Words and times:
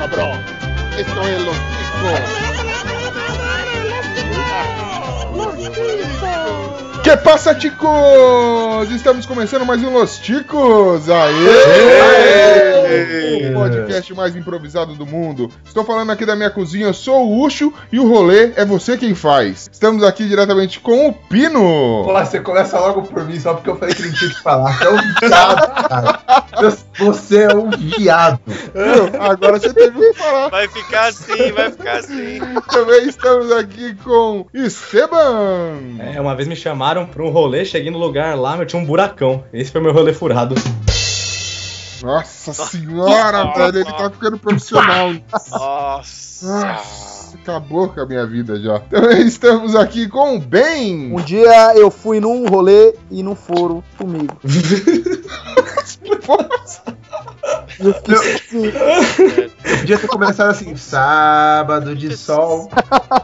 cabrón. 0.00 0.40
Esto 0.96 1.28
es 1.28 1.42
los 1.42 1.56
Que 7.02 7.16
passa, 7.18 7.54
ticos? 7.54 8.90
Estamos 8.90 9.26
começando 9.26 9.66
mais 9.66 9.82
um 9.82 9.92
Los 9.92 10.18
Ticos! 10.18 11.10
Aê! 11.10 12.70
O 13.50 13.52
podcast 13.52 14.14
mais 14.14 14.34
improvisado 14.36 14.94
do 14.94 15.04
mundo. 15.04 15.50
Estou 15.66 15.84
falando 15.84 16.12
aqui 16.12 16.24
da 16.24 16.34
minha 16.34 16.50
cozinha, 16.50 16.86
eu 16.86 16.94
sou 16.94 17.26
o 17.26 17.44
Ucho 17.44 17.72
e 17.92 17.98
o 17.98 18.08
rolê 18.08 18.52
é 18.56 18.64
você 18.64 18.96
quem 18.96 19.14
faz. 19.14 19.68
Estamos 19.70 20.02
aqui 20.02 20.26
diretamente 20.26 20.80
com 20.80 21.08
o 21.08 21.12
Pino. 21.12 22.04
Pô, 22.04 22.12
você 22.12 22.40
começa 22.40 22.78
logo 22.78 23.02
por 23.02 23.24
mim, 23.24 23.38
só 23.38 23.52
porque 23.54 23.68
eu 23.68 23.76
falei 23.76 23.94
que 23.94 24.02
não 24.02 24.12
tinha 24.12 24.30
que 24.30 24.40
falar. 24.42 24.78
É 24.82 24.88
um 24.88 24.96
cara. 25.28 26.46
Você 26.98 27.44
é 27.44 27.54
um 27.54 27.70
viado. 27.70 28.40
Agora 29.18 29.58
você 29.58 29.72
teve 29.72 29.98
que 29.98 30.14
falar. 30.14 30.48
Vai 30.48 30.68
ficar 30.68 31.08
assim, 31.08 31.52
vai 31.52 31.70
ficar 31.70 31.98
assim. 31.98 32.38
Também 32.70 33.08
estamos 33.08 33.50
aqui 33.52 33.94
com 33.96 34.46
Esteban. 34.52 35.78
É, 35.98 36.20
uma 36.20 36.34
vez 36.34 36.48
me 36.48 36.56
chamaram 36.56 37.06
pra 37.06 37.22
um 37.22 37.30
rolê, 37.30 37.64
cheguei 37.64 37.90
no 37.90 37.98
lugar 37.98 38.36
lá, 38.36 38.56
meu, 38.56 38.66
tinha 38.66 38.80
um 38.80 38.84
buracão. 38.84 39.44
Esse 39.52 39.70
foi 39.70 39.80
meu 39.80 39.92
rolê 39.92 40.12
furado. 40.12 40.54
Nossa 42.02 42.52
senhora, 42.52 43.52
velho, 43.52 43.78
ele 43.78 43.92
tá 43.92 44.10
ficando 44.10 44.38
profissional. 44.38 45.12
Nossa. 45.30 45.58
Nossa, 45.58 47.19
acabou 47.36 47.88
com 47.88 48.00
a 48.00 48.06
minha 48.06 48.26
vida 48.26 48.60
já. 48.60 48.78
Também 48.90 49.26
estamos 49.26 49.74
aqui 49.74 50.08
com 50.08 50.36
o 50.36 50.40
Ben. 50.40 51.12
Um 51.12 51.22
dia 51.22 51.74
eu 51.76 51.90
fui 51.90 52.20
num 52.20 52.46
rolê 52.46 52.94
e 53.10 53.22
não 53.22 53.34
foram 53.34 53.82
comigo. 53.96 54.36
Eu 57.78 57.90
assim, 58.18 58.72
Podia 59.80 59.98
ter 59.98 60.06
começado 60.08 60.50
assim, 60.50 60.76
sábado 60.76 61.94
de 61.94 62.16
sol. 62.16 62.70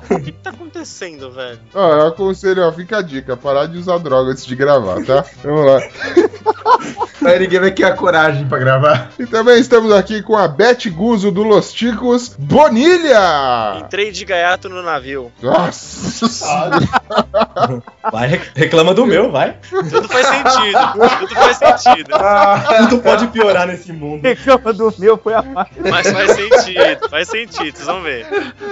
O 0.08 0.20
que 0.20 0.30
tá 0.32 0.50
acontecendo, 0.50 1.30
velho? 1.32 1.58
Ó, 1.74 1.92
eu 1.92 2.06
aconselho, 2.06 2.62
ó, 2.66 2.72
fica 2.72 2.98
a 2.98 3.02
dica, 3.02 3.36
parar 3.36 3.66
de 3.66 3.76
usar 3.78 3.98
droga 3.98 4.30
antes 4.30 4.46
de 4.46 4.54
gravar, 4.54 5.04
tá? 5.04 5.24
Vamos 5.42 5.66
lá. 5.66 5.80
Aí 7.24 7.38
ninguém 7.40 7.58
vai 7.60 7.70
criar 7.72 7.92
coragem 7.96 8.46
pra 8.46 8.58
gravar. 8.58 9.10
E 9.18 9.26
também 9.26 9.58
estamos 9.58 9.92
aqui 9.92 10.22
com 10.22 10.36
a 10.36 10.46
Beth 10.46 10.88
Guzo 10.90 11.32
do 11.32 11.42
Los 11.42 11.72
Ticos, 11.72 12.34
Bonilha! 12.38 13.78
Entrei 13.84 14.12
de 14.12 14.24
gaiato 14.24 14.68
no 14.68 14.80
navio. 14.82 15.32
Nossa. 15.42 16.70
Vai, 18.12 18.28
rec- 18.28 18.50
reclama 18.54 18.94
do 18.94 19.04
meu, 19.06 19.32
vai. 19.32 19.56
Tudo 19.68 20.08
faz 20.08 20.26
sentido. 20.26 20.78
Tudo 21.18 21.34
faz 21.34 21.56
sentido. 21.56 22.10
Tudo 22.88 23.02
pode 23.02 23.26
piorar 23.28 23.66
nesse 23.66 23.85
mundo. 23.92 24.22
reclama 24.22 24.72
do 24.72 24.94
meu, 24.98 25.16
foi 25.16 25.34
a 25.34 25.42
parte. 25.42 25.80
Mas 25.80 26.10
faz 26.10 26.32
sentido. 26.32 27.08
Faz 27.08 27.28
sentido, 27.28 27.76
vocês 27.76 27.86
vão 27.86 28.02
ver. 28.02 28.26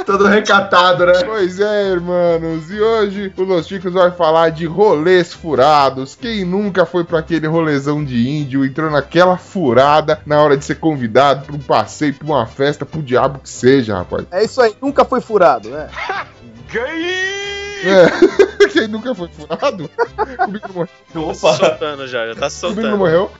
Todo 0.06 0.26
recatado, 0.26 1.06
né? 1.06 1.12
Pois 1.24 1.60
é, 1.60 1.90
irmãos, 1.90 2.70
e 2.70 2.80
hoje 2.80 3.32
o 3.36 3.42
Los 3.42 3.66
Ticos 3.66 3.92
vai 3.92 4.10
falar 4.10 4.50
de 4.50 4.66
rolês 4.66 5.32
furados. 5.32 6.14
Quem 6.14 6.44
nunca 6.44 6.86
foi 6.86 7.04
pra 7.04 7.18
aquele 7.18 7.46
rolezão 7.46 8.04
de 8.04 8.28
índio, 8.28 8.64
entrou 8.64 8.90
naquela 8.90 9.36
furada 9.36 10.20
na 10.26 10.40
hora 10.40 10.56
de 10.56 10.64
ser 10.64 10.76
convidado 10.76 11.46
pra 11.46 11.56
um 11.56 11.60
passeio, 11.60 12.14
pra 12.14 12.26
uma 12.26 12.46
festa, 12.46 12.84
pro 12.84 13.02
diabo 13.02 13.38
que 13.38 13.48
seja, 13.48 13.96
rapaz. 13.96 14.26
É 14.30 14.44
isso 14.44 14.60
aí, 14.60 14.74
nunca 14.80 15.04
foi 15.04 15.20
furado, 15.20 15.68
né? 15.70 15.88
É. 17.84 18.64
Quem 18.74 18.88
nunca 18.88 19.14
foi 19.14 19.28
furado? 19.28 19.88
Comigo 20.36 20.66
não 20.68 20.74
morreu. 20.74 20.88
Tá 21.28 21.34
se 21.34 21.58
soltando 21.58 22.08
já, 22.08 22.26
já 22.26 22.34
tá 22.34 22.50
se 22.50 22.60
Comigo 22.60 22.80
não 22.82 22.98
soltando. 22.98 22.98
morreu. 22.98 23.30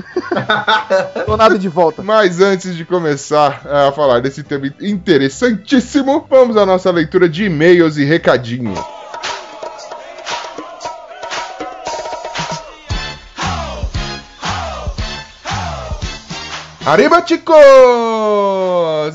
Tô 1.26 1.36
nada 1.36 1.58
de 1.58 1.68
volta. 1.68 2.02
Mas 2.02 2.40
antes 2.40 2.76
de 2.76 2.84
começar 2.84 3.62
a 3.66 3.90
falar 3.92 4.20
desse 4.20 4.42
tema 4.44 4.72
interessantíssimo, 4.80 6.24
vamos 6.30 6.56
à 6.56 6.64
nossa 6.64 6.90
leitura 6.90 7.28
de 7.28 7.44
e-mails 7.44 7.96
e 7.96 8.04
recadinhos. 8.04 8.78
Arriba, 16.86 17.26
chicos! 17.26 17.56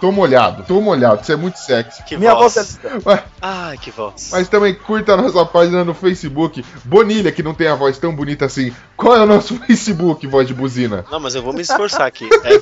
Tô 0.00 0.10
molhado, 0.12 0.64
tô 0.66 0.80
molhado, 0.80 1.22
isso 1.22 1.32
é 1.32 1.36
muito 1.36 1.56
sexy. 1.58 2.02
Que 2.04 2.16
Minha 2.16 2.34
voz 2.34 2.54
voz. 2.54 2.78
é 2.84 3.22
Ai, 3.40 3.78
que 3.78 3.90
voz. 3.90 4.30
Mas 4.32 4.48
também 4.48 4.74
curta 4.74 5.14
a 5.14 5.16
nossa 5.16 5.44
página 5.46 5.84
no 5.84 5.94
Facebook. 5.94 6.64
Bonilha, 6.84 7.32
que 7.32 7.42
não 7.42 7.54
tem 7.54 7.68
a 7.68 7.74
voz 7.74 7.98
tão 7.98 8.14
bonita 8.14 8.44
assim. 8.46 8.72
Qual 8.96 9.16
é 9.16 9.20
o 9.20 9.26
nosso 9.26 9.56
Facebook, 9.66 10.26
voz 10.26 10.46
de 10.46 10.54
buzina? 10.54 11.04
Não, 11.10 11.20
mas 11.20 11.34
eu 11.34 11.42
vou 11.42 11.52
me 11.52 11.62
esforçar 11.62 12.06
aqui. 12.06 12.28
É, 12.44 12.60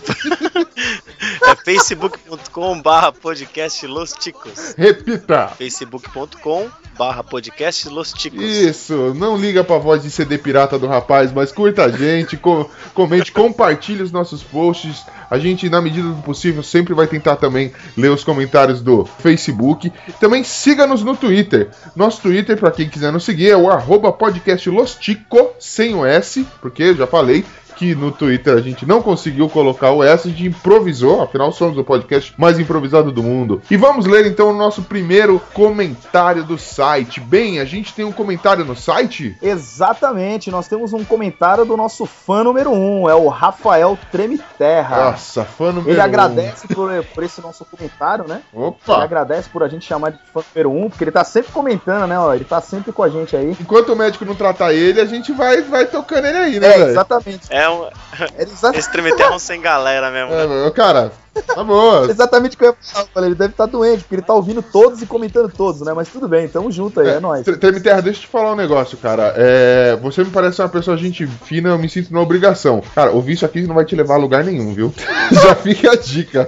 é 1.44 1.56
facebook.com 1.64 2.82
barra 2.82 3.12
podcast 3.12 3.86
Los 3.86 4.12
Ticos. 4.12 4.74
Repita! 4.76 5.48
facebook.com 5.48 6.68
barra 6.98 7.22
podcast 7.22 7.88
Los 7.88 8.12
Ticos. 8.12 8.42
Isso, 8.42 9.14
não 9.14 9.36
liga 9.36 9.62
pra 9.64 9.78
voz 9.78 10.02
de 10.02 10.10
CD 10.10 10.36
pirata 10.38 10.78
do 10.78 10.86
rapaz, 10.86 11.32
mas 11.32 11.52
curta 11.52 11.84
a 11.84 11.90
gente, 11.90 12.36
co- 12.36 12.68
comente, 12.94 13.30
compartilhe 13.32 14.02
os 14.02 14.12
nossos 14.12 14.42
posts. 14.42 15.04
A 15.30 15.38
gente, 15.38 15.70
na 15.70 15.80
medida 15.80 16.08
do 16.08 16.22
possível, 16.22 16.62
sempre 16.62 16.92
vai 16.92 17.06
tentar 17.06 17.36
também 17.36 17.72
ler 17.96 18.10
os 18.10 18.22
comentários 18.22 18.82
do 18.82 19.06
Facebook. 19.06 19.90
Também 20.20 20.44
siga-nos 20.44 21.02
no 21.02 21.16
Twitter. 21.16 21.70
Nosso 21.96 22.20
Twitter, 22.20 22.58
pra 22.58 22.70
quem 22.70 22.88
quiser 22.88 23.10
nos 23.10 23.24
seguir, 23.24 23.48
é 23.50 23.56
o 23.56 23.70
arroba 23.70 24.12
podcastlostico, 24.12 25.52
sem 25.58 25.94
o 25.94 26.04
S, 26.04 26.46
porque 26.60 26.82
eu 26.82 26.94
já 26.96 27.06
falei 27.06 27.44
que 27.82 27.96
no 27.96 28.12
Twitter 28.12 28.56
a 28.56 28.60
gente 28.60 28.86
não 28.86 29.02
conseguiu 29.02 29.48
colocar 29.48 29.90
o 29.90 30.04
S, 30.04 30.28
a 30.28 30.30
gente 30.30 30.46
improvisou, 30.46 31.20
afinal 31.20 31.50
somos 31.50 31.76
o 31.76 31.82
podcast 31.82 32.32
mais 32.38 32.60
improvisado 32.60 33.10
do 33.10 33.24
mundo. 33.24 33.60
E 33.68 33.76
vamos 33.76 34.06
ler 34.06 34.24
então 34.24 34.50
o 34.50 34.54
nosso 34.54 34.82
primeiro 34.82 35.40
comentário 35.52 36.44
do 36.44 36.56
site. 36.56 37.18
Bem, 37.18 37.58
a 37.58 37.64
gente 37.64 37.92
tem 37.92 38.04
um 38.04 38.12
comentário 38.12 38.64
no 38.64 38.76
site? 38.76 39.36
Exatamente, 39.42 40.48
nós 40.48 40.68
temos 40.68 40.92
um 40.92 41.04
comentário 41.04 41.64
do 41.64 41.76
nosso 41.76 42.06
fã 42.06 42.44
número 42.44 42.70
um, 42.70 43.10
é 43.10 43.16
o 43.16 43.26
Rafael 43.26 43.98
Tremeterra. 44.12 45.06
Nossa, 45.06 45.44
fã 45.44 45.72
número 45.72 45.90
Ele 45.90 46.00
um. 46.00 46.04
agradece 46.04 46.68
por, 46.68 46.88
por 47.12 47.24
esse 47.24 47.40
nosso 47.40 47.64
comentário, 47.64 48.28
né? 48.28 48.42
Ele 48.54 48.64
Opa! 48.64 49.02
agradece 49.02 49.48
por 49.48 49.64
a 49.64 49.68
gente 49.68 49.84
chamar 49.84 50.10
de 50.12 50.18
fã 50.32 50.40
número 50.54 50.70
um, 50.70 50.88
porque 50.88 51.02
ele 51.02 51.10
tá 51.10 51.24
sempre 51.24 51.50
comentando, 51.50 52.06
né? 52.06 52.16
Ó, 52.16 52.32
ele 52.32 52.44
tá 52.44 52.60
sempre 52.60 52.92
com 52.92 53.02
a 53.02 53.08
gente 53.08 53.36
aí. 53.36 53.56
Enquanto 53.60 53.92
o 53.92 53.96
médico 53.96 54.24
não 54.24 54.36
tratar 54.36 54.72
ele, 54.72 55.00
a 55.00 55.04
gente 55.04 55.32
vai, 55.32 55.62
vai 55.62 55.86
tocando 55.86 56.26
ele 56.26 56.38
aí, 56.38 56.60
né, 56.60 56.68
É, 56.68 56.82
exatamente. 56.82 57.46
É 57.50 57.71
um. 57.72 57.88
Esse 58.74 58.90
tremeterrão 58.90 59.38
sem 59.38 59.60
galera 59.60 60.10
mesmo. 60.10 60.34
É, 60.34 60.46
meu, 60.46 60.70
cara, 60.72 61.12
tá 61.40 61.64
bom. 61.64 62.04
exatamente 62.10 62.54
o 62.54 62.58
que 62.58 62.64
eu 62.64 62.70
ia 62.70 62.76
falar. 62.80 63.06
Falei, 63.12 63.28
Ele 63.30 63.34
deve 63.36 63.52
estar 63.52 63.66
doente, 63.66 64.00
porque 64.02 64.14
ele 64.16 64.22
tá 64.22 64.34
ouvindo 64.34 64.62
todos 64.62 65.00
e 65.02 65.06
comentando 65.06 65.50
todos, 65.50 65.80
né? 65.82 65.92
Mas 65.94 66.08
tudo 66.08 66.28
bem, 66.28 66.48
tamo 66.48 66.70
junto 66.70 67.00
aí, 67.00 67.08
é, 67.08 67.20
nóis. 67.20 67.44
Tre- 67.44 67.56
Treme 67.56 67.80
Terra, 67.80 68.00
deixa 68.02 68.18
eu 68.20 68.22
te 68.22 68.28
falar 68.28 68.52
um 68.52 68.56
negócio, 68.56 68.96
cara. 68.98 69.32
É, 69.36 69.96
você 70.02 70.22
me 70.24 70.30
parece 70.30 70.60
uma 70.60 70.68
pessoa 70.68 70.96
gente 70.96 71.26
fina, 71.26 71.70
eu 71.70 71.78
me 71.78 71.88
sinto 71.88 72.12
na 72.12 72.20
obrigação. 72.20 72.82
Cara, 72.94 73.10
ouvir 73.12 73.32
isso 73.34 73.44
aqui 73.46 73.62
não 73.62 73.74
vai 73.74 73.84
te 73.84 73.94
levar 73.96 74.14
a 74.14 74.18
lugar 74.18 74.44
nenhum, 74.44 74.74
viu? 74.74 74.92
Já 75.32 75.54
fica 75.54 75.92
a 75.92 75.96
dica. 75.96 76.46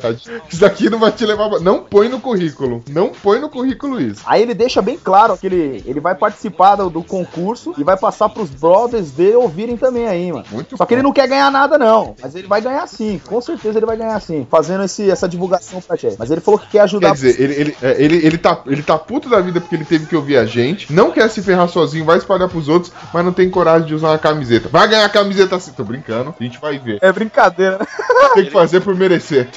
Isso 0.50 0.64
aqui 0.66 0.90
não 0.90 0.98
vai 0.98 1.12
te 1.12 1.24
levar. 1.24 1.44
a- 1.54 1.60
Não 1.60 1.80
põe 1.82 2.08
no 2.08 2.20
currículo. 2.20 2.82
Não 2.88 3.10
põe 3.10 3.38
no 3.40 3.48
currículo 3.48 4.00
isso. 4.00 4.22
Aí 4.26 4.42
ele 4.42 4.54
deixa 4.54 4.82
bem 4.82 4.98
claro 5.02 5.36
que 5.36 5.46
ele, 5.46 5.82
ele 5.86 6.00
vai 6.00 6.14
participar 6.14 6.76
do, 6.76 6.90
do 6.90 7.02
concurso 7.02 7.74
e 7.78 7.84
vai 7.84 7.96
passar 7.96 8.28
pros 8.28 8.50
brothers 8.50 9.10
dele 9.10 9.36
ouvirem 9.36 9.76
também 9.76 10.06
aí, 10.06 10.32
mano. 10.32 10.44
Muito 10.50 10.76
Só 10.76 10.84
que 10.84 10.94
ele 10.94 11.02
não 11.02 11.12
quer 11.12 11.28
ganhar 11.28 11.50
nada, 11.50 11.78
não. 11.78 12.14
Mas 12.22 12.34
ele 12.34 12.46
vai 12.48 12.60
ganhar 12.60 12.86
sim, 12.86 13.20
com 13.24 13.40
certeza 13.40 13.78
ele 13.78 13.86
vai 13.86 13.96
ganhar 13.96 14.20
sim. 14.20 14.46
Fazendo 14.50 14.73
fazendo 14.74 14.84
esse, 14.84 15.10
essa 15.10 15.28
divulgação 15.28 15.80
pra 15.80 15.96
gente. 15.96 16.16
Mas 16.18 16.30
ele 16.30 16.40
falou 16.40 16.58
que 16.58 16.66
quer 16.68 16.80
ajudar. 16.80 17.08
Quer 17.08 17.14
dizer, 17.14 17.40
ele, 17.40 17.54
ele, 17.54 17.76
é, 17.82 18.02
ele, 18.02 18.26
ele, 18.26 18.38
tá, 18.38 18.60
ele 18.66 18.82
tá 18.82 18.98
puto 18.98 19.28
da 19.28 19.40
vida 19.40 19.60
porque 19.60 19.74
ele 19.74 19.84
teve 19.84 20.06
que 20.06 20.16
ouvir 20.16 20.36
a 20.36 20.44
gente, 20.44 20.92
não 20.92 21.10
quer 21.10 21.28
se 21.30 21.42
ferrar 21.42 21.68
sozinho, 21.68 22.04
vai 22.04 22.18
espalhar 22.18 22.48
pros 22.48 22.68
outros, 22.68 22.92
mas 23.12 23.24
não 23.24 23.32
tem 23.32 23.48
coragem 23.48 23.86
de 23.86 23.94
usar 23.94 24.08
uma 24.08 24.18
camiseta. 24.18 24.68
Vai 24.68 24.88
ganhar 24.88 25.04
a 25.04 25.08
camiseta 25.08 25.56
assim. 25.56 25.72
Tô 25.72 25.84
brincando, 25.84 26.34
a 26.38 26.42
gente 26.42 26.58
vai 26.60 26.78
ver. 26.78 26.98
É 27.00 27.12
brincadeira? 27.12 27.78
Tem 28.34 28.44
que 28.46 28.50
fazer 28.50 28.80
por 28.80 28.96
merecer. 28.96 29.48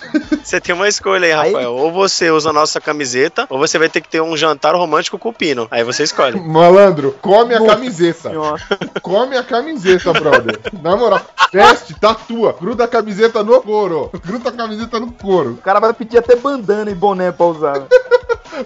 Você 0.44 0.62
tem 0.62 0.76
uma 0.76 0.88
escolha 0.88 1.26
aí, 1.26 1.32
Aí- 1.34 1.52
Rafael. 1.54 1.74
Ou 1.74 1.92
você 1.92 2.30
usa 2.30 2.52
a 2.52 2.54
nossa 2.54 2.80
camiseta, 2.80 3.48
ou 3.50 3.58
você 3.58 3.80
vai 3.80 3.90
ter 3.90 4.02
que 4.02 4.10
ter 4.10 4.22
um 4.22 4.38
jantar 4.38 4.76
romântico 4.76 5.18
com 5.18 5.30
o 5.30 5.34
Pino. 5.34 5.68
Aí 5.72 5.84
você 5.84 6.04
escolhe. 6.04 6.38
Malandro, 6.48 7.16
come 7.22 7.56
a 7.56 7.60
Nossa 7.60 7.72
camiseta. 7.74 8.30
senhora. 8.30 8.62
Come 9.02 9.38
a 9.38 9.44
camiseta, 9.44 10.12
brother. 10.14 10.60
Na 10.82 10.96
moral, 10.96 11.22
veste, 11.52 11.94
tatua, 11.94 12.54
gruda 12.60 12.84
a 12.84 12.88
camiseta 12.88 13.42
no 13.44 13.62
couro. 13.62 14.12
Gruda 14.26 14.50
a 14.50 14.52
camiseta 14.52 15.00
no 15.00 15.07
couro. 15.12 15.52
O 15.52 15.58
cara 15.58 15.80
vai 15.80 15.94
pedir 15.94 16.18
até 16.18 16.36
bandana 16.36 16.92
e 16.92 16.96
boné 16.96 17.32
pra 17.32 17.46
usar. 17.46 17.84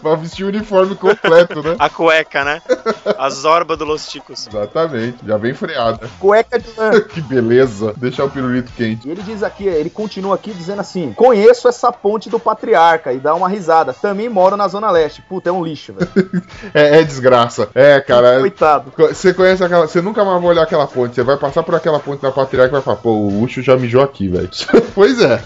Vai 0.01 0.15
vestir 0.15 0.45
o 0.45 0.47
uniforme 0.47 0.95
completo, 0.95 1.61
né? 1.61 1.75
A 1.77 1.89
cueca, 1.89 2.45
né? 2.45 2.61
A 3.17 3.29
zorba 3.29 3.75
do 3.75 3.83
Los 3.83 4.07
Ticos. 4.07 4.47
Exatamente, 4.47 5.17
já 5.25 5.37
vem 5.37 5.53
freada. 5.53 6.09
Cueca 6.19 6.59
de 6.59 6.69
lã. 6.77 6.91
Que 7.11 7.19
beleza. 7.19 7.93
Deixar 7.97 8.25
o 8.25 8.29
pirulito 8.29 8.71
quente. 8.73 9.07
E 9.07 9.11
ele 9.11 9.21
diz 9.21 9.43
aqui, 9.43 9.65
ele 9.65 9.89
continua 9.89 10.35
aqui 10.35 10.53
dizendo 10.53 10.79
assim: 10.79 11.11
Conheço 11.13 11.67
essa 11.67 11.91
ponte 11.91 12.29
do 12.29 12.39
patriarca 12.39 13.11
e 13.11 13.19
dá 13.19 13.33
uma 13.35 13.49
risada. 13.49 13.93
Também 13.93 14.29
moro 14.29 14.55
na 14.55 14.67
Zona 14.67 14.89
Leste. 14.91 15.21
Puta, 15.21 15.49
é 15.49 15.51
um 15.51 15.63
lixo, 15.63 15.93
velho. 15.93 16.11
É, 16.73 16.99
é 16.99 17.03
desgraça. 17.03 17.69
É, 17.73 17.99
cara. 17.99 18.39
Coitado. 18.39 18.93
Você 18.95 19.33
conhece 19.33 19.63
aquela. 19.63 19.87
Você 19.87 20.01
nunca 20.01 20.23
mais 20.23 20.39
vai 20.41 20.51
olhar 20.51 20.63
aquela 20.63 20.87
ponte. 20.87 21.15
Você 21.15 21.23
vai 21.23 21.37
passar 21.37 21.63
por 21.63 21.75
aquela 21.75 21.99
ponte 21.99 22.21
da 22.21 22.31
Patriarca 22.31 22.71
e 22.71 22.77
vai 22.77 22.81
falar, 22.81 22.97
pô, 22.97 23.11
o 23.11 23.41
Ucho 23.41 23.61
já 23.61 23.75
mijou 23.75 24.01
aqui, 24.01 24.27
velho. 24.27 24.49
pois 24.93 25.19
é. 25.19 25.41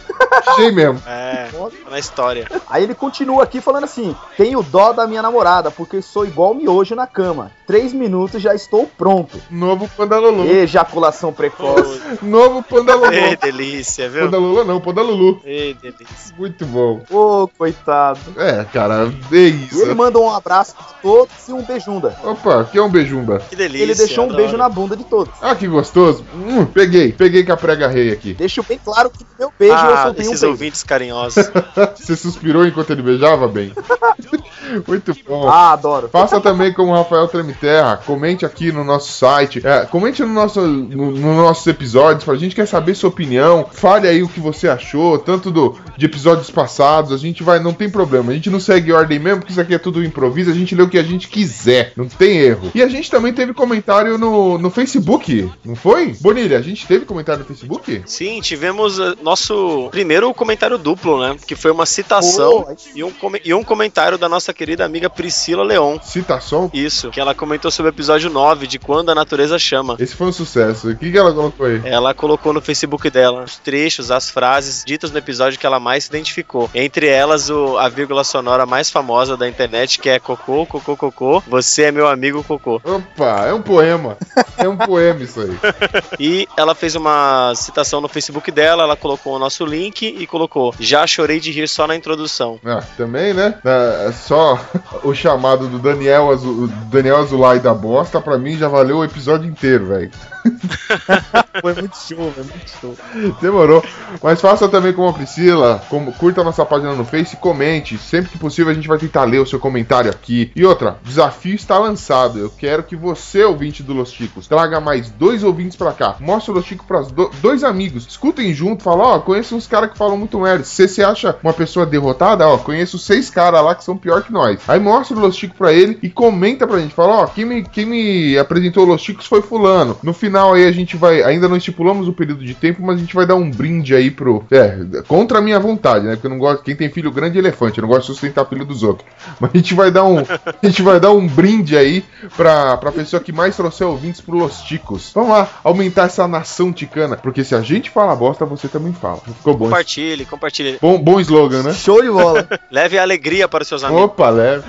Achei 0.45 0.71
mesmo. 0.71 0.84
É, 1.05 1.47
tá 1.83 1.89
na 1.89 1.99
história. 1.99 2.47
Aí 2.69 2.83
ele 2.83 2.93
continua 2.95 3.43
aqui 3.43 3.61
falando 3.61 3.85
assim: 3.85 4.15
Tenho 4.37 4.61
dó 4.63 4.91
da 4.93 5.07
minha 5.07 5.21
namorada, 5.21 5.71
porque 5.71 6.01
sou 6.01 6.25
igual 6.25 6.53
miojo 6.53 6.95
na 6.95 7.07
cama. 7.07 7.51
Três 7.65 7.93
minutos 7.93 8.41
já 8.41 8.53
estou 8.53 8.85
pronto. 8.97 9.39
Novo 9.49 9.89
Pandalulu. 9.97 10.45
Ejaculação 10.47 11.33
precoce. 11.33 11.99
Novo 12.21 12.61
Pandalulu. 12.61 13.11
Ei, 13.13 13.35
delícia, 13.35 14.07
viu? 14.09 14.25
Pandalulu 14.25 14.63
não, 14.63 14.79
Pandalulu. 14.79 15.41
Ei, 15.43 15.73
delícia. 15.73 16.35
Muito 16.37 16.65
bom. 16.65 17.01
Ô, 17.09 17.47
coitado. 17.57 18.19
É, 18.37 18.63
cara, 18.65 19.11
é 19.31 19.35
E 19.35 19.37
ele 19.37 19.67
isso. 19.71 19.95
manda 19.95 20.19
um 20.19 20.29
abraço 20.29 20.75
pra 20.75 20.85
todos 21.01 21.47
e 21.47 21.53
um 21.53 21.61
beijunda. 21.63 22.15
Opa, 22.23 22.65
que 22.71 22.77
é 22.77 22.81
um 22.81 22.89
beijumba. 22.89 23.39
Que 23.49 23.55
delícia. 23.55 23.83
Ele 23.83 23.95
deixou 23.95 24.23
um 24.25 24.27
adoro. 24.27 24.41
beijo 24.43 24.57
na 24.57 24.69
bunda 24.69 24.95
de 24.95 25.03
todos. 25.03 25.33
Ah, 25.41 25.55
que 25.55 25.67
gostoso. 25.67 26.23
Hum, 26.35 26.65
peguei, 26.65 27.11
peguei 27.11 27.43
com 27.43 27.53
a 27.53 27.57
prega 27.57 27.87
rei 27.87 28.11
aqui. 28.11 28.33
Deixo 28.33 28.61
bem 28.63 28.79
claro 28.83 29.09
que 29.09 29.25
meu 29.39 29.51
beijo 29.57 29.73
eu 29.73 29.79
Ah, 29.79 30.03
soltei 30.03 30.25
um 30.27 30.29
beijo. 30.29 30.57
Ouvintes 30.75 30.83
carinhosos. 30.83 31.49
Você 31.95 32.15
suspirou 32.15 32.67
enquanto 32.67 32.91
ele 32.91 33.01
beijava, 33.01 33.47
bem? 33.47 33.71
Muito 34.87 35.15
bom. 35.27 35.47
Ah, 35.47 35.73
adoro. 35.73 36.09
Faça 36.09 36.41
também 36.41 36.73
como 36.73 36.91
o 36.91 36.95
Rafael 36.95 37.27
Tremiterra, 37.27 37.97
comente 37.97 38.45
aqui 38.45 38.71
no 38.71 38.83
nosso 38.83 39.11
site, 39.11 39.61
é, 39.63 39.85
comente 39.85 40.23
no 40.23 40.33
nosso, 40.33 40.61
no, 40.61 41.11
nos 41.11 41.21
nossos 41.21 41.67
episódios, 41.67 42.27
a 42.27 42.35
gente 42.35 42.55
quer 42.55 42.67
saber 42.67 42.95
sua 42.95 43.09
opinião, 43.09 43.67
fale 43.71 44.07
aí 44.07 44.23
o 44.23 44.27
que 44.27 44.39
você 44.39 44.67
achou, 44.67 45.19
tanto 45.19 45.51
do, 45.51 45.77
de 45.95 46.05
episódios 46.05 46.49
passados, 46.49 47.11
a 47.11 47.17
gente 47.17 47.43
vai, 47.43 47.59
não 47.59 47.73
tem 47.73 47.89
problema, 47.89 48.31
a 48.31 48.35
gente 48.35 48.49
não 48.49 48.59
segue 48.59 48.91
ordem 48.91 49.19
mesmo, 49.19 49.39
porque 49.39 49.51
isso 49.51 49.61
aqui 49.61 49.75
é 49.75 49.79
tudo 49.79 50.03
improviso, 50.03 50.49
a 50.49 50.53
gente 50.53 50.73
lê 50.73 50.83
o 50.83 50.89
que 50.89 50.97
a 50.97 51.03
gente 51.03 51.27
quiser, 51.27 51.93
não 51.95 52.07
tem 52.07 52.37
erro. 52.39 52.71
E 52.73 52.81
a 52.81 52.87
gente 52.87 53.09
também 53.09 53.33
teve 53.33 53.53
comentário 53.53 54.17
no, 54.17 54.57
no 54.57 54.69
Facebook, 54.69 55.49
não 55.63 55.75
foi? 55.75 56.15
Bonilha, 56.19 56.57
a 56.57 56.61
gente 56.61 56.87
teve 56.87 57.05
comentário 57.05 57.41
no 57.41 57.45
Facebook? 57.45 58.01
Sim, 58.05 58.41
tivemos 58.41 58.99
eh, 58.99 59.13
nosso 59.21 59.89
primeiro 59.91 60.33
comentário 60.33 60.64
duplo, 60.77 61.21
né? 61.21 61.35
Que 61.45 61.55
foi 61.55 61.71
uma 61.71 61.85
citação 61.85 62.63
Pô, 62.63 62.75
e, 62.95 63.03
um, 63.03 63.13
e 63.43 63.53
um 63.53 63.63
comentário 63.63 64.17
da 64.17 64.27
nossa 64.27 64.53
querida 64.53 64.83
amiga 64.85 65.09
Priscila 65.09 65.63
Leon. 65.63 65.97
Citação? 66.01 66.69
Isso, 66.73 67.09
que 67.11 67.19
ela 67.19 67.33
comentou 67.35 67.69
sobre 67.71 67.91
o 67.91 67.93
episódio 67.93 68.29
9 68.29 68.67
de 68.67 68.79
Quando 68.79 69.09
a 69.11 69.15
Natureza 69.15 69.57
Chama. 69.59 69.95
Esse 69.99 70.15
foi 70.15 70.27
um 70.27 70.31
sucesso. 70.33 70.89
O 70.89 70.95
que, 70.97 71.11
que 71.11 71.17
ela 71.17 71.31
colocou 71.33 71.65
aí? 71.65 71.81
Ela 71.85 72.13
colocou 72.13 72.51
no 72.53 72.61
Facebook 72.61 73.09
dela 73.09 73.43
os 73.43 73.57
trechos, 73.57 74.11
as 74.11 74.29
frases 74.29 74.83
ditas 74.85 75.11
no 75.11 75.17
episódio 75.17 75.59
que 75.59 75.65
ela 75.65 75.79
mais 75.79 76.05
se 76.05 76.09
identificou. 76.09 76.69
Entre 76.73 77.07
elas, 77.07 77.49
o- 77.49 77.77
a 77.77 77.87
vírgula 77.89 78.23
sonora 78.23 78.65
mais 78.65 78.89
famosa 78.89 79.37
da 79.37 79.47
internet, 79.47 79.99
que 79.99 80.09
é 80.09 80.19
Cocô, 80.19 80.65
Cocô, 80.65 80.95
Cocô, 80.97 81.43
você 81.47 81.83
é 81.83 81.91
meu 81.91 82.07
amigo 82.07 82.43
Cocô. 82.43 82.81
Opa, 82.83 83.45
é 83.45 83.53
um 83.53 83.61
poema. 83.61 84.17
É 84.57 84.67
um 84.67 84.77
poema 84.77 85.23
isso 85.23 85.39
aí. 85.41 85.55
E 86.19 86.47
ela 86.57 86.73
fez 86.73 86.95
uma 86.95 87.53
citação 87.55 87.99
no 88.01 88.07
Facebook 88.07 88.49
dela, 88.51 88.83
ela 88.83 88.95
colocou 88.95 89.35
o 89.35 89.39
nosso 89.39 89.65
link 89.65 90.03
e 90.05 90.25
colocou: 90.25 90.44
Já 90.79 91.05
chorei 91.05 91.39
de 91.39 91.51
rir 91.51 91.67
só 91.67 91.87
na 91.87 91.95
introdução. 91.95 92.59
Ah, 92.65 92.83
também, 92.97 93.33
né? 93.33 93.55
É, 93.63 94.11
só 94.11 94.59
o 95.03 95.13
chamado 95.13 95.67
do 95.67 95.79
Daniel, 95.79 96.31
Azu, 96.31 96.49
o 96.49 96.67
Daniel 96.67 97.17
Azulay 97.17 97.59
da 97.59 97.73
bosta, 97.73 98.21
pra 98.21 98.37
mim 98.37 98.57
já 98.57 98.67
valeu 98.67 98.97
o 98.97 99.03
episódio 99.03 99.49
inteiro, 99.49 99.87
velho. 99.87 100.11
Foi 101.61 101.73
muito 101.73 101.97
show, 101.97 102.31
foi 102.31 102.43
muito 102.43 102.69
show. 102.79 102.95
Demorou. 103.41 103.83
Mas 104.21 104.41
faça 104.41 104.67
também 104.67 104.93
como 104.93 105.07
a 105.09 105.13
Priscila, 105.13 105.81
como, 105.89 106.11
curta 106.13 106.43
nossa 106.43 106.65
página 106.65 106.93
no 106.93 107.05
Face 107.05 107.35
comente. 107.37 107.97
Sempre 107.97 108.31
que 108.31 108.37
possível 108.37 108.71
a 108.71 108.75
gente 108.75 108.87
vai 108.87 108.97
tentar 108.97 109.23
ler 109.23 109.39
o 109.39 109.45
seu 109.45 109.57
comentário 109.59 110.11
aqui. 110.11 110.51
E 110.55 110.65
outra, 110.65 110.97
desafio 111.03 111.55
está 111.55 111.79
lançado. 111.79 112.37
Eu 112.39 112.49
quero 112.55 112.83
que 112.83 112.95
você, 112.95 113.43
ouvinte 113.43 113.81
do 113.81 113.93
Los 113.93 114.11
Ticos, 114.11 114.47
traga 114.47 114.79
mais 114.79 115.09
dois 115.09 115.43
ouvintes 115.43 115.75
pra 115.77 115.91
cá. 115.93 116.15
Mostre 116.19 116.51
o 116.51 116.55
Los 116.55 116.65
Ticos 116.65 116.85
pras 116.85 117.11
do- 117.11 117.31
dois 117.41 117.63
amigos. 117.63 118.05
Escutem 118.07 118.53
junto, 118.53 118.83
fala, 118.83 119.03
ó, 119.15 119.19
conheço 119.19 119.55
uns 119.55 119.65
caras 119.67 119.91
que 119.91 119.97
falam 119.97 120.17
muito 120.17 120.39
merda. 120.39 120.63
Se 120.63 120.87
você 120.87 121.03
acha 121.03 121.37
uma 121.41 121.53
pessoa 121.53 121.85
derrotada, 121.85 122.47
ó, 122.47 122.57
conheço 122.57 122.99
seis 122.99 123.29
caras 123.29 123.63
lá 123.63 123.73
que 123.73 123.83
são 123.83 123.97
pior 123.97 124.21
que 124.23 124.31
nós. 124.31 124.59
Aí 124.67 124.79
mostra 124.79 125.17
o 125.17 125.19
Los 125.21 125.35
Ticos 125.37 125.57
pra 125.57 125.73
ele 125.73 125.97
e 126.03 126.09
comenta 126.09 126.67
pra 126.67 126.79
gente. 126.79 126.93
Fala, 126.93 127.23
ó, 127.23 127.27
quem 127.27 127.45
me, 127.45 127.63
quem 127.63 127.85
me 127.85 128.37
apresentou 128.37 128.83
o 128.83 128.87
Los 128.87 129.01
Ticos 129.01 129.25
foi 129.25 129.41
fulano. 129.41 129.97
No 130.03 130.13
final 130.13 130.34
aí 130.37 130.65
a 130.65 130.71
gente 130.71 130.97
vai, 130.97 131.23
ainda 131.23 131.47
não 131.47 131.57
estipulamos 131.57 132.07
o 132.07 132.13
período 132.13 132.43
de 132.43 132.53
tempo, 132.53 132.81
mas 132.81 132.97
a 132.97 132.99
gente 132.99 133.15
vai 133.15 133.25
dar 133.25 133.35
um 133.35 133.49
brinde 133.49 133.95
aí 133.95 134.11
pro, 134.11 134.45
é, 134.51 134.77
contra 135.07 135.39
a 135.39 135.41
minha 135.41 135.59
vontade, 135.59 136.05
né? 136.05 136.13
Porque 136.13 136.27
eu 136.27 136.31
não 136.31 136.37
gosto, 136.37 136.63
quem 136.63 136.75
tem 136.75 136.89
filho 136.89 137.11
grande 137.11 137.37
é 137.37 137.41
elefante, 137.41 137.77
eu 137.77 137.81
não 137.83 137.89
gosto 137.89 138.07
de 138.07 138.13
sustentar 138.13 138.45
filho 138.45 138.65
dos 138.65 138.83
outros. 138.83 139.07
Mas 139.39 139.51
a 139.53 139.57
gente 139.57 139.73
vai 139.73 139.91
dar 139.91 140.03
um, 140.05 140.19
a 140.19 140.65
gente 140.65 140.81
vai 140.81 140.99
dar 140.99 141.11
um 141.11 141.27
brinde 141.27 141.77
aí 141.77 142.03
pra, 142.35 142.77
pra 142.77 142.91
pessoa 142.91 143.21
que 143.21 143.31
mais 143.31 143.55
trouxer 143.55 143.87
ouvintes 143.87 144.21
pro 144.21 144.37
Los 144.37 144.61
Ticos. 144.61 145.11
Vamos 145.13 145.29
lá, 145.31 145.49
aumentar 145.63 146.05
essa 146.05 146.27
nação 146.27 146.71
ticana, 146.71 147.17
porque 147.17 147.43
se 147.43 147.55
a 147.55 147.61
gente 147.61 147.89
fala 147.89 148.15
bosta, 148.15 148.45
você 148.45 148.67
também 148.67 148.93
fala. 148.93 149.17
Ficou 149.17 149.55
bom. 149.55 149.65
Compartilhe, 149.65 150.25
compartilhe. 150.25 150.77
Bom, 150.81 150.97
bom 150.97 151.19
slogan, 151.19 151.63
né? 151.63 151.73
Show 151.73 152.01
de 152.01 152.09
bola. 152.09 152.47
Leve 152.71 152.97
a 152.97 153.01
alegria 153.01 153.47
para 153.47 153.61
os 153.61 153.67
seus 153.67 153.83
amigos. 153.83 154.03
Opa, 154.03 154.29
leve. 154.29 154.63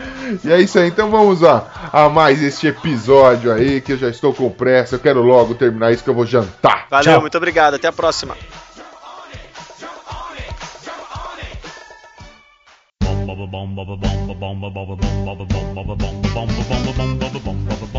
E 0.44 0.52
é 0.52 0.60
isso 0.60 0.78
aí, 0.78 0.88
então 0.88 1.10
vamos 1.10 1.44
a, 1.44 1.64
a 1.92 2.08
mais 2.08 2.42
este 2.42 2.66
episódio 2.66 3.52
aí, 3.52 3.80
que 3.80 3.92
eu 3.92 3.98
já 3.98 4.08
estou 4.08 4.32
com 4.32 4.50
pressa, 4.50 4.96
eu 4.96 4.98
quero 4.98 5.22
logo 5.22 5.54
terminar 5.56 5.92
isso 5.92 6.04
que 6.04 6.10
eu 6.10 6.14
vou 6.14 6.26
jantar. 6.26 6.86
Valeu, 6.90 7.12
Tchau. 7.14 7.20
muito 7.20 7.36
obrigado. 7.36 7.74
Até 7.74 7.88
a 7.88 7.92
próxima. 7.92 8.36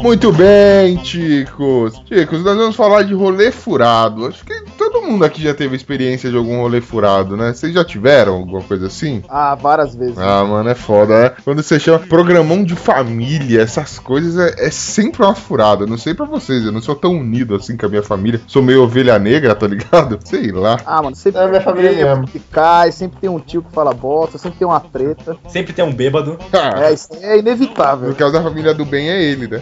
Muito 0.01 0.31
bem, 0.31 0.95
Ticos. 0.97 1.99
Ticos, 2.05 2.43
nós 2.43 2.55
vamos 2.55 2.75
falar 2.75 3.03
de 3.03 3.13
rolê 3.13 3.51
furado. 3.51 4.27
Acho 4.27 4.45
que 4.45 4.53
todo 4.77 5.01
mundo 5.01 5.25
aqui 5.25 5.41
já 5.41 5.53
teve 5.53 5.75
experiência 5.75 6.29
de 6.29 6.37
algum 6.37 6.61
rolê 6.61 6.79
furado, 6.81 7.35
né? 7.35 7.53
Vocês 7.53 7.73
já 7.73 7.83
tiveram 7.83 8.35
alguma 8.35 8.61
coisa 8.61 8.87
assim? 8.87 9.23
Ah, 9.27 9.55
várias 9.55 9.95
vezes. 9.95 10.17
Ah, 10.17 10.43
mano, 10.43 10.69
é 10.69 10.75
foda, 10.75 11.23
né? 11.23 11.31
Quando 11.43 11.63
você 11.63 11.79
chama 11.79 11.99
programão 11.99 12.63
de 12.63 12.75
família, 12.75 13.61
essas 13.61 13.97
coisas 13.99 14.37
é, 14.37 14.67
é 14.67 14.71
sempre 14.71 15.23
uma 15.23 15.35
furada. 15.35 15.85
Não 15.85 15.97
sei 15.97 16.13
pra 16.13 16.25
vocês, 16.25 16.63
eu 16.63 16.71
não 16.71 16.81
sou 16.81 16.95
tão 16.95 17.11
unido 17.17 17.55
assim 17.55 17.75
com 17.75 17.85
a 17.85 17.89
minha 17.89 18.03
família. 18.03 18.39
Sou 18.47 18.61
meio 18.61 18.83
ovelha 18.83 19.17
negra, 19.17 19.55
tá 19.55 19.67
ligado? 19.67 20.19
Sei 20.23 20.51
lá. 20.51 20.77
Ah, 20.85 21.01
mano, 21.01 21.15
sempre 21.15 21.41
É, 21.41 21.47
minha 21.47 21.61
família 21.61 21.93
tem 21.93 22.05
um 22.05 22.09
mesmo. 22.09 22.27
que 22.27 22.39
cai, 22.39 22.91
sempre 22.91 23.19
tem 23.19 23.29
um 23.29 23.39
tio 23.39 23.61
que 23.63 23.71
fala 23.71 23.93
bosta, 23.93 24.37
sempre 24.37 24.59
tem 24.59 24.67
uma 24.67 24.79
treta. 24.79 25.36
Sempre 25.47 25.73
tem 25.73 25.83
um 25.85 25.93
bêbado. 25.93 26.37
Ah, 26.53 26.85
É, 26.85 26.93
isso 26.93 27.07
é 27.21 27.37
inevitável. 27.39 28.09
no 28.09 28.15
caso 28.15 28.33
da 28.33 28.41
família 28.43 28.73
do 28.73 28.85
bem 28.85 29.09
é 29.09 29.21
ele, 29.21 29.47
né? 29.47 29.61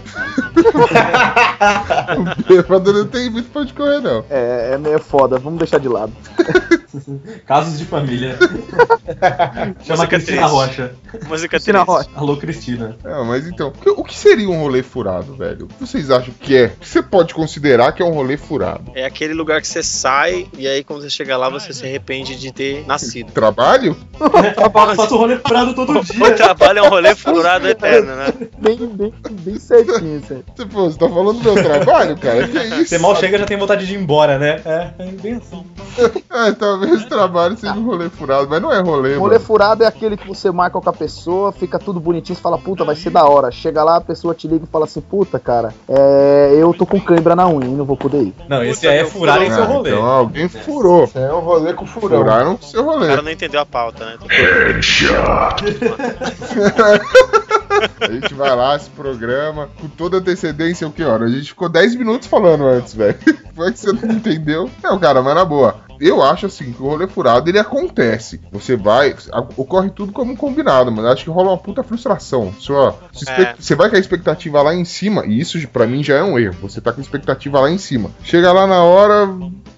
o 2.18 2.44
bêbado 2.48 2.94
não 2.94 3.06
tem 3.08 3.30
muito 3.30 3.50
pra 3.50 3.62
onde 3.62 3.74
correr, 3.74 4.00
não. 4.00 4.24
É, 4.30 4.72
é 4.74 4.78
meio 4.78 5.00
foda, 5.00 5.38
vamos 5.38 5.60
deixar 5.60 5.80
de 5.80 5.88
lado. 5.88 6.14
Casos 7.46 7.78
de 7.78 7.86
família. 7.86 8.38
Chama 9.84 10.04
Música 10.04 10.08
Cristina 10.08 10.38
triste. 10.38 10.52
Rocha. 10.54 10.96
Música 11.28 11.50
Cristina 11.50 11.86
triste. 11.86 11.98
Rocha. 11.98 12.10
Alô, 12.16 12.38
Cristina. 12.38 12.96
Ah, 13.04 13.24
mas 13.24 13.48
então, 13.48 13.74
o 13.98 14.04
que- 14.04 14.16
seria 14.16 14.50
um 14.50 14.60
rolê 14.62 14.82
furado, 14.82 15.36
velho? 15.36 15.66
O 15.66 15.68
que 15.68 15.80
vocês 15.86 16.10
acham 16.10 16.34
que 16.40 16.56
é? 16.56 16.66
O 16.68 16.70
que 16.80 16.88
você 16.88 17.04
pode 17.04 17.34
considerar 17.34 17.92
que 17.92 18.02
é 18.02 18.06
um 18.06 18.12
rolê 18.14 18.38
furado? 18.38 18.92
É 18.96 19.06
aquele 19.06 19.34
lugar 19.34 19.60
que 19.62 19.68
você 19.68 19.84
sai 19.84 20.48
e 20.58 20.68
aí 20.68 20.84
quando 20.86 21.02
você 21.02 21.10
chega 21.10 21.36
lá 21.36 21.50
você 21.50 21.74
se 21.74 21.86
arrepende 21.86 22.36
de 22.38 22.52
ter 22.54 22.86
nascido. 22.88 23.32
Trabalho? 23.34 23.96
Faço 24.96 25.18
rolê 25.18 25.38
furado 25.38 25.65
todo 25.74 25.98
O 26.00 26.04
dia. 26.04 26.32
trabalho 26.36 26.80
é 26.80 26.82
um 26.84 26.90
rolê 26.90 27.16
furado 27.16 27.68
eterno, 27.68 28.16
né? 28.16 28.34
Bem, 28.58 28.78
bem, 28.88 29.14
bem 29.32 29.60
certinho, 29.60 30.18
isso 30.20 30.34
aí. 30.34 30.44
Você, 30.56 30.66
pô, 30.66 30.90
você 30.90 30.98
tá 30.98 31.08
falando 31.08 31.40
do 31.40 31.54
meu 31.54 31.64
trabalho, 31.64 32.18
cara? 32.18 32.48
Que 32.48 32.58
isso? 32.58 32.88
Você 32.88 32.98
mal 32.98 33.16
chega 33.16 33.38
já 33.38 33.46
tem 33.46 33.58
vontade 33.58 33.86
de 33.86 33.94
ir 33.94 33.98
embora, 34.00 34.40
né? 34.40 34.62
É, 34.66 34.90
é. 35.00 35.40
Ah, 36.30 36.52
tá 36.52 36.56
talvez 36.60 37.06
trabalhe 37.06 37.58
seja 37.58 37.74
um 37.74 37.86
rolê 37.86 38.10
furado, 38.10 38.48
mas 38.50 38.62
não 38.62 38.72
é 38.74 38.80
rolê, 38.82 39.16
Rolê 39.16 39.36
mano. 39.36 39.40
furado 39.46 39.84
é 39.84 39.88
aquele 39.88 40.18
que 40.18 40.28
você 40.28 40.50
marca 40.52 40.80
com 40.82 40.90
a 40.90 40.94
pessoa, 40.94 41.52
fica 41.52 41.78
tudo 41.78 42.00
bonitinho, 42.00 42.36
você 42.36 42.42
fala, 42.42 42.58
puta, 42.58 42.84
vai 42.84 42.96
ser 42.96 43.10
da 43.12 43.24
hora. 43.26 43.52
Chega 43.52 43.84
lá, 43.84 43.98
a 43.98 44.02
pessoa 44.02 44.34
te 44.34 44.48
liga 44.48 44.66
e 44.66 44.72
fala 44.72 44.86
assim, 44.86 45.02
puta, 45.02 45.38
cara, 45.40 45.74
é, 45.88 46.56
eu 46.58 46.74
tô 46.74 46.86
com 46.86 47.00
cãibra 47.00 47.36
na 47.36 47.48
unha 47.48 47.68
e 47.68 47.76
não 47.76 47.86
vou 47.86 47.98
poder 47.98 48.22
ir. 48.22 48.34
Não, 48.50 48.64
esse 48.64 48.88
é 48.88 49.06
furar 49.06 49.42
em 49.44 49.52
seu 49.52 49.64
rolê. 49.66 49.92
Então 49.92 50.06
alguém 50.06 50.48
furou. 50.50 51.04
Isso 51.06 51.18
é 51.20 51.34
um 51.34 51.40
rolê 51.40 51.74
com 51.74 51.86
furão. 51.86 52.18
Furaram 52.20 52.54
o 52.60 52.64
seu 52.66 52.82
O 52.82 52.86
rolê. 52.86 53.08
cara 53.08 53.22
não 53.22 53.32
entendeu 53.32 53.60
a 53.62 53.66
pauta, 53.66 54.06
né? 54.06 54.18
A 58.00 58.12
gente 58.12 58.34
vai 58.34 58.56
lá, 58.56 58.76
esse 58.76 58.90
programa, 58.90 59.70
com 59.80 59.88
toda 59.88 60.18
antecedência, 60.18 60.88
o 60.88 60.92
que 60.92 61.04
hora? 61.04 61.26
A 61.26 61.30
gente 61.30 61.50
ficou 61.50 61.68
10 61.68 61.96
minutos 61.96 62.28
falando 62.28 62.66
antes, 62.66 62.94
velho. 62.94 63.18
Foi 63.54 63.72
que 63.72 63.80
você 63.80 63.92
não 63.92 64.16
entendeu? 64.16 64.70
Não, 64.84 64.98
cara, 65.00 65.22
mas 65.22 65.36
na 65.36 65.46
boa. 65.46 65.84
Eu 66.00 66.22
acho 66.22 66.46
assim 66.46 66.74
que 66.74 66.82
o 66.82 66.88
rolê 66.88 67.08
furado 67.08 67.50
ele 67.50 67.60
acontece. 67.60 68.42
Você 68.52 68.76
vai, 68.76 69.16
ocorre 69.56 69.90
tudo 69.90 70.12
como 70.12 70.36
combinado, 70.36 70.92
mas 70.92 71.06
acho 71.06 71.24
que 71.24 71.30
rola 71.30 71.52
uma 71.52 71.58
puta 71.58 71.84
frustração. 71.84 72.54
Sua, 72.60 72.98
É. 73.28 73.56
Você 73.58 73.76
vai 73.76 73.90
com 73.90 73.96
a 73.96 74.00
expectativa 74.00 74.62
lá 74.62 74.74
em 74.74 74.84
cima, 74.84 75.26
e 75.26 75.40
isso 75.40 75.66
pra 75.70 75.88
mim 75.88 76.04
já 76.04 76.18
é 76.18 76.24
um 76.24 76.38
erro. 76.38 76.58
Você 76.62 76.82
tá 76.82 76.92
com 76.92 77.00
a 77.00 77.04
expectativa 77.04 77.62
lá 77.62 77.70
em 77.70 77.78
cima. 77.78 78.12
Chega 78.24 78.52
lá 78.52 78.68
na 78.68 78.84
hora, 78.84 79.28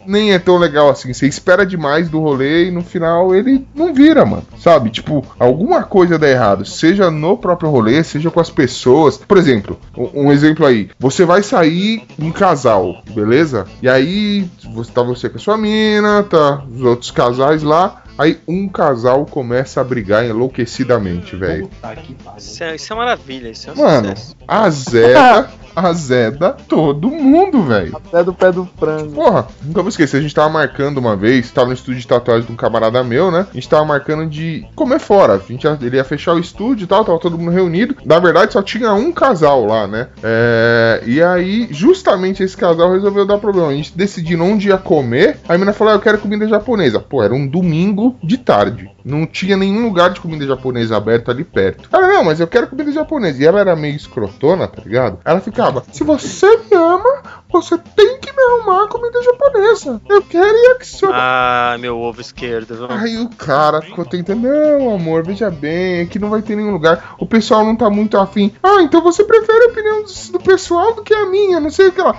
nem 0.07 0.33
é 0.33 0.39
tão 0.39 0.57
legal 0.57 0.89
assim. 0.89 1.13
Você 1.13 1.27
espera 1.27 1.65
demais 1.65 2.09
do 2.09 2.19
rolê 2.19 2.67
e 2.67 2.71
no 2.71 2.81
final 2.83 3.35
ele 3.35 3.65
não 3.75 3.93
vira, 3.93 4.25
mano. 4.25 4.43
Sabe? 4.59 4.89
Tipo, 4.89 5.25
alguma 5.37 5.83
coisa 5.83 6.17
dá 6.17 6.27
errado. 6.29 6.65
Seja 6.65 7.11
no 7.11 7.37
próprio 7.37 7.69
rolê, 7.69 8.03
seja 8.03 8.31
com 8.31 8.39
as 8.39 8.49
pessoas. 8.49 9.17
Por 9.17 9.37
exemplo, 9.37 9.79
um, 9.95 10.31
exemplo 10.31 10.65
aí. 10.65 10.89
Você 10.99 11.25
vai 11.25 11.43
sair 11.43 12.03
um 12.19 12.31
casal, 12.31 13.01
beleza? 13.13 13.65
E 13.81 13.89
aí, 13.89 14.47
você 14.73 14.91
tá 14.91 15.03
você 15.03 15.29
com 15.29 15.37
a 15.37 15.39
sua 15.39 15.57
mina, 15.57 16.23
tá 16.23 16.63
os 16.71 16.81
outros 16.81 17.11
casais 17.11 17.61
lá. 17.63 18.03
Aí 18.17 18.39
um 18.47 18.67
casal 18.67 19.27
começa 19.27 19.79
a 19.79 19.83
brigar 19.83 20.25
enlouquecidamente, 20.25 21.35
velho. 21.35 21.67
Puta 21.67 21.95
que 21.97 22.15
pariu. 22.15 22.37
Isso 22.39 22.63
é, 22.63 22.75
isso 22.75 22.91
é 22.91 22.95
maravilha, 22.95 23.49
isso 23.49 23.69
é 23.69 23.73
um 23.73 23.75
Mano, 23.75 24.09
sucesso. 24.09 24.35
azeda, 24.47 25.49
azeda 25.77 26.57
todo 26.67 27.09
mundo, 27.09 27.61
velho. 27.63 27.95
Até 27.95 28.23
do 28.23 28.33
pé 28.33 28.51
do 28.51 28.67
frango. 28.77 29.11
Porra, 29.11 29.47
nunca 29.63 29.81
vou 29.81 29.89
esquecer, 29.89 30.17
a 30.17 30.21
gente 30.21 30.33
tava 30.33 30.49
marcando 30.49 30.97
uma 30.97 31.15
vez, 31.15 31.51
tava 31.51 31.67
no 31.67 31.73
estúdio 31.73 32.01
de 32.01 32.07
tatuagem 32.07 32.47
de 32.47 32.51
um 32.51 32.55
camarada 32.55 33.03
meu, 33.03 33.29
né? 33.29 33.45
A 33.49 33.53
gente 33.53 33.69
tava 33.69 33.85
marcando 33.85 34.27
de 34.27 34.65
comer 34.75 34.99
fora. 34.99 35.33
A 35.33 35.37
gente 35.39 35.63
ia, 35.63 35.77
ele 35.81 35.97
ia 35.97 36.03
fechar 36.03 36.33
o 36.33 36.39
estúdio 36.39 36.85
e 36.85 36.87
tal, 36.87 37.05
tava 37.05 37.19
todo 37.19 37.37
mundo 37.37 37.51
reunido. 37.51 37.95
Na 38.03 38.19
verdade, 38.19 38.53
só 38.53 38.61
tinha 38.61 38.93
um 38.93 39.11
casal 39.11 39.65
lá, 39.65 39.87
né? 39.87 40.07
É, 40.23 41.03
e 41.05 41.21
aí, 41.21 41.67
justamente 41.69 42.43
esse 42.43 42.57
casal 42.57 42.91
resolveu 42.91 43.25
dar 43.25 43.37
problema. 43.37 43.69
A 43.69 43.75
gente 43.75 43.95
decidiu 43.95 44.41
onde 44.41 44.69
ia 44.69 44.77
comer. 44.77 45.39
Aí 45.47 45.55
a 45.55 45.57
menina 45.57 45.73
falou: 45.73 45.93
ah, 45.93 45.97
Eu 45.97 46.01
quero 46.01 46.17
comida 46.17 46.47
japonesa. 46.47 46.99
Pô, 46.99 47.23
era 47.23 47.33
um 47.33 47.47
domingo 47.47 48.15
de 48.23 48.37
tarde. 48.37 48.89
Não 49.07 49.25
tinha 49.25 49.55
nenhum 49.55 49.85
lugar 49.85 50.09
de 50.09 50.19
comida 50.19 50.45
japonesa 50.45 50.97
aberto 50.97 51.31
ali 51.31 51.45
perto. 51.45 51.87
Ela, 51.91 52.07
não, 52.07 52.25
mas 52.25 52.41
eu 52.41 52.47
quero 52.47 52.67
comida 52.67 52.91
japonesa. 52.91 53.41
E 53.41 53.45
ela 53.45 53.61
era 53.61 53.73
meio 53.73 53.95
escrotona, 53.95 54.67
tá 54.67 54.81
ligado? 54.83 55.19
Ela 55.23 55.39
ficava: 55.39 55.81
Se 55.93 56.03
você 56.03 56.45
me 56.57 56.75
ama, 56.75 57.23
você 57.49 57.77
tem 57.77 58.19
que 58.19 58.33
me 58.33 58.43
arrumar 58.43 58.87
comida 58.87 59.23
japonesa. 59.23 60.01
Eu 60.09 60.21
quero 60.23 60.57
yakisoba. 60.71 61.13
Ah, 61.15 61.77
meu 61.79 61.97
ovo 61.97 62.19
esquerdo. 62.19 62.75
viu? 62.75 62.87
Aí 62.89 63.17
o 63.17 63.29
cara 63.29 63.81
ficou 63.81 64.03
tentando, 64.03 64.41
não, 64.41 64.93
amor, 64.95 65.23
veja 65.23 65.49
bem, 65.49 66.01
aqui 66.01 66.19
não 66.19 66.29
vai 66.29 66.41
ter 66.41 66.57
nenhum 66.57 66.71
lugar. 66.71 67.15
O 67.17 67.25
pessoal 67.25 67.63
não 67.63 67.77
tá 67.77 67.89
muito 67.89 68.17
afim. 68.17 68.53
Ah, 68.61 68.81
então 68.81 69.01
você 69.01 69.23
prefere 69.23 69.65
a 69.65 69.67
opinião 69.69 70.03
do, 70.03 70.31
do 70.33 70.39
pessoal 70.39 70.93
do 70.93 71.03
que 71.03 71.13
a 71.13 71.25
minha, 71.25 71.61
não 71.61 71.69
sei 71.69 71.87
o 71.87 71.91
que 71.93 72.01
lá. 72.01 72.13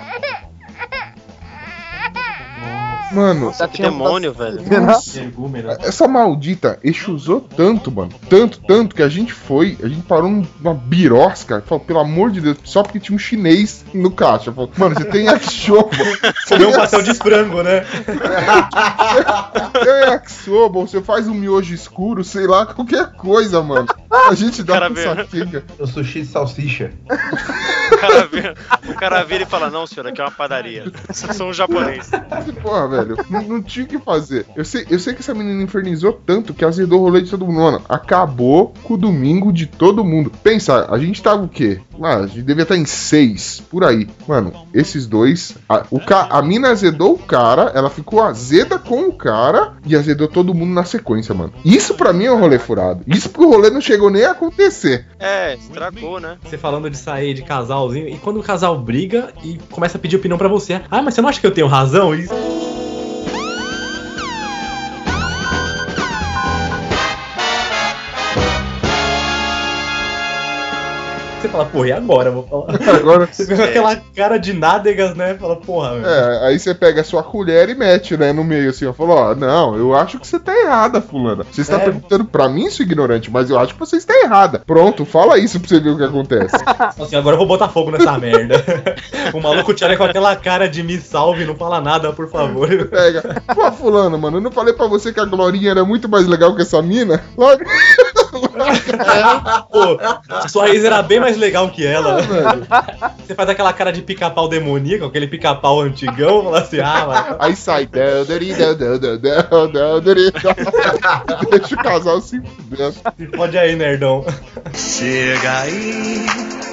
Mano, 3.11 3.53
Já 3.57 3.67
Que 3.67 3.81
demônio, 3.81 4.33
velho. 4.33 4.59
essa 5.81 6.07
maldita 6.07 6.79
exusou 6.83 7.41
tanto, 7.41 7.91
mano. 7.91 8.11
Tanto, 8.29 8.59
tanto 8.61 8.95
que 8.95 9.01
a 9.01 9.09
gente 9.09 9.33
foi, 9.33 9.77
a 9.83 9.87
gente 9.87 10.03
parou 10.03 10.29
numa 10.29 10.73
birosca. 10.73 11.61
Falou, 11.65 11.83
pelo 11.83 11.99
amor 11.99 12.31
de 12.31 12.41
Deus, 12.41 12.57
só 12.63 12.83
porque 12.83 12.99
tinha 12.99 13.15
um 13.15 13.19
chinês 13.19 13.83
no 13.93 14.11
caixa. 14.11 14.51
Falou, 14.51 14.71
mano, 14.77 14.95
você 14.95 15.05
tem 15.05 15.25
yakisoba. 15.25 15.89
Você 16.45 16.55
Comeu 16.55 16.69
um 16.69 16.73
pastel 16.73 17.01
de 17.03 17.13
frango, 17.15 17.63
né? 17.63 17.85
tem 19.83 20.11
yakisoba, 20.11 20.79
você 20.81 21.01
faz 21.01 21.27
um 21.27 21.33
miojo 21.33 21.73
escuro, 21.73 22.23
sei 22.23 22.47
lá, 22.47 22.65
qualquer 22.65 23.11
coisa, 23.13 23.61
mano. 23.61 23.87
A 24.29 24.35
gente 24.35 24.63
dá 24.63 24.87
velho. 24.87 25.15
saquinha. 25.15 25.63
O 25.77 25.87
sushi 25.87 26.21
de 26.21 26.27
salsicha. 26.27 26.91
O 27.91 27.97
cara, 27.97 28.27
vira, 28.27 28.55
o 28.87 28.93
cara 28.93 29.23
vira 29.23 29.43
e 29.43 29.45
fala: 29.45 29.69
Não, 29.69 29.87
senhor, 29.87 30.07
aqui 30.07 30.21
é 30.21 30.23
uma 30.23 30.31
padaria. 30.31 30.85
Eu 31.27 31.33
sou 31.33 31.49
um 31.49 31.53
japonês. 31.53 32.09
Porra, 32.61 32.87
velho, 32.87 32.98
não, 33.29 33.41
não 33.43 33.61
tinha 33.61 33.85
o 33.85 33.87
que 33.87 33.99
fazer. 33.99 34.45
Eu 34.55 34.65
sei, 34.65 34.85
eu 34.89 34.99
sei 34.99 35.13
que 35.13 35.21
essa 35.21 35.33
menina 35.33 35.61
infernizou 35.61 36.13
tanto 36.25 36.53
que 36.53 36.65
azedou 36.65 37.01
o 37.01 37.03
rolê 37.03 37.21
de 37.21 37.29
todo 37.29 37.45
mundo. 37.45 37.59
Mano, 37.59 37.81
acabou 37.87 38.73
com 38.83 38.93
o 38.93 38.97
domingo 38.97 39.51
de 39.51 39.65
todo 39.65 40.03
mundo. 40.03 40.31
Pensa, 40.43 40.87
a 40.89 40.97
gente 40.97 41.21
tava 41.21 41.43
o 41.43 41.49
quê? 41.49 41.79
Ah, 42.01 42.17
a 42.17 42.27
gente 42.27 42.43
devia 42.43 42.63
estar 42.63 42.77
em 42.77 42.85
seis, 42.85 43.61
por 43.69 43.83
aí. 43.83 44.07
Mano, 44.27 44.53
esses 44.73 45.05
dois. 45.05 45.55
A, 45.67 45.85
o 45.91 45.99
ca, 45.99 46.27
a 46.29 46.41
mina 46.41 46.69
azedou 46.69 47.13
o 47.13 47.19
cara, 47.19 47.71
ela 47.75 47.89
ficou 47.89 48.21
azeda 48.21 48.79
com 48.79 49.01
o 49.07 49.13
cara 49.13 49.73
e 49.85 49.95
azedou 49.95 50.27
todo 50.27 50.53
mundo 50.53 50.73
na 50.73 50.85
sequência, 50.85 51.35
mano. 51.35 51.53
Isso 51.65 51.93
pra 51.95 52.13
mim 52.13 52.25
é 52.25 52.31
um 52.31 52.39
rolê 52.39 52.57
furado. 52.57 53.03
Isso 53.05 53.29
porque 53.29 53.45
o 53.45 53.49
rolê 53.49 53.69
não 53.69 53.81
chegou 53.81 54.09
nem 54.09 54.23
a 54.23 54.31
acontecer. 54.31 55.05
É, 55.19 55.55
estragou, 55.55 56.19
né? 56.19 56.37
Você 56.43 56.57
falando 56.57 56.89
de 56.89 56.97
sair 56.97 57.33
de 57.33 57.41
casalzinho, 57.41 58.07
e 58.07 58.17
quando 58.17 58.39
o 58.39 58.43
casal 58.43 58.77
briga 58.77 59.33
e 59.43 59.57
começa 59.69 59.97
a 59.97 60.01
pedir 60.01 60.15
opinião 60.15 60.37
pra 60.37 60.47
você, 60.47 60.81
ah, 60.89 61.01
mas 61.01 61.13
você 61.13 61.21
não 61.21 61.29
acha 61.29 61.39
que 61.39 61.47
eu 61.47 61.53
tenho 61.53 61.67
razão? 61.67 62.15
E... 62.15 62.27
fala, 71.49 71.65
porra, 71.65 71.87
e 71.87 71.91
agora? 71.91 72.29
Eu 72.29 72.33
Vou 72.33 72.43
falar. 72.43 72.79
Agora. 72.95 73.27
Você 73.31 73.43
fica 73.43 73.57
com 73.57 73.63
aquela 73.63 73.95
cara 74.15 74.37
de 74.37 74.53
nádegas, 74.53 75.15
né? 75.15 75.35
Fala, 75.39 75.55
porra, 75.55 75.95
velho. 75.95 76.05
É, 76.07 76.47
aí 76.47 76.59
você 76.59 76.73
pega 76.73 77.01
a 77.01 77.03
sua 77.03 77.21
colher 77.23 77.69
e 77.69 77.75
mete, 77.75 78.15
né, 78.17 78.31
no 78.31 78.43
meio 78.43 78.69
assim, 78.69 78.85
ó. 78.85 78.93
Falou, 78.93 79.17
ó, 79.17 79.35
não, 79.35 79.75
eu 79.75 79.93
acho 79.95 80.19
que 80.19 80.27
você 80.27 80.39
tá 80.39 80.53
errada, 80.55 81.01
fulana. 81.01 81.43
Você 81.51 81.61
está 81.61 81.75
É. 81.77 81.79
perguntando 81.79 82.25
pra 82.25 82.47
mim, 82.49 82.69
sou 82.69 82.85
ignorante, 82.85 83.29
mas 83.31 83.49
eu 83.49 83.59
acho 83.59 83.73
que 83.73 83.79
você 83.79 83.97
está 83.97 84.13
errada. 84.23 84.61
Pronto, 84.65 85.05
fala 85.05 85.37
isso 85.37 85.59
pra 85.59 85.69
você 85.69 85.79
ver 85.79 85.89
o 85.89 85.97
que 85.97 86.03
acontece. 86.03 86.55
Fala 86.65 86.93
Assim, 86.99 87.15
agora 87.15 87.33
eu 87.35 87.39
vou 87.39 87.47
botar 87.47 87.69
fogo 87.69 87.91
nessa 87.91 88.17
merda. 88.17 88.63
o 89.33 89.41
maluco 89.41 89.73
te 89.73 89.83
olha 89.83 89.97
com 89.97 90.03
aquela 90.03 90.35
cara 90.35 90.67
de 90.67 90.83
me 90.83 90.99
salve, 90.99 91.45
não 91.45 91.55
fala 91.55 91.81
nada, 91.81 92.11
por 92.13 92.29
favor. 92.29 92.67
Pega. 92.87 93.41
Pô, 93.53 93.71
fulano, 93.71 94.17
mano, 94.17 94.37
eu 94.37 94.41
não 94.41 94.51
falei 94.51 94.73
pra 94.73 94.87
você 94.87 95.11
que 95.11 95.19
a 95.19 95.25
Glorinha 95.25 95.71
era 95.71 95.83
muito 95.85 96.07
mais 96.07 96.27
legal 96.27 96.55
que 96.55 96.61
essa 96.61 96.81
mina? 96.81 97.21
Logo, 97.37 97.63
Pô, 99.71 99.99
sua 100.47 100.69
ex 100.69 100.83
era 100.83 101.01
bem 101.01 101.19
mais 101.19 101.37
legal 101.37 101.69
que 101.69 101.85
ela. 101.85 102.21
né? 102.21 102.23
Você 103.25 103.35
faz 103.35 103.49
aquela 103.49 103.73
cara 103.73 103.91
de 103.91 104.01
pica-pau 104.01 104.47
demoníaco, 104.47 105.05
aquele 105.05 105.27
pica-pau 105.27 105.81
antigão, 105.81 106.43
fala 106.43 106.59
assim, 106.59 106.79
ah, 106.79 107.05
mas... 107.07 107.35
Aí 107.39 107.55
sai. 107.55 107.89
Deixa 111.49 111.75
o 111.75 111.77
casal 111.83 112.21
se 112.21 112.41
fuder. 112.41 112.91
se 113.17 113.27
pode 113.27 113.57
aí, 113.57 113.75
nerdão. 113.75 114.25
Chega 114.73 115.59
aí, 115.61 116.25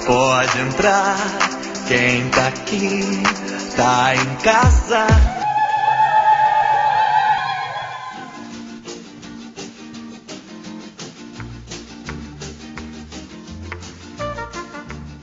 pode 0.05 0.59
entrar. 0.59 1.15
Quem 1.87 2.27
tá 2.29 2.47
aqui, 2.47 3.23
tá 3.75 4.13
em 4.15 4.35
casa. 4.43 5.46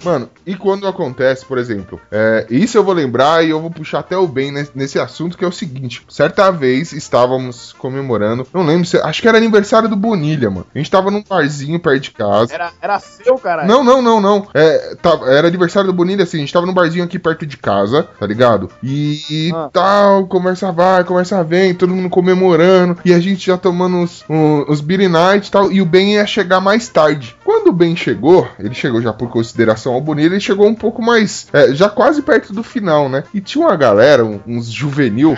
Mano, 0.04 0.28
e 0.46 0.54
quando 0.56 0.86
acontece, 0.86 1.44
por 1.44 1.58
exemplo, 1.58 2.00
é, 2.10 2.46
isso 2.50 2.76
eu 2.76 2.84
vou 2.84 2.94
lembrar 2.94 3.44
e 3.44 3.50
eu 3.50 3.60
vou 3.60 3.70
puxar 3.70 4.00
até 4.00 4.16
o 4.16 4.26
bem 4.26 4.52
nesse, 4.74 4.98
assunto, 4.98 5.36
que 5.38 5.44
é 5.44 5.48
o 5.48 5.52
seguinte: 5.52 6.02
certa 6.08 6.50
vez 6.50 6.92
estávamos 6.92 7.72
comemorando, 7.78 8.46
não 8.52 8.64
lembro 8.64 8.86
se. 8.86 8.96
Acho 8.98 9.22
que 9.22 9.28
era 9.28 9.38
aniversário 9.38 9.88
do 9.88 9.96
Bonilha, 9.96 10.50
mano. 10.50 10.66
A 10.74 10.78
gente 10.78 10.90
tava 10.90 11.10
num 11.10 11.22
barzinho 11.22 11.78
perto 11.80 12.02
de 12.02 12.10
casa. 12.10 12.54
Era, 12.54 12.70
era 12.80 12.98
seu, 12.98 13.36
cara. 13.38 13.64
Não, 13.64 13.82
não, 13.84 14.00
não, 14.02 14.20
não. 14.20 14.46
É, 14.54 14.94
tava- 15.00 15.30
era 15.30 15.48
aniversário 15.48 15.86
do 15.88 15.94
Bonilha, 15.94 16.24
assim, 16.24 16.38
a 16.38 16.40
gente 16.40 16.52
tava 16.52 16.66
num 16.66 16.74
barzinho 16.74 17.04
aqui 17.04 17.18
perto 17.18 17.46
de 17.46 17.56
casa, 17.56 18.02
tá 18.18 18.26
ligado? 18.26 18.68
E, 18.82 19.20
e 19.30 19.52
Ah. 19.54 19.68
tal, 19.72 20.26
conversa 20.26 20.70
vai, 20.72 21.04
conversa 21.04 21.42
vem, 21.44 21.74
todo 21.74 21.94
mundo 21.94 22.10
comemorando, 22.10 22.98
e 23.04 23.12
a 23.12 23.20
gente 23.20 23.46
já 23.46 23.56
tomando 23.56 24.02
os, 24.02 24.24
os, 24.28 24.68
os 24.68 24.80
Beer 24.80 25.08
Night 25.08 25.48
e 25.48 25.50
tal, 25.50 25.70
e 25.72 25.80
o 25.80 25.86
Ben 25.86 26.14
ia 26.14 26.26
chegar 26.26 26.60
mais 26.60 26.88
tarde. 26.88 27.36
Quando 27.44 27.68
o 27.68 27.72
Ben 27.72 27.94
chegou, 27.96 28.46
ele 28.58 28.74
chegou 28.74 29.00
já 29.00 29.12
por 29.12 29.28
consideração 29.30 29.94
ao 29.94 30.00
Bonilha, 30.00 30.33
ele 30.34 30.40
chegou 30.40 30.66
um 30.66 30.74
pouco 30.74 31.00
mais, 31.00 31.46
é, 31.52 31.72
já 31.72 31.88
quase 31.88 32.22
perto 32.22 32.52
do 32.52 32.62
final, 32.62 33.08
né? 33.08 33.24
E 33.32 33.40
tinha 33.40 33.64
uma 33.66 33.76
galera, 33.76 34.24
uns 34.24 34.66
juvenil, 34.66 35.36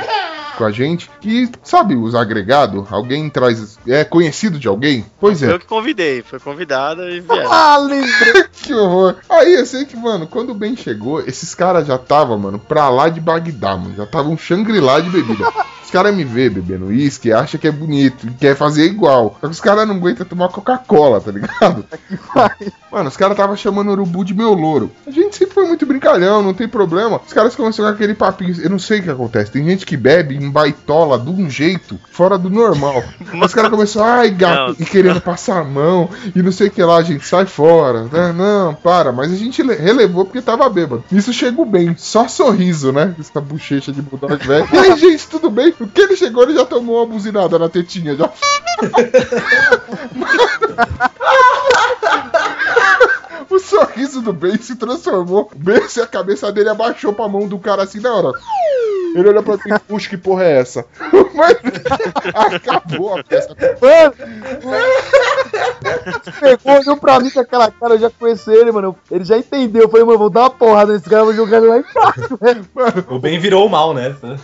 com 0.57 0.65
a 0.65 0.71
gente, 0.71 1.11
que 1.21 1.51
sabe 1.63 1.95
os 1.95 2.15
agregados? 2.15 2.85
Alguém 2.91 3.29
traz. 3.31 3.79
É 3.87 4.05
conhecido 4.05 4.59
de 4.59 4.67
alguém? 4.69 5.05
Pois 5.21 5.43
é. 5.43 5.53
Eu 5.53 5.59
que 5.59 5.67
convidei, 5.67 6.23
foi 6.23 6.41
convidada 6.41 7.09
e 7.11 7.21
vieram. 7.21 7.53
Ah, 7.53 7.79
lembrei. 7.79 8.47
Que 8.67 8.75
horror. 8.75 9.17
Aí 9.31 9.55
eu 9.55 9.65
sei 9.65 9.85
que, 9.85 9.97
mano, 9.97 10.27
quando 10.27 10.51
o 10.51 10.55
Ben 10.55 10.77
chegou, 10.77 11.21
esses 11.21 11.55
caras 11.55 11.87
já 11.87 11.97
tava, 11.97 12.37
mano, 12.37 12.59
pra 12.59 12.89
lá 12.89 13.09
de 13.09 13.21
Bagdá, 13.21 13.77
mano. 13.77 13.95
Já 13.95 14.05
tava 14.07 14.29
um 14.29 14.37
Shangri-La 14.37 14.99
de 14.99 15.11
bebida. 15.11 15.45
Os 15.87 15.91
caras 15.93 16.13
me 16.13 16.25
vê 16.25 16.51
bebendo 16.51 16.87
uísque, 16.87 17.33
acha 17.33 17.57
que 17.57 17.69
é 17.69 17.71
bonito, 17.71 18.27
e 18.27 18.31
quer 18.31 18.57
fazer 18.57 18.87
igual. 18.87 19.37
Só 19.41 19.47
que 19.47 19.53
os 19.53 19.61
caras 19.61 19.87
não 19.87 19.95
aguentam 19.95 20.27
tomar 20.27 20.49
Coca-Cola, 20.49 21.21
tá 21.21 21.31
ligado? 21.31 21.87
Mano, 22.91 23.09
os 23.09 23.17
caras 23.17 23.37
tava 23.37 23.57
chamando 23.57 23.89
o 23.89 23.93
urubu 23.93 24.25
de 24.25 24.35
meu 24.35 24.53
louro. 24.53 24.91
A 25.07 25.13
gente 25.13 25.37
sempre 25.37 25.55
foi 25.55 25.65
muito 25.65 25.87
brincalhão, 25.87 26.43
não 26.43 26.55
tem 26.55 26.67
problema. 26.67 27.21
Os 27.25 27.33
caras 27.33 27.55
começaram 27.55 27.91
com 27.91 27.95
aquele 27.95 28.15
papinho. 28.15 28.61
Eu 28.61 28.71
não 28.71 28.81
sei 28.81 28.99
o 28.99 29.03
que 29.05 29.11
acontece. 29.11 29.53
Tem 29.53 29.65
gente 29.65 29.87
que 29.87 29.97
bebe 29.97 30.37
em 30.47 30.51
baitola 30.51 31.19
de 31.19 31.29
um 31.31 31.51
jeito 31.51 31.99
fora 32.11 32.39
do 32.39 32.49
normal. 32.49 33.03
Os 33.45 33.53
caras 33.55 33.71
começaram, 33.71 34.21
ai, 34.21 34.31
gato, 34.31 34.69
Não. 34.69 34.77
e 34.79 34.85
querendo 34.85 35.21
passar 35.21 35.61
a 35.61 35.65
mão, 35.65 36.09
e 36.35 36.43
não 36.43 36.53
sei 36.53 36.69
o 36.69 36.71
que 36.71 36.83
lá, 36.83 37.03
gente, 37.03 37.27
sai 37.27 37.45
fora. 37.47 38.05
né? 38.05 38.33
Não, 38.33 38.75
para. 38.75 39.13
Mas 39.13 39.33
a 39.33 39.37
gente 39.37 39.63
le- 39.63 39.75
relevou 39.75 40.25
porque 40.25 40.41
tava 40.41 40.69
bêbado. 40.69 41.05
Isso 41.11 41.33
chegou 41.33 41.65
bem, 41.67 41.95
só 41.97 42.29
sorriso, 42.29 42.93
né? 42.93 43.15
Essa 43.19 43.41
bochecha 43.41 43.93
de 43.93 44.01
bulldog 44.03 44.37
velho. 44.47 44.67
E 44.73 44.77
aí, 44.79 44.97
gente, 44.99 45.27
tudo 45.29 45.51
bem? 45.51 45.75
O 45.81 45.87
que 45.87 46.01
ele 46.01 46.17
chegou, 46.17 46.43
ele 46.45 46.55
já 46.55 46.65
tomou 46.65 46.97
uma 46.99 47.07
buzinada 47.07 47.59
na 47.59 47.69
tetinha, 47.69 48.15
já. 48.17 48.31
O 53.49 53.59
sorriso 53.59 54.21
do 54.21 54.33
Ben 54.33 54.57
se 54.61 54.75
transformou. 54.75 55.51
Ben, 55.57 55.81
a 56.03 56.07
cabeça 56.07 56.51
dele 56.51 56.69
abaixou 56.69 57.13
pra 57.13 57.29
mão 57.29 57.47
do 57.47 57.59
cara 57.59 57.83
assim 57.85 58.01
na 58.01 58.13
hora. 58.13 58.33
Ele 59.17 59.31
olhou 59.31 59.43
pra 59.43 59.55
mim, 59.55 59.81
puxa, 59.89 60.11
que 60.11 60.17
porra 60.19 60.45
é 60.45 60.59
essa? 60.59 60.85
Mas 61.35 61.57
acabou 62.35 63.19
a 63.19 63.25
festa. 63.25 63.57
Mano, 63.81 64.15
pegou, 66.39 66.79
olhou 66.79 66.97
pra 66.99 67.19
mim 67.19 67.31
com 67.31 67.41
aquela 67.41 67.71
cara, 67.71 67.95
eu 67.95 67.99
já 67.99 68.11
conheço 68.11 68.51
ele, 68.51 68.71
mano. 68.71 68.95
Ele 69.11 69.25
já 69.25 69.39
entendeu. 69.39 69.85
Eu 69.85 69.89
falei, 69.89 70.05
mano, 70.05 70.19
vou 70.19 70.29
dar 70.29 70.41
uma 70.43 70.51
porrada 70.51 70.93
nesse 70.93 71.09
cara, 71.09 71.25
vou 71.25 71.33
jogar 71.33 71.57
ele 71.59 71.67
lá 71.67 71.79
embaixo, 71.79 72.39
velho. 72.39 72.67
O 73.09 73.19
Ben 73.19 73.39
virou 73.39 73.65
o 73.67 73.71
mal 73.71 73.95
nessa. 73.95 74.37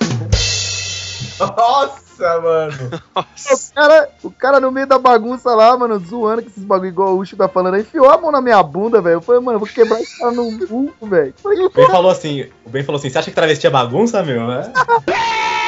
Nossa, 1.39 2.02
mano. 2.19 2.73
O 3.17 3.75
cara, 3.75 4.09
o 4.23 4.31
cara 4.31 4.61
no 4.61 4.71
meio 4.71 4.87
da 4.87 4.99
bagunça 4.99 5.55
lá, 5.55 5.77
mano, 5.77 5.99
zoando 5.99 6.43
com 6.43 6.49
esses 6.49 6.65
bagulho 6.65 6.89
igual 6.89 7.15
o 7.15 7.19
Ucho 7.19 7.37
tá 7.37 7.49
falando 7.49 7.75
aí, 7.75 7.83
enfiou 7.83 8.11
a 8.11 8.19
mão 8.19 8.31
na 8.31 8.41
minha 8.41 8.63
bunda, 8.63 9.01
velho. 9.01 9.15
Eu 9.15 9.23
falei, 9.23 9.41
mano, 9.41 9.57
eu 9.57 9.61
vou 9.61 9.69
quebrar 9.69 10.01
esse 10.01 10.19
cara 10.19 10.33
no 10.33 10.51
burro, 10.67 10.95
velho. 11.03 11.33
Que 11.33 11.49
O 11.49 11.71
Ben 11.71 11.89
falou 11.89 12.11
assim, 12.11 12.49
o 12.65 12.71
Ben 12.71 12.85
falou 12.85 12.99
assim, 12.99 13.11
você 13.11 13.19
acha 13.19 13.31
que 13.31 13.35
travesti 13.35 13.67
é 13.67 13.71
bagunça, 13.71 14.23
meu? 14.23 14.51
É? 14.51 14.73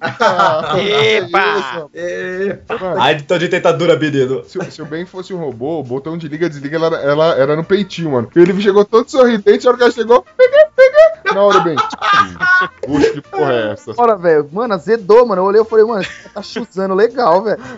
Ah, 0.00 0.74
Epa! 0.78 1.88
E... 1.92 2.56
mano, 2.80 3.00
Ai, 3.00 3.20
tô 3.20 3.36
de 3.36 3.48
tentadura, 3.48 3.96
menino. 3.98 4.44
se, 4.44 4.58
o- 4.58 4.70
se 4.70 4.80
o 4.80 4.84
Ben 4.86 5.04
fosse 5.04 5.34
um 5.34 5.38
robô, 5.38 5.80
o 5.80 5.82
botão 5.82 6.16
de 6.16 6.28
liga 6.28 6.48
desliga 6.48 6.76
ela, 6.76 6.96
ela 7.00 7.26
era 7.36 7.56
no 7.56 7.64
peitinho, 7.64 8.12
mano. 8.12 8.30
Ele 8.36 8.60
chegou 8.60 8.84
todo 8.84 9.08
sorridente, 9.10 9.66
a 9.66 9.70
hora 9.70 9.76
que 9.78 9.84
ela 9.84 9.92
chegou, 9.92 10.24
peguei, 10.36 10.64
peguei. 10.76 11.34
Na 11.34 11.42
hora, 11.42 11.60
Ben. 11.60 11.76
Puxa, 12.86 13.10
que 13.12 13.20
porra 13.22 13.52
é 13.52 13.72
essa? 13.72 13.92
Bora, 13.92 14.16
velho. 14.16 14.48
Mano, 14.52 14.74
azedou, 14.74 15.26
mano. 15.26 15.42
Eu 15.42 15.46
olhei 15.46 15.60
e 15.60 15.64
falei, 15.64 15.84
mano, 15.84 16.00
esse 16.00 16.10
cara 16.10 16.30
tá 16.34 16.42
chuzando 16.42 16.94
legal, 16.94 17.42
velho. 17.42 17.58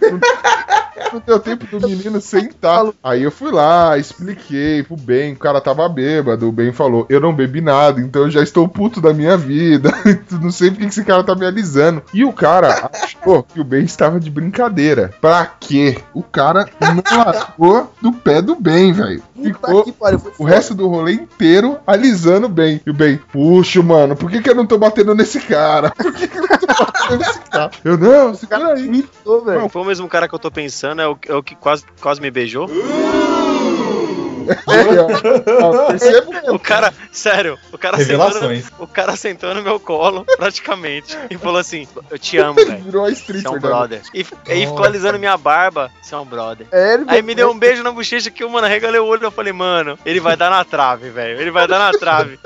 Não 1.13 1.23
deu 1.25 1.41
tempo 1.41 1.67
do 1.67 1.89
menino 1.89 2.21
sentar. 2.21 2.85
Aí 3.03 3.23
eu 3.23 3.31
fui 3.31 3.51
lá, 3.51 3.97
expliquei 3.97 4.83
pro 4.83 4.97
Ben, 4.97 5.33
o 5.33 5.39
cara 5.39 5.61
tava 5.61 5.89
bêbado. 5.89 6.49
O 6.49 6.53
Ben 6.53 6.73
falou: 6.73 7.07
Eu 7.09 7.21
não 7.21 7.35
bebi 7.35 7.61
nada, 7.61 8.01
então 8.01 8.23
eu 8.23 8.31
já 8.31 8.43
estou 8.43 8.69
puto 8.69 9.01
da 9.01 9.13
minha 9.13 9.37
vida. 9.37 9.91
não 10.41 10.51
sei 10.51 10.71
porque 10.71 10.85
que 10.85 10.91
esse 10.91 11.05
cara 11.05 11.25
tá 11.25 11.35
me 11.35 11.47
alisando. 11.47 12.03
E 12.13 12.25
o 12.25 12.33
cara 12.33 12.91
achou 12.93 13.43
que 13.43 13.61
o 13.61 13.65
Ben 13.65 13.85
estava 13.85 14.19
de 14.19 14.31
brincadeira. 14.31 15.13
Pra 15.21 15.47
quê? 15.47 15.99
O 16.13 16.23
cara 16.23 16.69
não 16.81 17.03
largou 17.25 17.93
do 18.01 18.13
pé 18.13 18.43
do 18.43 18.57
Ben, 18.57 18.93
velho. 18.93 19.23
Ficou 19.43 19.93
pariu. 19.93 20.19
Foi 20.19 20.33
o 20.39 20.45
resto 20.45 20.75
do 20.75 20.89
rolê 20.89 21.13
inteiro 21.13 21.79
alisando 21.87 22.47
o 22.47 22.51
Ben. 22.51 22.81
E 22.85 22.91
o 22.91 22.95
Ben, 22.95 23.19
puxa, 23.33 23.83
mano, 23.83 24.17
por 24.17 24.31
que, 24.31 24.43
que 24.43 24.51
eu 24.51 24.55
não 24.55 24.67
tô 24.67 24.77
batendo 24.77 25.15
nesse 25.15 25.41
cara? 25.41 25.91
Por 25.91 26.13
que, 26.13 26.29
que 26.29 26.39
eu 26.39 26.43
não 26.43 26.59
tô 26.59 26.85
batendo 26.85 27.19
nesse 27.19 27.41
cara? 27.41 27.71
Eu 27.85 27.99
não, 27.99 28.31
esse 28.33 28.47
cara 28.47 28.75
aí. 28.75 29.09
Foi 29.71 29.83
o 29.83 29.85
mesmo 29.85 30.09
cara 30.09 30.29
que 30.29 30.35
eu 30.35 30.39
tô 30.39 30.51
pensando, 30.51 30.90
é 30.99 31.09
o, 31.09 31.19
é 31.29 31.35
o 31.35 31.43
que 31.43 31.55
quase, 31.55 31.85
quase 32.01 32.21
me 32.21 32.31
beijou. 32.31 32.69
Aí, 32.69 33.60
percebo 34.47 36.31
O 36.53 36.59
cara, 36.59 36.93
sério, 37.13 37.59
o 37.73 37.79
cara 37.79 37.99
sentou 37.99 38.31
no, 38.31 38.63
o 38.79 38.87
cara 38.87 39.17
sentou 39.17 39.55
no 39.55 39.63
meu 39.63 39.79
colo, 39.79 40.25
praticamente, 40.37 41.17
e 41.31 41.37
falou 41.37 41.59
assim: 41.59 41.87
Eu 42.11 42.19
te 42.19 42.39
amo, 42.39 42.55
velho. 42.55 42.79
virou 42.83 43.05
a 43.07 43.11
Você 43.11 43.47
é 43.47 43.51
um 43.51 43.55
da- 43.55 43.59
brother. 43.59 44.01
E, 44.15 44.21
e 44.21 44.67
ficou 44.67 44.85
alisando 44.85 45.19
minha 45.19 45.37
barba. 45.37 45.91
Você 46.03 46.15
é 46.15 46.19
um 46.19 46.25
brother. 46.25 46.67
É, 46.73 46.95
ele 46.95 47.05
Aí 47.09 47.23
me 47.23 47.35
deu 47.35 47.51
um 47.51 47.59
beijo 47.59 47.83
na 47.83 47.93
bochecha 47.93 48.31
que 48.31 48.43
eu, 48.43 48.49
mano, 48.51 48.67
arregalei 48.67 49.01
o 49.01 49.07
olho 49.07 49.23
e 49.23 49.27
eu 49.27 49.31
falei, 49.31 49.53
mano, 49.53 49.99
ele 50.05 50.21
vai 50.21 50.37
dar 50.37 50.51
na 50.51 50.65
trave, 50.65 51.11
velho. 51.11 51.41
Ele 51.41 51.51
vai 51.51 51.67
dar 51.69 51.79
na 51.79 51.93
trave. 51.99 52.39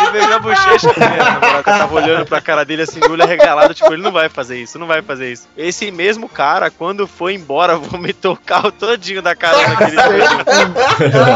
Ele 0.00 0.10
beijou 0.12 0.34
a 0.34 0.38
bochecha 0.38 0.88
namorada 0.98 1.58
eu 1.58 1.62
tava 1.64 1.94
olhando 1.94 2.26
pra 2.26 2.40
cara 2.40 2.64
dele 2.64 2.82
assim, 2.82 3.00
olho 3.08 3.22
arregalado, 3.22 3.74
tipo, 3.74 3.92
ele 3.92 4.02
não 4.02 4.12
vai 4.12 4.28
fazer 4.28 4.58
isso, 4.58 4.78
não 4.78 4.86
vai 4.86 5.02
fazer 5.02 5.30
isso. 5.32 5.48
Esse 5.56 5.90
mesmo 5.90 6.28
cara, 6.28 6.70
quando 6.70 7.06
foi 7.06 7.34
embora, 7.34 7.76
vomitou 7.78 8.34
o 8.34 8.36
carro 8.36 8.72
todinho 8.72 9.20
da 9.22 9.34
carona 9.34 9.76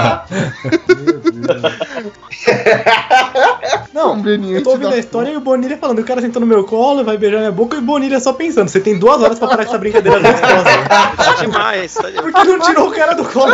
que 0.89 2.01
ele 2.01 2.14
Não, 3.93 4.21
eu 4.27 4.63
tô 4.63 4.71
ouvindo 4.71 4.93
a 4.95 4.99
história 4.99 5.31
e 5.31 5.37
o 5.37 5.41
Bonilha 5.41 5.77
falando, 5.79 6.01
o 6.01 6.05
cara 6.05 6.21
sentou 6.21 6.41
no 6.41 6.47
meu 6.47 6.65
colo, 6.65 7.05
vai 7.05 7.17
beijar 7.17 7.39
minha 7.39 7.53
boca 7.53 7.77
e 7.77 7.79
o 7.79 7.83
Bonilha 7.83 8.19
só 8.21 8.33
pensando, 8.33 8.69
você 8.69 8.81
tem 8.81 8.99
duas 8.99 9.23
horas 9.23 9.39
pra 9.39 9.49
parar 9.49 9.63
essa 9.63 9.79
brincadeira. 9.79 10.21
Tá 10.21 11.35
demais. 11.41 11.95
Tá 11.95 12.11
Por 12.11 12.33
que 12.33 12.45
não 12.45 12.59
tirou 12.61 12.89
o 12.89 12.95
cara 12.95 13.15
do 13.15 13.25
colo? 13.25 13.53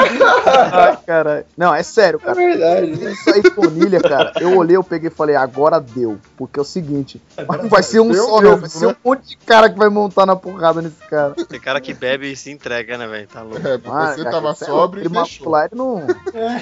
Ai, 0.73 0.99
caralho. 1.07 1.45
Não, 1.57 1.75
é 1.75 1.83
sério, 1.83 2.19
cara. 2.19 2.41
É 2.41 2.47
verdade. 2.49 3.13
Isso 3.13 3.31
aí, 3.35 3.43
planilha, 3.51 4.01
cara. 4.01 4.33
Eu 4.41 4.57
olhei, 4.57 4.77
eu 4.77 4.85
peguei 4.85 5.09
e 5.09 5.13
falei, 5.15 5.37
agora 5.37 5.81
deu. 5.81 6.19
Porque 6.37 6.59
é 6.59 6.63
o 6.63 6.65
seguinte, 6.65 7.21
vai 7.69 7.83
ser 7.83 8.01
um 8.01 8.13
só, 8.15 8.41
não. 8.41 8.57
Vai 8.57 8.69
ser 8.69 8.87
né? 8.87 8.97
um 9.05 9.09
monte 9.09 9.29
de 9.29 9.37
cara 9.37 9.69
que 9.69 9.79
vai 9.79 9.89
montar 9.89 10.27
na 10.27 10.37
porrada 10.37 10.81
nesse 10.83 11.07
cara. 11.09 11.35
Tem 11.49 11.61
cara 11.61 11.81
que 11.81 11.93
bebe 11.93 12.31
e 12.33 12.37
se 12.37 12.51
entrega, 12.51 12.97
né, 12.97 13.07
velho? 13.07 13.29
Tá 13.29 13.43
louco. 13.43 13.67
É, 13.67 13.75
Ah, 13.87 14.13
você 14.13 14.25
cara, 14.25 14.31
tava 14.31 14.53
isso 14.53 14.65
é 14.65 14.67
sóbrio 14.67 15.03
e 15.03 15.07
ele 15.07 15.15
deixou. 15.15 15.51
lá, 15.51 15.65
ele 15.67 15.75
não. 15.75 16.07
É. 16.35 16.59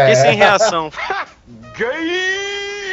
Fiquei 0.00 0.16
sem 0.16 0.34
reação. 0.36 0.90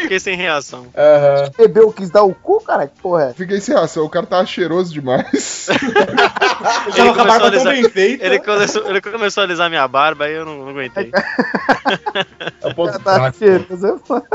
Fiquei 0.02 0.20
sem 0.20 0.36
reação. 0.36 0.88
Aham. 0.96 1.50
Bebeu, 1.58 1.92
quis 1.94 2.10
dar 2.10 2.24
o 2.24 2.34
cu, 2.36 2.60
cara? 2.62 2.88
Que 2.88 3.00
porra 3.02 3.30
é? 3.30 3.34
Fiquei 3.34 3.62
sem 3.62 3.74
reação, 3.74 4.04
o 4.06 4.10
cara 4.10 4.26
tava 4.26 4.46
cheiroso 4.46 4.92
demais. 4.92 5.68
Eu 6.88 6.94
tava 6.94 7.14
com 7.14 7.22
a 7.22 7.26
barba 7.26 7.40
tão 7.40 7.48
alisar- 7.48 7.74
bem 7.74 7.90
feita. 7.90 8.26
Ele 8.26 8.40
começou, 8.40 8.90
ele 8.90 9.02
começou 9.02 9.42
a 9.42 9.46
alisar 9.46 9.70
minha 9.70 9.88
barba 9.88 10.26
aí 10.26 10.34
eu 10.34 10.46
não, 10.46 10.58
não 10.58 10.70
aguentei. 10.70 11.10
É 12.62 12.68
o 12.68 12.76
ponto 12.76 13.00
Tá 13.00 13.32
cheiroso, 13.32 13.88
é 13.88 13.98
foda. 14.06 14.26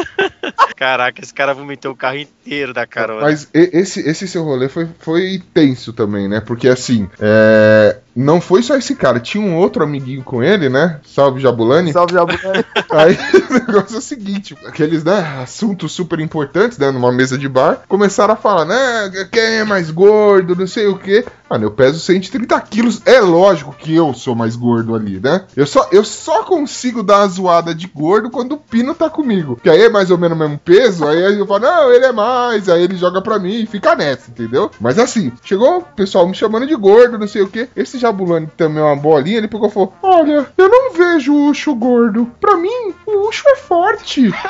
Caraca, 0.76 1.22
esse 1.22 1.32
cara 1.32 1.54
vomitou 1.54 1.92
o 1.92 1.96
carro 1.96 2.16
inteiro 2.18 2.72
da 2.74 2.86
carona. 2.86 3.20
Mas 3.22 3.48
e- 3.54 3.70
esse, 3.72 4.00
esse 4.08 4.26
seu 4.26 4.42
rolê 4.42 4.68
foi, 4.68 4.88
foi 4.98 5.42
tenso 5.54 5.92
também, 5.92 6.28
né? 6.28 6.40
Porque 6.40 6.68
assim, 6.68 7.08
é, 7.20 7.98
não 8.14 8.40
foi 8.40 8.62
só 8.62 8.76
esse 8.76 8.94
cara, 8.94 9.18
tinha 9.18 9.42
um 9.42 9.56
outro 9.56 9.82
amiguinho 9.82 10.22
com 10.22 10.42
ele, 10.42 10.68
né? 10.68 11.00
Salve 11.04 11.40
Jabulani. 11.40 11.92
Salve, 11.92 12.12
Jabulani. 12.12 12.64
Aí 12.90 13.18
o 13.50 13.54
negócio 13.54 13.96
é 13.96 13.98
o 13.98 14.02
seguinte: 14.02 14.56
aqueles 14.66 15.02
né, 15.02 15.40
assuntos 15.42 15.92
super 15.92 16.20
importantes, 16.20 16.78
né? 16.78 16.90
Numa 16.90 17.10
mesa 17.10 17.38
de 17.38 17.48
bar, 17.48 17.82
começaram 17.88 18.34
a 18.34 18.36
falar, 18.36 18.64
né? 18.64 19.26
Quem 19.30 19.42
é 19.42 19.64
mais 19.64 19.90
gordo, 19.90 20.54
não 20.54 20.66
sei 20.66 20.86
o 20.86 20.98
quê. 20.98 21.24
Mano, 21.52 21.66
eu 21.66 21.70
peso 21.70 22.00
130 22.00 22.58
quilos. 22.62 23.02
É 23.04 23.20
lógico 23.20 23.74
que 23.74 23.94
eu 23.94 24.14
sou 24.14 24.34
mais 24.34 24.56
gordo 24.56 24.94
ali, 24.94 25.20
né? 25.20 25.44
Eu 25.54 25.66
só, 25.66 25.86
eu 25.92 26.02
só 26.02 26.44
consigo 26.44 27.02
dar 27.02 27.18
uma 27.18 27.28
zoada 27.28 27.74
de 27.74 27.86
gordo 27.88 28.30
quando 28.30 28.52
o 28.52 28.56
Pino 28.56 28.94
tá 28.94 29.10
comigo. 29.10 29.60
Que 29.62 29.68
aí 29.68 29.82
é 29.82 29.90
mais 29.90 30.10
ou 30.10 30.16
menos 30.16 30.34
o 30.34 30.40
mesmo 30.40 30.56
peso. 30.56 31.06
Aí 31.06 31.38
eu 31.38 31.46
falo, 31.46 31.60
não, 31.60 31.92
ele 31.92 32.06
é 32.06 32.12
mais. 32.12 32.70
Aí 32.70 32.82
ele 32.82 32.96
joga 32.96 33.20
pra 33.20 33.38
mim 33.38 33.64
e 33.64 33.66
fica 33.66 33.94
nessa, 33.94 34.30
entendeu? 34.30 34.70
Mas 34.80 34.98
assim, 34.98 35.30
chegou 35.44 35.80
o 35.80 35.82
pessoal 35.82 36.26
me 36.26 36.34
chamando 36.34 36.66
de 36.66 36.74
gordo, 36.74 37.18
não 37.18 37.28
sei 37.28 37.42
o 37.42 37.48
quê. 37.50 37.68
Esse 37.76 37.98
Jabulani 37.98 38.48
também 38.56 38.82
é 38.82 38.86
uma 38.86 38.96
bolinha, 38.96 39.36
ele 39.36 39.46
pegou 39.46 39.68
e 39.68 39.72
falou: 39.72 39.92
Olha, 40.02 40.46
eu 40.56 40.68
não 40.70 40.94
vejo 40.94 41.34
o 41.34 41.50
Ucho 41.50 41.74
gordo. 41.74 42.32
Pra 42.40 42.56
mim, 42.56 42.94
o 43.06 43.28
Ucho 43.28 43.46
é 43.46 43.56
forte. 43.56 44.32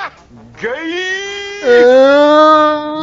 É... 1.62 2.32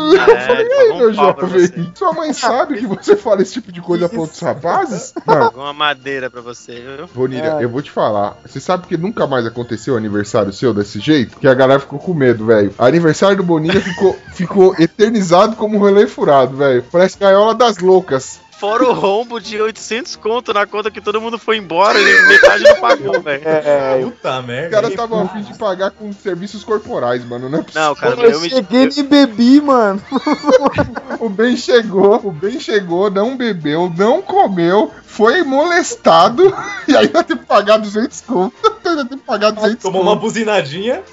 Eu 0.09 0.35
É, 0.35 0.47
falei, 0.47 0.65
ele 0.65 0.73
aí, 0.73 0.91
um 0.91 0.97
meu 0.97 1.13
jovem, 1.13 1.47
você." 1.49 1.87
sua 1.95 2.13
mãe 2.13 2.33
sabe 2.33 2.77
que 2.79 2.87
você 2.87 3.15
fala 3.15 3.41
esse 3.41 3.53
tipo 3.53 3.71
de 3.71 3.79
coisa 3.81 4.09
pra 4.09 4.19
outros 4.19 4.39
rapazes? 4.39 5.13
Não, 5.25 5.33
Pagou 5.49 5.63
uma 5.63 5.73
madeira 5.73 6.29
pra 6.29 6.41
você, 6.41 6.73
viu? 6.97 7.07
Bonilha, 7.13 7.57
É. 7.59 7.63
eu 7.63 7.69
vou 7.69 7.81
te 7.81 7.91
falar. 7.91 8.37
Você 8.45 8.59
sabe 8.59 8.87
que 8.87 8.97
nunca 8.97 9.27
mais 9.27 9.45
aconteceu 9.45 9.95
aniversário 9.95 10.51
seu 10.51 10.73
desse 10.73 10.99
jeito? 10.99 11.37
Que 11.37 11.47
a 11.47 11.53
galera 11.53 11.79
ficou 11.79 11.99
com 11.99 12.13
medo, 12.13 12.45
velho. 12.45 12.73
Aniversário 12.77 13.37
do 13.37 13.43
Bonilha 13.43 13.79
ficou, 13.81 14.17
ficou 14.33 14.75
eternizado 14.79 15.55
como 15.55 15.77
um 15.77 15.81
relé 15.83 16.07
furado, 16.07 16.57
velho. 16.57 16.83
Parece 16.91 17.17
gaiola 17.19 17.53
das 17.53 17.77
loucas. 17.77 18.39
Fora 18.59 18.83
o 18.83 18.93
rombo 18.93 19.39
de 19.39 19.61
800 19.61 20.17
conto 20.17 20.53
na 20.53 20.65
conta 20.65 20.91
que 20.91 20.99
todo 20.99 21.21
mundo 21.21 21.39
foi 21.39 21.55
embora 21.55 21.97
e 21.97 22.27
metade 22.27 22.63
não 22.63 22.75
pagou, 22.75 23.19
velho. 23.23 23.41
É, 23.47 24.01
Puta 24.03 24.39
Os 24.39 24.45
merda. 24.45 24.69
caras 24.69 24.89
hein? 24.89 24.95
estavam 24.95 25.21
a 25.21 25.27
fim 25.29 25.41
de 25.43 25.57
pagar 25.57 25.91
com 25.91 26.11
serviços 26.11 26.63
corporais, 26.65 27.23
mano. 27.23 27.47
Não 27.47 27.59
é 27.59 27.63
possível. 27.63 27.87
Não, 27.87 27.95
cara, 27.95 28.15
eu 28.21 28.31
eu 28.31 28.41
me 28.41 28.49
cheguei 28.49 28.89
e 28.97 29.03
bebi, 29.03 29.61
mano. 29.61 30.01
O 31.19 31.27
Ben 31.27 31.57
chegou, 31.57 32.15
o 32.23 32.31
Ben 32.31 32.59
chegou, 32.61 33.11
não 33.11 33.35
bebeu, 33.35 33.91
não 33.97 34.21
comeu, 34.21 34.89
foi 35.09 35.43
molestado 35.43 36.55
e 36.87 36.95
ainda 36.95 37.23
teve 37.23 37.39
que 37.39 37.45
pagar 37.45 37.77
200 37.77 38.21
conto. 38.21 38.55
Ainda 38.89 39.05
teve 39.05 39.21
que 39.21 39.27
pagar 39.27 39.51
200 39.51 39.83
Tomou 39.83 40.01
uma 40.01 40.13
conto. 40.13 40.21
buzinadinha. 40.21 41.03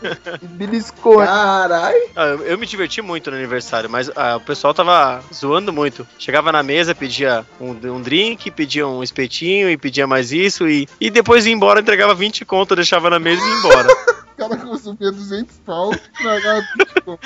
Beliscou. 0.40 1.18
Caralho. 1.18 1.96
Ah, 2.16 2.28
eu, 2.28 2.56
me 2.56 2.64
diverti 2.64 3.02
muito 3.02 3.30
no 3.30 3.36
aniversário, 3.36 3.90
mas 3.90 4.10
ah, 4.16 4.36
o 4.36 4.40
pessoal 4.40 4.72
tava 4.72 5.22
zoando 5.34 5.70
muito. 5.70 6.06
Chegava 6.18 6.50
na 6.50 6.62
mesa, 6.62 6.94
pedia 6.94 7.44
um, 7.60 7.72
um 7.72 8.00
drink, 8.00 8.50
pedia 8.50 8.86
um 8.86 9.02
espetinho 9.02 9.68
e 9.68 9.76
pedia 9.76 10.06
mais 10.06 10.32
isso, 10.32 10.66
e, 10.66 10.88
e 10.98 11.10
depois 11.10 11.44
ia 11.44 11.52
embora, 11.52 11.80
entregava 11.80 12.14
20 12.14 12.44
conto, 12.46 12.74
deixava 12.74 13.10
na 13.10 13.18
mesa 13.18 13.42
e 13.42 13.48
ia 13.48 13.58
embora. 13.58 13.88
O 13.92 14.36
cara 14.36 14.56
consumia 14.56 15.12
200 15.12 15.56
pau 15.66 15.92
e 15.92 16.22
pagava 16.22 16.62
20 16.78 17.02
conto. 17.04 17.20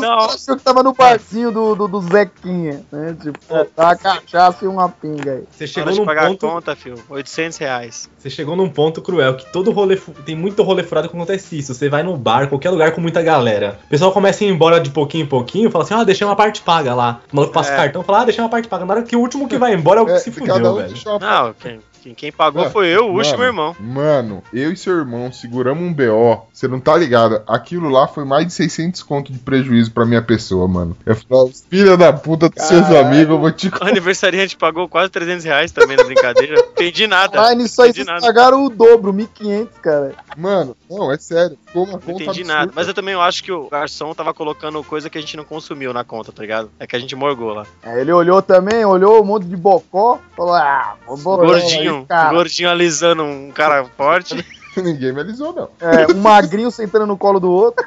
Não. 0.00 0.18
Achou 0.20 0.56
que 0.56 0.62
tava 0.62 0.82
no 0.82 0.92
barzinho 0.92 1.50
do, 1.50 1.74
do, 1.74 1.86
do 1.88 2.00
Zequinha, 2.00 2.82
né? 2.90 3.16
Tipo, 3.20 3.38
tá 3.76 3.84
uma 3.84 3.96
cachaça 3.96 4.64
e 4.64 4.68
uma 4.68 4.88
pinga 4.88 5.32
aí. 5.32 5.44
Você 5.50 5.66
chegou 5.66 5.94
num 5.94 6.04
pagar 6.04 6.28
ponto. 6.28 6.46
a 6.46 6.50
conta, 6.50 6.76
filho. 6.76 6.96
800 7.08 7.58
reais. 7.58 8.08
Você 8.18 8.30
chegou 8.30 8.56
num 8.56 8.68
ponto 8.68 9.02
cruel 9.02 9.36
que 9.36 9.50
todo 9.52 9.70
rolê. 9.70 9.96
fu- 9.96 10.12
Tem 10.12 10.34
muito 10.34 10.62
rolê 10.62 10.82
furado 10.82 11.08
que 11.08 11.16
acontece 11.16 11.58
isso. 11.58 11.74
Você 11.74 11.88
vai 11.88 12.02
no 12.02 12.16
bar, 12.16 12.48
qualquer 12.48 12.70
lugar 12.70 12.92
com 12.92 13.00
muita 13.00 13.22
galera. 13.22 13.78
O 13.86 13.88
pessoal 13.88 14.12
começa 14.12 14.42
a 14.42 14.46
ir 14.46 14.50
embora 14.50 14.80
de 14.80 14.90
pouquinho 14.90 15.24
em 15.24 15.28
pouquinho, 15.28 15.70
fala 15.70 15.84
assim: 15.84 15.94
ah, 15.94 16.04
deixei 16.04 16.26
uma 16.26 16.36
parte 16.36 16.62
paga 16.62 16.94
lá. 16.94 17.20
O 17.32 17.36
maluco 17.36 17.52
passa 17.52 17.70
o 17.70 17.74
É. 17.74 17.76
cartão 17.76 18.02
fala: 18.02 18.20
ah, 18.22 18.24
deixei 18.24 18.42
uma 18.42 18.50
parte 18.50 18.68
paga. 18.68 18.84
Na 18.84 18.94
hora 18.94 19.02
que 19.02 19.14
o 19.16 19.20
último 19.20 19.46
que 19.48 19.58
vai 19.58 19.74
embora 19.74 20.00
é 20.00 20.02
o 20.02 20.06
que 20.06 20.12
É, 20.12 20.18
se 20.18 20.30
fudeu, 20.30 20.54
um 20.56 20.74
velho. 20.76 20.94
Não, 21.20 21.54
quem, 21.54 21.80
quem, 22.02 22.14
quem 22.14 22.32
pagou 22.32 22.62
Mano, 22.62 22.72
foi 22.72 22.88
eu, 22.88 23.12
o 23.12 23.22
e 23.22 23.36
meu 23.36 23.46
irmão. 23.46 23.76
Mano, 23.78 24.42
eu 24.52 24.72
e 24.72 24.76
seu 24.76 24.96
irmão 24.96 25.30
seguramos 25.32 25.82
um 25.82 25.92
BO. 25.92 26.46
Você 26.52 26.66
não 26.66 26.80
tá 26.80 26.96
ligado? 26.96 27.42
Aquilo 27.46 27.88
lá 27.88 28.08
foi 28.08 28.24
mais 28.24 28.46
de 28.46 28.52
600 28.52 29.02
conto 29.02 29.32
de 29.32 29.38
prejuízo 29.38 29.92
pra 29.92 30.04
minha 30.06 30.22
pessoa, 30.22 30.66
mano. 30.66 30.96
Eu 31.04 31.14
falei, 31.16 31.52
filha 31.70 31.96
da 31.96 32.12
puta 32.12 32.48
dos 32.48 32.64
seus 32.64 32.86
amigos, 32.90 33.30
eu 33.30 33.38
vou 33.38 33.52
te 33.52 33.68
O 33.68 33.84
aniversariante 33.84 34.56
pagou 34.56 34.88
quase 34.88 35.10
300 35.10 35.44
reais 35.44 35.72
também 35.72 35.96
na 35.96 36.04
brincadeira. 36.04 36.58
Entendi 36.72 37.06
nada. 37.06 37.40
Mas 37.40 37.56
nisso 37.56 37.82
aí 37.82 37.92
vocês 37.92 38.06
nada. 38.06 38.20
pagaram 38.20 38.64
o 38.64 38.70
dobro, 38.70 39.12
1.500, 39.12 39.68
cara. 39.82 40.14
Mano, 40.36 40.76
não, 40.88 41.12
é 41.12 41.18
sério. 41.18 41.58
Ficou 41.66 41.84
uma 41.84 41.92
Não 41.92 41.98
conta 42.00 42.12
entendi 42.22 42.40
absurda. 42.40 42.54
nada. 42.54 42.72
Mas 42.74 42.88
eu 42.88 42.94
também 42.94 43.14
acho 43.14 43.44
que 43.44 43.52
o 43.52 43.68
garçom 43.68 44.14
tava 44.14 44.32
colocando 44.34 44.82
coisa 44.84 45.10
que 45.10 45.18
a 45.18 45.20
gente 45.20 45.36
não 45.36 45.44
consumiu 45.44 45.92
na 45.92 46.04
conta, 46.04 46.32
tá 46.32 46.42
ligado? 46.42 46.70
É 46.78 46.86
que 46.86 46.96
a 46.96 46.98
gente 46.98 47.14
morgou 47.14 47.52
lá. 47.52 47.66
Aí 47.82 48.00
ele 48.00 48.12
olhou 48.12 48.40
também, 48.42 48.84
olhou 48.84 49.20
um 49.20 49.24
monte 49.24 49.46
de 49.46 49.56
bocó, 49.56 50.18
falou, 50.36 50.54
ah, 50.54 50.96
vou 51.06 51.16
botar 51.16 51.60
Gordinho, 51.90 52.00
aí, 52.00 52.06
cara. 52.06 52.30
gordinho 52.30 52.70
alisando 52.70 53.22
um 53.24 53.50
cara 53.50 53.84
forte. 53.96 54.44
Ninguém 54.76 55.12
me 55.12 55.20
alisou, 55.20 55.52
não. 55.52 55.68
É, 55.80 56.06
um 56.12 56.20
magrinho 56.20 56.70
sentando 56.70 57.06
no 57.06 57.16
colo 57.16 57.40
do 57.40 57.50
outro. 57.50 57.84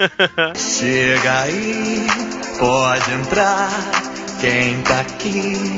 Chega 0.56 1.40
aí, 1.40 2.06
pode 2.58 3.12
entrar. 3.12 3.68
Quem 4.40 4.82
tá 4.82 5.00
aqui, 5.00 5.76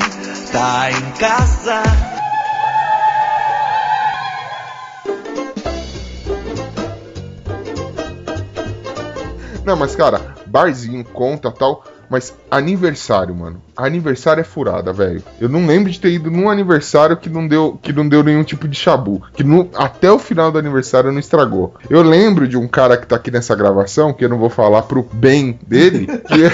tá 0.51 0.91
em 0.91 1.11
casa. 1.19 1.83
Não, 9.65 9.75
mas 9.75 9.95
cara, 9.95 10.35
barzinho, 10.45 11.03
conta 11.03 11.51
tal. 11.51 11.83
Mas 12.09 12.33
aniversário, 12.49 13.33
mano. 13.35 13.61
Aniversário 13.75 14.41
é 14.41 14.43
furada, 14.43 14.93
velho. 14.93 15.21
Eu 15.39 15.49
não 15.49 15.65
lembro 15.65 15.91
de 15.91 15.99
ter 15.99 16.09
ido 16.09 16.31
num 16.31 16.49
aniversário 16.49 17.17
que 17.17 17.29
não 17.29 17.47
deu, 17.47 17.77
que 17.81 17.91
não 17.91 18.07
deu 18.07 18.23
nenhum 18.23 18.43
tipo 18.43 18.67
de 18.67 18.77
chabu. 18.77 19.21
Que 19.33 19.43
no- 19.43 19.69
até 19.75 20.09
o 20.11 20.17
final 20.19 20.51
do 20.51 20.57
aniversário 20.59 21.11
não 21.11 21.19
estragou. 21.19 21.73
Eu 21.89 22.01
lembro 22.01 22.47
de 22.47 22.55
um 22.57 22.67
cara 22.67 22.95
que 22.97 23.05
tá 23.05 23.15
aqui 23.17 23.29
nessa 23.31 23.55
gravação, 23.55 24.13
que 24.13 24.23
eu 24.23 24.29
não 24.29 24.37
vou 24.37 24.49
falar 24.49 24.83
pro 24.83 25.03
bem 25.11 25.59
dele, 25.67 26.07
que 26.07 26.49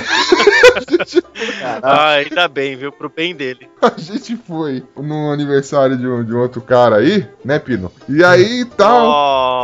gente, 0.97 1.23
Ah, 1.83 2.11
ainda 2.13 2.47
bem, 2.47 2.75
viu? 2.75 2.91
Pro 2.91 3.09
bem 3.09 3.35
dele. 3.35 3.67
a 3.81 3.91
gente 3.97 4.35
foi 4.47 4.83
no 4.97 5.31
aniversário 5.31 5.97
de 5.97 6.07
um, 6.07 6.23
de 6.23 6.33
um 6.33 6.39
outro 6.39 6.61
cara 6.61 6.97
aí, 6.97 7.27
né, 7.43 7.59
Pino? 7.59 7.91
E 8.07 8.23
aí 8.23 8.65
tal. 8.65 9.63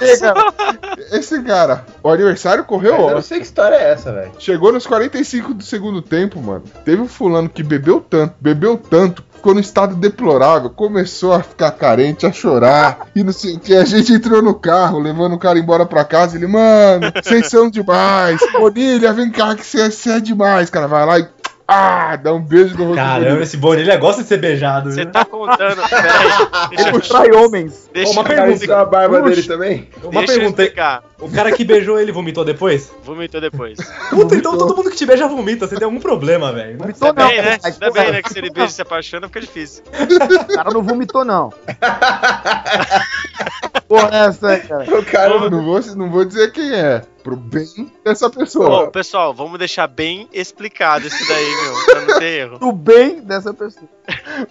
Esse 1.12 1.42
cara, 1.42 1.84
o 2.02 2.08
aniversário 2.08 2.64
correu 2.64 2.94
Eu 3.08 3.14
não 3.16 3.22
sei 3.22 3.38
que 3.38 3.44
história 3.44 3.76
é 3.76 3.90
essa, 3.92 4.12
velho. 4.12 4.32
Chegou 4.38 4.72
nos 4.80 4.86
45 4.86 5.52
do 5.52 5.62
segundo 5.62 6.00
tempo, 6.00 6.40
mano. 6.40 6.64
Teve 6.84 7.02
um 7.02 7.08
fulano 7.08 7.50
que 7.50 7.62
bebeu 7.62 8.00
tanto, 8.00 8.34
bebeu 8.40 8.78
tanto, 8.78 9.22
ficou 9.34 9.52
no 9.52 9.60
estado 9.60 9.94
deplorável, 9.94 10.70
começou 10.70 11.34
a 11.34 11.42
ficar 11.42 11.70
carente, 11.72 12.26
a 12.26 12.32
chorar, 12.32 13.06
e 13.14 13.22
não 13.22 13.32
sei 13.32 13.58
que. 13.58 13.74
A 13.74 13.84
gente 13.84 14.12
entrou 14.12 14.42
no 14.42 14.54
carro, 14.54 14.98
levando 14.98 15.34
o 15.34 15.38
cara 15.38 15.58
embora 15.58 15.84
pra 15.84 16.04
casa. 16.04 16.36
Ele, 16.36 16.46
mano, 16.46 17.12
vocês 17.22 17.48
são 17.48 17.68
demais. 17.68 18.40
Bonilha, 18.52 19.12
vem 19.12 19.30
cá 19.30 19.54
que 19.54 19.64
você 19.64 20.10
é 20.10 20.20
demais, 20.20 20.70
cara. 20.70 20.88
Vai 20.88 21.06
lá 21.06 21.18
e. 21.18 21.39
Ah, 21.72 22.16
dá 22.16 22.34
um 22.34 22.42
beijo 22.42 22.76
no 22.76 22.86
rosto 22.86 22.96
Caramba, 22.96 23.26
Bonilha. 23.28 23.42
esse 23.44 23.56
Bonilha 23.56 23.96
gosta 23.96 24.22
de 24.22 24.28
ser 24.28 24.38
beijado. 24.38 24.90
você 24.90 25.06
tá 25.06 25.24
contando. 25.24 25.80
Peraí. 25.88 26.28
Ele 26.90 27.00
trai 27.00 27.30
homens. 27.30 27.88
deixa, 27.94 28.10
Uma 28.10 28.22
eu 28.22 28.26
pergunta. 28.26 28.64
Isso 28.64 28.72
é 28.72 28.74
a 28.74 28.84
barba 28.84 29.18
Puxa. 29.20 29.30
dele 29.30 29.42
também? 29.46 29.88
Uma 30.02 30.10
Deixa 30.24 30.32
eu 30.32 30.52
pergunta. 30.52 31.04
O 31.20 31.30
cara 31.30 31.52
que 31.52 31.64
beijou 31.64 32.00
ele 32.00 32.10
vomitou 32.10 32.44
depois? 32.44 32.92
Vomitou 33.04 33.40
depois. 33.40 33.78
Puta, 34.10 34.34
então 34.34 34.58
todo 34.58 34.74
mundo 34.74 34.90
que 34.90 34.96
te 34.96 35.06
beija 35.06 35.28
vomita. 35.28 35.68
Você 35.68 35.76
tem 35.76 35.84
algum 35.84 36.00
problema, 36.00 36.52
velho. 36.52 36.76
Vomitou 36.76 37.06
Ainda 37.08 37.22
não, 37.22 37.28
bem, 37.28 37.42
né? 37.42 37.58
Ainda 37.62 37.90
bem, 37.92 38.12
né? 38.12 38.22
Que 38.22 38.32
se 38.32 38.38
ele 38.40 38.50
beija 38.50 38.68
e 38.68 38.72
se 38.72 38.82
apaixona, 38.82 39.28
fica 39.28 39.40
difícil. 39.40 39.84
O 40.50 40.54
cara 40.54 40.70
não 40.72 40.82
vomitou, 40.82 41.24
não. 41.24 41.52
Porra, 43.86 44.08
é 44.12 44.26
essa 44.26 44.48
aí, 44.48 44.60
cara. 44.60 44.98
O 44.98 45.04
cara 45.04 45.50
não 45.50 45.64
vou, 45.64 45.80
não 45.96 46.10
vou 46.10 46.24
dizer 46.24 46.50
quem 46.52 46.72
é, 46.72 47.02
pro 47.22 47.36
bem 47.36 47.92
dessa 48.04 48.28
pessoa. 48.30 48.90
pessoal, 48.90 49.34
vamos 49.34 49.58
deixar 49.58 49.86
bem 49.86 50.28
explicado 50.32 51.06
isso 51.06 51.28
daí, 51.28 51.62
meu. 51.62 51.84
Pra 51.84 52.00
não 52.00 52.18
ter 52.18 52.40
erro. 52.40 52.58
Do 52.58 52.72
bem 52.72 53.20
dessa 53.20 53.52
pessoa. 53.54 53.88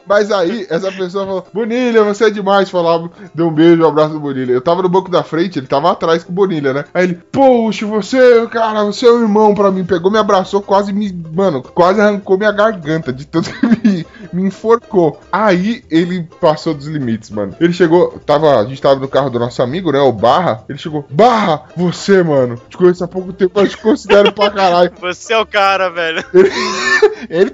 Mas 0.05 0.31
aí, 0.31 0.65
essa 0.69 0.91
pessoa 0.91 1.25
falou: 1.25 1.47
Bonilha, 1.53 2.03
você 2.03 2.25
é 2.25 2.29
demais. 2.29 2.69
Falava, 2.69 3.09
deu 3.33 3.47
um 3.47 3.53
beijo, 3.53 3.83
um 3.83 3.87
abraço 3.87 4.13
do 4.13 4.19
Bonilha. 4.19 4.53
Eu 4.53 4.61
tava 4.61 4.81
no 4.81 4.89
banco 4.89 5.09
da 5.09 5.23
frente, 5.23 5.59
ele 5.59 5.67
tava 5.67 5.91
atrás 5.91 6.23
com 6.23 6.31
o 6.31 6.35
Bonilha, 6.35 6.73
né? 6.73 6.85
Aí 6.93 7.03
ele, 7.05 7.19
poxa, 7.31 7.85
você, 7.85 8.47
cara, 8.47 8.83
você 8.83 9.05
é 9.05 9.11
um 9.11 9.21
irmão 9.21 9.53
pra 9.53 9.71
mim. 9.71 9.83
Pegou, 9.83 10.11
me 10.11 10.17
abraçou, 10.17 10.61
quase 10.61 10.93
me. 10.93 11.11
Mano, 11.33 11.61
quase 11.61 12.01
arrancou 12.01 12.37
minha 12.37 12.51
garganta 12.51 13.11
de 13.11 13.25
tanto 13.25 13.51
que 13.59 13.65
me, 13.67 14.05
me 14.31 14.43
enforcou. 14.43 15.19
Aí 15.31 15.83
ele 15.89 16.27
passou 16.39 16.73
dos 16.73 16.87
limites, 16.87 17.29
mano. 17.29 17.55
Ele 17.59 17.73
chegou, 17.73 18.19
tava, 18.25 18.59
a 18.59 18.65
gente 18.65 18.81
tava 18.81 18.99
no 18.99 19.07
carro 19.07 19.29
do 19.29 19.39
nosso 19.39 19.61
amigo, 19.61 19.91
né? 19.91 19.99
O 19.99 20.11
Barra. 20.11 20.63
Ele 20.69 20.77
chegou, 20.77 21.05
Barra, 21.09 21.63
você, 21.75 22.23
mano, 22.23 22.59
te 22.69 22.77
conheço 22.77 23.03
há 23.03 23.07
pouco 23.07 23.33
tempo, 23.33 23.53
mas 23.55 23.71
te 23.71 23.77
considero 23.77 24.31
pra 24.31 24.51
caralho. 24.51 24.91
Você 24.99 25.33
é 25.33 25.37
o 25.37 25.45
cara, 25.45 25.89
velho. 25.89 26.23
Ele 26.33 26.49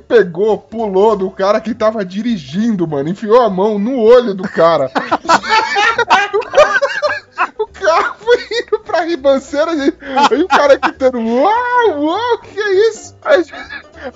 pegou, 0.07 0.57
pulou 0.57 1.15
do 1.15 1.29
cara 1.31 1.59
que 1.61 1.73
tava 1.73 2.03
dirigindo, 2.05 2.87
mano. 2.87 3.09
Enfiou 3.09 3.41
a 3.41 3.49
mão 3.49 3.79
no 3.79 3.99
olho 3.99 4.33
do 4.33 4.43
cara. 4.43 4.91
o 7.59 7.67
carro 7.67 8.15
foi 8.19 8.37
indo 8.51 8.79
pra 8.79 9.01
ribanceira. 9.01 9.71
Aí 9.71 10.41
o 10.43 10.47
cara 10.47 10.75
gritando: 10.75 11.19
Uau, 11.19 12.01
uau, 12.03 12.37
que 12.39 12.59
é 12.59 12.89
isso? 12.89 13.15
Aí, 13.23 13.39
a 13.39 13.41
gente- 13.41 13.53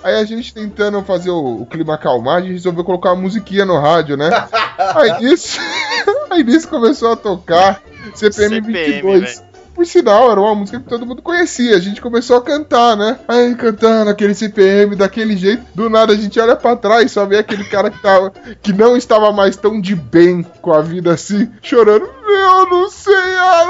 aí 0.04 0.14
a 0.16 0.24
gente 0.24 0.54
tentando 0.54 1.02
fazer 1.02 1.30
o, 1.30 1.62
o 1.62 1.66
clima 1.66 1.94
acalmar, 1.94 2.36
a 2.38 2.40
gente 2.40 2.52
resolveu 2.52 2.84
colocar 2.84 3.12
uma 3.12 3.22
musiquinha 3.22 3.64
no 3.64 3.78
rádio, 3.78 4.16
né? 4.16 4.28
Aí 4.78 5.20
nisso, 5.20 5.60
aí 6.30 6.42
nisso 6.42 6.66
começou 6.68 7.12
a 7.12 7.16
tocar 7.16 7.82
CPM, 8.14 8.56
CPM, 8.56 8.72
22. 8.72 9.44
Por 9.80 9.86
sinal, 9.86 10.30
era 10.30 10.38
uma 10.38 10.54
música 10.54 10.78
que 10.78 10.90
todo 10.90 11.06
mundo 11.06 11.22
conhecia. 11.22 11.74
A 11.74 11.80
gente 11.80 12.02
começou 12.02 12.36
a 12.36 12.42
cantar, 12.42 12.94
né? 12.94 13.18
Aí 13.26 13.54
cantando 13.54 14.10
aquele 14.10 14.34
CPM 14.34 14.94
daquele 14.94 15.34
jeito. 15.38 15.64
Do 15.74 15.88
nada 15.88 16.12
a 16.12 16.16
gente 16.16 16.38
olha 16.38 16.54
pra 16.54 16.76
trás 16.76 17.06
e 17.06 17.08
só 17.08 17.24
vê 17.24 17.38
aquele 17.38 17.64
cara 17.64 17.90
que, 17.90 17.98
tava, 18.02 18.30
que 18.60 18.74
não 18.74 18.94
estava 18.94 19.32
mais 19.32 19.56
tão 19.56 19.80
de 19.80 19.96
bem 19.96 20.42
com 20.60 20.74
a 20.74 20.82
vida 20.82 21.14
assim, 21.14 21.50
chorando. 21.62 22.06
Eu 22.28 22.66
não 22.66 22.90
sei 22.90 23.38
a 23.38 23.64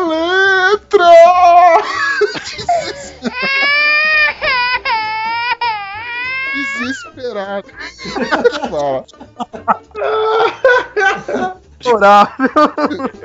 letra! 0.72 1.04
Desesperado. 6.80 7.68
Fala. 8.68 9.04
Chorar. 11.80 12.36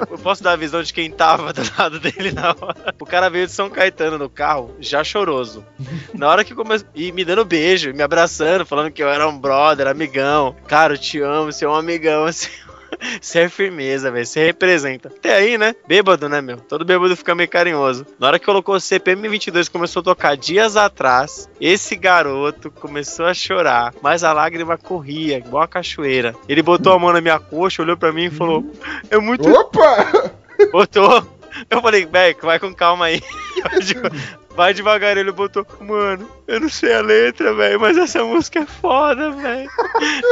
Eu 0.10 0.18
posso 0.18 0.42
dar 0.42 0.54
a 0.54 0.56
visão 0.56 0.82
de 0.82 0.94
quem 0.94 1.12
tava 1.12 1.52
do 1.52 1.62
lado 1.78 2.00
dele 2.00 2.32
na 2.32 2.50
hora. 2.50 2.96
O 3.00 3.06
cara 3.06 3.30
veio 3.30 3.46
de 3.46 3.52
São 3.52 3.70
Caetano 3.70 4.18
no 4.18 4.30
carro, 4.30 4.76
já 4.80 5.04
choroso. 5.04 5.66
Na 6.14 6.30
hora 6.30 6.44
que 6.44 6.56
começou. 6.56 6.88
E 6.96 7.12
me 7.12 7.26
dando 7.26 7.44
beijo, 7.44 7.94
me 7.94 8.02
abraçando, 8.02 8.66
falando 8.66 8.92
que 8.92 9.04
eu 9.04 9.10
era 9.10 9.28
um 9.28 9.38
brother, 9.38 9.88
amigão. 9.88 10.56
Cara, 10.68 10.94
eu 10.94 10.98
te 10.98 11.20
amo, 11.20 11.52
você 11.52 11.66
é 11.66 11.70
um 11.70 11.76
amigão, 11.76 12.26
assim. 12.26 12.50
Você 13.22 13.40
é 13.40 13.50
firmeza, 13.50 14.12
velho. 14.12 14.26
Você 14.26 14.46
representa. 14.46 15.10
Até 15.10 15.36
aí, 15.36 15.58
né? 15.58 15.76
Bêbado, 15.88 16.28
né, 16.30 16.42
meu? 16.42 16.58
Todo 16.58 16.86
bêbado 16.86 17.16
fica 17.16 17.36
meio 17.36 17.50
carinhoso. 17.50 18.06
Na 18.20 18.28
hora 18.28 18.40
que 18.40 18.46
colocou 18.46 18.80
CPM 18.80 19.28
22 19.30 19.70
começou 19.70 20.02
a 20.02 20.04
tocar 20.04 20.38
dias 20.38 20.76
atrás, 20.76 21.50
esse 21.60 21.96
garoto 21.96 22.72
começou 22.72 23.26
a 23.26 23.34
chorar, 23.34 23.94
mas 24.02 24.24
a 24.24 24.34
lágrima 24.34 24.78
corria, 24.78 25.38
igual 25.38 25.64
a 25.64 25.68
cachoeira. 25.68 26.36
Ele 26.48 26.62
botou 26.62 26.94
a 26.94 27.00
mão 27.00 27.12
na 27.12 27.22
minha 27.22 27.40
coxa, 27.40 27.82
olhou 27.82 27.98
pra 27.98 28.12
mim 28.12 28.26
e 28.26 28.32
falou: 28.32 28.64
É 29.10 29.18
muito. 29.18 29.50
Opa! 29.50 30.32
Botou. 30.72 31.36
Eu 31.70 31.82
falei, 31.82 32.06
Beck, 32.06 32.42
vai 32.42 32.60
com 32.60 32.74
calma 32.74 33.06
aí. 33.06 33.22
Vai 34.56 34.74
devagar, 34.74 35.18
ele 35.18 35.34
botou, 35.34 35.68
mano, 35.82 36.30
eu 36.48 36.62
não 36.62 36.70
sei 36.70 36.94
a 36.94 37.02
letra, 37.02 37.54
velho, 37.54 37.78
mas 37.78 37.98
essa 37.98 38.24
música 38.24 38.60
é 38.60 38.66
foda, 38.66 39.32
velho. 39.32 39.70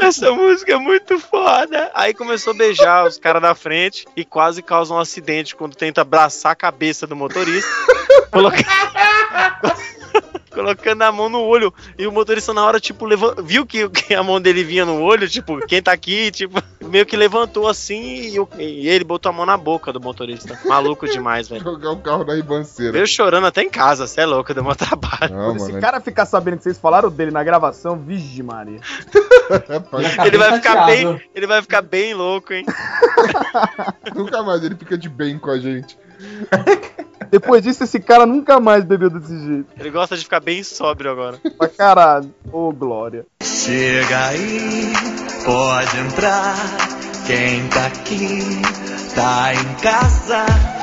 Essa 0.02 0.32
música 0.32 0.72
é 0.72 0.78
muito 0.78 1.20
foda. 1.20 1.92
Aí 1.94 2.14
começou 2.14 2.54
a 2.54 2.56
beijar 2.56 3.06
os 3.06 3.18
caras 3.18 3.42
da 3.42 3.54
frente 3.54 4.06
e 4.16 4.24
quase 4.24 4.62
causa 4.62 4.94
um 4.94 5.00
acidente 5.00 5.58
quando 5.58 5.76
tenta 5.76 6.02
abraçar 6.02 6.54
a 6.54 6.56
cabeça 6.56 7.06
do 7.06 7.18
motorista. 7.18 7.70
Coloca... 8.32 8.58
Colocando 10.54 11.02
a 11.02 11.12
mão 11.12 11.30
no 11.30 11.42
olho. 11.42 11.74
E 11.98 12.06
o 12.06 12.12
motorista, 12.12 12.54
na 12.54 12.64
hora, 12.66 12.80
tipo, 12.80 13.06
levant... 13.06 13.40
viu 13.44 13.66
que, 13.66 13.88
que 13.90 14.14
a 14.14 14.22
mão 14.24 14.40
dele 14.40 14.64
vinha 14.64 14.86
no 14.86 15.02
olho, 15.02 15.28
tipo, 15.28 15.66
quem 15.66 15.82
tá 15.82 15.92
aqui, 15.92 16.32
tipo, 16.32 16.62
meio 16.82 17.06
que 17.06 17.18
levantou 17.18 17.68
assim 17.68 18.30
e, 18.34 18.40
o- 18.40 18.48
e 18.58 18.88
ele 18.88 19.04
botou 19.04 19.30
a 19.30 19.34
mão 19.34 19.46
na 19.46 19.58
boca 19.58 19.92
do 19.92 20.00
motorista. 20.00 20.60
Maluco 20.66 21.08
demais, 21.08 21.48
velho. 21.48 21.64
Jogar 21.64 21.92
o 21.92 21.98
carro 21.98 22.24
na 22.24 22.36
ribanceira. 22.36 22.92
Veio 22.92 23.08
chorando 23.08 23.48
até 23.48 23.62
em 23.64 23.70
casa, 23.70 24.06
você 24.08 24.22
é 24.22 24.26
louco, 24.26 24.54
deu 24.54 24.64
mó 24.64 24.76
trabalho. 24.76 25.34
Não, 25.34 25.58
Se 25.60 25.66
mano. 25.68 25.78
o 25.78 25.82
cara 25.82 26.00
ficar 26.00 26.26
sabendo 26.26 26.58
que 26.58 26.64
vocês 26.64 26.78
falaram 26.78 27.10
dele 27.10 27.32
na 27.32 27.44
gravação, 27.44 27.98
vige 27.98 28.42
Maria. 28.44 28.80
É, 29.50 29.60
ficar 29.80 30.26
Ele 30.28 30.38
vai 30.38 30.54
ficar 30.56 30.74
chateado. 30.74 30.86
bem, 31.14 31.22
ele 31.36 31.48
vai 31.48 31.62
ficar 31.62 31.82
bem 31.82 32.14
louco, 32.14 32.54
hein? 32.54 32.66
nunca 34.16 34.42
mais 34.44 34.64
ele 34.64 34.76
fica 34.76 34.98
de 34.98 35.10
bem 35.10 35.38
com 35.38 35.50
a 35.50 35.60
gente. 35.60 35.98
Depois 37.32 37.64
disso, 37.64 37.84
esse 37.84 38.00
cara 38.00 38.26
nunca 38.26 38.60
mais 38.60 38.84
bebeu 38.84 39.10
desse 39.10 39.36
jeito. 39.46 39.66
Ele 39.80 39.90
gosta 39.90 40.16
de 40.16 40.24
ficar 40.24 40.40
bem 40.40 40.64
sóbrio 40.64 41.12
agora. 41.12 41.40
Pra 41.58 41.68
caralho. 41.68 42.34
Ô, 42.52 42.72
Glória. 42.72 43.26
Chega 43.42 44.28
aí, 44.28 44.94
pode 45.44 45.98
entrar. 45.98 46.56
Quem 47.26 47.68
tá 47.70 47.88
aqui, 47.88 48.62
tá 49.16 49.54
em 49.54 49.76
casa. 49.82 50.83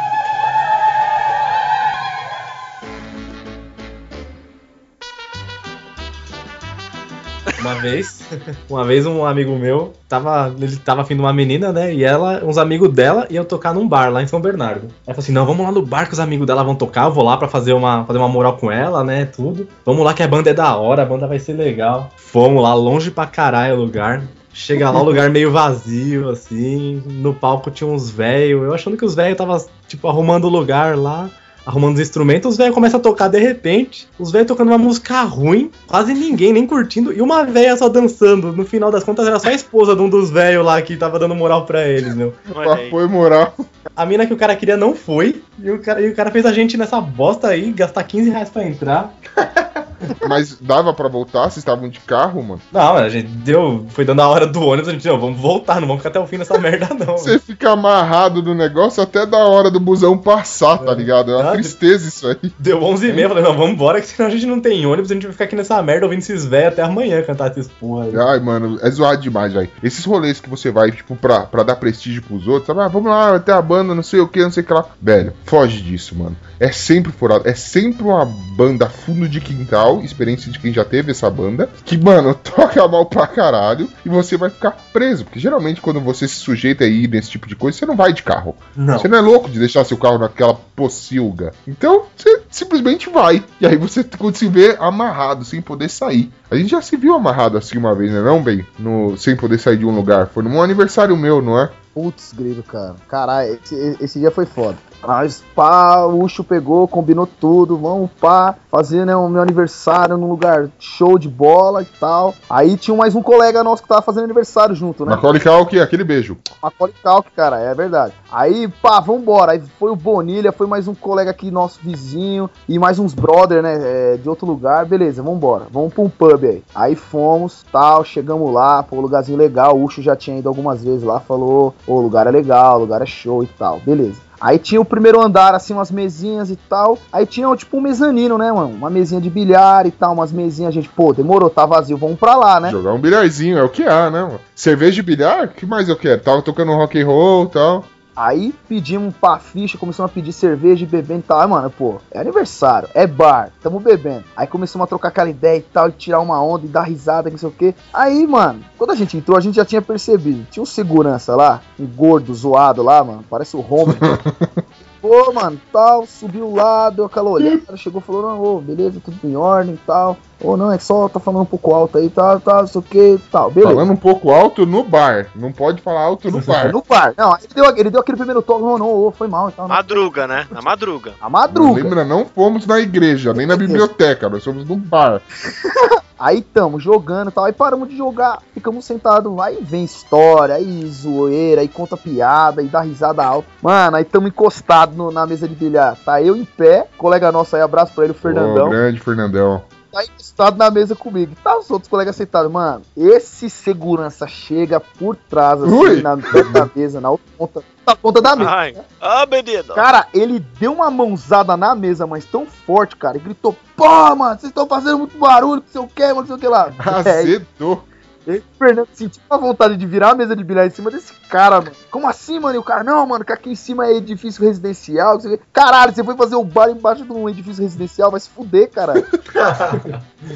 Uma 7.61 7.75
vez, 7.75 8.21
uma 8.69 8.85
vez 8.85 9.07
um 9.07 9.25
amigo 9.25 9.57
meu 9.57 9.93
tava, 10.09 10.55
ele 10.61 10.77
tava 10.77 11.03
afim 11.03 11.15
de 11.15 11.21
uma 11.21 11.33
menina, 11.33 11.73
né? 11.73 11.95
E 11.95 12.05
ela, 12.05 12.43
uns 12.45 12.59
amigos 12.59 12.93
dela 12.93 13.27
iam 13.31 13.45
tocar 13.45 13.75
num 13.75 13.87
bar 13.89 14.11
lá 14.11 14.23
em 14.23 14.27
São 14.27 14.41
Bernardo. 14.41 14.89
Aí 15.07 15.15
falou 15.15 15.19
assim: 15.21 15.33
"Não, 15.33 15.47
vamos 15.47 15.65
lá 15.65 15.73
no 15.73 15.85
bar 15.85 16.07
que 16.07 16.13
os 16.13 16.21
amigos 16.21 16.47
dela 16.47 16.63
vão 16.65 16.75
tocar, 16.75 17.07
eu 17.07 17.13
vou 17.13 17.25
lá 17.25 17.37
pra 17.37 17.49
fazer 17.49 17.73
uma, 17.73 18.05
fazer 18.05 18.19
uma 18.19 18.29
moral 18.29 18.57
com 18.57 18.71
ela, 18.71 19.05
né, 19.05 19.25
tudo. 19.25 19.69
Vamos 19.85 20.05
lá 20.05 20.15
que 20.15 20.23
a 20.23 20.29
banda 20.29 20.51
é 20.51 20.55
da 20.55 20.77
hora, 20.77 21.03
a 21.03 21.07
banda 21.07 21.27
vai 21.27 21.39
ser 21.39 21.55
legal". 21.55 22.11
Fomos 22.17 22.63
lá 22.63 22.75
longe 22.75 23.11
pra 23.11 23.27
caralho 23.27 23.75
o 23.75 23.81
lugar. 23.81 24.23
Chega 24.53 24.91
lá, 24.91 25.01
o 25.01 25.05
lugar 25.05 25.31
meio 25.31 25.53
vazio, 25.53 26.29
assim. 26.29 27.03
No 27.07 27.33
palco 27.33 27.71
tinha 27.71 27.89
uns 27.89 28.11
velhos. 28.11 28.65
Eu 28.65 28.75
achando 28.75 28.97
que 28.97 29.05
os 29.05 29.15
velhos 29.15 29.39
tava, 29.39 29.65
tipo, 29.87 30.09
arrumando 30.09 30.45
o 30.45 30.51
lugar 30.51 30.99
lá. 30.99 31.31
Arrumando 31.71 31.95
os 31.95 32.01
instrumentos, 32.01 32.51
os 32.51 32.57
velhos 32.57 32.75
começam 32.75 32.99
a 32.99 33.03
tocar 33.03 33.29
de 33.29 33.39
repente. 33.39 34.09
Os 34.19 34.33
velhos 34.33 34.49
tocando 34.49 34.73
uma 34.73 34.77
música 34.79 35.23
ruim, 35.23 35.71
quase 35.87 36.13
ninguém 36.13 36.53
nem 36.53 36.67
curtindo. 36.67 37.13
E 37.13 37.23
uma 37.23 37.45
velha 37.45 37.77
só 37.77 37.89
dançando. 37.89 38.53
No 38.53 38.65
final 38.65 38.91
das 38.91 39.05
contas, 39.05 39.25
era 39.25 39.39
só 39.39 39.51
a 39.51 39.55
esposa 39.55 39.95
de 39.95 40.03
um 40.03 40.09
dos 40.09 40.31
velhos 40.31 40.67
lá 40.67 40.83
que 40.83 40.97
tava 40.97 41.17
dando 41.17 41.33
moral 41.33 41.65
pra 41.67 41.87
eles, 41.87 42.13
meu. 42.17 42.35
Apoio 42.51 43.09
moral. 43.09 43.55
A 43.95 44.05
mina 44.05 44.27
que 44.27 44.35
o 44.35 44.37
cara 44.37 44.57
queria 44.57 44.77
não 44.77 44.97
foi. 44.97 45.41
E 45.63 45.71
o 45.71 45.79
cara, 45.79 46.01
e 46.01 46.11
o 46.11 46.15
cara 46.15 46.33
fez 46.33 46.45
a 46.45 46.53
gente 46.53 46.77
nessa 46.77 47.01
bosta 47.01 47.47
aí, 47.47 47.71
gastar 47.71 48.03
15 48.03 48.31
reais 48.31 48.51
pra 48.51 48.65
entrar. 48.65 49.15
Mas 50.29 50.57
dava 50.61 50.93
pra 50.95 51.09
voltar? 51.09 51.43
Vocês 51.43 51.59
estavam 51.59 51.89
de 51.89 52.01
carro, 52.01 52.43
mano? 52.43 52.61
Não, 52.73 52.97
a 52.97 53.09
gente 53.09 53.29
deu. 53.29 53.85
Foi 53.91 54.05
dando 54.05 54.23
a 54.23 54.29
hora 54.29 54.47
do 54.47 54.63
ônibus, 54.63 54.89
a 54.89 54.93
gente, 54.93 55.07
não, 55.07 55.19
vamos 55.21 55.39
voltar, 55.39 55.75
não 55.81 55.87
vamos 55.87 56.03
ficar 56.03 56.09
até 56.09 56.21
o 56.21 56.27
fim 56.27 56.39
dessa 56.39 56.57
merda, 56.59 56.89
não. 56.95 57.19
Você 57.19 57.39
fica 57.39 57.73
amarrado 57.73 58.41
do 58.41 58.55
negócio 58.55 59.03
até 59.03 59.27
da 59.27 59.39
hora 59.39 59.71
do 59.71 59.79
busão 59.79 60.17
passar, 60.17 60.79
tá 60.79 60.95
ligado? 60.95 61.31
É 61.33 61.37
uma 61.37 61.51
Ah, 61.53 61.60
tristeza 61.61 62.09
isso 62.09 62.27
aí. 62.27 62.53
Deu 62.59 62.83
11 62.83 63.09
e 63.09 63.13
meia, 63.13 63.29
falei, 63.29 63.45
não, 63.45 63.57
vamos 63.57 63.73
embora, 63.73 64.01
que 64.01 64.07
senão 64.07 64.29
a 64.29 64.33
gente 64.33 64.47
não 64.47 64.61
tem 64.61 64.85
ônibus, 64.87 65.11
a 65.11 65.15
gente 65.15 65.25
vai 65.25 65.33
ficar 65.33 65.45
aqui 65.45 65.57
nessa 65.57 65.83
merda 65.83 66.07
ouvindo 66.07 66.21
esses 66.21 66.45
velhos 66.45 66.73
até 66.73 66.83
amanhã 66.83 67.23
cantar 67.23 67.51
esses 67.51 67.69
porra 67.69 68.05
aí. 68.05 68.17
Ai, 68.17 68.41
mano, 68.41 68.79
é 68.83 68.91
zoado 68.91 69.23
demais, 69.23 69.53
velho. 69.53 69.69
Esses 69.83 70.05
rolês 70.05 70.41
que 70.41 70.49
você 70.49 70.71
vai, 70.71 70.91
tipo, 70.91 71.17
pra, 71.17 71.41
pra 71.41 71.63
dar 71.63 71.77
prestígio 71.77 72.23
pros 72.23 72.47
outros, 72.47 72.67
sabe? 72.67 72.81
Ah, 72.81 72.89
vamos 72.89 73.11
lá, 73.11 73.39
ter 73.39 73.53
a 73.53 73.63
banda, 73.63 73.95
não 73.95 74.03
sei 74.03 74.21
o 74.21 74.29
que, 74.29 74.43
não 74.43 74.51
sei 74.51 74.63
o 74.63 74.67
que 74.67 74.73
lá. 74.73 74.85
Velho, 75.01 75.33
foge 75.45 75.81
disso, 75.81 76.17
mano. 76.17 76.37
É 76.59 76.71
sempre 76.71 77.13
furado. 77.13 77.49
É 77.49 77.55
sempre 77.55 78.03
uma 78.03 78.25
banda 78.25 78.89
fundo 78.89 79.29
de 79.29 79.41
quintal, 79.41 80.03
experiência 80.03 80.53
de 80.53 80.59
quem 80.59 80.73
já 80.73 80.85
teve 80.85 81.11
essa 81.11 81.31
banda, 81.31 81.69
que, 81.85 81.97
mano, 81.97 82.35
toca 82.43 82.87
mal 82.87 83.07
pra 83.07 83.27
caralho 83.27 83.89
e 84.05 84.09
você 84.09 84.37
vai 84.37 84.51
ficar 84.51 84.77
preso. 84.93 85.25
Porque 85.25 85.41
geralmente 85.41 85.81
quando 85.81 86.01
você 86.01 86.29
se 86.29 86.37
sujeita 86.37 86.85
a 86.85 86.87
ir 86.87 87.09
nesse 87.09 87.31
tipo 87.31 87.47
de 87.47 87.57
coisa, 87.57 87.79
você 87.79 87.87
não 87.87 87.97
vai 87.97 88.13
de 88.13 88.23
carro. 88.23 88.55
Não. 88.77 88.99
Você 88.99 89.09
não 89.09 89.19
é 89.19 89.21
louco 89.21 89.49
de 89.49 89.59
deixar 89.59 89.85
seu 89.85 89.97
carro 89.97 90.19
naquela 90.19 90.55
pocilga. 90.55 91.40
Então, 91.67 92.05
você 92.17 92.43
simplesmente 92.51 93.09
vai. 93.09 93.43
E 93.61 93.67
aí 93.67 93.77
você 93.77 94.05
se 94.35 94.49
vê 94.49 94.77
amarrado, 94.79 95.45
sem 95.45 95.61
poder 95.61 95.89
sair. 95.89 96.31
A 96.51 96.57
gente 96.57 96.71
já 96.71 96.83
se 96.83 96.97
viu 96.97 97.15
amarrado 97.15 97.57
assim 97.57 97.79
uma 97.79 97.95
vez, 97.95 98.13
né, 98.13 98.21
não, 98.21 98.43
bem? 98.43 98.67
No, 98.79 99.17
sem 99.17 99.37
poder 99.37 99.59
sair 99.59 99.77
de 99.77 99.87
um 99.87 99.95
lugar. 99.95 100.29
Foi 100.29 100.43
num 100.43 100.63
aniversário 100.63 101.17
meu, 101.17 101.41
não 101.41 101.59
é? 101.59 101.71
Putz, 101.95 102.33
grilo, 102.33 102.63
cara. 102.63 102.95
Caralho, 103.09 103.59
esse, 103.63 103.97
esse 104.01 104.19
dia 104.19 104.31
foi 104.31 104.47
foda. 104.47 104.77
Mas 105.07 105.43
pá, 105.55 106.05
o 106.05 106.23
Ucho 106.23 106.45
pegou, 106.45 106.87
combinou 106.87 107.27
tudo, 107.27 107.77
vamos 107.77 108.11
pá, 108.21 108.55
fazer 108.71 109.07
né, 109.07 109.17
o 109.17 109.29
meu 109.29 109.41
aniversário 109.41 110.17
num 110.17 110.29
lugar 110.29 110.69
show 110.79 111.19
de 111.19 111.29
bola 111.29 111.83
e 111.83 111.87
tal. 111.87 112.35
Aí 112.49 112.77
tinha 112.77 112.97
mais 112.97 113.15
um 113.15 113.23
colega 113.23 113.65
nosso 113.65 113.83
que 113.83 113.89
tava 113.89 114.03
fazendo 114.03 114.25
aniversário 114.25 114.75
junto, 114.75 115.05
né? 115.05 115.15
Macaulay 115.15 115.41
Culkin, 115.41 115.79
aquele 115.79 116.05
beijo. 116.05 116.37
Macaulay 116.63 116.95
Culkin, 117.03 117.31
cara, 117.35 117.59
é 117.59 117.75
verdade. 117.75 118.13
Aí, 118.31 118.69
pá, 118.69 119.01
vambora. 119.01 119.53
Aí 119.53 119.63
foi 119.79 119.91
o 119.91 119.97
Bonilha, 119.97 120.53
foi 120.53 120.67
mais 120.67 120.87
um 120.87 120.95
colega 120.95 121.31
aqui, 121.31 121.51
nosso 121.51 121.81
vizinho, 121.83 122.51
e 122.69 122.79
mais 122.79 122.99
uns 122.99 123.15
brother, 123.15 123.63
né, 123.63 123.79
é, 123.81 124.17
de 124.17 124.29
outro 124.29 124.47
lugar. 124.47 124.85
Beleza, 124.85 125.23
vambora. 125.23 125.65
Vamos 125.71 125.95
pra 125.95 126.03
um 126.03 126.11
pub 126.11 126.45
aí. 126.45 126.63
Aí 126.75 126.95
fomos, 126.95 127.65
tal, 127.73 128.05
chegamos 128.05 128.53
lá, 128.53 128.83
pô, 128.83 129.01
lugarzinho 129.01 129.39
legal. 129.39 129.77
O 129.77 129.85
Ucho 129.85 130.03
já 130.03 130.15
tinha 130.15 130.39
ido 130.39 130.49
algumas 130.49 130.85
vezes 130.85 131.03
lá, 131.03 131.21
falou, 131.21 131.75
o 131.87 132.01
lugar 132.01 132.27
é 132.27 132.31
legal, 132.31 132.77
o 132.77 132.81
lugar 132.81 133.03
é 133.03 133.07
show 133.07 133.43
e 133.43 133.47
tal. 133.47 133.81
Beleza. 133.81 134.31
Aí 134.41 134.59
tinha 134.59 134.81
o 134.81 134.85
primeiro 134.87 135.21
andar, 135.21 135.55
assim, 135.55 135.75
umas 135.75 135.91
mesinhas 135.91 136.51
e 136.51 136.57
tal. 136.57 136.97
Aí 137.13 137.27
tinha, 137.27 137.55
tipo, 137.55 137.77
um 137.77 137.81
mezanino, 137.81 138.39
né, 138.39 138.51
mano? 138.51 138.71
Uma 138.71 138.89
mesinha 138.89 139.21
de 139.21 139.29
bilhar 139.29 139.87
e 139.87 139.91
tal, 139.91 140.15
umas 140.15 140.33
mesinhas. 140.33 140.71
A 140.71 140.73
gente, 140.73 140.89
pô, 140.89 141.13
demorou, 141.13 141.51
tá 141.51 141.67
vazio, 141.67 141.99
vamos 141.99 142.19
pra 142.19 142.37
lá, 142.37 142.59
né? 142.59 142.71
Jogar 142.71 142.95
um 142.95 142.99
bilharzinho, 142.99 143.59
é 143.59 143.63
o 143.63 143.69
que 143.69 143.83
há, 143.83 144.09
né, 144.11 144.23
mano? 144.23 144.41
Cerveja 144.55 144.95
de 144.95 145.03
bilhar? 145.03 145.49
Que 145.49 145.67
mais 145.67 145.91
eu 145.91 145.97
quero? 145.97 146.23
Tava 146.23 146.41
tocando 146.41 146.73
rock 146.73 146.99
and 146.99 147.07
roll 147.07 147.45
e 147.45 147.49
tal. 147.49 147.85
Aí 148.21 148.55
pedimos 148.69 149.15
pra 149.17 149.39
ficha, 149.39 149.79
começamos 149.79 150.11
a 150.11 150.15
pedir 150.15 150.35
cerveja 150.35 150.85
e 150.85 150.87
bebendo 150.87 151.21
e 151.21 151.23
tal. 151.23 151.41
Aí, 151.41 151.49
mano, 151.49 151.71
pô, 151.71 152.03
é 152.11 152.21
aniversário, 152.21 152.87
é 152.93 153.07
bar, 153.07 153.51
tamo 153.63 153.81
bebendo. 153.81 154.25
Aí 154.37 154.47
começamos 154.47 154.85
a 154.85 154.89
trocar 154.89 155.09
aquela 155.09 155.31
ideia 155.31 155.57
e 155.57 155.63
tal, 155.63 155.89
e 155.89 155.93
tirar 155.93 156.21
uma 156.21 156.39
onda 156.43 156.67
e 156.67 156.69
dar 156.69 156.83
risada, 156.83 157.31
não 157.31 157.39
sei 157.39 157.49
o 157.49 157.53
quê. 157.53 157.75
Aí, 157.91 158.27
mano, 158.27 158.63
quando 158.77 158.91
a 158.91 158.95
gente 158.95 159.17
entrou, 159.17 159.39
a 159.39 159.41
gente 159.41 159.55
já 159.55 159.65
tinha 159.65 159.81
percebido. 159.81 160.47
Tinha 160.51 160.63
um 160.63 160.67
segurança 160.67 161.35
lá, 161.35 161.63
um 161.79 161.87
gordo 161.87 162.35
zoado 162.35 162.83
lá, 162.83 163.03
mano, 163.03 163.25
parece 163.31 163.57
o 163.57 163.65
Homer. 163.67 163.97
Pô, 165.01 165.33
mano, 165.33 165.59
tal, 165.73 166.05
subiu 166.07 166.55
lá, 166.55 166.91
deu 166.91 167.07
aquela 167.07 167.31
olhada, 167.31 167.75
chegou 167.75 168.03
e 168.03 168.05
falou, 168.05 168.21
não, 168.21 168.43
ô, 168.43 168.61
beleza, 168.61 169.01
tudo 169.03 169.17
em 169.25 169.35
ordem 169.35 169.73
e 169.73 169.79
tal. 169.87 170.19
Ô, 170.43 170.57
não, 170.57 170.73
é 170.73 170.79
só 170.79 171.09
tá 171.09 171.21
falando 171.21 171.43
um 171.43 171.47
pouco 171.47 171.75
alto 171.75 171.99
aí, 171.99 172.11
não 172.17 172.67
sei 172.67 172.79
o 172.81 172.83
que, 172.83 173.21
tal, 173.31 173.51
beleza. 173.51 173.73
Falando 173.75 173.93
um 173.93 173.97
pouco 173.97 174.31
alto 174.31 174.65
no 174.65 174.83
bar. 174.83 175.27
Não 175.37 175.53
pode 175.53 175.83
falar 175.83 176.01
alto 176.03 176.31
no 176.31 176.41
bar. 176.41 176.71
No 176.73 176.83
bar. 176.89 177.13
Não, 177.17 177.33
aí 177.33 177.41
ele 177.45 177.55
deu, 177.55 177.77
ele 177.77 177.91
deu 177.91 178.01
aquele 178.01 178.17
primeiro 178.17 178.41
toque, 178.43 178.63
não, 178.63 178.79
não, 178.79 179.13
foi 179.13 179.29
mal 179.29 179.49
e 179.49 179.53
tal. 179.53 179.69
não. 179.69 179.75
Madruga, 179.75 180.27
né? 180.27 180.47
Na 180.51 180.63
madruga. 180.63 181.13
A 181.21 181.25
Não 181.25 181.31
madruga. 181.31 181.83
lembra, 181.83 182.05
não 182.05 182.25
fomos 182.25 182.67
na 182.67 182.79
igreja, 182.81 183.35
nem 183.35 183.47
na 183.47 183.57
biblioteca, 183.57 184.29
nós 184.29 184.43
fomos 184.45 184.65
num 184.67 184.79
bar. 184.79 185.21
Aí 186.19 186.43
tamo 186.43 186.79
jogando 186.79 187.29
e 187.31 187.33
tal, 187.33 187.47
aí 187.47 187.53
paramos 187.55 187.89
de 187.89 187.97
jogar, 187.97 188.43
ficamos 188.53 188.85
sentados, 188.85 189.33
aí 189.39 189.57
vem 189.63 189.85
história, 189.85 190.55
aí 190.55 190.87
zoeira, 190.87 191.63
aí 191.63 191.69
conta 191.69 191.97
piada, 191.97 192.61
aí 192.61 192.67
dá 192.69 192.83
risada 192.83 193.25
alta. 193.25 193.49
Mano, 193.63 193.97
aí 193.97 194.05
tamo 194.05 194.29
encostados 194.29 194.95
no- 194.95 195.11
na 195.11 195.27
mesa 195.27 195.49
de 195.49 195.55
bilhar. 195.55 195.97
Tá 196.05 196.21
eu 196.21 196.37
em 196.37 196.45
pé, 196.45 196.87
colega 196.99 197.33
nosso 197.33 197.57
aí, 197.57 197.63
abraço 197.63 197.95
pra 197.95 198.05
ele, 198.05 198.13
o 198.13 198.17
Ô, 198.17 198.19
Fernandão. 198.19 198.69
grande 198.69 199.01
Fernandão. 199.01 199.63
Tá 199.91 200.05
encostado 200.05 200.57
na 200.57 200.71
mesa 200.71 200.95
comigo. 200.95 201.35
Tá 201.43 201.59
os 201.59 201.71
outros 201.71 201.89
colegas 201.89 202.17
sentados. 202.17 202.51
Mano, 202.51 202.83
esse 202.97 203.51
segurança 203.51 204.27
chega 204.27 204.81
por 204.81 205.17
trás, 205.17 205.63
assim, 205.63 206.03
na 206.03 206.15
da 206.15 206.71
mesa, 206.75 207.01
na 207.01 207.11
outra 207.11 207.27
ponta, 207.37 207.65
na 207.87 207.97
ponta 207.97 208.23
da 208.23 208.37
mesa. 208.37 208.51
Ai. 208.51 208.77
Ah, 209.01 209.27
menino. 209.27 209.75
Cara, 209.75 210.07
ele 210.15 210.39
deu 210.59 210.73
uma 210.73 210.91
mãozada 210.91 211.57
na 211.57 211.75
mesa, 211.75 212.07
mas 212.07 212.25
tão 212.25 212.47
forte, 212.47 212.97
cara, 212.97 213.17
e 213.17 213.21
gritou: 213.21 213.57
Pô, 213.77 214.15
mano, 214.17 214.39
vocês 214.39 214.51
estão 214.51 214.67
fazendo 214.67 214.99
muito 214.99 215.19
barulho, 215.19 215.63
não 215.63 215.73
sei 215.73 215.81
o 215.81 215.89
que, 215.89 216.07
mano, 216.07 216.21
não 216.21 216.27
sei 216.27 216.37
o 216.37 216.39
que 216.39 216.49
lá. 216.49 216.73
Azedou. 216.79 217.85
E 218.27 218.33
aí, 218.33 218.39
o 218.39 218.59
Fernando 218.59 218.89
sentiu 218.93 219.23
uma 219.31 219.39
vontade 219.39 219.77
de 219.77 219.87
virar 219.87 220.11
a 220.11 220.15
mesa 220.15 220.37
de 220.37 220.45
bilhar 220.45 220.67
em 220.67 220.71
cima 220.71 220.91
desse 220.91 221.13
cara, 221.31 221.61
mano. 221.61 221.73
Como 221.91 222.07
assim, 222.07 222.39
mano? 222.39 222.55
E 222.55 222.59
o 222.59 222.63
cara, 222.63 222.85
não, 222.85 223.07
mano, 223.07 223.25
que 223.25 223.33
aqui 223.33 223.51
em 223.51 223.55
cima 223.55 223.87
é 223.87 223.97
edifício 223.97 224.45
residencial. 224.45 225.19
Caralho, 225.53 225.95
você 225.95 226.05
foi 226.05 226.15
fazer 226.17 226.35
o 226.35 226.45
bar 226.45 226.69
embaixo 226.69 227.05
de 227.05 227.13
um 227.13 227.29
edifício 227.29 227.63
residencial, 227.63 228.11
vai 228.11 228.21
se 228.21 228.29
fuder, 228.29 228.71
cara. 228.71 228.93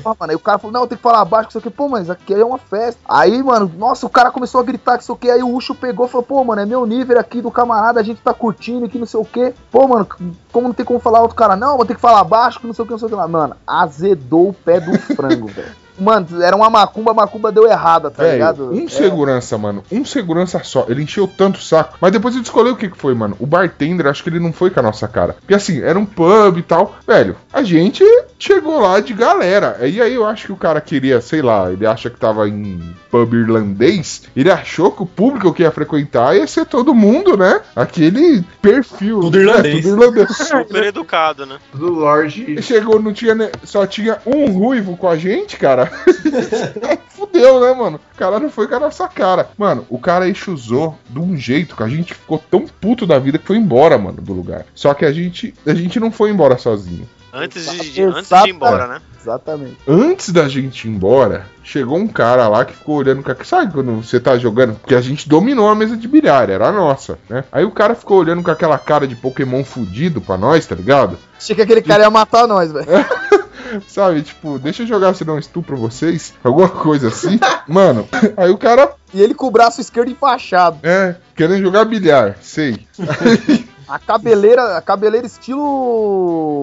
Ah, 0.05 0.15
mano, 0.19 0.31
aí 0.31 0.35
o 0.35 0.41
cara 0.41 0.59
falou, 0.59 0.73
não, 0.73 0.87
tem 0.87 0.97
que 0.97 1.03
falar 1.03 1.21
abaixo, 1.21 1.49
que 1.49 1.53
sei 1.53 1.59
o 1.59 1.63
que, 1.63 1.71
pô, 1.71 1.89
mas 1.89 2.09
aqui 2.09 2.33
é 2.33 2.45
uma 2.45 2.59
festa. 2.59 3.01
Aí, 3.07 3.43
mano, 3.43 3.71
nossa, 3.77 4.07
o 4.07 4.11
cara 4.11 4.31
começou 4.31 4.61
a 4.61 4.65
gritar, 4.65 4.97
que 4.97 5.05
sei 5.05 5.15
o 5.15 5.19
que, 5.19 5.31
aí 5.31 5.43
o 5.43 5.55
Ucho 5.55 5.75
pegou 5.75 6.07
e 6.07 6.09
falou, 6.09 6.25
pô, 6.25 6.43
mano, 6.43 6.63
é 6.63 6.67
meu 6.67 6.87
nível 6.87 7.19
aqui 7.19 7.43
do 7.43 7.51
camarada, 7.51 8.01
a 8.01 8.03
gente 8.03 8.23
tá 8.23 8.33
curtindo 8.33 8.87
aqui, 8.87 8.99
não 8.99 9.07
sei 9.07 9.21
o 9.21 9.25
que. 9.25 9.53
Pô, 9.71 9.87
mano, 9.87 10.09
como 10.51 10.69
não 10.69 10.75
tem 10.75 10.87
como 10.87 10.99
falar 10.99 11.21
outro 11.21 11.37
cara, 11.37 11.55
não, 11.55 11.77
vou 11.77 11.85
ter 11.85 11.95
que 11.95 12.01
falar 12.01 12.21
abaixo, 12.21 12.61
que 12.61 12.67
não 12.67 12.73
sei 12.73 12.83
o 12.83 12.87
que, 12.87 12.93
não 12.93 12.99
sei 12.99 13.07
o 13.07 13.11
que 13.11 13.17
lá. 13.17 13.29
Mano, 13.29 13.57
azedou 13.67 14.49
o 14.49 14.55
pé 14.55 14.81
do 14.81 14.99
frango, 15.15 15.49
velho. 15.53 15.84
Mano, 15.99 16.43
era 16.43 16.57
uma 16.57 16.69
macumba, 16.71 17.13
a 17.13 17.15
macumba 17.15 17.53
deu 17.53 17.67
errada, 17.67 18.11
tá 18.11 18.23
Velho, 18.23 18.33
ligado? 18.35 18.71
um 18.73 18.85
É. 18.85 18.89
segurança, 18.89 19.57
mano. 19.59 19.83
Um 19.91 20.05
segurança 20.05 20.61
só. 20.65 20.87
Ele 20.89 21.03
encheu 21.03 21.27
tanto 21.27 21.57
o 21.59 21.63
saco. 21.63 21.97
Mas 22.01 22.13
depois 22.13 22.35
eu 22.35 22.41
descolei 22.43 22.73
o 22.73 22.77
que, 22.77 22.89
que 22.89 22.99
foi, 22.99 23.15
mano. 23.15 23.37
O 23.39 23.47
bartender, 23.47 24.07
acho 24.07 24.23
que 24.23 24.29
ele 24.29 24.41
não 24.41 24.53
foi 24.53 24.71
com 24.71 24.81
a 24.81 24.83
nossa 24.83 25.07
cara. 25.09 25.35
Porque 25.41 25.55
assim, 25.55 25.81
era 25.81 25.99
um 25.99 26.05
pub 26.07 26.59
e 26.59 26.63
tal. 26.63 26.97
Velho, 27.07 27.37
a 27.53 27.63
gente 27.63 28.05
chegou 28.39 28.81
lá 28.81 29.01
de 29.01 29.13
galera. 29.13 29.79
E 29.87 30.01
aí 30.01 30.15
eu 30.15 30.27
acho 30.27 30.47
que 30.47 30.53
o 30.53 30.57
cara 30.57 30.81
queria, 30.81 31.21
sei 31.21 31.43
lá, 31.43 31.71
ele 31.71 31.87
acha 31.87 32.11
que 32.11 32.19
tava 32.19 32.49
em 32.49 32.81
pub 33.11 33.35
irlandês. 33.35 34.23
Ele 34.35 34.51
achou 34.51 34.91
que 34.91 35.03
o 35.03 35.07
público 35.07 35.53
que 35.53 35.63
ia 35.63 35.71
frequentar 35.71 36.37
ia 36.37 36.47
ser 36.47 36.67
todo 36.67 36.95
mundo, 36.95 37.37
né? 37.37 37.61
Aquele 37.75 38.43
perfil. 38.61 39.21
Tudo 39.21 39.39
né? 39.39 39.45
irlandês. 39.45 39.85
Tudo 39.85 40.03
irlandês. 40.03 40.37
Super 40.37 40.85
educado, 40.85 41.47
né? 41.47 41.59
Do 41.73 41.91
Lorde. 41.91 42.61
Chegou, 42.63 43.01
não 43.01 43.13
tinha, 43.13 43.51
só 43.63 43.87
tinha 43.87 44.19
um 44.27 44.51
ruivo 44.51 44.97
com 44.97 45.09
a 45.09 45.17
gente, 45.17 45.57
cara. 45.57 45.84
Fudeu, 47.09 47.61
né, 47.61 47.73
mano? 47.73 48.01
O 48.15 48.19
cara 48.19 48.39
não 48.39 48.51
foi 48.51 48.67
com 48.67 48.75
a 48.75 48.81
nossa 48.81 49.09
cara. 49.09 49.49
Mano, 49.57 49.87
o 49.89 49.99
cara 49.99 50.29
enxusou 50.29 50.99
de 51.09 51.19
um 51.19 51.37
jeito 51.37 51.77
que 51.77 51.83
a 51.83 51.89
gente 51.89 52.15
ficou 52.15 52.39
tão 52.39 52.67
puto 52.67 53.07
da 53.07 53.19
vida 53.19 53.39
que 53.39 53.47
foi 53.47 53.57
embora, 53.57 53.97
mano, 53.99 54.21
do 54.21 54.33
lugar. 54.33 54.67
Só 54.75 54.95
que 54.95 55.05
a 55.05 55.13
gente, 55.13 55.55
a 55.67 55.75
gente 55.75 55.99
não 56.01 56.11
foi 56.11 56.31
embora 56.31 56.59
sozinho. 56.59 57.09
Antes 57.33 57.65
de, 57.93 58.03
antes 58.03 58.29
de 58.29 58.49
ir 58.49 58.55
embora, 58.55 58.87
né? 58.87 59.01
Exatamente. 59.21 59.77
Antes 59.89 60.31
da 60.31 60.49
gente 60.49 60.87
ir 60.87 60.91
embora, 60.91 61.47
chegou 61.65 61.99
um 61.99 62.07
cara 62.07 62.47
lá 62.47 62.65
que 62.65 62.75
ficou 62.75 62.97
olhando 62.97 63.25
com 63.25 63.33
a... 63.33 63.37
Sabe 63.43 63.73
quando 63.73 63.97
você 63.97 64.21
tá 64.21 64.39
jogando? 64.39 64.75
Porque 64.75 64.95
a 64.95 65.01
gente 65.01 65.29
dominou 65.29 65.69
a 65.69 65.75
mesa 65.75 65.97
de 65.97 66.07
bilhar, 66.07 66.49
era 66.49 66.69
a 66.69 66.73
nossa, 66.73 67.19
né? 67.29 67.43
Aí 67.51 67.65
o 67.65 67.73
cara 67.73 67.97
ficou 67.97 68.19
olhando 68.19 68.43
com 68.43 68.53
aquela 68.53 68.79
cara 68.79 69.09
de 69.09 69.17
Pokémon 69.17 69.65
fudido 69.65 70.21
pra 70.21 70.37
nós, 70.37 70.65
tá 70.65 70.77
ligado? 70.77 71.19
Achei 71.37 71.57
que 71.57 71.63
aquele 71.63 71.83
cara 71.83 72.05
ia 72.05 72.11
matar 72.11 72.47
nós, 72.47 72.71
velho. 72.71 72.87
Sabe, 73.87 74.23
tipo, 74.23 74.59
deixa 74.59 74.83
eu 74.83 74.87
jogar 74.87 75.15
se 75.15 75.25
não 75.25 75.39
estupro 75.39 75.77
vocês, 75.77 76.35
alguma 76.43 76.69
coisa 76.69 77.09
assim. 77.09 77.39
Mano, 77.69 78.09
aí 78.37 78.51
o 78.51 78.59
cara, 78.59 78.93
E 79.13 79.21
ele 79.23 79.35
com 79.35 79.47
o 79.47 79.51
braço 79.51 79.81
esquerdo 79.81 80.11
enfaixado. 80.11 80.79
é, 80.83 81.17
querendo 81.35 81.63
jogar 81.63 81.85
bilhar, 81.85 82.37
sei. 82.41 82.87
A 83.87 83.99
cabeleira, 83.99 84.79
a 84.79 84.81
cabeleira 84.81 85.27
estilo 85.27 85.61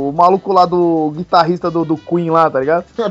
o 0.09 0.11
maluco 0.11 0.51
lá 0.51 0.65
do 0.65 1.11
guitarrista 1.15 1.69
do, 1.69 1.85
do 1.85 1.95
Queen 1.95 2.31
lá, 2.31 2.49
tá 2.49 2.59
ligado? 2.59 2.83
Do- 2.97 3.03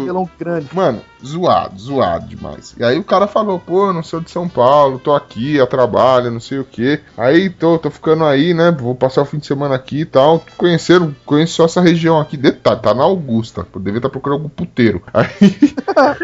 Cabelão 0.00 0.28
grande. 0.36 0.68
Mano, 0.72 1.00
zoado, 1.26 1.78
zoado 1.80 2.26
demais. 2.26 2.74
E 2.78 2.84
aí 2.84 2.98
o 2.98 3.04
cara 3.04 3.26
falou, 3.26 3.58
pô, 3.58 3.88
eu 3.88 3.92
não 3.92 4.02
sou 4.02 4.20
de 4.20 4.30
São 4.30 4.48
Paulo, 4.48 4.98
tô 4.98 5.14
aqui, 5.14 5.60
a 5.60 5.66
trabalho, 5.66 6.30
não 6.30 6.40
sei 6.40 6.58
o 6.58 6.64
que. 6.64 7.00
Aí 7.16 7.48
tô, 7.50 7.78
tô 7.78 7.90
ficando 7.90 8.24
aí, 8.24 8.52
né? 8.54 8.70
Vou 8.70 8.94
passar 8.94 9.22
o 9.22 9.26
fim 9.26 9.38
de 9.38 9.46
semana 9.46 9.74
aqui 9.74 10.00
e 10.00 10.04
tal. 10.04 10.42
Conheceram, 10.56 11.14
conheço 11.24 11.54
só 11.54 11.64
essa 11.64 11.80
região 11.80 12.20
aqui. 12.20 12.36
Detalhe, 12.36 12.80
tá 12.80 12.92
na 12.94 13.04
Augusta. 13.04 13.66
Devia 13.76 13.98
estar 13.98 14.08
procurando 14.10 14.38
algum 14.38 14.48
puteiro. 14.48 15.02
Aí 15.14 15.56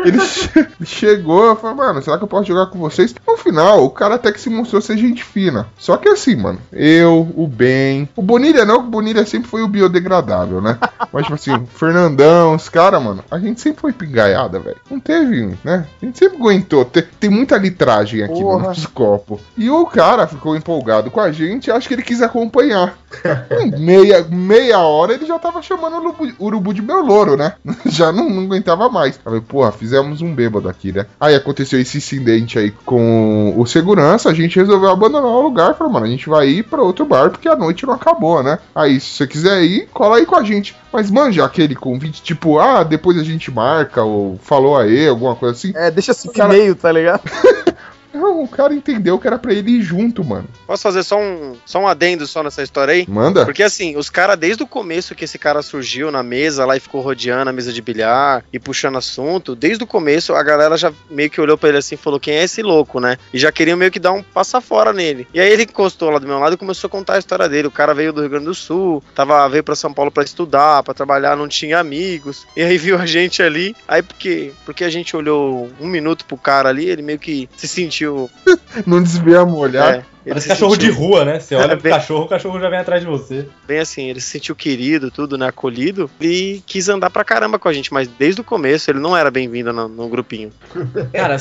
ele 0.05 0.21
che- 0.27 0.69
chegou, 0.85 1.55
falei, 1.57 1.77
mano, 1.77 2.03
será 2.03 2.19
que 2.19 2.25
eu 2.25 2.29
posso 2.29 2.47
jogar 2.47 2.67
com 2.67 2.79
vocês? 2.79 3.15
No 3.27 3.37
final, 3.37 3.85
o 3.85 3.91
cara 3.91 4.17
até 4.17 4.33
que 4.33 4.41
se 4.41 4.51
mostrou 4.51 4.81
ser 4.83 4.97
gente 4.99 5.23
fina. 5.25 5.67
Só 5.79 5.97
que 5.97 6.09
assim, 6.09 6.37
mano, 6.37 6.59
eu, 6.73 7.29
o 7.37 7.47
Ben, 7.47 8.09
o 8.17 8.23
Bonilha 8.23 8.65
não, 8.65 8.79
o 8.81 8.83
Bonilha 8.83 9.25
sempre 9.25 9.49
foi 9.49 9.63
o 9.63 9.69
biodegradável, 9.69 10.61
né? 10.61 10.79
Mas, 11.13 11.23
tipo 11.25 11.35
assim, 11.35 11.67
Fernandão, 11.67 12.55
os 12.55 12.69
caras, 12.69 13.03
mano, 13.03 13.25
a 13.31 13.39
gente 13.39 13.61
sempre 13.61 13.81
foi 13.81 13.93
pingaiada, 13.93 14.59
velho. 14.59 14.77
Não 14.91 14.99
teve, 14.99 15.57
né? 15.63 15.87
A 16.03 16.05
gente 16.05 16.19
sempre 16.19 16.37
aguentou. 16.37 16.85
Tem, 16.85 17.05
tem 17.19 17.31
muita 17.31 17.57
litragem 17.57 18.23
aqui 18.23 18.41
Porra. 18.41 18.59
no 18.59 18.65
nosso 18.65 18.91
copo. 18.91 19.41
E 19.57 19.71
o 19.71 19.87
cara 19.87 20.27
ficou 20.27 20.57
empolgado 20.57 21.11
com 21.11 21.21
a 21.21 21.31
gente, 21.31 21.71
acho 21.71 21.87
que 21.87 21.95
ele 21.95 22.03
quis 22.03 22.21
acompanhar. 22.21 22.99
Meia, 23.79 24.25
meia 24.31 24.79
hora 24.79 25.15
ele 25.15 25.27
já 25.27 25.39
tava 25.39 25.63
chamando 25.63 25.95
o 25.95 26.01
urubu, 26.01 26.33
urubu 26.39 26.75
de 26.75 26.83
meu 26.83 27.05
louro, 27.05 27.37
né? 27.37 27.55
Já 27.87 28.13
não, 28.13 28.31
não 28.31 28.45
aguentava 28.45 28.89
mais. 28.89 29.17
Eu 29.17 29.23
falei, 29.23 29.41
porra, 29.41 29.73
fizemos 29.73 30.23
um 30.23 30.35
bêbado 30.35 30.69
aqui, 30.69 30.93
né? 30.93 31.07
Aí 31.19 31.35
aconteceu 31.35 31.81
esse 31.81 31.99
incidente 31.99 32.59
aí 32.59 32.71
com 32.85 33.55
o 33.57 33.67
segurança, 33.67 34.29
a 34.29 34.35
gente 34.35 34.59
resolveu 34.59 34.91
abandonar 34.91 35.31
o 35.31 35.43
lugar. 35.43 35.75
Falou, 35.75 35.93
mano, 35.93 36.07
a 36.07 36.09
gente 36.09 36.29
vai 36.29 36.49
ir 36.49 36.63
pra 36.65 36.83
outro 36.83 37.05
bar 37.05 37.31
porque 37.31 37.49
a 37.49 37.57
noite 37.57 37.87
não 37.87 37.95
acabou, 37.95 38.43
né? 38.43 38.59
Aí, 38.75 39.01
se 39.01 39.11
você 39.11 39.27
quiser 39.27 39.63
ir, 39.63 39.89
cola 39.93 40.17
aí 40.17 40.27
com 40.27 40.37
a 40.37 40.43
gente. 40.43 40.77
Mas 40.93 41.11
manja 41.11 41.45
aquele 41.45 41.75
convite, 41.75 42.23
tipo, 42.23 42.59
ah, 42.59 42.83
depois 42.83 43.17
a 43.19 43.23
gente 43.23 43.51
marca, 43.51 44.03
ou 44.03 44.39
falou 44.43 44.77
alguma 45.09 45.35
coisa 45.37 45.55
assim. 45.57 45.73
É, 45.75 45.91
deixa 45.91 46.13
assim 46.13 46.31
Cara- 46.33 46.49
meio, 46.53 46.75
tá 46.75 46.91
ligado? 46.93 47.23
Não, 48.13 48.43
o 48.43 48.49
cara 48.49 48.75
entendeu 48.75 49.19
que 49.19 49.27
era 49.27 49.39
pra 49.39 49.53
ele 49.53 49.73
ir 49.73 49.83
junto, 49.83 50.25
mano. 50.25 50.49
Posso 50.67 50.83
fazer 50.83 51.03
só 51.03 51.19
um, 51.19 51.57
só 51.65 51.81
um 51.81 51.89
adendo 51.89 52.27
só 52.27 52.43
nessa 52.43 52.63
história 52.63 52.93
aí? 52.93 53.07
Manda. 53.09 53.45
Porque 53.45 53.63
assim, 53.63 53.97
os 53.97 54.11
caras, 54.11 54.39
desde 54.39 54.63
o 54.63 54.67
começo 54.67 55.15
que 55.15 55.25
esse 55.25 55.39
cara 55.39 55.63
surgiu 55.63 56.11
na 56.11 56.23
mesa 56.23 56.65
lá 56.65 56.77
e 56.77 56.81
ficou 56.81 57.01
rodeando 57.01 57.51
a 57.51 57.53
mesa 57.53 57.73
de 57.73 57.81
bilhar 57.81 58.45
e 58.53 58.59
puxando 58.59 58.99
assunto, 58.99 59.55
desde 59.55 59.85
o 59.85 59.87
começo 59.87 60.35
a 60.35 60.43
galera 60.43 60.77
já 60.77 60.93
meio 61.09 61.31
que 61.31 61.41
olhou 61.41 61.57
pra 61.57 61.69
ele 61.69 61.79
assim 61.79 61.95
e 61.95 61.99
falou: 61.99 62.21
quem 62.21 62.35
é 62.35 62.45
esse 62.45 62.63
louco, 62.63 63.01
né? 63.01 63.17
E 63.33 63.39
já 63.39 63.53
queriam 63.53 63.77
meio 63.77 63.91
que 63.91 63.99
dar 63.99 64.13
um 64.13 64.23
passa 64.23 64.61
fora 64.61 64.93
nele. 64.93 65.27
E 65.33 65.41
aí 65.41 65.51
ele 65.51 65.63
encostou 65.63 66.11
lá 66.11 66.19
do 66.19 66.27
meu 66.27 66.39
lado 66.39 66.55
e 66.55 66.59
começou 66.59 66.89
a 66.89 66.91
contar 66.91 67.15
a 67.15 67.19
história 67.19 67.49
dele. 67.49 67.69
O 67.69 67.73
cara 67.73 67.95
veio 67.95 68.13
do 68.13 68.21
Rio 68.21 68.31
Grande 68.31 68.47
do 68.47 68.55
Sul, 68.55 69.03
tava, 69.15 69.49
veio 69.49 69.63
pra 69.63 69.77
São 69.77 69.93
Paulo 69.93 70.11
pra 70.11 70.25
estudar, 70.25 70.83
pra 70.83 70.95
trabalhar, 70.95 71.37
não 71.37 71.49
tinha 71.49 71.79
amigos. 71.79 72.47
E 72.57 72.63
aí 72.63 72.77
viu 72.77 72.99
a 72.99 73.07
gente 73.07 73.43
ali. 73.43 73.75
Aí 73.87 74.03
porque, 74.03 74.53
porque 74.65 74.85
a 74.85 74.91
gente 74.91 75.17
olhou 75.17 75.71
um 75.81 75.87
minuto 75.87 76.25
pro 76.25 76.37
cara 76.37 76.69
ali, 76.69 76.87
ele 76.87 77.03
meio 77.03 77.19
que 77.19 77.49
se 77.57 77.69
sentiu. 77.69 78.00
Não 78.87 79.03
desviamos 79.03 79.55
o 79.55 79.59
olhar. 79.59 79.95
É, 79.95 79.97
ele 79.99 80.05
Parece 80.27 80.43
se 80.45 80.49
cachorro 80.51 80.73
sentiu- 80.73 80.93
de 80.93 80.97
rua, 80.99 81.25
né? 81.25 81.41
Você 81.41 81.55
olha 81.55 81.65
É, 81.65 81.69
pro 81.77 81.83
bem- 81.83 81.93
cachorro, 81.93 82.25
o 82.25 82.29
cachorro 82.29 82.61
já 82.61 82.69
vem 82.69 82.79
atrás 82.79 83.01
de 83.03 83.07
você. 83.09 83.47
bem 83.67 83.79
assim, 83.79 84.09
ele 84.09 84.21
se 84.21 84.29
sentiu 84.31 84.55
querido, 84.55 85.11
tudo, 85.11 85.37
né, 85.39 85.49
acolhido, 85.49 86.11
e 86.21 86.63
quis 86.67 86.89
andar 86.89 87.11
pra 87.11 87.25
caramba 87.25 87.59
com 87.59 87.69
a 87.69 87.73
gente, 87.73 87.93
mas 87.93 88.07
desde 88.07 88.41
o 88.41 88.45
começo 88.45 88.91
ele 88.91 88.99
não 89.01 89.17
era 89.17 89.31
bem-vindo 89.31 89.73
no, 89.73 89.89
no 89.89 90.09
grupinho. 90.09 90.51
Cara, 91.13 91.37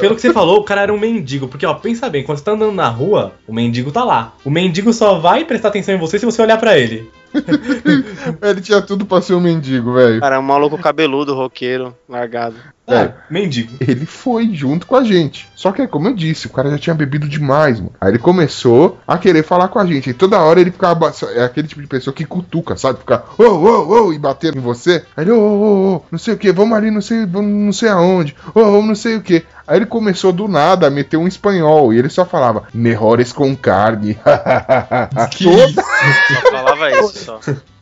pelo 0.00 0.14
que 0.14 0.20
você 0.20 0.32
falou, 0.32 0.58
o 0.60 0.64
cara 0.64 0.82
era 0.82 0.92
um 0.92 0.98
mendigo. 0.98 1.48
Porque, 1.48 1.64
ó, 1.66 1.74
pensa 1.74 2.08
bem, 2.08 2.22
quando 2.24 2.38
você 2.38 2.44
tá 2.44 2.52
andando 2.52 2.72
na 2.72 2.88
rua, 2.88 3.32
o 3.48 3.52
mendigo 3.54 3.90
tá 3.90 4.04
lá. 4.04 4.34
O 4.44 4.50
mendigo 4.50 4.92
só 4.92 5.18
vai 5.18 5.44
prestar 5.44 5.68
atenção 5.68 5.94
em 5.94 5.98
você 5.98 6.18
se 6.18 6.26
você 6.26 6.40
olhar 6.42 6.58
pra 6.58 6.78
ele. 6.78 7.10
Ele 8.42 8.60
tinha 8.60 8.82
tudo 8.82 9.06
pra 9.06 9.20
ser 9.20 9.34
um 9.34 9.40
mendigo, 9.40 9.94
velho. 9.94 10.20
Cara, 10.20 10.36
é 10.36 10.38
um 10.38 10.42
maluco 10.42 10.78
cabeludo, 10.78 11.34
roqueiro, 11.34 11.94
largado. 12.08 12.56
É. 12.86 12.94
É, 12.94 13.14
mendigo. 13.30 13.72
Ele 13.80 14.04
foi 14.04 14.52
junto 14.52 14.86
com 14.86 14.96
a 14.96 15.04
gente. 15.04 15.48
Só 15.54 15.70
que, 15.70 15.86
como 15.86 16.08
eu 16.08 16.14
disse, 16.14 16.48
o 16.48 16.50
cara 16.50 16.70
já 16.70 16.78
tinha 16.78 16.94
bebido 16.94 17.28
demais, 17.28 17.78
mano. 17.78 17.92
Aí 18.00 18.10
ele 18.10 18.18
começou 18.18 18.98
a 19.06 19.16
querer 19.16 19.44
falar 19.44 19.68
com 19.68 19.78
a 19.78 19.86
gente. 19.86 20.10
E 20.10 20.14
toda 20.14 20.40
hora 20.40 20.60
ele 20.60 20.72
ficava. 20.72 21.12
É 21.34 21.44
aquele 21.44 21.68
tipo 21.68 21.80
de 21.80 21.86
pessoa 21.86 22.12
que 22.12 22.24
cutuca, 22.24 22.76
sabe? 22.76 22.98
Ficar, 22.98 23.24
ô, 23.38 23.44
ô, 23.44 24.06
ô, 24.06 24.12
e 24.12 24.18
bater 24.18 24.56
em 24.56 24.60
você. 24.60 25.04
Aí 25.16 25.24
ele, 25.24 25.30
ô, 25.30 25.38
ô, 25.38 25.96
ô, 25.96 26.02
não 26.10 26.18
sei 26.18 26.34
o 26.34 26.38
que, 26.38 26.50
vamos 26.50 26.76
ali, 26.76 26.90
não 26.90 27.00
sei, 27.00 27.24
vamos 27.26 27.50
não 27.50 27.72
sei 27.72 27.88
aonde. 27.90 28.34
Ô, 28.54 28.60
ô, 28.60 28.82
não 28.82 28.94
sei 28.94 29.16
o 29.16 29.22
que. 29.22 29.44
Aí 29.68 29.76
ele 29.76 29.86
começou 29.86 30.32
do 30.32 30.48
nada 30.48 30.88
a 30.88 30.90
meter 30.90 31.16
um 31.16 31.28
espanhol. 31.28 31.94
E 31.94 31.98
ele 31.98 32.08
só 32.08 32.24
falava, 32.24 32.64
melhores 32.74 33.32
com 33.32 33.54
carne. 33.54 34.18
Que 35.30 35.44
Toda 35.44 35.82
falava 36.80 37.06
isso, 37.06 37.24
só. 37.24 37.40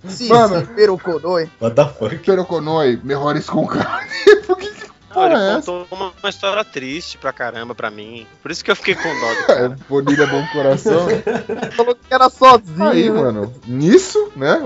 Sim, 0.09 0.29
Mano. 0.29 0.61
sim, 0.61 0.67
peruconoi. 0.75 1.51
What 1.61 1.77
the 1.77 1.85
fuck? 1.87 2.17
Peroconoi, 2.19 3.01
melhores 3.03 3.49
com 3.49 3.67
carne. 3.67 4.11
Por 4.47 4.57
que 4.59 4.71
que 4.71 4.89
Não, 5.15 5.25
ele 5.25 5.35
porra 5.35 5.43
é 5.45 5.49
essa? 5.59 5.73
contou 5.73 5.87
uma, 5.91 6.13
uma 6.23 6.29
história 6.31 6.65
triste 6.65 7.19
pra 7.19 7.33
caramba 7.33 7.75
pra 7.75 7.91
mim. 7.91 8.27
Por 8.43 8.51
isso 8.51 8.65
que 8.65 8.71
eu 8.71 8.77
fiquei 8.77 8.95
com 8.95 9.03
dó 9.09 9.29
É. 9.55 9.69
Bonilha 9.89 10.27
bom 10.27 10.47
coração. 10.53 11.07
Falou 11.77 11.95
que 11.95 12.15
era 12.15 12.29
sozinho. 12.31 12.89
Aí, 12.89 13.11
mano, 13.11 13.53
nisso, 13.67 14.31
né? 14.37 14.59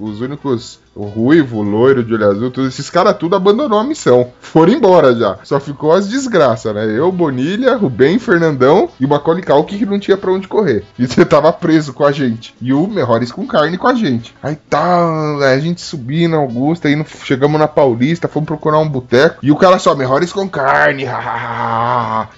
Os 0.00 0.20
únicos. 0.20 0.80
O 1.00 1.04
ruivo, 1.06 1.58
o 1.58 1.62
loiro, 1.62 2.04
de 2.04 2.12
olho 2.12 2.28
azul, 2.28 2.50
todos 2.50 2.74
esses 2.74 2.90
caras 2.90 3.16
tudo 3.16 3.34
abandonou 3.34 3.78
a 3.78 3.84
missão. 3.84 4.32
Foram 4.40 4.72
embora 4.74 5.14
já. 5.16 5.38
Só 5.44 5.58
ficou 5.58 5.92
as 5.92 6.06
desgraças, 6.08 6.74
né? 6.74 6.84
Eu, 6.94 7.10
Bonilha, 7.10 7.74
Rubem, 7.74 8.18
Fernandão 8.18 8.88
e 9.00 9.06
o 9.06 9.08
Macaulay 9.08 9.42
Culkin 9.42 9.78
que 9.78 9.86
não 9.86 9.98
tinha 9.98 10.16
pra 10.18 10.30
onde 10.30 10.46
correr. 10.46 10.84
E 10.98 11.06
você 11.06 11.24
tava 11.24 11.50
preso 11.54 11.94
com 11.94 12.04
a 12.04 12.12
gente. 12.12 12.54
E 12.60 12.72
o 12.74 12.86
Melhores 12.86 13.32
com 13.32 13.46
carne 13.46 13.78
com 13.78 13.86
a 13.86 13.94
gente. 13.94 14.34
Aí 14.42 14.56
tá, 14.68 15.06
a 15.38 15.58
gente 15.58 15.80
subindo, 15.80 16.36
Augusta, 16.36 16.88
no- 16.94 17.06
chegamos 17.24 17.58
na 17.58 17.66
Paulista, 17.66 18.28
fomos 18.28 18.46
procurar 18.46 18.78
um 18.78 18.88
boteco. 18.88 19.38
E 19.42 19.50
o 19.50 19.56
cara 19.56 19.78
só, 19.78 19.94
Melhores 19.94 20.32
com 20.32 20.46
carne. 20.48 21.06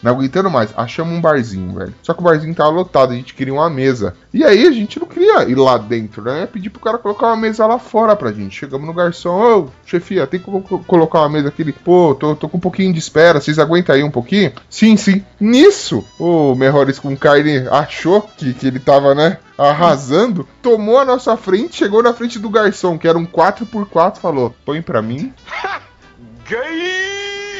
não 0.03 0.13
aguentando 0.13 0.51
mais. 0.51 0.71
Achamos 0.77 1.13
um 1.13 1.21
barzinho, 1.21 1.75
velho. 1.75 1.95
Só 2.03 2.15
que 2.15 2.21
o 2.21 2.25
barzinho 2.25 2.55
tava 2.55 2.71
lotado, 2.71 3.13
a 3.13 3.17
gente 3.17 3.35
queria 3.35 3.53
uma 3.55 3.69
mesa. 3.69 4.15
E 4.33 4.43
aí 4.45 4.67
a 4.67 4.73
gente 4.73 4.99
não 4.99 5.07
queria 5.07 5.43
ir 5.45 5.55
lá 5.55 5.77
dentro, 5.77 6.23
né? 6.23 6.47
Pedir 6.51 6.71
pro 6.71 6.81
cara 6.81 6.97
colocar 6.97 7.27
uma 7.27 7.37
mesa 7.37 7.67
lá 7.67 7.79
fora 7.79 8.17
pra 8.17 8.33
gente. 8.33 8.57
Chegamos 8.59 8.87
no 8.87 8.95
garçom, 8.95 9.61
ô, 9.61 9.69
chefia, 9.85 10.27
tem 10.27 10.41
como 10.41 10.63
co- 10.63 10.79
colocar 10.81 11.21
uma 11.21 11.29
mesa 11.29 11.49
aqui? 11.49 11.61
Ele, 11.63 11.73
pô, 11.73 12.15
tô, 12.19 12.35
tô 12.35 12.49
com 12.49 12.57
um 12.57 12.61
pouquinho 12.61 12.93
de 12.93 12.99
espera, 12.99 13.41
vocês 13.41 13.59
aguentam 13.59 13.95
aí 13.95 14.03
um 14.03 14.11
pouquinho? 14.11 14.53
Sim, 14.71 14.97
sim. 14.97 15.23
Nisso, 15.39 16.03
o 16.19 16.55
Melhores 16.55 16.99
com 16.99 17.15
Carne 17.17 17.69
achou 17.71 18.23
que, 18.23 18.55
que 18.55 18.67
ele 18.67 18.79
tava, 18.79 19.15
né? 19.15 19.39
Arrasando, 19.59 20.49
tomou 20.63 20.99
a 20.99 21.05
nossa 21.05 21.37
frente, 21.37 21.77
chegou 21.77 22.03
na 22.03 22.15
frente 22.15 22.39
do 22.39 22.49
garçom, 22.49 22.97
que 22.99 23.07
era 23.07 23.19
um 23.19 23.27
4x4, 23.27 24.17
falou: 24.17 24.55
põe 24.65 24.81
pra 24.81 25.03
mim. 25.03 25.33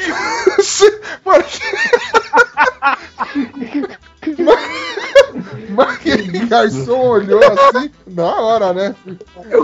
Mano, 1.25 1.45
garçom 6.53 7.01
olhou 7.01 7.41
assim, 7.43 7.91
na 8.07 8.41
hora, 8.41 8.73
né? 8.73 8.95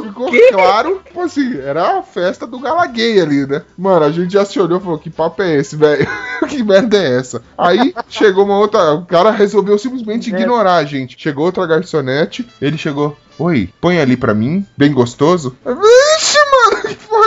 Ficou 0.02 0.30
claro, 0.50 1.02
tipo 1.04 1.20
assim, 1.20 1.58
era 1.58 1.98
a 1.98 2.02
festa 2.02 2.46
do 2.46 2.58
Galaguei 2.58 3.20
ali, 3.20 3.46
né? 3.46 3.62
Mano, 3.76 4.06
a 4.06 4.10
gente 4.10 4.32
já 4.32 4.44
se 4.44 4.58
olhou 4.58 4.78
e 4.78 4.82
falou: 4.82 4.98
que 4.98 5.10
papo 5.10 5.42
é 5.42 5.56
esse, 5.56 5.76
velho? 5.76 6.06
que 6.48 6.62
merda 6.62 6.96
é 6.96 7.18
essa? 7.18 7.42
Aí 7.56 7.94
chegou 8.08 8.44
uma 8.44 8.58
outra. 8.58 8.94
O 8.94 9.04
cara 9.04 9.30
resolveu 9.30 9.78
simplesmente 9.78 10.30
ignorar 10.30 10.76
a 10.76 10.84
gente. 10.84 11.16
Chegou 11.18 11.44
outra 11.44 11.66
garçonete, 11.66 12.48
ele 12.60 12.78
chegou. 12.78 13.16
Oi, 13.38 13.68
põe 13.80 14.00
ali 14.00 14.16
pra 14.16 14.34
mim, 14.34 14.66
bem 14.76 14.92
gostoso. 14.92 15.56
Vixe, 15.64 15.74
mano, 15.74 16.07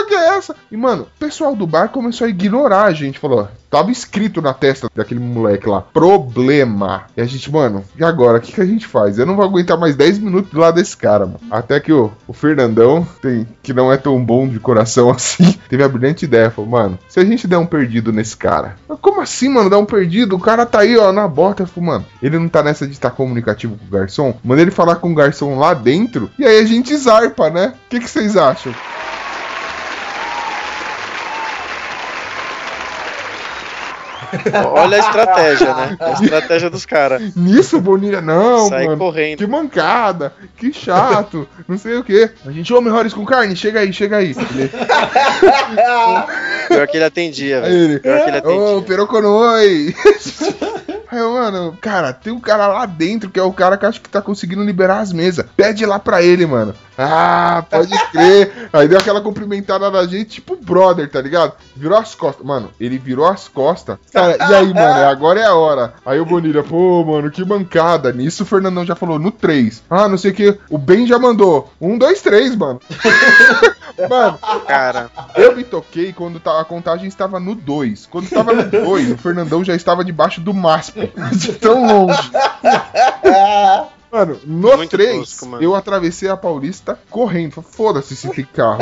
que 0.06 0.14
é 0.14 0.36
essa? 0.36 0.54
E, 0.70 0.76
mano, 0.76 1.02
o 1.02 1.18
pessoal 1.18 1.54
do 1.54 1.66
bar 1.66 1.88
começou 1.88 2.26
a 2.26 2.30
ignorar 2.30 2.84
a 2.84 2.92
gente. 2.92 3.18
Falou, 3.18 3.48
tava 3.70 3.90
escrito 3.90 4.42
na 4.42 4.52
testa 4.52 4.88
daquele 4.94 5.20
moleque 5.20 5.68
lá, 5.68 5.80
problema. 5.80 7.04
E 7.16 7.20
a 7.20 7.24
gente, 7.24 7.50
mano, 7.50 7.82
e 7.98 8.04
agora? 8.04 8.38
O 8.38 8.40
que, 8.40 8.52
que 8.52 8.60
a 8.60 8.66
gente 8.66 8.86
faz? 8.86 9.18
Eu 9.18 9.26
não 9.26 9.34
vou 9.34 9.44
aguentar 9.44 9.78
mais 9.78 9.96
10 9.96 10.18
minutos 10.18 10.50
do 10.50 10.60
lado 10.60 10.74
desse 10.74 10.96
cara, 10.96 11.24
mano. 11.24 11.40
Até 11.50 11.80
que 11.80 11.92
o, 11.92 12.12
o 12.26 12.32
Fernandão, 12.32 13.06
tem, 13.20 13.46
que 13.62 13.72
não 13.72 13.92
é 13.92 13.96
tão 13.96 14.22
bom 14.22 14.46
de 14.46 14.60
coração 14.60 15.08
assim, 15.12 15.52
teve 15.68 15.82
a 15.82 15.88
brilhante 15.88 16.24
ideia. 16.24 16.50
Falou, 16.50 16.70
mano, 16.70 16.98
se 17.08 17.18
a 17.18 17.24
gente 17.24 17.46
der 17.46 17.56
um 17.56 17.66
perdido 17.66 18.12
nesse 18.12 18.36
cara. 18.36 18.76
Eu, 18.88 18.98
Como 18.98 19.20
assim, 19.20 19.48
mano, 19.48 19.70
dar 19.70 19.78
um 19.78 19.86
perdido? 19.86 20.36
O 20.36 20.40
cara 20.40 20.66
tá 20.66 20.80
aí, 20.80 20.96
ó, 20.98 21.12
na 21.12 21.26
bota. 21.26 21.66
Falei, 21.66 21.88
mano, 21.88 22.06
ele 22.22 22.38
não 22.38 22.48
tá 22.48 22.62
nessa 22.62 22.86
de 22.86 22.92
estar 22.92 23.10
comunicativo 23.10 23.76
com 23.76 23.86
o 23.86 23.98
garçom? 23.98 24.34
Manda 24.44 24.60
ele 24.60 24.70
falar 24.70 24.96
com 24.96 25.10
o 25.10 25.14
garçom 25.14 25.58
lá 25.58 25.72
dentro 25.72 26.30
e 26.38 26.44
aí 26.44 26.58
a 26.58 26.64
gente 26.64 26.94
zarpa, 26.96 27.48
né? 27.48 27.74
O 27.86 27.88
que, 27.88 28.00
que 28.00 28.10
vocês 28.10 28.36
acham? 28.36 28.74
Olha 34.74 34.96
a 34.96 35.00
estratégia, 35.00 35.74
né? 35.74 35.96
A 36.00 36.10
estratégia 36.12 36.70
dos 36.70 36.86
caras. 36.86 37.34
Nisso, 37.36 37.80
Bonilha, 37.80 38.20
não, 38.20 38.68
Sai 38.68 38.86
mano. 38.86 38.98
correndo. 38.98 39.38
Que 39.38 39.46
mancada, 39.46 40.32
que 40.56 40.72
chato, 40.72 41.48
não 41.68 41.76
sei 41.78 41.96
o 41.96 42.04
que. 42.04 42.30
A 42.46 42.50
gente, 42.50 42.72
ô, 42.72 42.80
melhores 42.80 43.12
com 43.12 43.24
carne, 43.24 43.54
chega 43.56 43.80
aí, 43.80 43.92
chega 43.92 44.16
aí. 44.18 44.34
Ele, 44.52 44.70
Pior 46.68 46.86
que 46.86 46.96
ele 46.96 47.04
atendia, 47.04 47.60
velho. 47.60 48.00
Pior 48.00 48.22
que 48.24 48.30
ele 48.30 48.38
atendia. 48.38 48.60
ô, 48.60 48.82
peroconoi. 48.82 49.94
Aí, 51.10 51.20
mano, 51.20 51.76
cara, 51.78 52.12
tem 52.12 52.32
um 52.32 52.40
cara 52.40 52.66
lá 52.66 52.86
dentro 52.86 53.28
que 53.28 53.38
é 53.38 53.42
o 53.42 53.52
cara 53.52 53.76
que 53.76 53.84
acho 53.84 54.00
que 54.00 54.08
tá 54.08 54.22
conseguindo 54.22 54.64
liberar 54.64 55.00
as 55.00 55.12
mesas. 55.12 55.44
Pede 55.54 55.84
lá 55.84 55.98
pra 55.98 56.22
ele, 56.22 56.46
mano. 56.46 56.74
Ah, 57.02 57.64
pode 57.68 57.98
crer. 58.10 58.68
Aí 58.72 58.88
deu 58.88 58.98
aquela 58.98 59.20
cumprimentada 59.20 59.90
na 59.90 60.04
gente, 60.06 60.30
tipo 60.30 60.56
brother, 60.56 61.10
tá 61.10 61.20
ligado? 61.20 61.54
Virou 61.76 61.98
as 61.98 62.14
costas. 62.14 62.44
Mano, 62.44 62.70
ele 62.80 62.98
virou 62.98 63.26
as 63.26 63.48
costas. 63.48 63.98
Cara, 64.12 64.36
e 64.36 64.54
aí, 64.54 64.72
mano, 64.72 65.06
agora 65.06 65.40
é 65.40 65.44
a 65.44 65.54
hora. 65.54 65.94
Aí 66.04 66.20
o 66.20 66.24
Bonilha, 66.24 66.62
pô, 66.62 67.04
mano, 67.04 67.30
que 67.30 67.44
mancada. 67.44 68.12
Nisso 68.12 68.42
o 68.42 68.46
Fernandão 68.46 68.84
já 68.84 68.94
falou 68.94 69.18
no 69.18 69.30
3. 69.30 69.82
Ah, 69.90 70.08
não 70.08 70.18
sei 70.18 70.30
o 70.30 70.34
que. 70.34 70.58
O 70.70 70.78
Ben 70.78 71.06
já 71.06 71.18
mandou. 71.18 71.70
Um, 71.80 71.98
dois, 71.98 72.22
três, 72.22 72.54
mano. 72.56 72.80
mano, 74.08 74.38
Cara, 74.66 75.10
eu 75.36 75.56
me 75.56 75.64
toquei 75.64 76.12
quando 76.12 76.40
a 76.44 76.64
contagem 76.64 77.06
estava 77.06 77.38
no 77.38 77.54
2. 77.54 78.06
Quando 78.06 78.24
estava 78.24 78.52
no 78.52 78.64
2, 78.64 79.12
o 79.12 79.18
Fernandão 79.18 79.64
já 79.64 79.74
estava 79.74 80.04
debaixo 80.04 80.40
do 80.40 80.54
MASP. 80.54 81.12
De 81.32 81.52
tão 81.54 81.86
longe. 81.86 82.30
Mano, 84.12 84.38
no 84.44 84.76
Muito 84.76 84.90
3, 84.90 85.16
tosco, 85.18 85.46
mano. 85.46 85.64
eu 85.64 85.74
atravessei 85.74 86.28
a 86.28 86.36
Paulista 86.36 86.98
correndo. 87.08 87.62
Foda-se 87.62 88.14
se 88.14 88.28
tem 88.28 88.44
carro. 88.52 88.78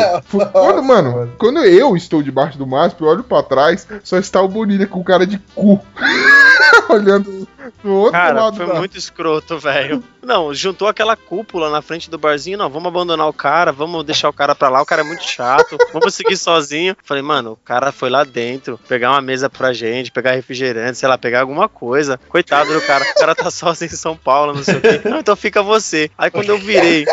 Quando, 0.50 0.82
mano, 0.82 1.32
quando 1.38 1.60
eu 1.60 1.96
estou 1.96 2.20
debaixo 2.20 2.58
do 2.58 2.66
MASP, 2.66 3.00
eu 3.00 3.06
olho 3.06 3.22
pra 3.22 3.40
trás, 3.40 3.86
só 4.02 4.18
está 4.18 4.42
o 4.42 4.48
Bonilha 4.48 4.88
com 4.88 5.04
cara 5.04 5.24
de 5.24 5.38
cu. 5.54 5.80
Olhando 6.90 7.46
no 7.84 7.94
outro 7.94 8.12
cara, 8.12 8.40
lado 8.44 8.56
foi 8.56 8.66
da... 8.66 8.74
muito 8.74 8.96
escroto, 8.96 9.58
velho. 9.58 10.02
Não, 10.22 10.52
juntou 10.54 10.88
aquela 10.88 11.16
cúpula 11.16 11.70
na 11.70 11.82
frente 11.82 12.10
do 12.10 12.18
barzinho. 12.18 12.58
Não, 12.58 12.68
vamos 12.68 12.88
abandonar 12.88 13.28
o 13.28 13.32
cara, 13.32 13.72
vamos 13.72 14.04
deixar 14.04 14.28
o 14.28 14.32
cara 14.32 14.54
pra 14.54 14.68
lá. 14.68 14.82
O 14.82 14.86
cara 14.86 15.02
é 15.02 15.04
muito 15.04 15.24
chato, 15.24 15.76
vamos 15.92 16.14
seguir 16.14 16.36
sozinho. 16.36 16.96
Falei, 17.02 17.22
mano, 17.22 17.52
o 17.52 17.56
cara 17.56 17.92
foi 17.92 18.10
lá 18.10 18.24
dentro 18.24 18.78
pegar 18.88 19.10
uma 19.10 19.20
mesa 19.22 19.48
pra 19.48 19.72
gente, 19.72 20.10
pegar 20.12 20.32
refrigerante, 20.32 20.98
sei 20.98 21.08
lá, 21.08 21.16
pegar 21.18 21.40
alguma 21.40 21.68
coisa. 21.68 22.18
Coitado 22.28 22.72
do 22.72 22.80
cara, 22.82 23.04
o 23.04 23.14
cara 23.14 23.34
tá 23.34 23.50
sozinho 23.50 23.92
em 23.92 23.96
São 23.96 24.16
Paulo, 24.16 24.54
não 24.54 24.62
sei 24.62 24.76
o 24.76 24.80
quê. 24.80 25.00
Não, 25.04 25.18
então 25.18 25.36
fica 25.36 25.62
você. 25.62 26.10
Aí 26.16 26.30
quando 26.30 26.50
eu 26.50 26.58
virei. 26.58 27.04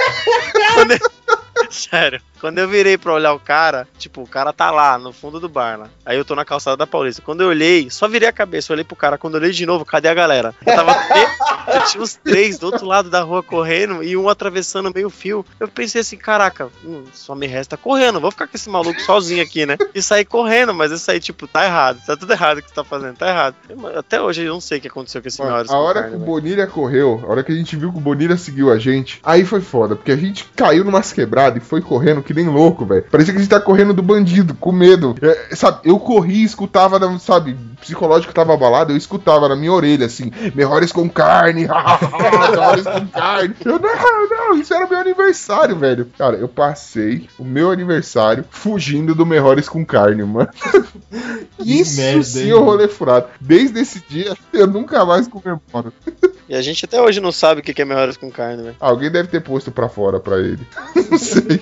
quando 0.74 0.92
eu- 0.92 1.17
Sério, 1.72 2.22
quando 2.40 2.58
eu 2.60 2.68
virei 2.68 2.98
pra 2.98 3.14
olhar 3.14 3.34
o 3.34 3.40
cara, 3.40 3.88
tipo, 3.98 4.22
o 4.22 4.28
cara 4.28 4.54
tá 4.54 4.72
lá 4.72 4.98
no 4.98 5.12
fundo 5.12 5.40
do 5.40 5.50
bar, 5.50 5.78
lá. 5.80 5.90
Aí 6.06 6.18
eu 6.18 6.26
tô 6.26 6.36
na 6.36 6.46
calçada 6.46 6.78
da 6.78 6.88
Paulista. 6.88 7.22
Quando 7.22 7.42
eu 7.42 7.50
olhei, 7.50 7.90
só 7.90 8.08
virei 8.08 8.28
a 8.28 8.34
cabeça, 8.34 8.74
olhei 8.74 8.84
pro 8.86 8.96
cara. 8.96 9.18
Quando 9.18 9.36
eu 9.36 9.42
olhei 9.42 9.52
de 9.52 9.66
novo, 9.66 9.84
cadê 9.86 10.08
a 10.08 10.14
galera? 10.14 10.54
Eu 10.66 10.76
tava. 10.76 10.96
eu 11.74 11.86
tinha 11.86 12.04
uns 12.04 12.16
três 12.16 12.58
do 12.60 12.68
outro 12.68 12.86
lado 12.86 13.10
da 13.10 13.22
rua 13.22 13.42
correndo 13.44 14.04
e 14.04 14.16
um 14.16 14.30
atravessando 14.30 14.92
meio 14.94 15.10
fio. 15.10 15.46
Eu 15.60 15.68
pensei 15.68 16.02
assim, 16.02 16.18
caraca, 16.18 16.70
hum, 16.84 17.04
só 17.14 17.36
me 17.36 17.48
resta 17.48 17.76
correndo. 17.78 18.20
Vou 18.20 18.32
ficar 18.32 18.48
com 18.48 18.56
esse 18.56 18.70
maluco 18.70 19.00
sozinho 19.02 19.44
aqui, 19.44 19.66
né? 19.66 19.78
E 19.94 20.02
saí 20.02 20.24
correndo, 20.24 20.74
mas 20.74 20.92
eu 20.92 20.98
saí, 20.98 21.20
tipo, 21.20 21.48
tá 21.48 21.66
errado. 21.66 22.00
Tá 22.06 22.16
tudo 22.16 22.32
errado 22.32 22.60
o 22.60 22.62
que 22.62 22.70
você 22.70 22.76
tá 22.76 22.84
fazendo, 22.84 23.18
tá 23.18 23.28
errado. 23.28 23.56
Eu- 23.70 23.98
até 24.00 24.22
hoje 24.22 24.44
eu 24.44 24.54
não 24.54 24.62
sei 24.62 24.78
o 24.78 24.82
que 24.82 24.88
aconteceu 24.88 25.22
com 25.22 25.28
esse 25.28 25.42
Melhores 25.42 25.70
a 25.70 25.78
hora 25.78 26.02
Carne, 26.02 26.10
que 26.10 26.16
o 26.16 26.20
velho. 26.20 26.32
Bonilha 26.32 26.68
correu, 26.68 27.22
a 27.24 27.32
hora 27.32 27.44
que 27.44 27.52
a 27.52 27.56
gente 27.56 27.76
viu 27.76 27.92
que 27.92 27.98
o 27.98 28.02
Bonilha 28.02 28.38
seguiu 28.38 28.72
a 28.72 28.78
gente, 28.78 29.20
aí 29.24 29.46
foi 29.46 29.62
foda, 29.62 29.96
porque 29.96 30.12
a 30.12 30.18
gente 30.18 30.46
caiu 30.56 30.84
numas 30.84 31.12
quebradas 31.14 31.57
e 31.58 31.60
foi 31.60 31.82
correndo 31.82 32.24
que 32.24 32.34
nem 32.34 32.48
louco, 32.48 32.86
velho. 32.86 33.04
Parecia 33.12 33.34
que 33.34 33.40
a 33.40 33.42
gente 33.42 33.50
tá 33.50 33.60
correndo 33.60 33.94
do 33.94 34.02
bandido, 34.02 34.54
com 34.56 34.72
medo. 34.72 35.16
É, 35.22 35.56
sabe, 35.56 35.80
eu 35.84 36.00
corri 36.00 36.44
escutava, 36.44 37.00
sabe, 37.20 37.58
psicológico 37.82 38.34
tava 38.34 38.54
abalado, 38.54 38.94
eu 38.94 38.98
escutava 38.98 39.50
na 39.50 39.56
minha 39.56 39.72
orelha, 39.72 40.06
assim, 40.06 40.32
melhores 40.54 40.92
com 40.92 41.10
carne, 41.10 41.68
melhores 42.50 42.84
com 42.84 43.08
carne. 43.08 43.56
Eu, 43.64 43.80
não, 43.80 44.30
não, 44.30 44.60
isso 44.60 44.74
era 44.74 44.88
meu 44.88 45.00
aniversário, 45.00 45.76
velho. 45.76 46.10
Cara, 46.18 46.38
eu 46.38 46.48
passei 46.48 47.28
o 47.38 47.44
meu 47.44 47.72
aniversário 47.72 48.46
fugindo 48.50 49.14
do 49.14 49.26
melhores 49.26 49.68
com 49.68 49.86
carne, 49.86 50.24
mano. 50.24 50.50
Isso 51.60 52.00
merda, 52.00 52.24
sim 52.24 52.44
hein, 52.44 52.50
é 52.50 52.54
mano? 52.54 52.66
rolê 52.66 52.88
furado. 52.88 53.28
Desde 53.42 53.80
esse 53.80 54.02
dia, 54.08 54.36
eu 54.54 54.68
nunca 54.68 55.04
mais 55.04 55.28
comemoro. 55.28 55.92
E 56.50 56.56
a 56.56 56.62
gente 56.62 56.86
até 56.86 57.02
hoje 57.02 57.20
não 57.20 57.32
sabe 57.32 57.60
o 57.60 57.64
que 57.64 57.82
é 57.82 57.86
Melhores 57.86 58.16
com 58.18 58.32
Carne, 58.32 58.64
velho. 58.64 58.76
Alguém 58.80 59.12
deve 59.12 59.28
ter 59.28 59.42
posto 59.42 59.70
pra 59.72 59.90
fora 59.90 60.20
pra 60.20 60.38
ele. 60.40 60.60
Não 61.10 61.18
sei. 61.18 61.62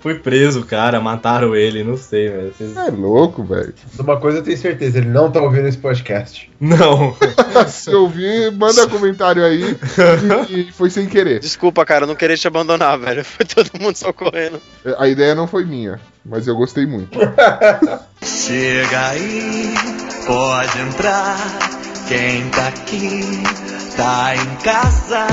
Foi 0.00 0.18
preso, 0.18 0.64
cara, 0.64 1.00
mataram 1.00 1.54
ele, 1.56 1.82
não 1.82 1.96
sei, 1.96 2.28
velho. 2.28 2.54
Vocês- 2.56 2.76
É 2.76 2.90
louco, 2.90 3.42
velho. 3.42 3.74
De 3.94 4.00
uma 4.00 4.16
coisa 4.20 4.38
eu 4.38 4.42
tenho 4.42 4.56
certeza, 4.56 4.98
ele 4.98 5.08
não 5.08 5.30
tá 5.30 5.40
ouvindo 5.40 5.66
esse 5.66 5.78
podcast. 5.78 6.50
Não. 6.60 7.16
Se 7.66 7.90
ouvir, 7.90 8.52
manda 8.52 8.86
comentário 8.88 9.44
aí. 9.44 9.76
E 10.48 10.70
foi 10.72 10.88
sem 10.90 11.06
querer. 11.06 11.40
Desculpa, 11.40 11.84
cara, 11.84 12.04
eu 12.04 12.08
não 12.08 12.14
queria 12.14 12.36
te 12.36 12.46
abandonar, 12.46 12.96
velho. 12.98 13.24
Foi 13.24 13.44
todo 13.44 13.70
mundo 13.80 13.96
só 13.96 14.12
correndo. 14.12 14.60
A 14.98 15.08
ideia 15.08 15.34
não 15.34 15.48
foi 15.48 15.64
minha, 15.64 15.98
mas 16.24 16.46
eu 16.46 16.54
gostei 16.54 16.86
muito. 16.86 17.18
Chega 18.22 19.08
aí, 19.08 19.74
pode 20.26 20.78
entrar. 20.80 21.75
Quem 22.08 22.48
tá 22.50 22.68
aqui, 22.68 23.20
tá 23.96 24.36
em 24.36 24.56
casa. 24.62 25.26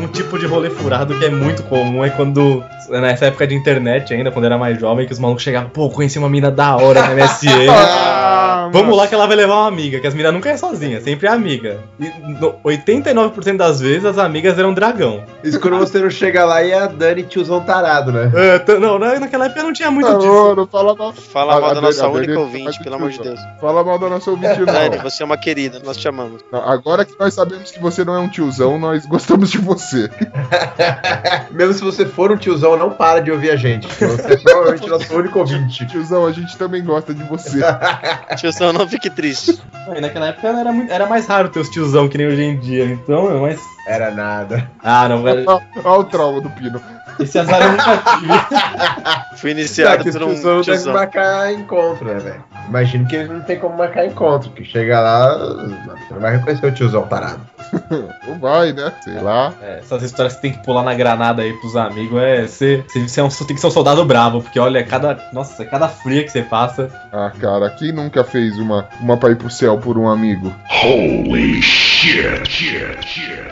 Um 0.00 0.06
tipo 0.06 0.38
de 0.38 0.46
rolê 0.46 0.70
furado 0.70 1.18
que 1.18 1.24
é 1.24 1.30
muito 1.30 1.64
comum 1.64 2.04
é 2.04 2.10
quando, 2.10 2.62
nessa 2.88 3.26
época 3.26 3.44
de 3.44 3.56
internet 3.56 4.14
ainda, 4.14 4.30
quando 4.30 4.44
eu 4.44 4.50
era 4.50 4.58
mais 4.58 4.78
jovem, 4.78 5.04
que 5.04 5.12
os 5.12 5.18
malucos 5.18 5.42
chegavam, 5.42 5.68
pô, 5.68 5.90
conheci 5.90 6.16
uma 6.16 6.28
mina 6.28 6.48
da 6.48 6.76
hora 6.76 7.02
na 7.02 7.14
MSN. 7.14 7.66
Vamos 8.70 8.96
lá 8.96 9.06
que 9.06 9.14
ela 9.14 9.26
vai 9.26 9.36
levar 9.36 9.54
uma 9.54 9.68
amiga, 9.68 9.98
que 10.00 10.06
as 10.06 10.12
meninas 10.14 10.34
nunca 10.34 10.50
é 10.50 10.56
sozinha, 10.56 11.00
sempre 11.00 11.26
é 11.26 11.30
amiga. 11.30 11.80
E 11.98 12.08
no- 12.40 12.54
89% 12.64 13.56
das 13.56 13.80
vezes 13.80 14.04
as 14.04 14.18
amigas 14.18 14.58
eram 14.58 14.72
dragão. 14.74 15.24
Isso 15.42 15.58
quando 15.60 15.78
você 15.78 15.98
não 15.98 16.10
chega 16.10 16.44
lá 16.44 16.62
e 16.62 16.72
a 16.72 16.86
Dani 16.86 17.22
tiozão 17.24 17.60
tarado, 17.60 18.12
né? 18.12 18.30
É, 18.34 18.78
não, 18.78 18.98
na- 18.98 19.18
naquela 19.20 19.46
época 19.46 19.62
não 19.62 19.72
tinha 19.72 19.90
muito 19.90 20.10
Não, 20.10 20.18
disso. 20.18 20.54
não 20.56 20.66
fala 20.66 20.94
mal, 20.94 21.12
Fala 21.12 21.54
mal 21.54 21.64
a 21.64 21.68
da 21.68 21.74
Dani- 21.74 21.86
nossa 21.86 22.00
a 22.00 22.06
Dani 22.06 22.16
única 22.18 22.32
é 22.32 22.38
ouvinte, 22.38 22.82
pelo 22.82 22.94
amor 22.96 23.10
de 23.10 23.18
Deus. 23.20 23.40
fala 23.60 23.84
mal 23.84 23.98
da 23.98 24.08
nossa 24.08 24.30
ouvinte, 24.30 24.64
Dani, 24.64 24.96
não. 24.96 25.02
você 25.02 25.22
é 25.22 25.26
uma 25.26 25.36
querida, 25.36 25.80
nós 25.84 25.96
te 25.96 26.06
amamos. 26.08 26.42
Não, 26.52 26.62
Agora 26.68 27.04
que 27.04 27.14
nós 27.18 27.34
sabemos 27.34 27.70
que 27.70 27.78
você 27.80 28.04
não 28.04 28.14
é 28.14 28.18
um 28.18 28.28
tiozão, 28.28 28.78
nós 28.78 29.04
gostamos 29.06 29.50
de 29.50 29.58
você. 29.58 30.10
Mesmo 31.50 31.74
se 31.74 31.82
você 31.84 32.06
for 32.06 32.30
um 32.32 32.36
tiozão, 32.36 32.76
não 32.76 32.90
para 32.90 33.20
de 33.20 33.30
ouvir 33.30 33.50
a 33.50 33.56
gente. 33.56 33.86
Você 33.86 34.32
é 34.32 34.36
provavelmente 34.36 34.88
nosso 34.88 35.14
único 35.14 35.38
ouvinte. 35.38 35.86
Tiozão, 35.92 36.26
a 36.26 36.32
gente 36.32 36.56
também 36.56 36.82
gosta 36.84 37.12
de 37.14 37.22
você. 37.24 37.60
Tiozão, 38.56 38.72
não 38.72 38.88
fique 38.88 39.10
triste. 39.10 39.58
E 39.96 40.00
naquela 40.00 40.28
época 40.28 40.48
era, 40.48 40.72
muito- 40.72 40.92
era 40.92 41.06
mais 41.06 41.26
raro 41.26 41.48
ter 41.48 41.60
os 41.60 41.68
tiozão 41.68 42.08
que 42.08 42.16
nem 42.18 42.26
hoje 42.26 42.42
em 42.42 42.58
dia, 42.58 42.84
então, 42.86 43.40
mas. 43.40 43.60
Era 43.86 44.10
nada. 44.12 44.70
Ah, 44.82 45.08
não, 45.08 45.22
velho. 45.22 45.44
Olha 45.48 45.98
o 46.00 46.04
trauma 46.04 46.40
do 46.40 46.48
Pino. 46.50 46.80
Esse 47.20 47.38
azar 47.38 47.62
eu 47.62 47.70
nunca 47.72 48.02
tive. 48.18 49.36
Fui 49.40 49.50
iniciado 49.50 50.04
que 50.04 50.12
por 50.12 50.22
um 50.22 50.26
tiozão 50.28 50.50
devem 50.60 50.62
tiozão. 50.62 50.92
marcar 50.94 51.52
encontro, 51.52 52.04
né, 52.06 52.14
velho? 52.20 52.44
Imagino 52.68 53.06
que 53.06 53.16
eles 53.16 53.28
não 53.28 53.40
tem 53.40 53.58
como 53.58 53.76
marcar 53.76 54.06
encontro, 54.06 54.50
que 54.50 54.64
chega 54.64 55.00
lá, 55.00 55.36
você 55.36 56.14
não 56.14 56.20
vai 56.20 56.36
reconhecer 56.36 56.66
o 56.66 56.72
tiozão 56.72 57.02
tarado. 57.06 57.40
Ou 58.28 58.34
vai, 58.38 58.72
né? 58.72 58.92
Sei 59.02 59.14
lá. 59.20 59.52
É, 59.62 59.78
essas 59.80 60.02
histórias 60.02 60.34
que 60.34 60.40
você 60.40 60.48
tem 60.48 60.52
que 60.58 60.64
pular 60.64 60.82
na 60.84 60.94
granada 60.94 61.42
aí 61.42 61.52
pros 61.54 61.74
amigos 61.76 62.20
é. 62.22 62.42
Você, 62.46 62.84
você, 62.86 63.00
você 63.08 63.20
é 63.20 63.24
um- 63.24 63.30
você 63.30 63.44
tem 63.44 63.54
que 63.56 63.60
ser 63.60 63.66
um 63.66 63.70
soldado 63.70 64.04
bravo, 64.04 64.42
porque 64.42 64.60
olha, 64.60 64.84
cada. 64.84 65.18
Nossa, 65.32 65.64
cada 65.64 65.88
fria 65.88 66.22
que 66.22 66.30
você 66.30 66.42
passa. 66.42 66.88
Ah, 67.12 67.32
cara, 67.40 67.70
quem 67.70 67.90
nunca 67.92 68.22
fez 68.24 68.58
uma, 68.58 68.86
uma 69.00 69.16
pra 69.16 69.30
ir 69.30 69.36
pro 69.36 69.50
céu 69.50 69.78
por 69.78 69.96
um 69.98 70.08
amigo? 70.08 70.52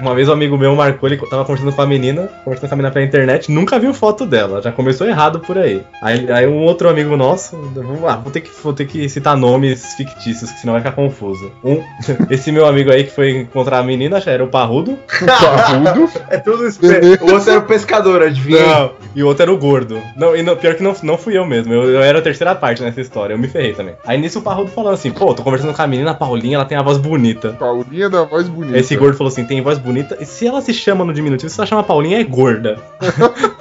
Uma 0.00 0.14
vez 0.14 0.28
um 0.28 0.32
amigo 0.32 0.58
meu 0.58 0.74
marcou, 0.74 1.08
ele 1.08 1.16
tava 1.16 1.44
conversando 1.44 1.72
com 1.72 1.82
a 1.82 1.86
menina, 1.86 2.28
conversando 2.44 2.68
com 2.68 2.74
a 2.74 2.76
menina 2.76 2.92
pela 2.92 3.04
internet, 3.04 3.52
nunca 3.52 3.78
viu 3.78 3.94
foto 3.94 4.26
dela, 4.26 4.60
já 4.60 4.72
começou 4.72 5.06
errado 5.06 5.38
por 5.40 5.56
aí. 5.56 5.84
Aí, 6.02 6.30
aí 6.32 6.46
um 6.46 6.62
outro 6.62 6.88
amigo 6.88 7.16
nosso, 7.16 7.56
vamos 7.74 8.02
lá, 8.02 8.16
vou 8.16 8.32
ter, 8.32 8.40
que, 8.40 8.50
vou 8.62 8.72
ter 8.72 8.86
que 8.86 9.08
citar 9.08 9.36
nomes 9.36 9.94
fictícios, 9.94 10.50
que 10.50 10.60
senão 10.60 10.72
vai 10.72 10.82
ficar 10.82 10.96
confuso. 10.96 11.52
Um, 11.62 11.82
esse 12.28 12.50
meu 12.50 12.66
amigo 12.66 12.90
aí 12.90 13.04
que 13.04 13.10
foi 13.10 13.30
encontrar 13.30 13.78
a 13.78 13.82
menina, 13.82 14.20
já 14.20 14.32
era 14.32 14.42
o 14.42 14.48
Parrudo. 14.48 14.98
Parrudo. 15.26 16.10
É 16.28 16.38
tudo 16.38 16.66
isso. 16.66 16.80
O 17.20 17.32
outro 17.32 17.50
era 17.50 17.60
o 17.60 17.66
pescador, 17.66 18.22
adivinha? 18.22 18.66
Não, 18.66 18.92
e 19.14 19.22
o 19.22 19.26
outro 19.26 19.42
era 19.42 19.52
o 19.52 19.58
gordo. 19.58 20.00
Não, 20.16 20.34
e 20.34 20.42
não, 20.42 20.56
pior 20.56 20.74
que 20.74 20.82
não, 20.82 20.94
não 21.02 21.16
fui 21.16 21.36
eu 21.36 21.46
mesmo, 21.46 21.72
eu, 21.72 21.90
eu 21.90 22.02
era 22.02 22.18
a 22.18 22.22
terceira 22.22 22.54
parte 22.54 22.82
nessa 22.82 23.00
história, 23.00 23.34
eu 23.34 23.38
me 23.38 23.48
ferrei 23.48 23.74
também. 23.74 23.94
Aí 24.04 24.20
nisso 24.20 24.40
o 24.40 24.42
Parrudo 24.42 24.70
falou 24.70 24.92
assim, 24.92 25.10
pô, 25.10 25.32
tô 25.34 25.42
conversando 25.42 25.74
com 25.74 25.82
a 25.82 25.86
menina, 25.86 26.10
a 26.10 26.14
Paulinha, 26.14 26.56
ela 26.56 26.64
tem 26.64 26.76
a 26.76 26.82
voz 26.82 26.98
bonita. 26.98 27.50
Paulinha 27.58 28.08
da 28.08 28.24
voz 28.24 28.39
bonita. 28.48 28.78
Esse 28.78 28.96
gordo 28.96 29.16
falou 29.16 29.28
assim: 29.28 29.44
tem 29.44 29.60
voz 29.60 29.78
bonita. 29.78 30.16
E 30.20 30.26
se 30.26 30.46
ela 30.46 30.60
se 30.60 30.72
chama 30.72 31.04
no 31.04 31.12
diminutivo, 31.12 31.50
se 31.50 31.58
ela 31.58 31.66
chama 31.66 31.82
Paulinha, 31.82 32.20
é 32.20 32.24
gorda. 32.24 32.78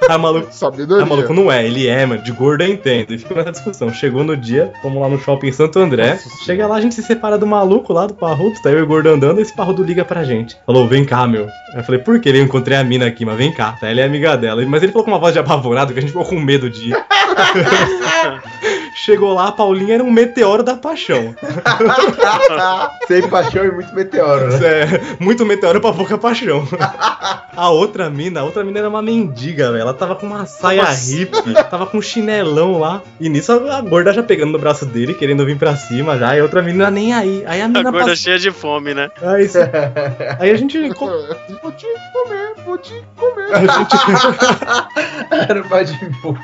O 0.08 0.18
maluco. 0.18 0.48
Sabedoria. 0.52 1.04
O 1.04 1.08
maluco 1.08 1.32
não 1.32 1.50
é, 1.50 1.66
ele 1.66 1.86
é, 1.86 2.04
mano. 2.06 2.22
De 2.22 2.32
gordo 2.32 2.62
eu 2.62 2.68
entendo. 2.68 3.14
E 3.14 3.18
ficou 3.18 3.36
nessa 3.36 3.52
discussão. 3.52 3.92
Chegou 3.92 4.24
no 4.24 4.36
dia, 4.36 4.72
fomos 4.82 5.00
lá 5.00 5.08
no 5.08 5.18
shopping 5.18 5.52
Santo 5.52 5.78
André. 5.78 6.18
Chega 6.44 6.66
lá, 6.66 6.76
a 6.76 6.80
gente 6.80 6.94
se 6.94 7.02
separa 7.02 7.38
do 7.38 7.46
maluco 7.46 7.92
lá, 7.92 8.06
do 8.06 8.14
parrudo. 8.14 8.60
Tá 8.62 8.70
eu 8.70 8.78
e 8.78 8.82
o 8.82 8.86
gordo 8.86 9.08
andando. 9.08 9.38
E 9.38 9.42
esse 9.42 9.54
parrudo 9.54 9.82
liga 9.82 10.04
pra 10.04 10.24
gente. 10.24 10.56
Falou: 10.66 10.86
vem 10.86 11.04
cá, 11.04 11.26
meu. 11.26 11.48
Eu 11.74 11.82
falei: 11.84 12.00
por 12.00 12.20
que? 12.20 12.28
Eu 12.28 12.42
encontrei 12.42 12.76
a 12.76 12.84
mina 12.84 13.06
aqui, 13.06 13.24
mas 13.24 13.36
vem 13.36 13.52
cá. 13.52 13.72
Tá? 13.72 13.88
Ela 13.88 14.00
é 14.00 14.04
amiga 14.04 14.36
dela. 14.36 14.64
Mas 14.66 14.82
ele 14.82 14.92
falou 14.92 15.04
com 15.04 15.10
uma 15.10 15.18
voz 15.18 15.32
de 15.32 15.38
apavorado 15.38 15.92
que 15.92 15.98
a 15.98 16.02
gente 16.02 16.12
ficou 16.12 16.24
com 16.24 16.38
medo 16.38 16.68
de 16.68 16.90
ir. 16.90 16.96
Chegou 19.04 19.32
lá, 19.34 19.48
a 19.48 19.52
Paulinha 19.52 19.94
era 19.94 20.04
um 20.04 20.10
meteoro 20.10 20.62
da 20.62 20.74
paixão. 20.76 21.34
Sem 23.08 23.28
paixão 23.28 23.64
e 23.64 23.70
muito 23.70 23.94
meteoro, 23.94 24.48
né? 24.58 24.58
É, 24.82 24.86
muito 25.18 25.44
meteoro 25.46 25.80
pra 25.80 25.92
pouca 25.92 26.18
paixão. 26.18 26.66
A 27.56 27.70
outra 27.70 28.08
mina, 28.10 28.40
a 28.40 28.44
outra 28.44 28.62
mina 28.64 28.78
era 28.80 28.88
uma 28.88 29.02
mendiga, 29.02 29.70
velho. 29.72 29.82
Ela 29.82 29.94
tava 29.94 30.14
com 30.14 30.26
uma 30.26 30.46
saia 30.46 30.84
hippie, 30.84 31.54
tava 31.70 31.86
com 31.86 31.98
um 31.98 32.02
chinelão 32.02 32.78
lá. 32.78 33.02
E 33.18 33.28
nisso 33.28 33.52
a, 33.52 33.78
a 33.78 33.80
gorda 33.80 34.12
já 34.12 34.22
pegando 34.22 34.52
no 34.52 34.58
braço 34.58 34.84
dele, 34.86 35.14
querendo 35.14 35.44
vir 35.44 35.56
pra 35.58 35.76
cima 35.76 36.18
já. 36.18 36.36
E 36.36 36.40
a 36.40 36.42
outra 36.42 36.62
menina 36.62 36.90
nem 36.90 37.12
aí. 37.14 37.42
Aí 37.46 37.60
a 37.60 37.64
A 37.64 37.68
mina 37.68 37.82
gorda 37.82 37.98
passou. 38.00 38.16
cheia 38.16 38.38
de 38.38 38.50
fome, 38.50 38.94
né? 38.94 39.10
Aí, 39.22 39.48
se- 39.48 39.58
aí 40.38 40.50
a 40.50 40.56
gente. 40.56 40.78
Vou 40.90 41.72
te 41.72 41.86
comer, 42.12 42.52
vou 42.64 42.78
te 42.78 43.02
comer. 43.16 43.54
A 43.54 43.60
gente 43.60 43.96
Era 45.48 45.60
o 45.60 45.68
Badimbu. 45.68 46.38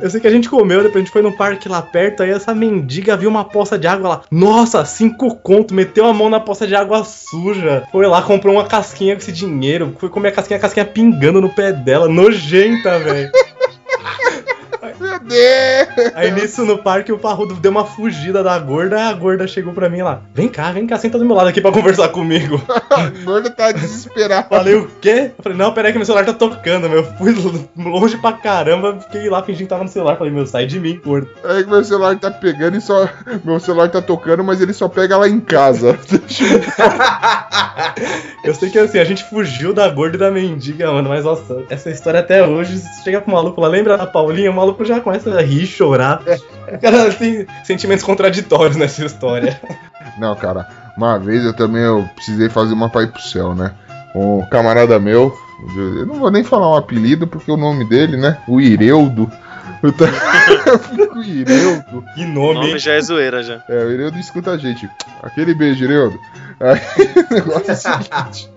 eu 0.00 0.10
sei 0.10 0.20
que 0.20 0.26
a 0.26 0.30
gente 0.30 0.48
comeu, 0.48 0.78
depois 0.82 0.96
a 0.96 0.98
gente 1.00 1.12
foi 1.12 1.22
no 1.22 1.36
parque 1.36 1.65
lá 1.68 1.82
perto, 1.82 2.22
aí 2.22 2.30
essa 2.30 2.54
mendiga 2.54 3.16
viu 3.16 3.28
uma 3.28 3.44
poça 3.44 3.78
de 3.78 3.86
água 3.86 4.08
lá. 4.08 4.22
Nossa, 4.30 4.84
cinco 4.84 5.34
conto, 5.36 5.74
meteu 5.74 6.06
a 6.06 6.14
mão 6.14 6.28
na 6.28 6.40
poça 6.40 6.66
de 6.66 6.74
água 6.74 7.04
suja. 7.04 7.84
Foi 7.90 8.06
lá, 8.06 8.22
comprou 8.22 8.54
uma 8.54 8.64
casquinha 8.64 9.14
com 9.14 9.20
esse 9.20 9.32
dinheiro, 9.32 9.94
foi 9.98 10.08
comer 10.08 10.28
a 10.28 10.32
casquinha, 10.32 10.58
a 10.58 10.60
casquinha 10.60 10.84
pingando 10.84 11.40
no 11.40 11.48
pé 11.48 11.72
dela, 11.72 12.08
nojenta, 12.08 12.98
velho. 12.98 13.30
Deus. 15.26 16.12
Aí 16.14 16.30
nisso 16.30 16.64
no 16.64 16.78
parque 16.78 17.12
o 17.12 17.18
parrudo 17.18 17.54
deu 17.54 17.70
uma 17.70 17.84
fugida 17.84 18.42
da 18.42 18.58
gorda, 18.58 19.08
a 19.08 19.12
gorda 19.12 19.46
chegou 19.46 19.72
pra 19.72 19.88
mim 19.88 20.02
lá. 20.02 20.22
Vem 20.34 20.48
cá, 20.48 20.72
vem 20.72 20.86
cá, 20.86 20.98
senta 20.98 21.18
do 21.18 21.24
meu 21.24 21.34
lado 21.34 21.48
aqui 21.48 21.60
pra 21.60 21.72
conversar 21.72 22.08
comigo. 22.08 22.60
O 22.96 23.24
gordo 23.24 23.50
tá 23.50 23.72
desesperado. 23.72 24.48
Falei, 24.48 24.74
o 24.74 24.88
quê? 25.00 25.32
Eu 25.36 25.42
falei, 25.42 25.58
não, 25.58 25.72
peraí 25.72 25.92
que 25.92 25.98
meu 25.98 26.06
celular 26.06 26.24
tá 26.24 26.32
tocando, 26.32 26.88
meu. 26.88 26.98
Eu 27.00 27.04
fui 27.04 27.34
longe 27.76 28.16
pra 28.16 28.32
caramba, 28.32 28.98
fiquei 29.00 29.28
lá 29.28 29.42
fingindo 29.42 29.64
que 29.64 29.70
tava 29.70 29.84
no 29.84 29.90
celular. 29.90 30.16
Falei, 30.16 30.32
meu, 30.32 30.46
sai 30.46 30.66
de 30.66 30.80
mim, 30.80 30.98
gordo. 31.04 31.28
É 31.44 31.62
que 31.62 31.68
meu 31.68 31.84
celular 31.84 32.16
tá 32.18 32.30
pegando 32.30 32.76
e 32.76 32.80
só. 32.80 33.08
Meu 33.44 33.60
celular 33.60 33.90
tá 33.90 34.00
tocando, 34.00 34.42
mas 34.42 34.60
ele 34.60 34.72
só 34.72 34.88
pega 34.88 35.16
lá 35.16 35.28
em 35.28 35.40
casa. 35.40 35.98
Eu 38.42 38.54
sei 38.54 38.70
que 38.70 38.78
assim, 38.78 38.98
a 38.98 39.04
gente 39.04 39.24
fugiu 39.24 39.72
da 39.72 39.88
gorda 39.88 40.16
e 40.16 40.20
da 40.20 40.30
mendiga, 40.30 40.92
mano, 40.92 41.08
mas 41.08 41.24
nossa, 41.24 41.64
essa 41.68 41.90
história 41.90 42.20
até 42.20 42.46
hoje, 42.46 42.78
se 42.78 43.02
chega 43.02 43.20
pro 43.20 43.32
maluco 43.32 43.60
lá, 43.60 43.68
lembra 43.68 43.98
da 43.98 44.06
Paulinha, 44.06 44.50
o 44.50 44.54
maluco 44.54 44.84
já 44.84 45.00
começa 45.18 45.38
a 45.38 45.42
rir, 45.42 45.66
chorar. 45.66 46.22
O 46.72 46.78
cara 46.78 47.12
tem 47.12 47.46
sentimentos 47.64 48.04
contraditórios 48.04 48.76
nessa 48.76 49.04
história. 49.04 49.60
Não, 50.18 50.34
cara, 50.34 50.66
uma 50.96 51.18
vez 51.18 51.44
eu 51.44 51.52
também 51.52 51.82
eu 51.82 52.08
precisei 52.14 52.48
fazer 52.48 52.72
uma 52.72 52.88
pra 52.88 53.02
ir 53.02 53.12
pro 53.12 53.20
céu, 53.20 53.54
né? 53.54 53.72
Um 54.14 54.46
camarada 54.46 54.98
meu, 54.98 55.36
eu 55.76 56.06
não 56.06 56.14
vou 56.14 56.30
nem 56.30 56.42
falar 56.42 56.70
um 56.70 56.76
apelido 56.76 57.26
porque 57.26 57.50
o 57.50 57.56
nome 57.56 57.86
dele, 57.86 58.16
né? 58.16 58.38
O 58.48 58.58
Ireudo. 58.58 59.30
Eu 59.82 59.92
com 61.08 61.18
o 61.18 61.22
Ireudo. 61.22 62.04
Que 62.14 62.24
O 62.24 62.28
nome, 62.28 62.54
nome 62.54 62.70
hein? 62.70 62.78
já 62.78 62.94
é 62.94 63.00
zoeira 63.00 63.42
já. 63.42 63.62
É, 63.68 63.84
o 63.84 63.90
Ireudo 63.90 64.18
escuta 64.18 64.52
a 64.52 64.56
gente. 64.56 64.88
Aquele 65.22 65.52
beijo, 65.52 65.84
Ireudo. 65.84 66.18
Aí 66.60 66.80
o 67.30 67.34
negócio 67.34 67.70
é 67.70 67.72
o 67.72 67.76
seguinte. 67.76 68.55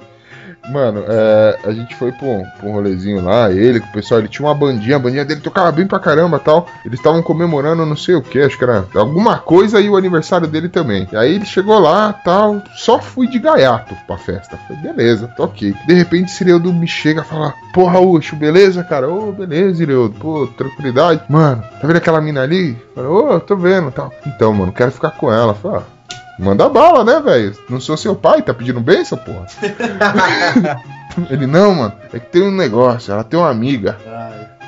Mano, 0.69 1.03
é, 1.07 1.59
a 1.63 1.71
gente 1.71 1.95
foi 1.95 2.11
pra 2.11 2.27
um, 2.27 2.43
pra 2.59 2.69
um 2.69 2.73
rolezinho 2.73 3.23
lá, 3.23 3.51
ele, 3.51 3.79
com 3.79 3.87
o 3.87 3.91
pessoal, 3.91 4.19
ele 4.19 4.27
tinha 4.27 4.47
uma 4.47 4.55
bandinha, 4.55 4.95
a 4.95 4.99
bandinha 4.99 5.25
dele 5.25 5.41
tocava 5.41 5.71
bem 5.71 5.87
pra 5.87 5.99
caramba 5.99 6.39
tal. 6.39 6.67
Eles 6.85 6.99
estavam 6.99 7.21
comemorando 7.21 7.85
não 7.85 7.95
sei 7.95 8.15
o 8.15 8.21
que, 8.21 8.39
acho 8.39 8.57
que 8.57 8.63
era 8.63 8.85
alguma 8.95 9.37
coisa 9.37 9.79
e 9.79 9.89
o 9.89 9.97
aniversário 9.97 10.47
dele 10.47 10.69
também. 10.69 11.07
E 11.11 11.15
aí 11.15 11.35
ele 11.35 11.45
chegou 11.45 11.79
lá 11.79 12.13
tal, 12.13 12.61
só 12.75 12.99
fui 12.99 13.27
de 13.27 13.39
gaiato 13.39 13.95
pra 14.07 14.17
festa. 14.17 14.57
Falei, 14.67 14.81
beleza, 14.81 15.33
ok. 15.37 15.73
De 15.87 15.93
repente 15.93 16.31
esse 16.31 16.43
Ireudo 16.43 16.73
me 16.73 16.87
chega 16.87 17.21
e 17.21 17.25
fala: 17.25 17.53
Porra, 17.73 17.99
Ucho, 17.99 18.35
beleza, 18.35 18.83
cara? 18.83 19.09
Ô, 19.09 19.31
beleza, 19.31 19.83
Ireudo, 19.83 20.15
pô, 20.19 20.47
tranquilidade. 20.47 21.21
Mano, 21.29 21.63
tá 21.81 21.87
vendo 21.87 21.97
aquela 21.97 22.21
mina 22.21 22.41
ali? 22.41 22.77
Falei, 22.95 23.09
ô, 23.09 23.39
tô 23.39 23.55
vendo 23.55 23.91
tal. 23.91 24.11
Então, 24.25 24.53
mano, 24.53 24.71
quero 24.71 24.91
ficar 24.91 25.11
com 25.11 25.31
ela. 25.31 25.53
Falei, 25.53 25.79
ah, 25.79 25.98
Manda 26.39 26.69
bala, 26.69 27.03
né, 27.03 27.19
velho? 27.19 27.53
Não 27.69 27.81
sou 27.81 27.97
seu 27.97 28.15
pai, 28.15 28.41
tá 28.41 28.53
pedindo 28.53 28.79
bênção, 28.79 29.17
porra? 29.17 29.45
Ele, 31.29 31.45
não, 31.45 31.75
mano, 31.75 31.93
é 32.13 32.19
que 32.19 32.27
tem 32.27 32.41
um 32.41 32.51
negócio, 32.51 33.11
ela 33.11 33.25
tem 33.25 33.37
uma 33.37 33.49
amiga. 33.49 33.97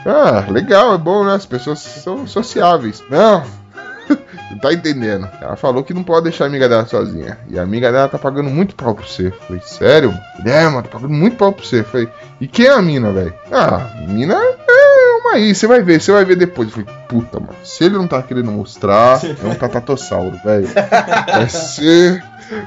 Ah, 0.06 0.46
legal, 0.50 0.94
é 0.94 0.98
bom, 0.98 1.24
né? 1.24 1.34
As 1.36 1.46
pessoas 1.46 1.80
são 1.80 2.28
sociáveis. 2.28 3.02
Não, 3.10 3.44
não 4.52 4.58
tá 4.60 4.74
entendendo. 4.74 5.30
Ela 5.40 5.56
falou 5.56 5.84
que 5.84 5.94
não 5.94 6.04
pode 6.04 6.24
deixar 6.24 6.44
a 6.46 6.48
amiga 6.48 6.68
dela 6.68 6.86
sozinha. 6.86 7.38
E 7.48 7.58
a 7.58 7.64
amiga 7.64 7.90
dela 7.90 8.10
tá 8.10 8.18
pagando 8.18 8.50
muito 8.50 8.76
pau 8.76 8.94
pra 8.94 9.06
você. 9.06 9.32
Falei, 9.48 9.62
sério? 9.64 10.12
mano? 10.12 10.50
É, 10.50 10.66
mano, 10.66 10.84
tá 10.84 10.90
pagando 10.90 11.14
muito 11.14 11.38
pau 11.38 11.54
pra 11.54 11.64
você. 11.64 11.84
Falei, 11.84 12.10
e 12.42 12.48
quem 12.48 12.66
é 12.66 12.72
a 12.72 12.82
mina, 12.82 13.12
velho? 13.12 13.34
Ah, 13.52 13.90
a 13.98 14.08
mina 14.08 14.34
é 14.34 14.71
aí, 15.34 15.54
você 15.54 15.68
vai 15.68 15.82
ver, 15.82 16.02
você 16.02 16.12
vai 16.12 16.26
ver 16.26 16.36
depois. 16.36 16.70
Eu 16.70 16.84
falei, 16.84 17.02
puta, 17.08 17.40
mano, 17.40 17.56
se 17.64 17.84
ele 17.84 17.98
não 17.98 18.08
tá 18.08 18.22
querendo 18.22 18.52
mostrar, 18.52 19.20
é 19.24 19.48
um 19.48 19.56
tatatossauro, 19.56 20.38
velho. 20.44 20.68
Vai 21.28 21.50
ser. 21.50 22.24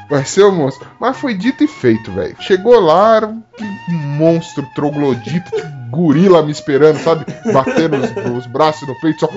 Vai 0.09 0.25
ser 0.25 0.43
o 0.45 0.53
monstro. 0.53 0.89
Mas 0.99 1.17
foi 1.17 1.35
dito 1.35 1.63
e 1.63 1.67
feito, 1.67 2.11
velho. 2.13 2.35
Chegou 2.41 2.81
lá, 2.81 3.17
era 3.17 3.27
um 3.29 3.43
monstro 3.91 4.67
troglodito, 4.75 5.51
gorila 5.91 6.43
me 6.43 6.51
esperando, 6.51 6.99
sabe? 6.99 7.27
Batendo 7.53 7.97
os, 7.97 8.39
os 8.39 8.47
braços 8.47 8.89
no 8.89 8.99
peito, 9.01 9.21
só. 9.21 9.29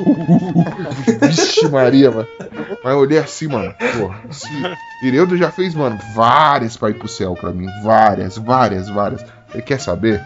Vixe, 1.27 1.67
Maria, 1.67 2.11
mano. 2.11 2.27
Mas 2.83 2.93
eu 2.93 2.99
olhei 2.99 3.17
assim, 3.17 3.47
mano. 3.47 3.73
Porra, 3.97 4.21
esse 4.29 4.47
Ireudo 5.03 5.35
já 5.35 5.51
fez, 5.51 5.75
mano, 5.75 5.99
várias 6.15 6.77
pra 6.77 6.89
ir 6.89 6.93
pro 6.93 7.07
céu 7.07 7.35
pra 7.35 7.51
mim. 7.51 7.67
Várias, 7.83 8.37
várias, 8.37 8.87
várias. 8.89 9.25
Ele 9.53 9.63
quer 9.63 9.79
saber? 9.79 10.23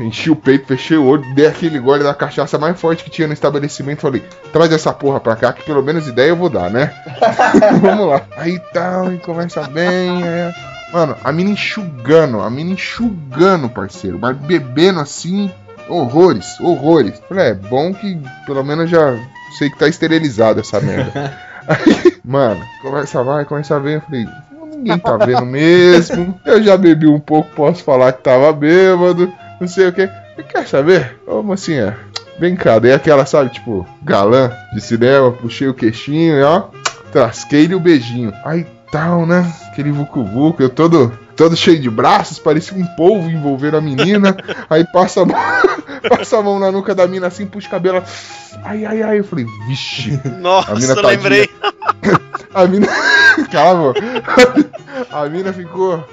Enchi 0.00 0.30
o 0.30 0.36
peito, 0.36 0.66
fechei 0.66 0.96
o 0.96 1.04
olho, 1.06 1.34
dei 1.34 1.46
aquele 1.46 1.78
gole 1.78 2.02
da 2.02 2.14
cachaça 2.14 2.58
mais 2.58 2.78
forte 2.80 3.04
que 3.04 3.10
tinha 3.10 3.28
no 3.28 3.34
estabelecimento. 3.34 4.00
Falei, 4.02 4.22
traz 4.52 4.72
essa 4.72 4.92
porra 4.92 5.20
pra 5.20 5.36
cá, 5.36 5.52
que 5.52 5.62
pelo 5.62 5.82
menos 5.82 6.08
ideia 6.08 6.30
eu 6.30 6.36
vou 6.36 6.48
dar, 6.48 6.70
né? 6.70 6.92
Vamos 7.80 8.08
lá. 8.08 8.22
Aí 8.36 8.58
tal, 8.72 9.12
e 9.12 9.18
conversa 9.18 9.62
bem. 9.68 10.22
é. 10.24 10.52
Mano, 10.92 11.16
a 11.24 11.32
mina 11.32 11.50
enxugando, 11.50 12.40
a 12.40 12.48
mina 12.48 12.70
enxugando, 12.70 13.68
parceiro. 13.68 14.16
Mas 14.20 14.36
bebendo 14.36 15.00
assim, 15.00 15.50
horrores, 15.88 16.58
horrores. 16.60 17.20
Falei, 17.28 17.48
é 17.48 17.54
bom 17.54 17.92
que 17.92 18.20
pelo 18.46 18.62
menos 18.62 18.88
já 18.88 19.16
sei 19.58 19.70
que 19.70 19.78
tá 19.78 19.88
esterilizado 19.88 20.60
essa 20.60 20.80
merda. 20.80 21.36
Aí, 21.66 22.20
mano, 22.24 22.60
conversa 22.82 23.24
vai, 23.24 23.44
conversa 23.44 23.80
vem. 23.80 23.94
Eu 23.94 24.00
falei, 24.02 24.26
ninguém 24.76 24.98
tá 24.98 25.16
vendo 25.16 25.46
mesmo. 25.46 26.38
Eu 26.44 26.62
já 26.62 26.76
bebi 26.76 27.06
um 27.06 27.18
pouco, 27.20 27.50
posso 27.56 27.82
falar 27.82 28.12
que 28.12 28.22
tava 28.22 28.52
bêbado, 28.52 29.32
não 29.60 29.68
sei 29.68 29.88
o 29.88 29.92
que. 29.92 30.08
Quer 30.48 30.66
saber? 30.66 31.18
Ô 31.26 31.42
mocinha, 31.42 31.96
vem 32.38 32.56
cá, 32.56 32.78
dei 32.78 32.92
aquela, 32.92 33.24
sabe, 33.24 33.50
tipo, 33.50 33.86
galã 34.02 34.50
de 34.72 34.80
cinema, 34.80 35.32
puxei 35.32 35.68
o 35.68 35.74
queixinho 35.74 36.38
e 36.38 36.42
ó, 36.42 36.64
trasquei-lhe 37.12 37.74
o 37.74 37.80
beijinho. 37.80 38.32
Aí 38.44 38.66
tal, 38.90 39.26
né? 39.26 39.52
Aquele 39.68 39.90
vucu-vucu, 39.90 40.62
eu 40.62 40.70
todo, 40.70 41.12
todo 41.36 41.56
cheio 41.56 41.80
de 41.80 41.90
braços, 41.90 42.38
parecia 42.38 42.76
um 42.76 42.86
polvo 42.96 43.28
envolvendo 43.28 43.76
a 43.76 43.80
menina. 43.80 44.36
aí 44.70 44.84
passa 44.84 45.22
a 45.22 45.26
mão, 45.26 45.36
passa 46.08 46.38
a 46.38 46.42
mão 46.42 46.58
na 46.58 46.70
nuca 46.70 46.94
da 46.94 47.06
mina 47.06 47.26
assim, 47.26 47.46
puxa 47.46 47.68
o 47.68 47.70
cabelo. 47.70 48.02
Ai, 48.62 48.84
ai, 48.84 49.02
ai. 49.02 49.18
Eu 49.18 49.24
falei, 49.24 49.46
vixe. 49.66 50.20
Nossa, 50.40 50.72
A 50.72 50.74
mina 50.74 50.94
eu 50.94 51.02
lembrei. 51.02 51.50
A 52.54 52.66
mina. 52.66 52.86
Calma. 53.50 53.94
A 55.10 55.28
mina 55.28 55.52
ficou. 55.52 56.04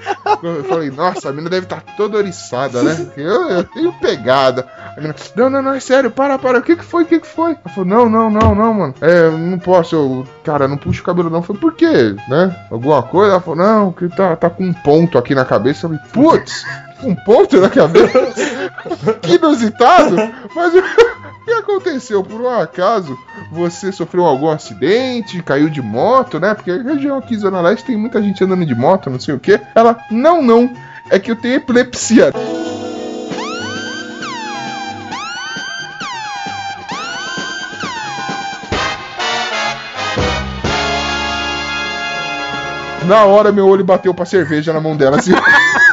Eu 0.41 0.63
falei, 0.63 0.89
nossa, 0.89 1.29
a 1.29 1.33
mina 1.33 1.49
deve 1.49 1.65
estar 1.65 1.81
toda 1.95 2.17
oriçada, 2.17 2.81
né? 2.81 2.95
Porque 2.95 3.21
Eu, 3.21 3.49
eu 3.49 3.63
tenho 3.63 3.93
pegada. 3.93 4.67
A 4.97 4.99
mina, 4.99 5.15
não, 5.35 5.49
não, 5.49 5.61
não, 5.61 5.73
é 5.73 5.79
sério, 5.79 6.09
para, 6.09 6.39
para. 6.39 6.57
O 6.59 6.61
que 6.63 6.75
que 6.75 6.83
foi? 6.83 7.03
O 7.03 7.05
que 7.05 7.19
que 7.19 7.27
foi? 7.27 7.51
Ela 7.51 7.75
falou, 7.75 7.85
não, 7.85 8.09
não, 8.09 8.29
não, 8.29 8.55
não, 8.55 8.73
mano. 8.73 8.95
É, 9.01 9.29
não 9.29 9.59
posso, 9.59 9.95
eu. 9.95 10.27
Cara, 10.43 10.67
não 10.67 10.77
puxo 10.77 11.01
o 11.01 11.05
cabelo, 11.05 11.29
não. 11.29 11.39
Eu 11.39 11.43
falei, 11.43 11.61
por 11.61 11.73
quê? 11.75 12.15
Né? 12.27 12.55
Alguma 12.71 13.03
coisa? 13.03 13.33
Ela 13.33 13.41
falou, 13.41 13.57
não, 13.57 13.91
que 13.91 14.09
tá, 14.09 14.35
tá 14.35 14.49
com 14.49 14.63
um 14.63 14.73
ponto 14.73 15.17
aqui 15.19 15.35
na 15.35 15.45
cabeça. 15.45 15.85
Eu 15.85 15.91
falei, 15.91 16.03
putz, 16.11 16.65
um 17.03 17.15
ponto 17.15 17.59
na 17.59 17.69
cabeça? 17.69 18.71
que 19.21 19.35
inusitado! 19.35 20.15
Mas 20.55 20.73
o 20.73 20.81
que 21.45 21.51
aconteceu? 21.51 22.23
Por 22.23 22.41
um 22.41 22.49
acaso, 22.49 23.17
você 23.51 23.91
sofreu 23.91 24.25
algum 24.25 24.49
acidente, 24.49 25.41
caiu 25.43 25.69
de 25.69 25.81
moto, 25.81 26.39
né? 26.39 26.53
Porque 26.53 26.71
a 26.71 26.81
região 26.81 27.17
aqui, 27.17 27.37
Zona 27.37 27.61
Leste, 27.61 27.85
tem 27.85 27.97
muita 27.97 28.21
gente 28.21 28.43
andando 28.43 28.65
de 28.65 28.75
moto, 28.75 29.09
não 29.09 29.19
sei 29.19 29.35
o 29.35 29.39
que. 29.39 29.59
Ela, 29.75 29.97
não, 30.09 30.41
não, 30.41 30.71
é 31.09 31.19
que 31.19 31.31
eu 31.31 31.35
tenho 31.35 31.55
epilepsia. 31.55 32.31
Na 43.05 43.25
hora, 43.25 43.51
meu 43.51 43.67
olho 43.67 43.83
bateu 43.83 44.13
pra 44.13 44.25
cerveja 44.25 44.71
na 44.71 44.79
mão 44.79 44.95
dela, 44.95 45.17
assim. 45.17 45.33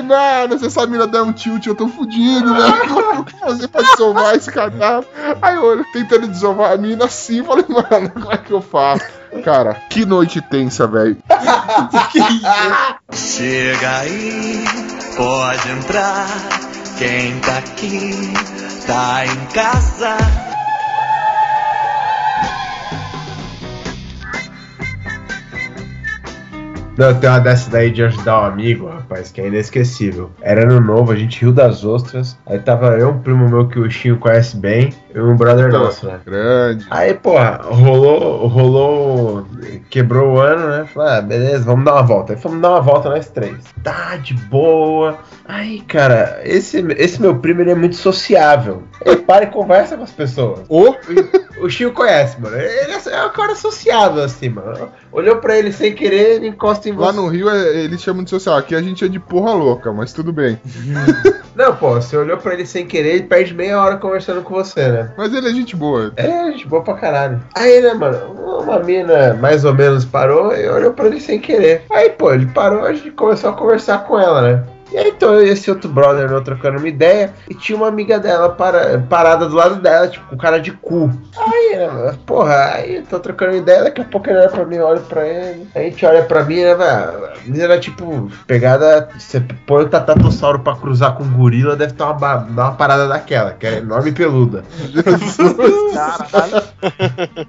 Falei, 0.00 0.02
mano, 0.02 0.58
se 0.58 0.66
essa 0.66 0.86
mina 0.86 1.06
der 1.06 1.22
um 1.22 1.32
tilt, 1.32 1.66
eu 1.66 1.74
tô 1.74 1.88
fudido, 1.88 2.54
velho. 2.54 3.10
O 3.20 3.24
que 3.24 3.38
fazer 3.38 3.68
pra 3.68 3.82
desovar 3.82 4.34
esse 4.34 4.50
cadáver? 4.50 5.06
Aí 5.42 5.54
eu 5.56 5.64
olho, 5.64 5.84
tentando 5.92 6.26
desovar 6.26 6.72
a 6.72 6.76
mina 6.76 7.04
assim, 7.04 7.44
falei, 7.44 7.64
mano, 7.68 8.10
como 8.10 8.32
é 8.32 8.38
que 8.38 8.50
eu 8.50 8.62
faço? 8.62 9.04
Cara, 9.44 9.74
que 9.90 10.06
noite 10.06 10.40
tensa, 10.40 10.86
velho. 10.86 11.18
Chega 13.12 13.98
aí, 13.98 14.64
pode 15.16 15.70
entrar. 15.70 16.26
Quem 16.98 17.38
tá 17.40 17.58
aqui, 17.58 18.32
tá 18.86 19.26
em 19.26 19.46
casa. 19.52 20.49
Não, 27.00 27.14
tem 27.14 27.30
uma 27.30 27.40
dessa 27.40 27.70
daí 27.70 27.90
de 27.90 28.02
ajudar 28.02 28.42
um 28.42 28.44
amigo, 28.44 28.86
rapaz, 28.86 29.32
que 29.32 29.40
é 29.40 29.46
inesquecível. 29.46 30.30
Era 30.42 30.64
ano 30.64 30.78
novo, 30.82 31.12
a 31.12 31.16
gente 31.16 31.40
riu 31.40 31.50
das 31.50 31.82
ostras. 31.82 32.36
Aí 32.44 32.58
tava 32.58 32.88
eu, 32.98 33.08
um 33.08 33.18
primo 33.18 33.48
meu 33.48 33.66
que 33.66 33.78
o 33.78 33.90
Chinho 33.90 34.18
conhece 34.18 34.54
bem, 34.54 34.92
e 35.14 35.18
um 35.18 35.34
brother 35.34 35.72
nosso, 35.72 36.06
né? 36.06 36.20
Grande. 36.26 36.86
Aí, 36.90 37.14
porra, 37.14 37.58
rolou, 37.62 38.46
rolou, 38.46 39.46
quebrou 39.88 40.34
o 40.34 40.40
ano, 40.40 40.68
né? 40.68 40.86
Falei, 40.92 41.14
ah, 41.14 41.22
beleza, 41.22 41.64
vamos 41.64 41.86
dar 41.86 41.94
uma 41.94 42.02
volta. 42.02 42.34
Aí 42.34 42.38
fomos 42.38 42.60
dar 42.60 42.68
uma 42.68 42.82
volta 42.82 43.08
nós 43.08 43.30
três. 43.30 43.56
Tá, 43.82 44.18
de 44.18 44.34
boa. 44.34 45.20
Aí, 45.46 45.80
cara, 45.80 46.42
esse, 46.44 46.84
esse 46.98 47.18
meu 47.18 47.34
primo, 47.36 47.62
ele 47.62 47.70
é 47.70 47.74
muito 47.74 47.96
sociável. 47.96 48.82
Ele 49.02 49.16
para 49.16 49.44
e 49.44 49.46
conversa 49.46 49.96
com 49.96 50.02
as 50.02 50.12
pessoas. 50.12 50.60
Ô, 50.68 50.94
O 51.60 51.68
Chico 51.68 51.92
conhece, 51.92 52.40
mano. 52.40 52.56
Ele 52.56 52.92
é 52.92 53.00
é 53.10 53.24
um 53.24 53.30
cara 53.30 53.54
sociável, 53.54 54.22
assim, 54.22 54.48
mano. 54.48 54.90
Olhou 55.12 55.36
pra 55.36 55.58
ele 55.58 55.72
sem 55.72 55.94
querer, 55.94 56.36
ele 56.36 56.48
encosta 56.48 56.88
lá 56.92 57.12
você. 57.12 57.16
no 57.20 57.28
Rio 57.28 57.48
é- 57.50 57.84
eles 57.84 58.00
chamam 58.02 58.22
de 58.24 58.30
social. 58.30 58.56
Aqui 58.56 58.74
a 58.74 58.82
gente 58.82 59.04
é 59.04 59.08
de 59.08 59.18
porra 59.18 59.52
louca, 59.52 59.92
mas 59.92 60.12
tudo 60.12 60.32
bem. 60.32 60.58
Não, 61.54 61.74
pô, 61.76 61.94
você 61.94 62.16
olhou 62.16 62.36
pra 62.38 62.54
ele 62.54 62.64
sem 62.64 62.86
querer, 62.86 63.16
ele 63.16 63.22
perde 63.24 63.52
meia 63.52 63.80
hora 63.82 63.96
conversando 63.96 64.40
com 64.42 64.54
você, 64.54 64.88
né? 64.88 65.10
Mas 65.16 65.34
ele 65.34 65.48
é 65.48 65.52
gente 65.52 65.74
boa. 65.76 66.12
É, 66.16 66.52
gente 66.52 66.66
boa 66.66 66.82
pra 66.82 66.94
caralho. 66.94 67.40
Aí, 67.54 67.80
né, 67.80 67.92
mano, 67.92 68.18
uma 68.62 68.78
mina 68.78 69.34
mais 69.34 69.64
ou 69.64 69.74
menos 69.74 70.04
parou 70.04 70.54
e 70.54 70.68
olhou 70.68 70.92
pra 70.92 71.06
ele 71.06 71.20
sem 71.20 71.38
querer. 71.40 71.82
Aí, 71.92 72.10
pô, 72.10 72.32
ele 72.32 72.46
parou, 72.46 72.84
a 72.84 72.92
gente 72.92 73.10
começou 73.10 73.50
a 73.50 73.52
conversar 73.52 74.04
com 74.04 74.18
ela, 74.18 74.40
né? 74.42 74.62
E 74.92 74.96
aí, 74.98 75.08
então, 75.10 75.34
eu 75.34 75.46
e 75.46 75.50
esse 75.50 75.70
outro 75.70 75.88
brother 75.88 76.28
meu 76.28 76.42
trocando 76.42 76.78
uma 76.78 76.88
ideia, 76.88 77.32
e 77.48 77.54
tinha 77.54 77.76
uma 77.76 77.86
amiga 77.88 78.18
dela 78.18 78.48
para, 78.50 78.98
parada 79.08 79.48
do 79.48 79.54
lado 79.54 79.76
dela, 79.76 80.08
tipo, 80.08 80.26
com 80.28 80.36
cara 80.36 80.58
de 80.58 80.72
cu. 80.72 81.10
Aí, 81.38 81.76
né, 81.76 82.14
porra, 82.26 82.72
aí 82.74 82.96
eu 82.96 83.02
tô 83.04 83.20
trocando 83.20 83.56
ideia, 83.56 83.84
daqui 83.84 84.00
a 84.00 84.04
pouco 84.04 84.28
ele 84.28 84.38
olha 84.38 84.48
pra 84.48 84.64
mim, 84.64 84.76
eu 84.76 84.86
olho 84.86 85.00
pra 85.02 85.26
ele, 85.26 85.68
a 85.74 85.78
gente 85.80 86.04
olha 86.04 86.22
pra 86.24 86.42
mim, 86.44 86.56
né, 86.62 86.74
velho? 86.74 86.80
A 87.26 87.38
menina 87.44 87.64
era 87.64 87.78
tipo, 87.78 88.30
pegada, 88.46 89.08
você 89.16 89.40
põe 89.66 89.84
o 89.84 89.88
tatatossauro 89.88 90.58
pra 90.60 90.74
cruzar 90.74 91.14
com 91.14 91.22
um 91.24 91.32
gorila, 91.32 91.76
deve 91.76 91.92
ter 91.92 92.02
uma, 92.02 92.36
uma 92.36 92.72
parada 92.72 93.06
daquela, 93.06 93.52
que 93.52 93.66
é 93.66 93.78
enorme 93.78 94.10
e 94.10 94.12
peluda. 94.12 94.64
Caralho. 95.94 96.62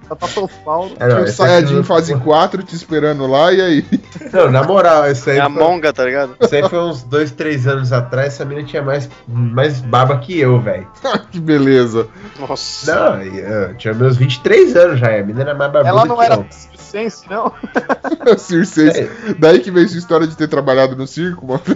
Tatatossauro. 0.08 0.92
É, 1.00 1.08
não, 1.08 1.24
um 1.24 1.28
Sayajin 1.28 1.76
não- 1.76 1.84
fase 1.84 2.16
4 2.16 2.64
te 2.64 2.76
esperando 2.76 3.26
lá, 3.28 3.52
e 3.52 3.62
aí? 3.62 3.86
Não, 4.32 4.52
na 4.52 4.64
moral, 4.64 5.10
isso 5.12 5.30
aí, 5.30 5.38
É 5.38 5.42
a 5.42 5.50
foi, 5.50 5.62
monga, 5.64 5.92
tá 5.94 6.06
ligado? 6.06 6.36
isso 6.40 6.54
aí 6.56 6.68
foi 6.68 6.80
uns 6.80 7.04
dois, 7.04 7.31
três 7.32 7.68
anos 7.68 7.92
atrás. 7.92 8.28
Essa 8.34 8.46
menina 8.46 8.68
tinha 8.68 8.82
mais, 8.84 9.10
mais 9.28 9.82
baba 9.82 10.18
que 10.20 10.40
eu, 10.40 10.60
velho. 10.60 10.88
que 11.32 11.40
beleza. 11.40 12.08
Nossa. 12.40 12.94
Não, 12.94 13.22
eu 13.22 13.76
tinha 13.76 13.94
meus 13.94 14.18
23 14.18 14.76
anos 14.76 15.00
já. 15.00 15.08
A 15.08 15.24
menina 15.24 15.42
era 15.42 15.54
mais 15.56 15.72
babuda 15.72 15.90
Ela 15.90 16.06
não 16.06 16.18
que 16.18 16.24
era 16.24 16.36
eu. 16.36 16.46
circense, 16.50 17.26
não? 17.30 17.52
Circense. 18.38 19.10
Daí 19.40 19.60
que 19.60 19.72
veio 19.72 19.88
sua 19.90 19.98
história 19.98 20.28
de 20.28 20.36
ter 20.36 20.48
trabalhado 20.48 20.96
no 20.96 21.08
circo, 21.08 21.46
mano. 21.48 21.62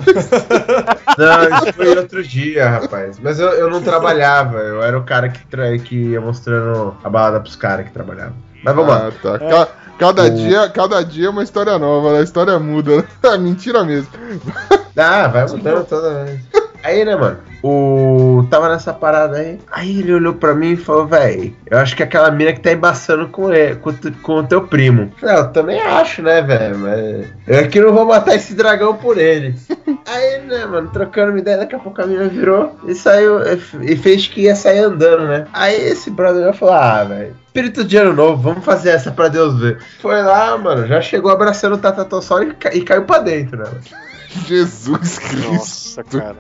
Não, 1.18 1.58
isso 1.64 1.74
foi 1.74 1.98
outro 1.98 2.24
dia, 2.24 2.70
rapaz. 2.70 3.18
Mas 3.22 3.40
eu, 3.40 3.48
eu 3.50 3.70
não 3.70 3.82
trabalhava. 3.82 4.58
Eu 4.60 4.84
era 4.84 4.98
o 4.98 5.04
cara 5.04 5.30
que, 5.30 5.46
tra... 5.48 5.78
que 5.78 5.96
ia 5.96 6.20
mostrando 6.20 6.96
a 7.04 7.10
balada 7.10 7.40
pros 7.40 7.56
caras 7.56 7.86
que 7.86 7.92
trabalhavam. 7.94 8.36
Mas 8.64 8.76
vamos 8.76 8.90
lá. 8.92 9.08
Ah, 9.08 9.12
tá. 9.22 9.40
Ca- 9.40 9.68
Cada, 9.98 10.30
dia, 10.30 10.70
cada 10.70 11.04
dia 11.04 11.28
é 11.28 11.30
uma 11.30 11.44
história 11.44 11.78
nova, 11.80 12.14
né? 12.14 12.20
a 12.20 12.24
história 12.24 12.60
muda. 12.60 12.98
né? 12.98 13.04
Mentira 13.40 13.84
mesmo. 13.84 14.10
Ah, 14.98 15.28
vai 15.28 15.46
mudando 15.48 15.86
toda 15.86 16.24
vez. 16.26 16.40
Aí, 16.84 17.04
né, 17.04 17.16
mano? 17.16 17.38
O. 17.64 18.46
Tava 18.52 18.70
nessa 18.70 18.94
parada 18.94 19.38
aí. 19.38 19.60
Aí 19.72 20.00
ele 20.00 20.14
olhou 20.14 20.36
pra 20.36 20.54
mim 20.54 20.74
e 20.74 20.78
falou, 20.78 21.08
véi, 21.08 21.56
eu 21.66 21.80
acho 21.80 21.96
que 21.96 22.04
é 22.04 22.06
aquela 22.06 22.30
mina 22.30 22.54
que 22.54 22.60
tá 22.60 22.72
embaçando 22.72 23.28
com, 23.30 23.52
ele, 23.52 23.76
com, 23.78 23.92
com 24.22 24.34
o 24.36 24.44
teu 24.44 24.62
primo. 24.68 25.12
Eu 25.14 25.18
falei, 25.20 25.36
"Ah, 25.36 25.40
eu 25.40 25.48
também 25.52 25.82
acho, 25.82 26.22
né, 26.22 26.44
velho? 26.44 26.78
Mas 26.78 27.26
eu 27.48 27.60
aqui 27.60 27.80
não 27.80 27.92
vou 27.92 28.06
matar 28.06 28.36
esse 28.36 28.54
dragão 28.54 28.94
por 28.96 29.18
ele. 29.18 29.56
Aí, 30.54 30.60
né, 30.60 30.66
mano, 30.66 30.90
trocando 30.92 31.32
uma 31.32 31.40
ideia, 31.40 31.58
daqui 31.58 31.76
a 31.76 31.80
pouco 31.80 32.02
a 32.02 32.06
mina 32.06 32.28
virou 32.28 32.78
e 32.86 32.94
saiu. 32.96 33.40
E 33.82 33.96
fez 33.98 34.28
que 34.28 34.42
ia 34.42 34.56
sair 34.56 34.80
andando, 34.80 35.28
né? 35.28 35.48
Aí 35.54 35.76
esse 35.76 36.10
brother 36.10 36.44
meu 36.44 36.54
falou, 36.54 36.76
ah, 36.76 37.04
velho. 37.04 37.36
Espírito 37.48 37.84
de 37.84 37.98
ano 37.98 38.14
novo, 38.14 38.42
vamos 38.42 38.66
fazer 38.66 38.90
essa 38.90 39.12
pra 39.12 39.28
Deus 39.30 39.58
ver. 39.60 39.80
Foi 40.02 40.22
lá, 40.22 40.58
mano, 40.58 40.86
já 40.88 41.02
chegou 41.02 41.32
abraçando 41.32 41.74
o 41.76 41.78
Tatatossauro 41.78 42.50
e, 42.50 42.54
ca- 42.54 42.74
e 42.74 42.82
caiu 42.82 43.04
pra 43.06 43.20
dentro, 43.20 43.58
né? 43.58 43.66
Jesus 44.46 45.18
Cristo. 45.18 45.50
Nossa, 45.54 46.04
cara. 46.04 46.36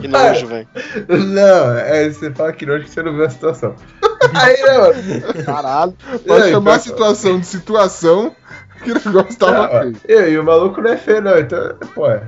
Que 0.00 0.08
nojo, 0.08 0.46
velho. 0.48 0.66
Não, 1.08 1.76
é, 1.76 2.08
você 2.08 2.30
fala 2.30 2.52
que 2.54 2.64
nojo 2.64 2.84
que 2.84 2.90
você 2.90 3.02
não 3.02 3.12
viu 3.12 3.26
a 3.26 3.30
situação. 3.30 3.74
Aí, 4.34 4.62
né, 4.62 4.78
mano? 4.78 5.44
Caralho. 5.44 5.94
Pode 6.26 6.44
Ei, 6.46 6.50
chamar 6.52 6.74
a 6.76 6.78
situação 6.78 7.38
de 7.38 7.44
situação 7.46 8.34
que 8.82 8.92
o 8.92 8.94
negócio 8.94 9.38
tava 9.38 9.62
Não, 9.62 9.80
feio. 9.80 9.96
eu, 10.08 10.32
e 10.32 10.38
o 10.38 10.44
maluco 10.44 10.80
não 10.80 10.90
é 10.90 10.96
feio, 10.96 11.20
não, 11.20 11.38
então, 11.38 11.76
pô. 11.94 12.10
é. 12.10 12.22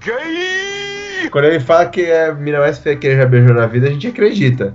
Gay! 0.00 0.89
Quando 1.28 1.44
ele 1.46 1.60
fala 1.60 1.86
que 1.86 2.10
a 2.10 2.32
mina 2.32 2.72
feia 2.72 2.96
que 2.96 3.06
ele 3.06 3.16
já 3.16 3.26
beijou 3.26 3.54
na 3.54 3.66
vida, 3.66 3.88
a 3.88 3.90
gente 3.90 4.06
acredita. 4.08 4.74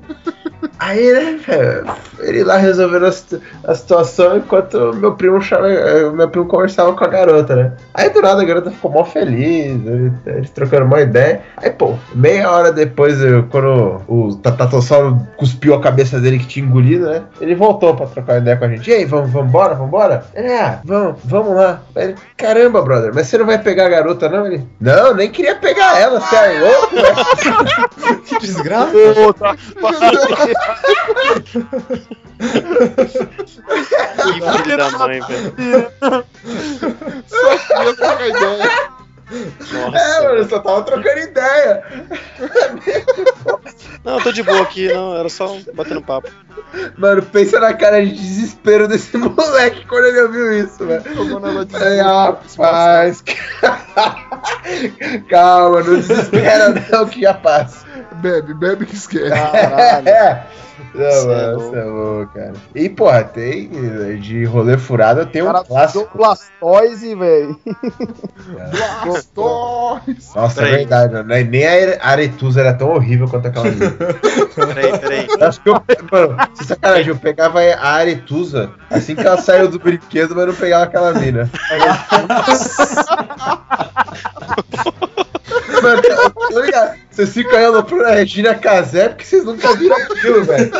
Aí, 0.78 1.12
né, 1.14 1.40
velho, 1.46 1.86
ele 2.20 2.44
lá 2.44 2.58
resolvendo 2.58 3.06
a, 3.06 3.72
a 3.72 3.76
situação 3.76 4.38
enquanto 4.38 4.94
meu 4.96 5.14
primo, 5.14 5.42
chama- 5.42 5.70
eh, 5.70 6.10
meu 6.10 6.28
primo 6.28 6.46
conversava 6.48 6.92
com 6.94 7.04
a 7.04 7.08
garota, 7.08 7.56
né? 7.56 7.72
Aí 7.94 8.10
do 8.10 8.22
nada 8.22 8.42
a 8.42 8.46
garota 8.46 8.72
ficou 8.72 8.92
mó 8.92 9.06
feliz, 9.06 9.80
ele- 9.86 10.12
eles 10.26 10.50
trocando 10.50 10.86
uma 10.86 11.00
ideia. 11.00 11.42
Aí, 11.58 11.70
pô, 11.70 11.94
meia 12.14 12.52
hora 12.52 12.72
depois, 12.74 13.22
eu- 13.22 13.44
quando 13.44 14.02
o 14.08 14.36
Tatatossauro 14.36 15.18
cuspiu 15.38 15.74
a 15.76 15.80
cabeça 15.82 16.20
dele 16.20 16.40
que 16.40 16.48
tinha 16.48 16.66
engolido, 16.66 17.06
né? 17.10 17.22
Ele 17.40 17.56
voltou 17.56 17.96
pra 17.96 18.08
trocar 18.08 18.40
ideia 18.40 18.58
com 18.58 18.66
a 18.66 18.70
gente. 18.70 18.90
E 18.90 18.94
aí, 18.94 19.06
vamos, 19.06 19.32
vamos 19.32 19.48
embora, 19.50 19.76
vamos 19.76 19.88
embora? 19.88 20.26
Ah, 20.36 20.80
vamos, 20.84 21.20
vamos 21.24 21.56
lá. 21.56 21.82
Ele, 21.96 22.16
caramba, 22.36 22.82
brother, 22.82 23.12
mas 23.16 23.28
você 23.28 23.38
não 23.38 23.46
vai 23.46 23.60
pegar 23.60 23.86
a 23.86 23.90
garota, 23.90 24.28
não? 24.28 24.46
Ele, 24.46 24.68
não, 24.82 25.14
nem 25.14 25.30
queria 25.30 25.56
pegar 25.56 25.98
ela, 26.00 26.20
você 26.20 26.35
é 26.36 26.60
louco, 26.60 26.96
velho? 26.96 28.26
Que 28.26 28.40
desgraça. 28.40 28.92
Ô, 29.28 29.34
tá- 29.34 29.56
Que 34.24 34.42
filho 34.64 34.78
da 34.78 34.90
mãe, 34.92 35.20
velho. 35.22 35.54
Só 37.28 37.58
queria 37.58 37.96
trocar 37.96 38.28
ideia. 38.30 38.72
É, 39.32 39.74
Nossa. 39.74 40.22
mano, 40.24 40.36
eu 40.36 40.50
só 40.50 40.60
tava 40.60 40.84
trocando 40.84 41.20
ideia. 41.20 41.84
Não, 44.04 44.18
eu 44.18 44.24
tô 44.24 44.32
de 44.32 44.44
boa 44.44 44.62
aqui, 44.62 44.88
não, 44.94 45.16
era 45.16 45.30
só 45.30 45.58
batendo 45.74 46.02
papo. 46.02 46.30
Mano, 46.98 47.24
pensa 47.24 47.60
na 47.60 47.74
cara 47.74 48.06
de 48.06 48.12
desespero 48.14 48.88
desse 48.88 49.18
moleque 49.36 49.86
quando 49.88 50.06
ele 50.06 50.22
ouviu 50.22 50.64
isso, 50.64 50.86
velho. 50.86 51.04
Ai, 51.74 51.98
rapaz. 52.02 53.24
Calma, 55.30 55.82
não 55.82 55.96
desespera 55.96 56.70
não 56.92 57.08
que 57.08 57.22
já 57.22 57.34
passa. 57.34 57.86
Bebe, 58.16 58.54
bebe 58.54 58.86
que 58.86 58.96
esquece. 58.96 59.30
Caralho. 59.30 60.08
É. 60.08 60.46
Não, 60.94 61.12
Cê 61.12 61.18
é 61.18 61.26
mano, 61.26 61.58
louco. 61.58 61.70
você 61.72 61.78
é 61.80 61.84
louco, 61.84 62.34
cara. 62.34 62.54
E, 62.76 62.90
porra, 62.90 63.24
tem 63.24 63.70
eh, 63.74 64.14
de 64.16 64.44
rolê 64.46 64.78
furado, 64.78 65.26
tem 65.26 65.42
O 65.42 65.46
um 65.46 65.52
cara 65.52 65.64
clássico. 65.64 66.10
do 66.12 66.18
Blastoise, 66.18 67.16
velho. 67.16 67.60
Blastoise. 69.06 70.36
Nossa, 70.36 70.62
é 70.62 70.64
Peraí. 70.66 70.78
verdade, 70.80 71.14
mano. 71.14 71.28
Nem 71.50 71.66
a 71.66 71.72
Are- 71.72 72.00
Aretusa 72.02 72.62
era 72.62 72.74
tão 72.74 72.90
horrível 72.92 73.28
quanto 73.28 73.48
aquela 73.48 73.66
mina. 73.72 73.92
Peraí, 74.56 75.00
peraí. 75.00 75.28
Acho 75.42 75.62
que 75.62 75.70
eu, 75.70 75.74
mano, 76.12 76.38
sem 76.54 76.68
sacanagem, 76.68 77.08
eu 77.10 77.18
pegava 77.18 77.60
a 77.62 77.90
Aretusa 77.94 78.72
assim 78.90 79.16
que 79.16 79.26
ela 79.26 79.38
saiu 79.42 79.68
do 79.70 79.80
brinquedo, 79.80 80.36
mas 80.36 80.48
não 80.48 80.54
pegava 80.56 80.84
aquela 80.86 81.14
mina. 81.14 81.50
Mano, 85.86 86.02
tô 86.52 86.60
ligado. 86.62 86.98
Vocês 87.12 87.34
ficam 87.34 87.58
aí 87.58 87.66
aloprando 87.66 88.06
a 88.06 88.12
Regina 88.12 88.56
Casé 88.56 89.10
porque 89.10 89.24
vocês 89.26 89.44
nunca 89.46 89.74
viram 89.76 89.96
aquilo, 89.98 90.44
velho. 90.44 90.72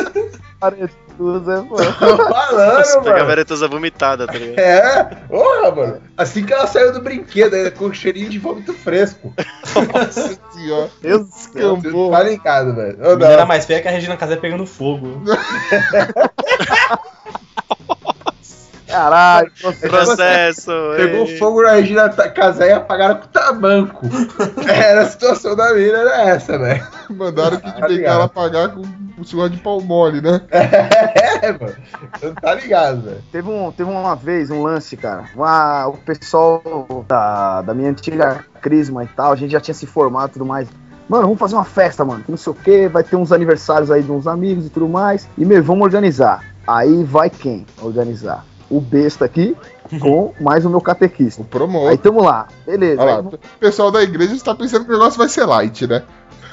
Aretusa, 0.60 1.66
pô. 1.68 1.76
Tô 1.76 2.16
falando, 2.28 3.02
Pega 3.02 3.10
a 3.10 3.14
mano. 3.14 3.26
veretosa 3.26 3.68
vomitada, 3.68 4.26
tá 4.26 4.32
ligado? 4.34 4.58
É, 4.58 5.04
porra, 5.28 5.70
mano. 5.74 6.02
Assim 6.16 6.44
que 6.44 6.52
ela 6.52 6.66
saiu 6.66 6.92
do 6.92 7.00
brinquedo, 7.02 7.54
ainda 7.54 7.70
com 7.70 7.92
cheirinho 7.92 8.28
de 8.30 8.38
vômito 8.38 8.72
fresco. 8.72 9.32
Nossa 9.94 10.38
senhora. 10.52 10.90
Deus 11.00 11.28
Escambou. 11.36 12.10
tá 12.10 12.22
ligado, 12.22 12.74
velho. 12.74 12.98
A 13.22 13.26
era 13.30 13.46
mais 13.46 13.64
feia 13.66 13.82
que 13.82 13.88
a 13.88 13.90
Regina 13.90 14.16
Casé 14.16 14.36
pegando 14.36 14.66
fogo. 14.66 15.22
Caralho, 18.86 19.50
você- 19.60 19.88
Processo. 19.88 20.70
Pegou 20.96 21.26
ei. 21.26 21.36
fogo 21.38 21.62
na 21.62 21.72
Regina 21.72 22.08
Ta- 22.08 22.28
Casé 22.30 22.68
e 22.68 22.72
apagaram 22.72 23.16
com 23.16 23.26
tamanco. 23.28 24.06
Era 24.66 25.02
a 25.02 25.06
situação 25.06 25.56
da 25.56 25.72
mina, 25.74 25.98
era 25.98 26.22
essa, 26.30 26.58
velho. 26.58 26.86
Mandaram 27.10 27.56
que 27.56 27.62
Tá 27.64 27.68
de 27.70 27.74
pegar 27.74 27.88
ligado. 27.88 28.14
ela 28.14 28.28
pagar 28.28 28.68
com 28.70 28.82
o 29.18 29.24
suor 29.24 29.48
de 29.50 29.56
pau 29.58 29.80
mole, 29.80 30.20
né? 30.20 30.40
É, 31.42 31.52
mano. 31.52 31.74
Você 32.18 32.32
tá 32.40 32.54
ligado, 32.54 33.02
velho. 33.02 33.22
Teve, 33.30 33.48
um, 33.50 33.70
teve 33.72 33.90
uma 33.90 34.14
vez 34.16 34.50
um 34.50 34.62
lance, 34.62 34.96
cara. 34.96 35.24
Uma, 35.34 35.86
o 35.88 35.96
pessoal 35.98 36.62
da, 37.06 37.62
da 37.62 37.74
minha 37.74 37.90
antiga 37.90 38.44
Crisma 38.62 39.04
e 39.04 39.06
tal, 39.08 39.32
a 39.32 39.36
gente 39.36 39.50
já 39.52 39.60
tinha 39.60 39.74
se 39.74 39.86
formado 39.86 40.30
e 40.30 40.32
tudo 40.34 40.46
mais. 40.46 40.68
Mano, 41.08 41.24
vamos 41.24 41.38
fazer 41.38 41.54
uma 41.54 41.64
festa, 41.64 42.04
mano. 42.04 42.24
Não 42.28 42.36
sei 42.36 42.52
o 42.52 42.54
que, 42.56 42.88
vai 42.88 43.04
ter 43.04 43.14
uns 43.16 43.30
aniversários 43.32 43.90
aí 43.90 44.02
de 44.02 44.10
uns 44.10 44.26
amigos 44.26 44.66
e 44.66 44.70
tudo 44.70 44.88
mais. 44.88 45.28
E, 45.38 45.44
meu, 45.44 45.62
vamos 45.62 45.84
organizar. 45.84 46.42
Aí 46.66 47.04
vai 47.04 47.30
quem 47.30 47.64
organizar? 47.80 48.44
O 48.70 48.80
besta 48.80 49.24
aqui 49.24 49.56
com 50.00 50.32
mais 50.40 50.64
o 50.64 50.70
meu 50.70 50.80
catequista. 50.80 51.42
O 51.42 51.44
promotor. 51.44 51.90
Aí 51.90 51.98
tamo 51.98 52.22
lá, 52.22 52.48
beleza. 52.64 53.00
Olha 53.00 53.16
lá, 53.16 53.20
Aí 53.20 53.26
o 53.26 53.58
pessoal 53.60 53.90
da 53.90 54.02
igreja 54.02 54.34
está 54.34 54.54
pensando 54.54 54.84
que 54.84 54.90
o 54.90 54.94
negócio 54.94 55.18
vai 55.18 55.28
ser 55.28 55.44
light, 55.44 55.86
né? 55.86 56.02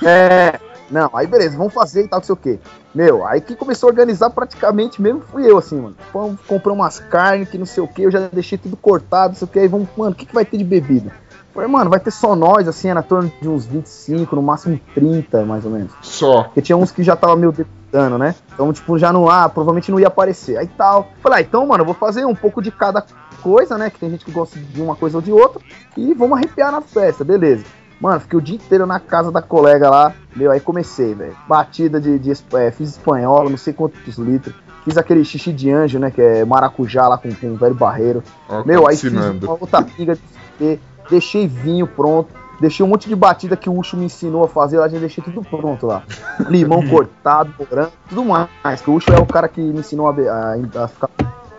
É. 0.02 0.60
Não, 0.92 1.10
aí 1.14 1.26
beleza, 1.26 1.58
vamos 1.58 1.74
fazer 1.74 2.04
e 2.04 2.08
tal, 2.08 2.20
não 2.20 2.26
sei 2.26 2.34
o 2.34 2.38
quê. 2.38 2.60
Meu, 2.94 3.26
aí 3.26 3.42
que 3.42 3.56
começou 3.56 3.88
a 3.88 3.92
organizar 3.92 4.30
praticamente 4.30 5.02
mesmo 5.02 5.22
fui 5.22 5.50
eu, 5.50 5.58
assim, 5.58 5.80
mano. 5.80 5.96
Vamos 6.14 6.40
comprar 6.42 6.72
umas 6.72 7.00
carnes 7.00 7.50
que 7.50 7.58
não 7.58 7.66
sei 7.66 7.82
o 7.82 7.88
que, 7.88 8.04
eu 8.04 8.12
já 8.12 8.28
deixei 8.32 8.58
tudo 8.58 8.78
cortado, 8.78 9.30
não 9.30 9.36
sei 9.36 9.46
o 9.46 9.50
que. 9.50 9.60
Aí 9.60 9.68
vamos, 9.68 9.88
mano, 9.98 10.12
o 10.12 10.16
que, 10.16 10.26
que 10.26 10.34
vai 10.34 10.46
ter 10.46 10.58
de 10.58 10.64
bebida? 10.64 11.12
Falei, 11.54 11.70
mano, 11.70 11.90
vai 11.90 12.00
ter 12.00 12.10
só 12.10 12.36
nós, 12.36 12.68
assim, 12.68 12.88
era 12.88 12.96
na 12.96 13.04
torno 13.04 13.32
de 13.40 13.48
uns 13.48 13.66
25, 13.66 14.36
no 14.36 14.42
máximo 14.42 14.80
30, 14.96 15.46
mais 15.46 15.64
ou 15.64 15.72
menos. 15.72 15.92
Só. 16.02 16.46
Porque 16.46 16.64
tinha 16.64 16.76
uns 16.76 16.92
que 16.92 17.04
já 17.04 17.16
tava 17.16 17.36
meio 17.36 17.52
debutando, 17.52 18.18
né? 18.18 18.34
Então, 18.52 18.74
tipo, 18.74 18.98
já 18.98 19.14
não, 19.14 19.30
ah, 19.30 19.48
provavelmente 19.48 19.92
não 19.92 20.00
ia 20.00 20.08
aparecer. 20.08 20.58
Aí 20.58 20.66
tal. 20.68 21.10
Falei, 21.22 21.40
ah, 21.40 21.42
então, 21.42 21.68
mano, 21.68 21.82
eu 21.82 21.86
vou 21.86 21.94
fazer 21.94 22.26
um 22.26 22.34
pouco 22.34 22.60
de 22.60 22.72
cada 22.72 23.06
coisa, 23.44 23.78
né? 23.78 23.92
Que 23.92 24.00
tem 24.00 24.10
gente 24.10 24.26
que 24.26 24.32
gosta 24.32 24.58
de 24.58 24.82
uma 24.82 24.96
coisa 24.96 25.18
ou 25.18 25.22
de 25.22 25.32
outra. 25.32 25.62
E 25.96 26.12
vamos 26.16 26.40
arrepiar 26.40 26.72
na 26.72 26.82
festa, 26.82 27.24
beleza. 27.24 27.64
Mano, 28.02 28.20
fiquei 28.20 28.40
o 28.40 28.42
dia 28.42 28.56
inteiro 28.56 28.88
na 28.88 29.00
casa 29.00 29.32
da 29.32 29.42
colega 29.42 29.92
lá. 29.92 30.12
Meu, 30.36 30.52
aí 30.52 30.60
comecei, 30.60 31.14
velho. 31.14 31.36
Batida 31.48 32.02
de. 32.02 32.18
de 32.18 32.32
é, 32.56 32.72
fiz 32.72 32.90
espanhola, 32.90 33.50
não 33.50 33.58
sei 33.58 33.74
quantos 33.74 34.18
litros. 34.18 34.56
Fiz 34.84 34.98
aquele 34.98 35.24
xixi 35.24 35.54
de 35.54 35.72
anjo, 35.72 36.00
né? 36.00 36.10
Que 36.10 36.22
é 36.22 36.44
maracujá 36.44 37.08
lá 37.08 37.18
com, 37.18 37.32
com 37.34 37.52
o 37.52 37.56
velho 37.56 37.76
barreiro. 37.76 38.24
Ó, 38.50 38.64
Meu, 38.66 38.88
aí 38.88 38.98
fiz 38.98 39.14
uma 39.14 39.52
outra 39.52 39.84
pinga 39.84 40.18
de 40.60 40.80
deixei 41.10 41.48
vinho 41.48 41.86
pronto, 41.88 42.30
deixei 42.60 42.86
um 42.86 42.90
monte 42.90 43.08
de 43.08 43.16
batida 43.16 43.56
que 43.58 43.70
o 43.70 43.78
Ucho 43.78 43.96
me 43.98 44.06
ensinou 44.06 44.44
a 44.44 44.48
fazer, 44.48 44.78
lá 44.80 44.88
já 44.88 44.98
deixei 45.00 45.24
tudo 45.24 45.42
pronto 45.42 45.86
lá. 45.88 46.04
Limão 46.50 46.86
cortado, 46.88 47.54
morango, 47.60 47.92
tudo 48.10 48.26
mais. 48.26 48.82
Que 48.82 48.90
o 48.90 48.96
Ucho 48.96 49.12
é 49.14 49.20
o 49.20 49.26
cara 49.26 49.48
que 49.48 49.62
me 49.62 49.80
ensinou 49.80 50.08
a, 50.08 50.14
be- 50.14 50.28
a- 50.30 50.56
a 50.84 50.88
ficar. 50.88 51.10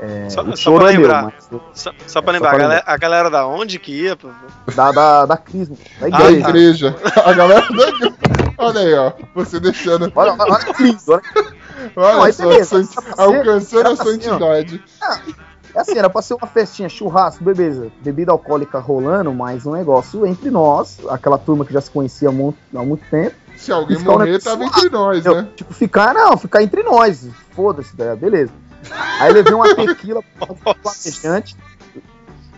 É, 0.01 0.29
Só- 0.29 0.43
o 0.43 0.51
só 0.51 0.57
choro 0.57 0.79
pra 0.81 0.89
é 0.89 0.93
meu, 0.93 1.03
lembrar. 1.03 1.23
mas 1.25 1.61
Só, 1.73 1.91
só 2.07 2.21
pra 2.21 2.33
É, 2.33 2.35
lembrar, 2.35 2.51
só 2.51 2.55
a, 2.55 2.59
pra 2.59 2.63
galera, 2.69 2.85
a 2.87 2.97
galera 2.99 3.31
da 3.31 3.47
onde 3.47 3.79
que 3.79 3.93
ia? 4.03 4.19
da, 4.75 4.93
da, 4.93 5.25
da 5.27 5.37
Crisma, 5.37 5.77
da 6.01 6.09
Da 6.09 6.31
igreja. 6.31 6.49
igreja. 6.49 6.97
A 7.25 7.33
galera 7.33 7.61
da 7.69 7.89
igreja. 7.89 8.15
Olha 8.59 8.81
aí, 8.81 8.95
ó. 8.95 9.13
Você 9.35 9.59
deixando. 9.61 10.13
Olha, 10.15 10.33
olha, 10.33 10.43
olha 10.53 10.67
olha. 11.09 11.23
Olha 11.97 12.15
Não, 12.27 12.33
só, 12.33 12.49
beleza, 12.49 12.77
alcançando 12.77 13.01
a 13.19 13.43
pra 13.45 13.61
ser, 13.61 13.77
ó. 14.31 14.39
É 15.75 15.81
assim, 15.81 15.99
era 15.99 16.09
pra 16.09 16.23
ser 16.23 16.35
uma 16.35 16.47
festinha, 16.47 16.89
churrasco, 16.89 17.43
beleza. 17.43 17.91
Bebida 18.01 18.31
alcoólica 18.31 18.79
rolando, 18.79 19.33
mas 19.35 19.67
um 19.67 19.73
negócio 19.73 20.25
entre 20.25 20.51
nós, 20.51 20.99
aquela 21.09 21.37
turma 21.37 21.65
que 21.65 21.73
já 21.73 21.81
se 21.81 21.91
conhecia 21.91 22.29
há 22.29 22.33
muito, 22.33 22.57
há 22.75 22.83
muito 22.85 23.05
tempo. 23.11 23.35
Se 23.57 23.73
alguém 23.73 23.97
um 23.97 24.01
morrer, 24.03 24.25
negócio 24.27 24.51
tava 24.51 24.65
entre 24.65 24.89
nós, 24.89 25.25
Eu, 25.25 25.35
né? 25.43 25.49
Tipo, 25.57 25.75
ficar, 25.75 26.15
não, 26.15 26.37
ficar 26.37 26.63
entre 26.63 26.83
nós. 26.83 27.29
Foda-se, 27.53 27.93
né? 27.99 28.15
beleza. 28.15 28.53
Aí 29.21 29.33
levei 29.33 29.53
uma 29.55 29.75
tequila 29.75 30.23
pra 30.39 30.47
fazer 30.55 31.13
flamejante. 31.23 31.57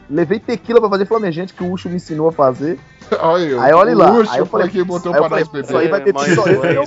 Levei 0.08 0.38
tequila 0.38 0.80
pra 0.80 0.90
fazer 0.90 1.06
flamejante, 1.06 1.54
que 1.54 1.64
o 1.64 1.72
Ucho 1.72 1.88
me 1.88 1.96
ensinou 1.96 2.28
a 2.28 2.32
fazer. 2.32 2.78
Olha 3.20 3.42
eu. 3.44 3.60
Aí 3.60 3.72
olha 3.72 3.94
o 3.94 3.98
lá, 3.98 4.10
Luxo 4.10 4.32
aí 4.32 4.38
eu 4.38 4.46
foi 4.46 4.60
falei, 4.60 4.72
quem 4.72 4.84
botou 4.84 5.12
aí 5.12 5.18
eu 5.18 5.28
pra 5.28 5.38
nós 5.38 5.48
beber. 5.48 5.64
isso 5.64 5.76
aí 5.76 5.88
vai 5.88 6.00
É, 6.00 6.04
beber 6.04 6.14
mãe 6.20 6.34
só 6.34 6.46
eu, 6.46 6.84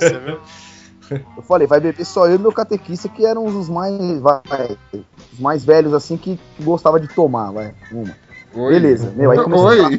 eu. 1.10 1.42
falei, 1.42 1.66
vai 1.66 1.80
beber 1.80 2.04
só 2.04 2.26
eu 2.26 2.36
e 2.36 2.38
meu 2.38 2.52
catequista, 2.52 3.08
que 3.08 3.24
eram 3.24 3.44
os 3.44 3.68
mais. 3.68 4.20
Vai, 4.20 4.40
os 5.32 5.40
mais 5.40 5.64
velhos, 5.64 5.92
assim, 5.92 6.16
que, 6.16 6.38
gostava 6.60 7.00
de 7.00 7.08
tomar, 7.08 7.50
vai. 7.50 7.74
Uma. 7.90 8.14
Oi. 8.54 8.72
Beleza, 8.72 9.12
meu, 9.14 9.30
aí 9.30 9.38
começou 9.38 9.68
a 9.68 9.88
Oi. 9.88 9.98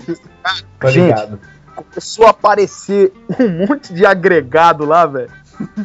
Tá 0.79 0.89
Gente, 0.89 1.39
começou 1.75 2.25
a 2.25 2.31
aparecer 2.31 3.13
um 3.39 3.67
monte 3.67 3.93
de 3.93 4.05
agregado 4.05 4.85
lá, 4.85 5.05
velho. 5.05 5.31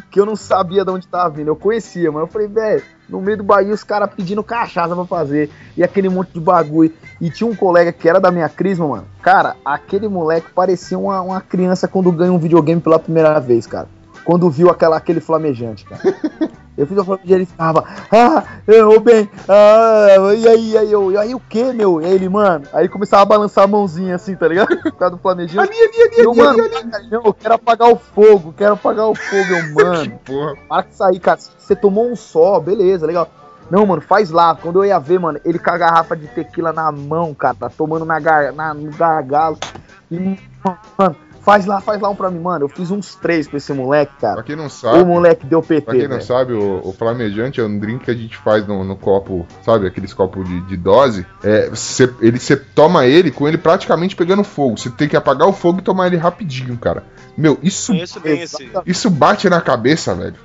Que 0.09 0.19
eu 0.19 0.25
não 0.25 0.35
sabia 0.35 0.83
de 0.83 0.89
onde 0.89 1.07
tava 1.07 1.29
vindo. 1.29 1.49
Eu 1.49 1.55
conhecia, 1.55 2.11
mas 2.11 2.21
eu 2.21 2.27
falei, 2.27 2.47
velho, 2.47 2.81
no 3.07 3.21
meio 3.21 3.37
do 3.37 3.43
Bahia 3.43 3.73
os 3.73 3.83
caras 3.83 4.09
pedindo 4.13 4.43
cachaça 4.43 4.95
pra 4.95 5.05
fazer. 5.05 5.51
E 5.75 5.83
aquele 5.83 6.09
monte 6.09 6.31
de 6.33 6.39
bagulho. 6.39 6.91
E 7.21 7.29
tinha 7.29 7.47
um 7.47 7.55
colega 7.55 7.91
que 7.91 8.09
era 8.09 8.19
da 8.19 8.31
minha 8.31 8.49
crisma, 8.49 8.87
mano. 8.87 9.07
Cara, 9.21 9.55
aquele 9.63 10.07
moleque 10.07 10.51
parecia 10.51 10.97
uma, 10.97 11.21
uma 11.21 11.41
criança 11.41 11.87
quando 11.87 12.11
ganha 12.11 12.31
um 12.31 12.39
videogame 12.39 12.81
pela 12.81 12.97
primeira 12.97 13.39
vez, 13.39 13.67
cara. 13.67 13.87
Quando 14.27 14.49
viu 14.49 14.69
aquela, 14.69 14.97
aquele 14.97 15.21
flamejante, 15.21 15.85
cara. 15.85 16.01
Eu 16.77 16.85
fiz 16.85 16.97
o 16.97 17.05
flamejante 17.05 17.31
e 17.31 17.33
ele 17.33 17.45
ficava, 17.45 17.85
ah, 18.11 18.43
eu, 18.67 18.99
bem, 18.99 19.29
ah, 19.47 20.07
e 20.37 20.45
aí, 20.45 20.71
e 20.71 20.77
aí, 20.77 20.91
eu, 20.91 21.13
e 21.13 21.17
aí 21.17 21.33
o 21.33 21.39
que, 21.39 21.71
meu? 21.71 22.01
E 22.01 22.05
aí 22.05 22.11
ele, 22.11 22.27
mano, 22.27 22.67
aí 22.73 22.89
começava 22.89 23.21
a 23.21 23.25
balançar 23.25 23.63
a 23.63 23.67
mãozinha 23.67 24.15
assim, 24.15 24.35
tá 24.35 24.49
ligado? 24.49 24.75
Por 24.83 24.91
causa 24.91 25.15
do 25.15 25.21
flamejante. 25.21 25.71
E 25.73 26.19
eu, 26.19 26.35
mano, 26.35 26.57
não, 27.09 27.23
eu 27.23 27.33
quero 27.33 27.53
apagar 27.55 27.89
o 27.89 27.95
fogo, 27.95 28.53
quero 28.57 28.73
apagar 28.73 29.05
o 29.07 29.15
fogo, 29.15 29.49
eu, 29.49 29.71
mano. 29.73 30.19
Porra. 30.25 30.55
Para 30.67 30.83
que 30.83 30.93
sair, 30.93 31.19
cara. 31.21 31.39
Você 31.39 31.73
tomou 31.73 32.11
um 32.11 32.15
só, 32.17 32.59
beleza, 32.59 33.07
legal. 33.07 33.29
Não, 33.71 33.85
mano, 33.85 34.01
faz 34.01 34.29
lá. 34.29 34.53
Quando 34.55 34.83
eu 34.83 34.85
ia 34.85 34.99
ver, 34.99 35.21
mano, 35.21 35.39
ele 35.45 35.57
com 35.57 35.71
a 35.71 35.77
garrafa 35.77 36.17
de 36.17 36.27
tequila 36.27 36.73
na 36.73 36.91
mão, 36.91 37.33
cara, 37.33 37.55
tá 37.55 37.69
tomando 37.69 38.03
na 38.03 38.19
gar, 38.19 38.51
na, 38.51 38.73
no 38.73 38.91
gargalo. 38.91 39.57
E, 40.11 40.37
mano, 40.97 41.15
faz 41.47 41.65
lá, 41.65 41.79
faz 41.79 42.01
lá 42.01 42.09
um 42.09 42.15
pra 42.15 42.29
mim, 42.29 42.41
mano. 42.41 42.65
Eu 42.65 42.69
fiz 42.69 42.91
uns 42.91 43.15
três 43.15 43.47
pra 43.47 43.55
esse 43.55 43.71
moleque, 43.71 44.11
Pra 44.19 44.29
cara. 44.31 44.43
quem 44.43 44.53
não 44.57 44.65
O 44.65 44.69
sabe, 44.69 45.05
moleque 45.05 45.45
deu 45.45 45.61
PT, 45.61 45.81
pra 45.81 45.93
quem 45.95 46.05
não 46.05 46.19
sabe, 46.19 46.51
o, 46.51 46.81
o 46.83 46.91
flamejante 46.91 47.61
é 47.61 47.63
um 47.63 47.79
drink 47.79 48.03
que 48.03 48.11
a 48.11 48.13
gente 48.13 48.35
faz 48.35 48.67
no, 48.67 48.83
no 48.83 48.97
copo, 48.97 49.47
sabe? 49.63 49.87
Aqueles 49.87 50.13
copos 50.13 50.45
de, 50.45 50.59
de 50.61 50.75
dose. 50.75 51.25
É, 51.41 51.69
você, 51.69 52.13
ele, 52.19 52.37
você 52.37 52.57
toma 52.57 53.05
ele 53.05 53.31
com 53.31 53.47
ele 53.47 53.57
praticamente 53.57 54.13
pegando 54.13 54.43
fogo. 54.43 54.77
Você 54.77 54.89
tem 54.89 55.07
que 55.07 55.15
apagar 55.15 55.47
o 55.47 55.53
fogo 55.53 55.79
e 55.79 55.81
tomar 55.81 56.07
ele 56.07 56.17
rapidinho, 56.17 56.77
cara. 56.77 57.05
Meu, 57.37 57.57
isso. 57.63 57.93
Exatamente. 57.93 58.81
isso 58.85 59.09
bate 59.09 59.49
na 59.49 59.61
cabeça, 59.61 60.13
velho. 60.13 60.35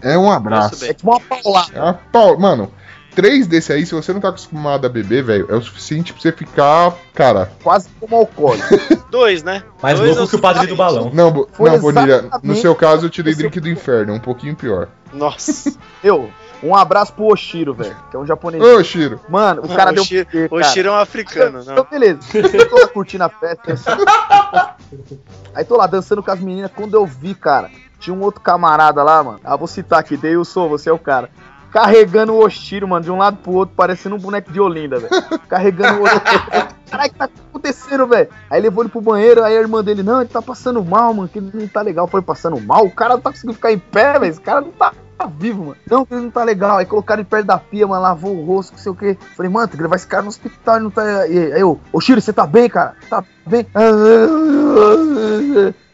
É 0.00 0.16
um 0.16 0.30
abraço. 0.30 0.84
É 0.84 0.94
tipo 0.94 1.10
uma 1.10 1.20
paulada. 1.20 1.72
É 1.74 1.80
uma 1.80 1.94
pau... 1.94 2.38
Mano, 2.38 2.70
três 3.14 3.46
desse 3.46 3.72
aí, 3.72 3.84
se 3.86 3.94
você 3.94 4.12
não 4.12 4.20
tá 4.20 4.28
acostumado 4.28 4.86
a 4.86 4.88
beber, 4.88 5.22
velho, 5.22 5.46
é 5.50 5.54
o 5.54 5.62
suficiente 5.62 6.12
pra 6.12 6.22
você 6.22 6.32
ficar. 6.32 6.94
Cara, 7.14 7.52
Quase 7.62 7.88
como 8.00 8.16
alcoólico. 8.16 8.66
Dois, 9.10 9.42
né? 9.42 9.62
Mais 9.82 9.98
Dois 9.98 10.16
louco 10.16 10.24
é 10.24 10.30
que 10.30 10.36
o 10.36 10.40
padre 10.40 10.66
do 10.66 10.76
balão. 10.76 11.10
não, 11.12 11.46
Foi 11.52 11.70
não 11.70 11.78
Bonilha, 11.78 12.28
no 12.42 12.54
seu 12.56 12.74
caso 12.74 13.06
eu 13.06 13.10
te 13.10 13.22
dei 13.22 13.32
esse 13.32 13.40
drink 13.42 13.60
do 13.60 13.68
inferno, 13.68 14.14
um 14.14 14.20
pouquinho 14.20 14.56
pior. 14.56 14.88
Nossa. 15.12 15.72
Eu, 16.02 16.30
um 16.62 16.74
abraço 16.74 17.12
pro 17.12 17.26
Oshiro, 17.26 17.74
velho. 17.74 17.94
Que 18.10 18.16
é 18.16 18.18
um 18.18 18.26
japonês. 18.26 18.62
Ô, 18.62 18.82
Shiro, 18.82 19.20
Mano, 19.28 19.62
o 19.62 19.68
cara 19.68 19.90
o 19.92 19.94
deu 19.94 20.04
Shiro- 20.04 20.26
PT, 20.26 20.46
O 20.46 20.58
cara. 20.58 20.72
Shiro 20.72 20.88
é 20.88 20.92
um 20.92 20.94
africano, 20.96 21.60
Então, 21.60 21.74
não. 21.76 21.84
beleza. 21.84 22.20
Eu 22.34 22.68
tô 22.68 22.76
lá 22.78 22.88
curtindo 22.88 23.22
a 23.24 23.28
festa. 23.28 23.72
assim. 23.74 23.90
Aí 25.54 25.64
tô 25.64 25.76
lá 25.76 25.86
dançando 25.86 26.22
com 26.22 26.30
as 26.30 26.40
meninas. 26.40 26.70
Quando 26.74 26.94
eu 26.94 27.04
vi, 27.06 27.34
cara, 27.34 27.70
tinha 28.00 28.14
um 28.14 28.20
outro 28.22 28.40
camarada 28.40 29.02
lá, 29.02 29.22
mano. 29.22 29.40
Ah, 29.44 29.54
vou 29.56 29.68
citar 29.68 29.98
aqui, 30.00 30.16
Deilson, 30.16 30.68
você 30.68 30.88
é 30.88 30.92
o 30.92 30.98
cara. 30.98 31.30
Carregando 31.72 32.34
o 32.34 32.44
Oshiro, 32.44 32.86
mano, 32.86 33.02
de 33.02 33.10
um 33.10 33.16
lado 33.16 33.38
pro 33.38 33.52
outro, 33.52 33.74
parecendo 33.74 34.14
um 34.14 34.18
boneco 34.18 34.52
de 34.52 34.60
Olinda, 34.60 34.98
velho. 34.98 35.10
Carregando 35.48 36.00
o 36.00 36.02
outro. 36.02 36.20
Caralho, 36.90 37.08
o 37.08 37.12
que 37.12 37.18
tá 37.18 37.28
acontecendo, 37.48 38.06
velho? 38.06 38.28
Aí 38.50 38.60
levou 38.60 38.84
ele 38.84 38.90
pro 38.90 39.00
banheiro, 39.00 39.42
aí 39.42 39.56
a 39.56 39.60
irmã 39.60 39.82
dele, 39.82 40.02
não, 40.02 40.20
ele 40.20 40.28
tá 40.28 40.42
passando 40.42 40.84
mal, 40.84 41.14
mano, 41.14 41.28
que 41.28 41.38
ele 41.38 41.50
não 41.54 41.66
tá 41.66 41.80
legal. 41.80 42.06
Foi 42.06 42.20
passando 42.20 42.60
mal? 42.60 42.84
O 42.84 42.90
cara 42.90 43.14
não 43.14 43.20
tá 43.22 43.30
conseguindo 43.30 43.54
ficar 43.54 43.72
em 43.72 43.78
pé, 43.78 44.18
velho. 44.18 44.30
Esse 44.30 44.40
cara 44.40 44.60
não 44.60 44.70
tá 44.72 44.92
vivo, 45.38 45.64
mano. 45.66 45.76
Não, 45.88 46.04
que 46.04 46.12
ele 46.12 46.24
não 46.24 46.30
tá 46.30 46.44
legal. 46.44 46.76
Aí 46.76 46.84
colocaram 46.84 47.20
ele 47.20 47.28
perto 47.28 47.46
da 47.46 47.56
pia, 47.56 47.86
mano, 47.86 48.02
lavou 48.02 48.36
o 48.36 48.44
rosto, 48.44 48.72
não 48.72 48.78
sei 48.78 48.92
o 48.92 48.94
quê. 48.94 49.16
Falei, 49.34 49.50
mano, 49.50 49.68
tem 49.68 49.76
que 49.76 49.82
levar 49.82 49.96
esse 49.96 50.06
cara 50.06 50.22
no 50.22 50.28
hospital, 50.28 50.76
ele 50.76 50.84
não 50.84 50.90
tá. 50.90 51.02
Aí 51.02 51.60
eu, 51.60 51.80
ô 51.90 52.00
Shiro, 52.00 52.20
você 52.20 52.32
tá 52.32 52.46
bem, 52.46 52.68
cara? 52.68 52.94
Tá 53.08 53.24
bem? 53.46 53.66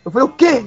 Eu 0.05 0.11
falei, 0.11 0.27
o 0.27 0.33
quê? 0.33 0.65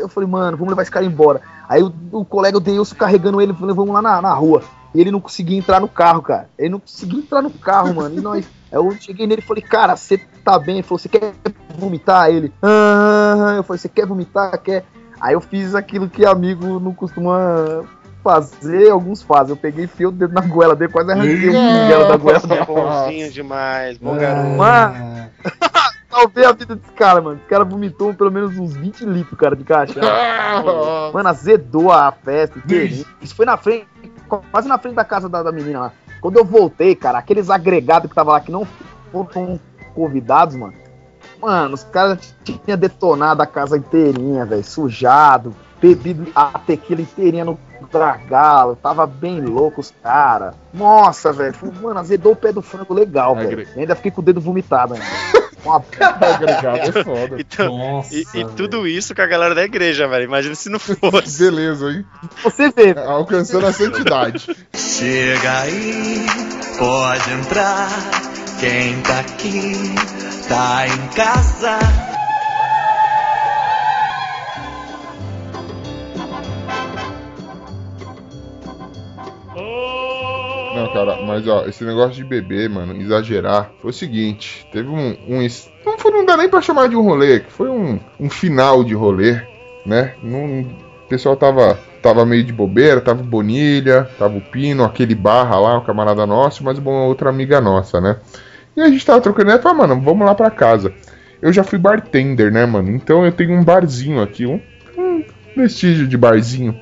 Eu 0.00 0.08
falei, 0.08 0.28
mano, 0.28 0.56
vamos 0.56 0.70
levar 0.70 0.82
esse 0.82 0.90
cara 0.90 1.04
embora. 1.04 1.42
Aí 1.70 1.84
o, 1.84 1.94
o 2.10 2.24
colega, 2.24 2.56
o 2.56 2.60
Deilson, 2.60 2.96
carregando 2.96 3.40
ele, 3.40 3.54
falei, 3.54 3.72
vamos 3.72 3.94
lá 3.94 4.02
na, 4.02 4.20
na 4.20 4.34
rua. 4.34 4.60
E 4.92 5.00
ele 5.00 5.12
não 5.12 5.20
conseguia 5.20 5.56
entrar 5.56 5.78
no 5.78 5.86
carro, 5.86 6.20
cara. 6.20 6.50
Ele 6.58 6.70
não 6.70 6.80
conseguia 6.80 7.20
entrar 7.20 7.40
no 7.40 7.50
carro, 7.50 7.94
mano. 7.94 8.18
E 8.18 8.20
nós. 8.20 8.44
Aí 8.72 8.74
eu 8.76 8.90
cheguei 9.00 9.24
nele 9.24 9.40
e 9.40 9.46
falei, 9.46 9.62
cara, 9.62 9.94
você 9.94 10.18
tá 10.44 10.58
bem? 10.58 10.78
Ele 10.78 10.82
falou, 10.82 10.98
você 10.98 11.08
quer 11.08 11.32
vomitar? 11.78 12.28
Ele. 12.28 12.52
Ah, 12.60 13.54
eu 13.56 13.62
falei, 13.62 13.78
você 13.78 13.88
quer 13.88 14.04
vomitar? 14.04 14.58
Quer? 14.60 14.84
Aí 15.20 15.34
eu 15.34 15.40
fiz 15.40 15.76
aquilo 15.76 16.10
que 16.10 16.26
amigo 16.26 16.80
não 16.80 16.92
costuma 16.92 17.84
fazer, 18.24 18.90
alguns 18.90 19.22
fazem. 19.22 19.50
Eu 19.50 19.56
peguei 19.56 19.84
e 19.84 19.86
enfiei 19.86 20.08
o 20.08 20.10
dedo 20.10 20.34
na 20.34 20.40
goela 20.40 20.74
dele, 20.74 20.90
quase 20.90 21.12
arranquei 21.12 21.50
o 21.50 21.52
pinguelo 21.52 22.08
da 22.08 22.16
goela 22.16 22.40
dele. 22.48 22.64
Bonzinho 22.64 23.30
demais, 23.30 23.96
bom 23.96 24.16
garoto. 24.16 24.56
Mano, 24.56 25.30
salvei 26.10 26.44
a 26.44 26.52
vida 26.52 26.74
desse 26.74 26.92
cara, 26.92 27.20
mano. 27.20 27.36
Esse 27.38 27.46
cara 27.46 27.64
vomitou 27.64 28.12
pelo 28.12 28.30
menos 28.30 28.58
uns 28.58 28.74
20 28.74 29.04
litros, 29.04 29.38
cara, 29.38 29.54
de 29.54 29.64
cachaça. 29.64 30.00
Mano, 31.14 31.28
azedou 31.28 31.92
a 31.92 32.10
festa 32.12 32.58
inteirinha. 32.58 33.04
Isso 33.22 33.34
foi 33.34 33.46
na 33.46 33.56
frente, 33.56 33.86
quase 34.50 34.68
na 34.68 34.78
frente 34.78 34.94
da 34.94 35.04
casa 35.04 35.28
da, 35.28 35.42
da 35.42 35.52
menina 35.52 35.80
lá. 35.80 35.92
Quando 36.20 36.36
eu 36.36 36.44
voltei, 36.44 36.94
cara, 36.94 37.18
aqueles 37.18 37.48
agregados 37.48 38.08
que 38.08 38.14
tava 38.14 38.32
lá 38.32 38.40
que 38.40 38.52
não 38.52 38.66
foram 39.10 39.58
convidados, 39.94 40.54
mano. 40.56 40.74
Mano, 41.40 41.74
os 41.74 41.84
caras 41.84 42.34
tinham 42.44 42.76
detonado 42.76 43.40
a 43.40 43.46
casa 43.46 43.78
inteirinha, 43.78 44.44
velho. 44.44 44.62
Sujado, 44.62 45.54
bebido 45.80 46.26
a 46.34 46.58
tequila 46.58 47.00
inteirinha 47.00 47.44
no 47.44 47.58
dragalo. 47.90 48.76
Tava 48.76 49.06
bem 49.06 49.40
louco 49.40 49.80
os 49.80 49.90
caras. 50.02 50.54
Nossa, 50.74 51.32
velho. 51.32 51.54
Mano, 51.80 52.00
azedou 52.00 52.32
o 52.32 52.36
pé 52.36 52.52
do 52.52 52.60
frango 52.60 52.92
legal, 52.92 53.34
velho. 53.34 53.66
Ainda 53.76 53.96
fiquei 53.96 54.10
com 54.10 54.20
o 54.20 54.24
dedo 54.24 54.40
vomitado 54.40 54.94
ainda. 54.94 55.06
Uma 55.64 55.84
agregado 56.20 56.98
é 56.98 57.04
foda. 57.04 57.36
Então, 57.38 57.76
Nossa. 57.76 58.14
e, 58.14 58.24
e 58.34 58.44
tudo 58.56 58.86
isso 58.86 59.14
com 59.14 59.22
a 59.22 59.26
galera 59.26 59.54
da 59.54 59.64
igreja, 59.64 60.08
velho. 60.08 60.24
Imagina 60.24 60.54
se 60.54 60.68
não 60.68 60.78
fosse. 60.78 61.38
Beleza, 61.44 61.90
hein? 61.90 62.04
Você 62.42 62.70
vê. 62.70 62.98
Alcançando 62.98 63.66
a 63.66 63.72
santidade. 63.72 64.56
Chega 64.74 65.60
aí, 65.60 66.26
pode 66.78 67.30
entrar. 67.32 67.88
Quem 68.58 69.00
tá 69.02 69.20
aqui 69.20 69.94
tá 70.48 70.86
em 70.86 71.08
casa. 71.14 72.09
Não, 80.80 80.92
cara, 80.94 81.20
mas 81.26 81.46
ó, 81.46 81.66
esse 81.66 81.84
negócio 81.84 82.14
de 82.14 82.24
beber, 82.24 82.70
mano, 82.70 82.96
exagerar, 82.96 83.70
foi 83.80 83.90
o 83.90 83.94
seguinte: 83.94 84.66
teve 84.72 84.88
um. 84.88 85.16
um 85.28 85.46
não, 85.84 85.98
foi, 85.98 86.10
não 86.10 86.24
dá 86.24 86.36
nem 86.36 86.48
pra 86.48 86.62
chamar 86.62 86.88
de 86.88 86.96
um 86.96 87.02
rolê, 87.02 87.40
que 87.40 87.52
foi 87.52 87.68
um, 87.68 88.00
um 88.18 88.30
final 88.30 88.82
de 88.82 88.94
rolê, 88.94 89.42
né? 89.84 90.14
Não, 90.22 90.62
o 90.62 91.08
pessoal 91.08 91.36
tava, 91.36 91.78
tava 92.00 92.24
meio 92.24 92.44
de 92.44 92.52
bobeira, 92.52 93.00
tava 93.00 93.22
Bonilha, 93.22 94.08
tava 94.18 94.38
o 94.38 94.40
Pino, 94.40 94.84
aquele 94.84 95.14
barra 95.14 95.58
lá, 95.58 95.78
o 95.78 95.84
camarada 95.84 96.26
nosso, 96.26 96.64
mas 96.64 96.78
uma 96.78 97.04
outra 97.04 97.28
amiga 97.28 97.60
nossa, 97.60 98.00
né? 98.00 98.16
E 98.74 98.80
a 98.80 98.88
gente 98.88 99.04
tava 99.04 99.20
trocando 99.20 99.50
ideia, 99.50 99.62
falei, 99.62 99.78
mano, 99.78 100.00
vamos 100.00 100.26
lá 100.26 100.34
pra 100.34 100.50
casa. 100.50 100.94
Eu 101.42 101.52
já 101.52 101.62
fui 101.62 101.78
bartender, 101.78 102.50
né, 102.50 102.64
mano? 102.64 102.90
Então 102.90 103.24
eu 103.24 103.32
tenho 103.32 103.52
um 103.52 103.64
barzinho 103.64 104.22
aqui, 104.22 104.46
um, 104.46 104.60
um 104.96 105.24
vestígio 105.56 106.06
de 106.06 106.16
barzinho 106.16 106.78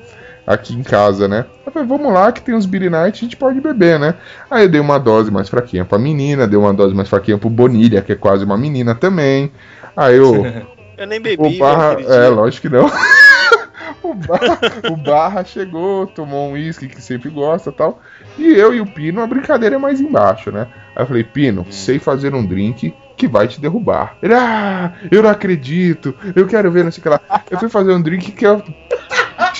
aqui 0.49 0.73
em 0.73 0.81
casa, 0.81 1.27
né? 1.27 1.45
Eu 1.63 1.71
falei, 1.71 1.87
vamos 1.87 2.11
lá 2.11 2.31
que 2.31 2.41
tem 2.41 2.55
uns 2.55 2.65
Beer 2.65 2.89
Night, 2.89 3.19
a 3.19 3.21
gente 3.21 3.37
pode 3.37 3.61
beber, 3.61 3.99
né? 3.99 4.15
Aí 4.49 4.63
eu 4.63 4.69
dei 4.69 4.81
uma 4.81 4.97
dose 4.97 5.29
mais 5.29 5.47
fraquinha 5.47 5.85
pra 5.85 5.99
menina, 5.99 6.47
dei 6.47 6.57
uma 6.57 6.73
dose 6.73 6.95
mais 6.95 7.07
fraquinha 7.07 7.37
pro 7.37 7.51
Bonilha, 7.51 8.01
que 8.01 8.13
é 8.13 8.15
quase 8.15 8.43
uma 8.43 8.57
menina 8.57 8.95
também. 8.95 9.51
Aí 9.95 10.17
eu, 10.17 10.43
Eu 10.97 11.05
nem 11.05 11.21
bebi, 11.21 11.39
o 11.39 11.45
velho, 11.45 11.59
Barra, 11.59 11.97
é, 12.01 12.27
lógico 12.29 12.67
que 12.67 12.73
não. 12.73 12.87
o, 14.01 14.13
barra, 14.15 14.59
o 14.91 14.97
Barra 14.97 15.45
chegou, 15.45 16.07
tomou 16.07 16.49
um 16.49 16.53
uísque 16.53 16.87
que 16.87 17.01
sempre 17.01 17.29
gosta 17.29 17.69
e 17.69 17.73
tal. 17.73 18.01
E 18.35 18.51
eu 18.51 18.73
e 18.73 18.81
o 18.81 18.85
Pino, 18.87 19.21
a 19.21 19.27
brincadeira 19.27 19.75
é 19.75 19.79
mais 19.79 20.01
embaixo, 20.01 20.51
né? 20.51 20.67
Aí 20.95 21.03
eu 21.03 21.07
falei, 21.07 21.23
Pino, 21.23 21.65
sei 21.69 21.99
fazer 21.99 22.33
um 22.33 22.45
drink 22.45 22.93
que 23.15 23.27
vai 23.27 23.47
te 23.47 23.61
derrubar. 23.61 24.17
Ele, 24.21 24.33
ah, 24.33 24.93
eu 25.11 25.21
não 25.21 25.29
acredito, 25.29 26.15
eu 26.35 26.47
quero 26.47 26.71
ver, 26.71 26.83
não 26.83 26.91
sei 26.91 26.99
o 26.99 27.03
que 27.03 27.09
lá. 27.09 27.21
Eu 27.51 27.59
fui 27.59 27.69
fazer 27.69 27.91
um 27.91 28.01
drink 28.01 28.31
que 28.31 28.45
é, 28.45 28.63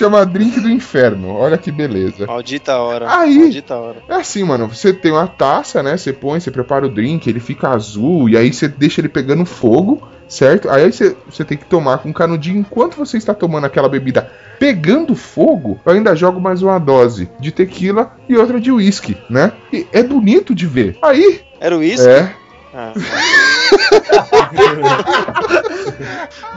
chama 0.00 0.24
Drink 0.24 0.58
do 0.60 0.70
Inferno. 0.70 1.34
Olha 1.34 1.58
que 1.58 1.70
beleza. 1.70 2.26
Maldita 2.26 2.78
hora. 2.78 3.06
Aí. 3.20 3.38
Maldita 3.38 3.76
hora. 3.76 4.02
É 4.08 4.14
assim, 4.14 4.42
mano, 4.42 4.66
você 4.66 4.94
tem 4.94 5.12
uma 5.12 5.26
taça, 5.26 5.82
né? 5.82 5.96
Você 5.96 6.10
põe, 6.10 6.40
você 6.40 6.50
prepara 6.50 6.86
o 6.86 6.88
drink, 6.88 7.28
ele 7.28 7.38
fica 7.40 7.68
azul, 7.68 8.28
e 8.28 8.36
aí 8.36 8.50
você 8.50 8.66
deixa 8.66 9.02
ele 9.02 9.10
pegando 9.10 9.44
fogo, 9.44 10.08
certo? 10.26 10.70
Aí 10.70 10.90
você, 10.90 11.14
você 11.28 11.44
tem 11.44 11.58
que 11.58 11.66
tomar 11.66 11.98
com 11.98 12.12
canudinho. 12.14 12.60
Enquanto 12.60 12.96
você 12.96 13.18
está 13.18 13.34
tomando 13.34 13.66
aquela 13.66 13.90
bebida 13.90 14.30
pegando 14.58 15.14
fogo, 15.14 15.78
eu 15.84 15.92
ainda 15.92 16.14
jogo 16.16 16.40
mais 16.40 16.62
uma 16.62 16.78
dose 16.78 17.28
de 17.38 17.52
tequila 17.52 18.16
e 18.26 18.36
outra 18.36 18.58
de 18.58 18.72
uísque, 18.72 19.18
né? 19.28 19.52
E 19.70 19.86
é 19.92 20.02
bonito 20.02 20.54
de 20.54 20.66
ver. 20.66 20.96
Aí, 21.02 21.42
Era 21.60 21.76
o 21.76 21.82
isso? 21.82 22.08
é. 22.08 22.34
Ah, 22.72 22.92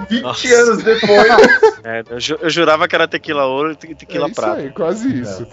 20 0.09 0.21
Nossa. 0.21 0.47
anos 0.47 0.83
depois. 0.83 1.27
é, 1.83 2.03
eu, 2.09 2.19
ju- 2.19 2.37
eu 2.41 2.49
jurava 2.49 2.87
que 2.87 2.95
era 2.95 3.07
tequila 3.07 3.45
ouro 3.45 3.71
e 3.71 3.75
te- 3.75 3.95
tequila 3.95 4.27
é 4.27 4.31
isso 4.31 4.41
prata. 4.41 4.61
aí, 4.61 4.69
quase 4.71 5.21
isso. 5.21 5.47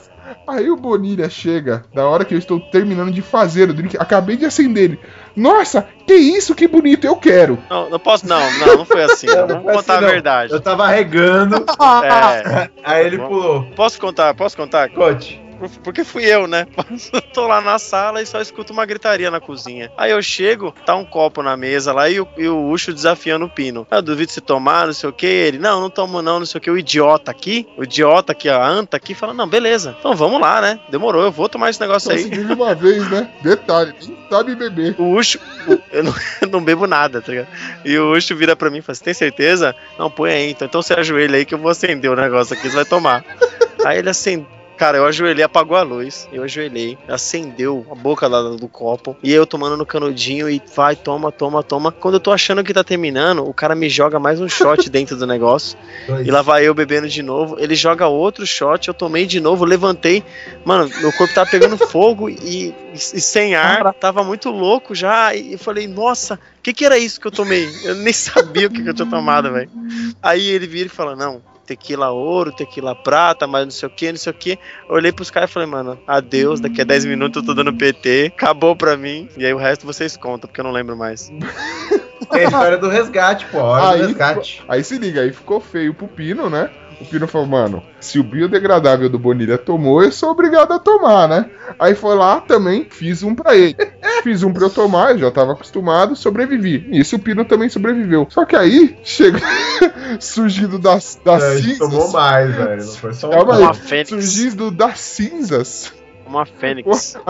Aí 0.46 0.70
o 0.70 0.76
Bonilha 0.76 1.28
chega, 1.28 1.84
na 1.94 2.04
hora 2.06 2.24
que 2.24 2.34
eu 2.34 2.38
estou 2.38 2.60
terminando 2.60 3.10
de 3.10 3.20
fazer 3.22 3.68
o 3.68 3.74
drink, 3.74 3.96
acabei 3.98 4.36
de 4.36 4.44
acender 4.46 4.84
ele. 4.84 5.00
Nossa, 5.34 5.86
que 6.06 6.14
isso, 6.14 6.54
que 6.54 6.68
bonito, 6.68 7.06
eu 7.06 7.16
quero. 7.16 7.58
Não, 7.68 7.90
não 7.90 7.98
posso, 7.98 8.26
não, 8.28 8.40
não, 8.58 8.76
não 8.78 8.84
foi 8.84 9.02
assim. 9.04 9.26
não. 9.34 9.46
Não 9.46 9.62
Vamos 9.62 9.72
contar 9.72 9.96
assim, 9.96 10.04
a 10.04 10.08
verdade. 10.08 10.52
Eu 10.52 10.60
tava 10.60 10.86
regando, 10.88 11.56
É, 12.04 12.70
aí 12.84 13.06
ele 13.06 13.18
pulou. 13.18 13.64
posso 13.74 14.00
contar, 14.00 14.34
posso 14.34 14.56
contar? 14.56 14.88
Cote. 14.90 15.40
Porque 15.82 16.04
fui 16.04 16.24
eu, 16.24 16.46
né? 16.46 16.66
Tô 17.32 17.46
lá 17.46 17.60
na 17.60 17.78
sala 17.78 18.22
e 18.22 18.26
só 18.26 18.40
escuto 18.40 18.72
uma 18.72 18.86
gritaria 18.86 19.30
na 19.30 19.40
cozinha. 19.40 19.90
Aí 19.96 20.10
eu 20.10 20.22
chego, 20.22 20.74
tá 20.84 20.94
um 20.94 21.04
copo 21.04 21.42
na 21.42 21.56
mesa 21.56 21.92
lá 21.92 22.08
e 22.08 22.20
o, 22.20 22.28
e 22.36 22.48
o 22.48 22.68
Ucho 22.68 22.92
desafiando 22.92 23.44
o 23.44 23.50
Pino. 23.50 23.86
Eu 23.90 24.02
duvido 24.02 24.32
se 24.32 24.40
tomar, 24.40 24.86
não 24.86 24.92
sei 24.92 25.08
o 25.08 25.12
que. 25.12 25.26
Ele, 25.26 25.58
não, 25.58 25.80
não 25.80 25.90
tomo 25.90 26.22
não, 26.22 26.38
não 26.38 26.46
sei 26.46 26.58
o 26.58 26.62
que. 26.62 26.70
O 26.70 26.78
idiota 26.78 27.30
aqui, 27.30 27.66
o 27.76 27.84
idiota 27.84 28.32
aqui, 28.32 28.48
a 28.48 28.64
anta 28.64 28.96
aqui, 28.96 29.14
fala, 29.14 29.34
não, 29.34 29.46
beleza. 29.46 29.96
Então 29.98 30.14
vamos 30.14 30.40
lá, 30.40 30.60
né? 30.60 30.80
Demorou, 30.88 31.22
eu 31.22 31.32
vou 31.32 31.48
tomar 31.48 31.70
esse 31.70 31.80
negócio 31.80 32.10
aí. 32.10 32.24
Conseguiu 32.24 32.46
de 32.46 32.52
uma 32.52 32.74
vez, 32.74 33.10
né? 33.10 33.30
Detalhe, 33.42 33.94
nem 34.06 34.18
sabe 34.30 34.54
beber. 34.54 34.94
O 34.98 35.14
Ucho, 35.14 35.38
eu 35.92 36.04
não, 36.04 36.14
eu 36.40 36.48
não 36.48 36.62
bebo 36.62 36.86
nada, 36.86 37.20
tá 37.20 37.32
ligado? 37.32 37.48
E 37.84 37.98
o 37.98 38.12
Ucho 38.12 38.36
vira 38.36 38.54
pra 38.54 38.70
mim 38.70 38.78
e 38.78 38.82
fala: 38.82 38.94
Você 38.94 39.04
tem 39.04 39.14
certeza? 39.14 39.74
Não, 39.98 40.10
põe 40.10 40.30
aí, 40.30 40.50
então, 40.50 40.66
então 40.66 40.82
você 40.82 40.94
ajoelha 40.94 41.36
aí 41.36 41.44
que 41.44 41.54
eu 41.54 41.58
vou 41.58 41.70
acender 41.70 42.10
o 42.10 42.16
negócio 42.16 42.54
aqui, 42.54 42.68
você 42.68 42.76
vai 42.76 42.84
tomar. 42.84 43.24
Aí 43.84 43.98
ele 43.98 44.10
acende. 44.10 44.46
Cara, 44.80 44.96
eu 44.96 45.04
ajoelhei, 45.04 45.44
apagou 45.44 45.76
a 45.76 45.82
luz. 45.82 46.26
Eu 46.32 46.42
ajoelhei, 46.42 46.96
acendeu 47.06 47.86
a 47.90 47.94
boca 47.94 48.26
lá 48.26 48.40
do 48.40 48.66
copo. 48.66 49.14
E 49.22 49.30
eu 49.30 49.44
tomando 49.44 49.76
no 49.76 49.84
canudinho 49.84 50.48
e 50.48 50.58
vai, 50.74 50.96
toma, 50.96 51.30
toma, 51.30 51.62
toma. 51.62 51.92
Quando 51.92 52.14
eu 52.14 52.20
tô 52.20 52.32
achando 52.32 52.64
que 52.64 52.72
tá 52.72 52.82
terminando, 52.82 53.46
o 53.46 53.52
cara 53.52 53.74
me 53.74 53.90
joga 53.90 54.18
mais 54.18 54.40
um 54.40 54.48
shot 54.48 54.88
dentro 54.88 55.18
do 55.18 55.26
negócio. 55.26 55.76
E 56.24 56.30
lá 56.30 56.40
vai 56.40 56.66
eu 56.66 56.72
bebendo 56.72 57.10
de 57.10 57.22
novo. 57.22 57.60
Ele 57.60 57.74
joga 57.74 58.06
outro 58.06 58.46
shot, 58.46 58.88
eu 58.88 58.94
tomei 58.94 59.26
de 59.26 59.38
novo, 59.38 59.66
levantei. 59.66 60.24
Mano, 60.64 60.90
meu 61.02 61.12
corpo 61.12 61.34
tava 61.34 61.50
pegando 61.50 61.76
fogo 61.86 62.30
e, 62.30 62.74
e 62.94 62.98
sem 63.20 63.54
ar. 63.54 63.92
Tava 63.92 64.24
muito 64.24 64.48
louco 64.48 64.94
já. 64.94 65.34
E 65.34 65.52
eu 65.52 65.58
falei, 65.58 65.86
nossa, 65.86 66.36
o 66.36 66.62
que, 66.62 66.72
que 66.72 66.86
era 66.86 66.96
isso 66.96 67.20
que 67.20 67.26
eu 67.26 67.30
tomei? 67.30 67.68
Eu 67.84 67.96
nem 67.96 68.14
sabia 68.14 68.66
o 68.66 68.70
que, 68.70 68.82
que 68.82 68.88
eu 68.88 68.94
tinha 68.94 69.10
tomado, 69.10 69.52
velho. 69.52 69.70
Aí 70.22 70.48
ele 70.48 70.66
vira 70.66 70.86
e 70.86 70.90
fala, 70.90 71.14
não, 71.14 71.42
tequila 71.70 72.10
ouro, 72.10 72.50
tequila 72.50 72.96
prata, 72.96 73.46
mas 73.46 73.64
não 73.64 73.70
sei 73.70 73.86
o 73.86 73.90
que, 73.90 74.10
não 74.10 74.18
sei 74.18 74.32
o 74.32 74.34
que. 74.34 74.58
Olhei 74.88 75.12
pros 75.12 75.30
caras 75.30 75.48
e 75.48 75.52
falei, 75.52 75.68
mano, 75.68 75.96
adeus, 76.04 76.58
daqui 76.58 76.80
a 76.80 76.84
10 76.84 77.04
minutos 77.04 77.40
eu 77.40 77.46
tô 77.46 77.54
dando 77.54 77.72
PT, 77.72 78.32
acabou 78.34 78.74
pra 78.74 78.96
mim. 78.96 79.28
E 79.36 79.46
aí 79.46 79.54
o 79.54 79.56
resto 79.56 79.86
vocês 79.86 80.16
contam, 80.16 80.48
porque 80.48 80.60
eu 80.60 80.64
não 80.64 80.72
lembro 80.72 80.96
mais. 80.96 81.30
É 82.32 82.40
a 82.40 82.44
história 82.44 82.76
do 82.76 82.88
resgate, 82.88 83.46
pô. 83.46 83.58
A 83.58 83.62
hora 83.64 83.82
do 83.82 83.92
Aí, 83.92 84.00
resgate. 84.08 84.64
aí 84.68 84.82
se 84.82 84.98
liga, 84.98 85.20
aí 85.20 85.32
ficou 85.32 85.60
feio 85.60 85.94
pro 85.94 86.08
Pino, 86.08 86.50
né? 86.50 86.70
O 87.00 87.04
Pino 87.06 87.26
falou, 87.26 87.46
mano, 87.46 87.82
se 87.98 88.18
o 88.18 88.22
biodegradável 88.22 89.08
do 89.08 89.18
Bonilha 89.18 89.56
tomou, 89.56 90.02
eu 90.04 90.12
sou 90.12 90.30
obrigado 90.30 90.72
a 90.72 90.78
tomar, 90.78 91.26
né? 91.26 91.48
Aí 91.78 91.94
foi 91.94 92.14
lá 92.14 92.40
também, 92.42 92.86
fiz 92.90 93.22
um 93.22 93.34
pra 93.34 93.56
ele. 93.56 93.74
Fiz 94.22 94.42
um 94.42 94.52
pra 94.52 94.64
eu 94.64 94.70
tomar, 94.70 95.12
eu 95.12 95.18
já 95.18 95.30
tava 95.30 95.52
acostumado, 95.52 96.14
sobrevivi. 96.14 96.84
Nisso 96.90 97.16
o 97.16 97.18
Pino 97.18 97.42
também 97.42 97.70
sobreviveu. 97.70 98.26
Só 98.28 98.44
que 98.44 98.54
aí, 98.54 98.98
chega 99.02 99.38
surgindo 100.20 100.78
das, 100.78 101.18
das 101.24 101.42
É, 101.42 101.56
cinzas. 101.56 101.78
tomou 101.78 102.12
mais, 102.12 102.54
velho. 102.54 102.84
Não 102.84 102.92
foi 102.92 103.14
só 103.14 103.28
um. 103.28 103.30
Calma 103.30 103.56
Uma 103.58 103.70
aí, 103.70 103.76
fênix. 103.76 104.08
surgindo 104.10 104.70
das 104.70 105.00
cinzas. 105.00 105.92
Uma 106.26 106.44
fênix. 106.44 107.16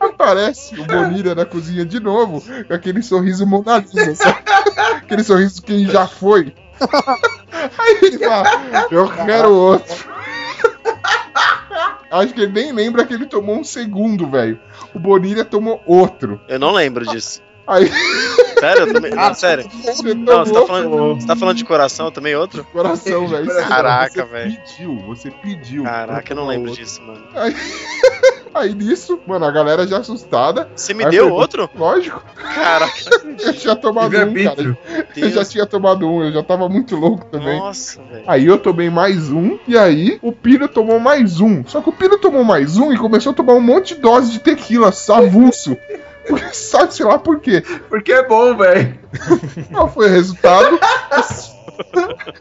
Aparece 0.00 0.78
o 0.80 0.84
Bonilha 0.84 1.34
na 1.34 1.44
cozinha 1.44 1.84
de 1.84 2.00
novo, 2.00 2.42
com 2.66 2.74
aquele 2.74 3.02
sorriso 3.02 3.46
Mona 3.46 3.78
Lisa, 3.78 4.14
sabe? 4.16 4.38
Aquele 4.96 5.22
sorriso 5.22 5.56
de 5.56 5.62
quem 5.62 5.86
já 5.86 6.06
foi. 6.06 6.52
Aí 7.78 7.98
ele 8.02 8.18
fala, 8.18 8.44
eu 8.90 9.08
quero 9.24 9.52
outro. 9.52 10.08
Acho 12.10 12.34
que 12.34 12.40
ele 12.40 12.52
nem 12.52 12.72
lembra 12.72 13.06
que 13.06 13.14
ele 13.14 13.26
tomou 13.26 13.58
um 13.58 13.64
segundo, 13.64 14.28
velho. 14.28 14.58
O 14.92 14.98
Bonilha 14.98 15.44
tomou 15.44 15.80
outro. 15.86 16.40
Eu 16.48 16.58
não 16.58 16.72
lembro 16.72 17.06
disso. 17.06 17.40
Aí 17.70 17.90
Sério? 18.60 18.82
Eu 18.82 18.92
tomei... 18.92 19.10
Não, 19.14 19.34
sério. 19.34 19.68
você 19.70 20.14
Não, 20.14 20.44
você 20.44 20.52
tá, 20.52 20.66
falando, 20.66 21.14
você 21.14 21.26
tá 21.26 21.36
falando 21.36 21.56
de 21.56 21.64
coração, 21.64 22.06
eu 22.06 22.12
tomei 22.12 22.36
outro? 22.36 22.64
coração, 22.64 23.26
velho. 23.26 23.46
Caraca, 23.66 24.26
Você 24.26 24.32
velho. 24.32 24.56
pediu, 24.56 24.98
você 25.06 25.30
pediu. 25.30 25.84
Caraca, 25.84 26.32
eu 26.32 26.36
não 26.36 26.46
lembro 26.46 26.68
outro. 26.70 26.84
disso, 26.84 27.00
mano. 27.02 27.22
Aí 28.52 28.74
nisso, 28.74 29.20
mano, 29.26 29.44
a 29.44 29.50
galera 29.52 29.86
já 29.86 29.98
assustada. 29.98 30.68
Você 30.74 30.92
me 30.92 31.04
Aí 31.04 31.10
deu 31.10 31.32
outro? 31.32 31.70
Lógico, 31.74 32.20
Caraca, 32.34 32.92
eu 33.40 33.54
tinha 33.54 33.76
tomado 33.76 34.16
um, 34.16 34.34
cara. 34.34 34.78
Eu 35.16 35.30
já 35.30 35.44
tinha 35.44 35.64
tomado 35.64 36.06
um, 36.08 36.24
eu 36.24 36.32
já 36.32 36.42
tava 36.42 36.68
muito 36.68 36.96
louco 36.96 37.24
também. 37.26 37.58
Nossa, 37.58 38.02
velho. 38.02 38.24
Aí 38.26 38.44
eu 38.44 38.58
tomei 38.58 38.90
mais 38.90 39.30
um, 39.30 39.56
e 39.68 39.78
aí 39.78 40.18
o 40.20 40.32
Pino 40.32 40.66
tomou 40.66 40.98
mais 40.98 41.40
um. 41.40 41.64
Só 41.64 41.80
que 41.80 41.90
o 41.90 41.92
Pino 41.92 42.18
tomou 42.18 42.42
mais 42.44 42.76
um 42.76 42.92
e 42.92 42.98
começou 42.98 43.30
a 43.30 43.34
tomar 43.34 43.54
um 43.54 43.60
monte 43.60 43.94
de 43.94 44.00
dose 44.00 44.32
de 44.32 44.40
tequila, 44.40 44.90
savulso. 44.90 45.76
Sabe, 46.52 46.94
sei 46.94 47.06
lá 47.06 47.18
por 47.18 47.40
quê. 47.40 47.62
Porque 47.88 48.12
é 48.12 48.26
bom, 48.26 48.56
velho. 48.56 48.98
Qual 49.70 49.88
foi 49.88 50.08
o 50.08 50.12
resultado? 50.12 50.78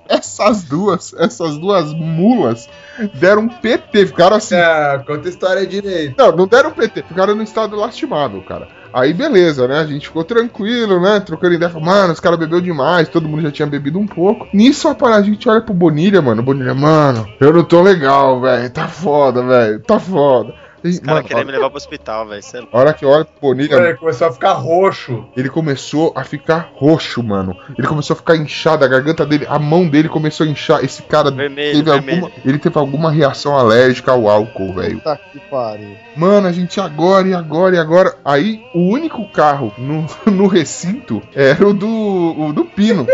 Essas 0.08 0.64
duas, 0.64 1.14
essas 1.18 1.58
duas 1.58 1.94
mulas 1.94 2.68
deram 3.16 3.44
um 3.44 3.48
PT, 3.48 4.08
ficaram 4.08 4.36
assim. 4.36 4.56
É, 4.56 5.02
conta 5.08 5.28
a 5.28 5.30
história 5.30 5.66
direito. 5.66 6.16
Não, 6.18 6.36
não 6.36 6.48
deram 6.48 6.72
PT, 6.72 7.04
ficaram 7.04 7.36
no 7.36 7.44
estado 7.44 7.76
lastimável, 7.76 8.42
cara. 8.42 8.68
Aí 8.92 9.14
beleza, 9.14 9.68
né? 9.68 9.80
A 9.80 9.86
gente 9.86 10.08
ficou 10.08 10.24
tranquilo, 10.24 11.00
né? 11.00 11.20
Trocando 11.20 11.54
ideia, 11.54 11.70
falou, 11.70 11.86
mano, 11.86 12.12
os 12.12 12.20
caras 12.20 12.40
bebeu 12.40 12.60
demais, 12.60 13.08
todo 13.08 13.30
mundo 13.30 13.44
já 13.44 13.52
tinha 13.52 13.68
bebido 13.68 14.00
um 14.00 14.08
pouco. 14.08 14.48
Nisso 14.54 14.90
a 14.90 15.22
gente 15.22 15.48
olha 15.48 15.62
pro 15.62 15.74
Bonilha, 15.74 16.22
mano. 16.22 16.42
Bonilha, 16.42 16.74
mano, 16.74 17.28
eu 17.40 17.54
não 17.54 17.64
tô 17.64 17.82
legal, 17.82 18.42
velho. 18.42 18.70
Tá 18.70 18.88
foda, 18.88 19.44
velho. 19.44 19.80
Tá 19.82 20.00
foda. 20.00 20.54
Os 20.84 21.00
caras 21.00 21.16
mano, 21.16 21.28
queriam 21.28 21.46
me 21.46 21.52
levar 21.52 21.70
pro 21.70 21.78
hospital, 21.78 22.28
velho. 22.28 22.42
É 22.54 22.60
a 22.72 22.78
hora 22.78 22.94
que 22.94 23.06
eu 23.06 23.10
olho 23.10 23.26
pro 23.26 23.50
Bonilha, 23.50 23.76
Ele 23.76 23.94
começou 23.96 24.28
a 24.28 24.32
ficar 24.32 24.54
roxo. 24.54 25.26
ele 25.36 25.50
começou 25.50 26.14
a 26.16 26.24
ficar 26.24 26.70
roxo, 26.74 27.22
mano. 27.24 27.56
Ele 27.78 27.88
começou 27.88 28.14
a 28.14 28.18
ficar 28.18 28.36
inchado, 28.36 28.86
a 28.86 28.88
garganta 28.88 29.26
dele, 29.26 29.46
a 29.50 29.60
mão 29.60 29.88
dele 29.88 30.10
começou 30.10 30.46
a 30.46 30.50
inchar. 30.50 30.84
Esse 30.84 31.02
cara 31.04 31.32
Vermelho, 31.32 31.78
teve 31.78 31.92
vermelho. 31.92 32.26
alguma, 32.26 32.32
ele 32.46 32.60
teve 32.60 32.78
alguma 32.78 33.12
reação 33.12 33.58
alérgica 33.58 34.12
ao 34.12 34.30
álcool, 34.30 34.74
velho. 34.74 34.98
Puta 34.98 35.20
que 35.32 35.40
pariu. 35.40 35.96
Mano, 36.16 36.48
a 36.48 36.52
gente 36.52 36.80
agora 36.80 37.28
e 37.28 37.34
agora 37.34 37.76
e 37.76 37.80
agora. 37.80 38.16
Aí 38.24 38.62
o 38.74 38.80
único 38.80 39.28
carro 39.30 39.74
no, 39.78 40.06
no 40.32 40.48
recinto 40.48 41.22
era 41.34 41.68
o 41.68 41.74
do, 41.74 41.88
o 41.88 42.54
do 42.54 42.66
Pino. 42.66 43.06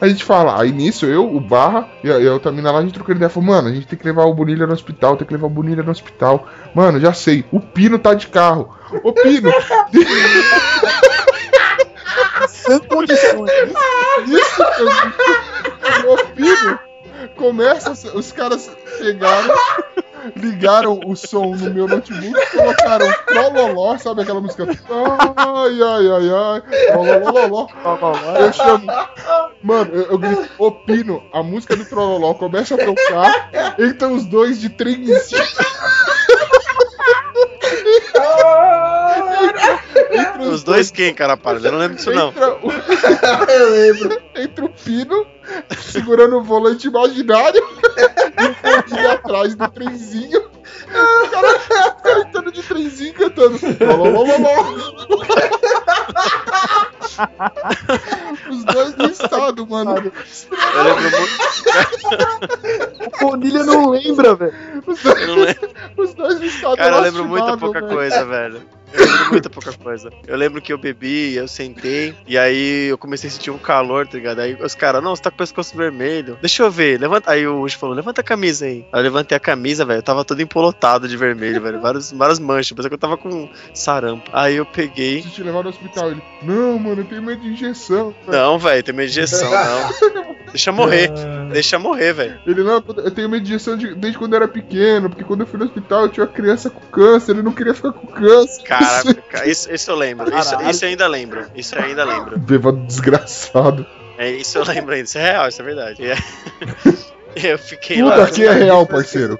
A 0.00 0.08
gente 0.08 0.24
fala, 0.24 0.60
aí 0.60 0.72
nisso 0.72 1.06
eu, 1.06 1.34
o 1.34 1.40
Barra 1.40 1.88
e 2.02 2.10
a, 2.10 2.18
e 2.18 2.28
a 2.28 2.32
outra 2.32 2.52
mina 2.52 2.70
lá, 2.70 2.78
a 2.78 2.82
gente 2.82 2.94
trocou 2.94 3.14
ideia. 3.14 3.28
Falou, 3.28 3.48
mano, 3.48 3.68
a 3.68 3.72
gente 3.72 3.86
tem 3.86 3.98
que 3.98 4.04
levar 4.04 4.24
o 4.24 4.34
Bonilha 4.34 4.66
no 4.66 4.72
hospital, 4.72 5.16
tem 5.16 5.26
que 5.26 5.32
levar 5.32 5.46
o 5.46 5.50
Bonilha 5.50 5.82
no 5.82 5.90
hospital. 5.90 6.46
Mano, 6.74 6.97
já 7.00 7.12
sei, 7.12 7.44
o 7.52 7.60
Pino 7.60 7.98
tá 7.98 8.14
de 8.14 8.26
carro. 8.28 8.74
Ô 9.02 9.12
Pino, 9.12 9.50
Sem 12.48 12.78
condições. 12.80 13.50
isso, 14.26 14.62
eu- 14.78 16.12
ô 16.12 16.16
Pino, 16.34 16.78
começa, 17.36 17.92
os 18.14 18.32
caras 18.32 18.70
pegaram, 18.98 19.54
ligaram 20.36 21.00
o 21.06 21.16
som 21.16 21.54
no 21.54 21.70
meu 21.72 21.86
notebook, 21.88 22.34
colocaram 22.56 23.06
Trololó, 23.26 23.98
sabe 23.98 24.22
aquela 24.22 24.40
música? 24.40 24.64
Ai, 24.64 25.82
ai, 25.82 26.10
ai, 26.10 26.30
ai, 26.30 26.62
Trololó. 26.92 27.66
Eu 28.38 28.52
chamo. 28.52 28.86
Mano, 29.62 29.90
eu, 29.92 30.02
eu 30.12 30.18
grito, 30.18 30.48
ô 30.58 30.70
Pino, 30.70 31.22
a 31.32 31.42
música 31.42 31.74
do 31.76 31.84
Trololó 31.84 32.34
começa 32.34 32.74
a 32.74 32.78
tocar, 32.78 33.50
entram 33.78 34.14
os 34.14 34.24
dois 34.26 34.60
de 34.60 34.68
trenzinho. 34.68 35.42
Entra 35.42 36.17
Os 40.50 40.62
dois 40.62 40.90
quem, 40.90 41.12
cara, 41.14 41.36
para? 41.36 41.58
Eu 41.58 41.72
não 41.72 41.78
lembro 41.78 41.96
disso, 41.96 42.10
não. 42.12 42.28
O, 42.30 42.32
Eu 43.52 43.70
lembro. 43.70 44.22
entra 44.36 44.64
o 44.64 44.68
Pino 44.68 45.26
segurando 45.80 46.38
o 46.38 46.42
volante 46.42 46.86
imaginário 46.88 47.62
e 48.92 49.06
atrás 49.06 49.54
do 49.54 49.68
trenzinho. 49.68 50.40
O 50.88 51.28
cara, 51.30 51.56
o 51.56 52.02
cara 52.02 52.20
entrando 52.20 52.52
de 52.52 52.62
trenzinho 52.62 53.14
cantando. 53.14 53.58
Lololololó. 53.84 54.74
Os 58.50 58.64
dois 58.64 58.96
no 58.96 59.04
estado, 59.06 59.66
mano. 59.66 59.90
Eu 59.90 60.84
lembro 60.84 61.10
muito. 61.18 61.32
O 63.16 63.30
Bonilha 63.30 63.64
não 63.64 63.90
lembra, 63.90 64.34
velho. 64.34 64.54
Os 64.86 65.02
dois, 65.02 65.20
Eu 65.20 65.26
não 65.28 65.44
lembro. 65.44 65.70
os 65.96 66.14
dois 66.14 66.38
no 66.38 66.44
estado 66.46 66.76
Cara, 66.76 66.96
eu 66.96 67.02
lembro 67.02 67.22
lastimável, 67.24 67.58
pouca 67.58 67.80
velho. 67.80 67.92
coisa, 67.92 68.24
velho. 68.24 68.62
Eu 68.92 69.06
lembro 69.06 69.30
muita 69.32 69.50
pouca 69.50 69.72
coisa. 69.72 70.10
Eu 70.26 70.36
lembro 70.36 70.60
que 70.62 70.72
eu 70.72 70.78
bebi, 70.78 71.34
eu 71.34 71.46
sentei, 71.46 72.14
e 72.26 72.38
aí 72.38 72.88
eu 72.88 72.98
comecei 72.98 73.28
a 73.28 73.32
sentir 73.32 73.50
um 73.50 73.58
calor, 73.58 74.06
tá 74.06 74.16
ligado? 74.16 74.40
Aí 74.40 74.54
os 74.54 74.74
caras, 74.74 75.02
não, 75.02 75.14
você 75.14 75.22
tá 75.22 75.30
com 75.30 75.34
o 75.34 75.38
pescoço 75.38 75.76
vermelho. 75.76 76.38
Deixa 76.40 76.62
eu 76.62 76.70
ver, 76.70 76.98
levanta. 77.00 77.30
Aí 77.30 77.46
o 77.46 77.60
Ucho 77.60 77.78
falou, 77.78 77.94
levanta 77.94 78.20
a 78.20 78.24
camisa 78.24 78.66
aí. 78.66 78.84
Aí 78.92 79.00
eu 79.00 79.02
levantei 79.02 79.36
a 79.36 79.40
camisa, 79.40 79.84
velho. 79.84 79.98
Eu 79.98 80.02
tava 80.02 80.24
todo 80.24 80.40
empolotado 80.40 81.08
de 81.08 81.16
vermelho, 81.16 81.60
velho. 81.60 81.80
Várias, 81.80 82.12
várias 82.12 82.38
manchas. 82.38 82.72
Parecia 82.72 82.88
que 82.90 82.94
eu 82.94 82.98
tava 82.98 83.16
com 83.16 83.48
sarampo. 83.74 84.30
Aí 84.32 84.56
eu 84.56 84.66
peguei. 84.66 85.22
Se 85.22 85.30
te 85.30 85.42
levar 85.42 85.62
no 85.62 85.68
hospital, 85.70 86.10
ele. 86.10 86.22
Não, 86.42 86.78
mano, 86.78 87.02
eu 87.02 87.04
tenho 87.04 87.22
medo 87.22 87.42
de 87.42 87.48
injeção. 87.48 88.14
velho." 88.26 88.38
Não, 88.38 88.58
velho, 88.58 88.82
tem 88.82 88.94
medo 88.94 89.10
de 89.10 89.18
injeção, 89.18 89.50
não. 89.50 90.34
Deixa 90.50 90.72
morrer. 90.72 91.10
Ah, 91.16 91.48
Deixa 91.52 91.78
morrer, 91.78 92.12
velho. 92.12 92.40
Ele, 92.46 92.62
não, 92.62 92.82
eu 92.96 93.10
tenho 93.10 93.28
medo 93.28 93.42
de 93.44 93.50
injeção 93.54 93.76
de- 93.76 93.94
desde 93.94 94.18
quando 94.18 94.32
eu 94.34 94.36
era 94.38 94.48
pequeno, 94.48 95.08
porque 95.08 95.24
quando 95.24 95.40
eu 95.42 95.46
fui 95.46 95.58
no 95.58 95.64
hospital 95.66 96.02
eu 96.02 96.08
tinha 96.08 96.24
uma 96.26 96.32
criança 96.32 96.68
com 96.70 96.80
câncer, 96.90 97.32
ele 97.32 97.42
não 97.42 97.52
queria 97.52 97.74
ficar 97.74 97.92
com 97.92 98.06
câncer. 98.06 98.62
Caraca, 98.64 99.14
cara, 99.30 99.48
isso, 99.48 99.72
isso 99.72 99.90
eu 99.90 99.96
lembro. 99.96 100.28
Isso, 100.36 100.54
isso 100.70 100.84
eu 100.84 100.88
ainda 100.90 101.06
lembro. 101.06 101.46
Isso 101.54 101.74
eu 101.74 101.82
ainda 101.82 102.04
lembro. 102.04 102.38
Bêbado 102.38 102.78
desgraçado. 102.86 103.86
É, 104.18 104.30
isso 104.30 104.58
eu 104.58 104.64
lembro 104.64 104.94
ainda. 104.94 105.04
Isso 105.06 105.18
é 105.18 105.22
real, 105.32 105.48
isso 105.48 105.60
é 105.62 105.64
verdade. 105.64 106.02
É- 106.04 106.16
Eu 107.36 107.56
fiquei 107.58 107.98
Tudo 107.98 108.08
lá. 108.08 108.24
aqui 108.24 108.44
é 108.44 108.50
real, 108.52 108.84
parceiro. 108.84 109.38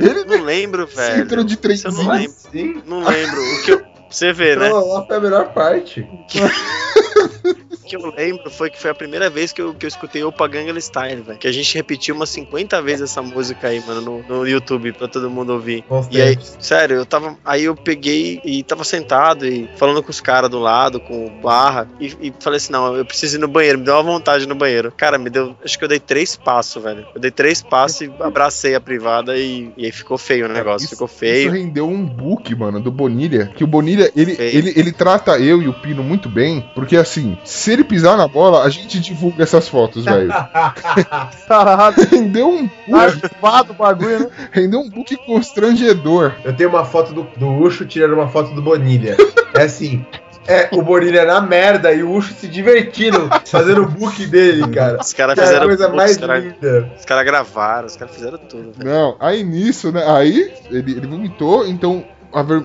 Ele 0.00 0.24
Não 0.24 0.42
lembro, 0.44 0.86
velho. 0.88 1.22
entrou 1.22 1.44
de 1.44 1.56
eu 1.84 1.92
não 1.92 2.08
lembro. 2.08 2.32
Sim. 2.50 2.82
Não 2.84 2.98
lembro. 3.04 3.40
O 3.40 3.62
que 3.62 3.70
eu... 3.72 3.82
Você 4.10 4.32
vê, 4.32 4.56
né? 4.56 4.68
Trololó 4.68 5.06
foi 5.06 5.16
a 5.16 5.20
melhor 5.20 5.52
parte. 5.52 6.08
que 7.86 7.96
eu 7.96 8.12
lembro 8.16 8.50
foi 8.50 8.70
que 8.70 8.78
foi 8.78 8.90
a 8.90 8.94
primeira 8.94 9.30
vez 9.30 9.52
que 9.52 9.60
eu, 9.62 9.72
que 9.74 9.86
eu 9.86 9.88
escutei 9.88 10.22
Opa 10.24 10.46
Gangnam 10.46 10.78
Style, 10.80 11.22
velho. 11.22 11.38
Que 11.38 11.48
a 11.48 11.52
gente 11.52 11.74
repetiu 11.74 12.14
umas 12.14 12.28
50 12.30 12.80
vezes 12.82 13.02
essa 13.02 13.22
música 13.22 13.68
aí, 13.68 13.82
mano, 13.86 14.00
no, 14.00 14.22
no 14.40 14.46
YouTube 14.46 14.92
pra 14.92 15.08
todo 15.08 15.30
mundo 15.30 15.52
ouvir. 15.52 15.84
Bons 15.88 16.08
E 16.10 16.20
aí, 16.20 16.36
sério, 16.58 16.96
eu 16.96 17.06
tava. 17.06 17.36
Aí 17.44 17.64
eu 17.64 17.74
peguei 17.76 18.40
e 18.44 18.62
tava 18.62 18.84
sentado 18.84 19.46
e 19.46 19.68
falando 19.76 20.02
com 20.02 20.10
os 20.10 20.20
caras 20.20 20.50
do 20.50 20.58
lado, 20.58 21.00
com 21.00 21.26
o 21.26 21.30
barra, 21.30 21.88
e, 22.00 22.06
e 22.20 22.32
falei 22.40 22.56
assim: 22.58 22.72
não, 22.72 22.96
eu 22.96 23.04
preciso 23.04 23.36
ir 23.36 23.40
no 23.40 23.48
banheiro, 23.48 23.78
me 23.78 23.84
deu 23.84 23.94
uma 23.94 24.02
vontade 24.02 24.46
no 24.46 24.54
banheiro. 24.54 24.92
Cara, 24.96 25.18
me 25.18 25.30
deu. 25.30 25.56
Acho 25.64 25.78
que 25.78 25.84
eu 25.84 25.88
dei 25.88 26.00
três 26.00 26.36
passos, 26.36 26.82
velho. 26.82 27.06
Eu 27.14 27.20
dei 27.20 27.30
três 27.30 27.62
passos 27.62 28.02
e 28.02 28.12
abracei 28.20 28.74
a 28.74 28.80
privada 28.80 29.36
e, 29.36 29.70
e 29.76 29.84
aí 29.86 29.92
ficou 29.92 30.18
feio 30.18 30.46
o 30.46 30.48
negócio, 30.48 30.86
Isso- 30.86 30.94
ficou 30.94 31.06
Isso 31.06 31.16
feio. 31.18 31.52
rendeu 31.52 31.88
um 31.88 32.04
book, 32.04 32.54
mano, 32.54 32.80
do 32.80 32.90
Bonilha. 32.90 33.46
Que 33.54 33.62
o 33.62 33.66
Bonilha, 33.66 34.10
ele, 34.16 34.34
Feio. 34.34 34.58
ele, 34.58 34.72
ele 34.76 34.92
trata 34.92 35.38
eu 35.38 35.62
e 35.62 35.68
o 35.68 35.72
Pino 35.72 36.02
muito 36.02 36.28
bem. 36.28 36.68
Porque 36.74 36.96
assim, 36.96 37.36
se 37.44 37.75
ele 37.76 37.84
pisar 37.84 38.16
na 38.16 38.26
bola, 38.26 38.64
a 38.64 38.68
gente 38.68 38.98
divulga 39.00 39.42
essas 39.42 39.68
fotos, 39.68 40.04
velho. 40.04 40.30
Caralho, 41.48 41.96
rendeu 42.10 42.48
um 42.48 42.68
book, 42.88 43.72
bagulho, 43.78 44.20
né? 44.20 44.30
rendeu 44.52 44.80
um 44.80 44.90
book 44.90 45.16
constrangedor. 45.26 46.32
Eu 46.44 46.54
tenho 46.56 46.70
uma 46.70 46.84
foto 46.84 47.12
do, 47.12 47.26
do 47.36 47.48
Ucho 47.48 47.84
tirando 47.86 48.14
uma 48.14 48.28
foto 48.28 48.54
do 48.54 48.62
Bonilha. 48.62 49.16
É 49.54 49.62
assim. 49.62 50.04
É 50.48 50.68
o 50.72 50.80
Bonilha 50.80 51.24
na 51.24 51.40
merda 51.40 51.92
e 51.92 52.04
o 52.04 52.12
Ucho 52.12 52.32
se 52.34 52.46
divertindo, 52.46 53.28
fazendo 53.46 53.82
o 53.82 53.88
book 53.88 54.24
dele, 54.26 54.68
cara. 54.68 54.98
Os 55.00 55.12
caras 55.12 55.34
Que 55.34 55.40
é 55.40 55.42
a 55.42 55.46
fizeram. 55.46 55.66
coisa 55.66 55.84
tudo, 55.86 55.96
mais 55.96 56.10
os 56.12 56.16
caras 56.18 56.44
linda. 56.44 56.92
os 56.96 57.04
caras 57.04 57.24
gravaram, 57.24 57.86
os 57.86 57.96
caras 57.96 58.14
fizeram 58.14 58.38
tudo, 58.38 58.72
velho. 58.76 58.88
Não, 58.88 59.16
aí 59.18 59.42
nisso, 59.42 59.90
né? 59.90 60.04
Aí 60.06 60.52
ele, 60.70 60.92
ele 60.92 61.06
vomitou, 61.06 61.66
então. 61.66 62.04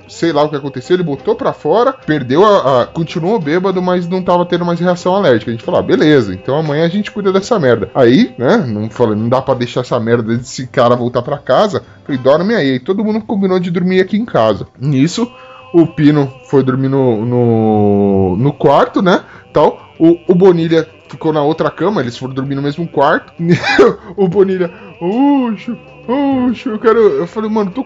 Sei 0.07 0.31
lá 0.31 0.43
o 0.43 0.49
que 0.49 0.55
aconteceu, 0.55 0.95
ele 0.95 1.03
botou 1.03 1.35
pra 1.35 1.53
fora, 1.53 1.93
perdeu 1.93 2.45
a, 2.45 2.81
a- 2.83 2.85
Continuou 2.87 3.39
bêbado, 3.39 3.81
mas 3.81 4.07
não 4.07 4.21
tava 4.21 4.45
tendo 4.45 4.65
mais 4.65 4.79
reação 4.79 5.15
alérgica. 5.15 5.51
A 5.51 5.53
gente 5.53 5.63
falou, 5.63 5.79
ah, 5.79 5.83
beleza, 5.83 6.33
então 6.33 6.57
amanhã 6.57 6.85
a 6.85 6.89
gente 6.89 7.11
cuida 7.11 7.31
dessa 7.31 7.57
merda. 7.59 7.89
Aí, 7.95 8.33
né, 8.37 8.57
não 8.67 8.89
falei, 8.89 9.15
não 9.15 9.29
dá 9.29 9.41
pra 9.41 9.53
deixar 9.53 9.81
essa 9.81 9.99
merda 9.99 10.35
desse 10.37 10.67
cara 10.67 10.95
voltar 10.95 11.21
pra 11.21 11.37
casa. 11.37 11.83
Falei, 12.05 12.19
dorme 12.21 12.53
aí. 12.55 12.79
Todo 12.79 13.03
mundo 13.03 13.21
combinou 13.21 13.59
de 13.59 13.71
dormir 13.71 14.01
aqui 14.01 14.17
em 14.17 14.25
casa. 14.25 14.67
Nisso, 14.79 15.31
o 15.73 15.87
Pino 15.87 16.31
foi 16.49 16.63
dormir 16.63 16.89
no, 16.89 17.25
no, 17.25 18.35
no 18.37 18.53
quarto, 18.53 19.01
né? 19.01 19.21
Tal. 19.53 19.79
O, 19.99 20.17
o 20.27 20.35
Bonilha 20.35 20.87
ficou 21.07 21.31
na 21.33 21.43
outra 21.43 21.69
cama, 21.69 22.01
eles 22.01 22.17
foram 22.17 22.33
dormir 22.33 22.55
no 22.55 22.61
mesmo 22.61 22.87
quarto. 22.87 23.31
o 24.17 24.27
Bonilha, 24.27 24.71
uxo, 24.99 25.77
uxo, 26.07 26.69
eu 26.69 26.79
quero. 26.79 26.99
Eu 26.99 27.27
falei, 27.27 27.49
mano, 27.49 27.71
tô, 27.71 27.85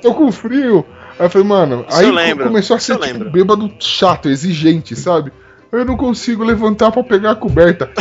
tô 0.00 0.14
com 0.14 0.30
frio. 0.30 0.84
Aí 1.18 1.26
eu 1.26 1.30
falei, 1.30 1.46
mano, 1.46 1.84
Isso 1.88 1.98
aí 1.98 2.06
eu 2.06 2.12
lembro, 2.12 2.46
começou 2.46 2.76
a 2.76 2.80
ser 2.80 2.92
eu 2.92 3.00
tipo, 3.00 3.12
lembro. 3.12 3.30
bêbado 3.30 3.72
chato, 3.78 4.28
exigente, 4.28 4.94
sabe? 4.94 5.32
Eu 5.72 5.84
não 5.84 5.96
consigo 5.96 6.44
levantar 6.44 6.90
pra 6.92 7.02
pegar 7.02 7.32
a 7.32 7.36
coberta. 7.36 7.90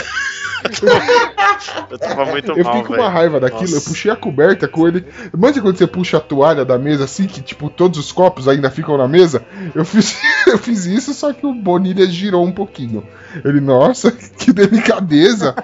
Eu 1.89 1.99
tava 1.99 2.26
muito 2.26 2.51
eu 2.51 2.63
mal, 2.63 2.74
fiquei 2.74 2.88
com 2.88 2.93
uma 3.01 3.09
raiva 3.09 3.39
daquilo, 3.39 3.70
eu 3.70 3.76
Nossa. 3.76 3.89
puxei 3.89 4.11
a 4.11 4.16
coberta 4.16 4.68
com 4.68 4.88
ele. 4.88 5.05
Manja 5.38 5.61
quando 5.61 5.78
você 5.78 5.86
puxa 5.86 6.18
a 6.18 6.20
toalha 6.20 6.66
da 6.66 6.78
mesa 6.78 7.03
assim, 7.03 7.28
que 7.28 7.41
tipo, 7.41 7.70
todos 7.70 7.99
os 7.99 8.11
copos 8.11 8.47
ainda 8.47 8.70
ficam 8.70 8.97
na 8.97 9.07
mesa? 9.07 9.45
Eu 9.74 9.86
fiz, 9.86 10.18
eu 10.47 10.57
fiz 10.57 10.86
isso, 10.86 11.13
só 11.13 11.34
que 11.34 11.45
o 11.45 11.53
Bonilha 11.53 12.05
girou 12.07 12.45
um 12.45 12.51
pouquinho. 12.51 13.03
Ele, 13.43 13.59
nossa, 13.59 14.11
que 14.38 14.51
delicadeza. 14.51 15.55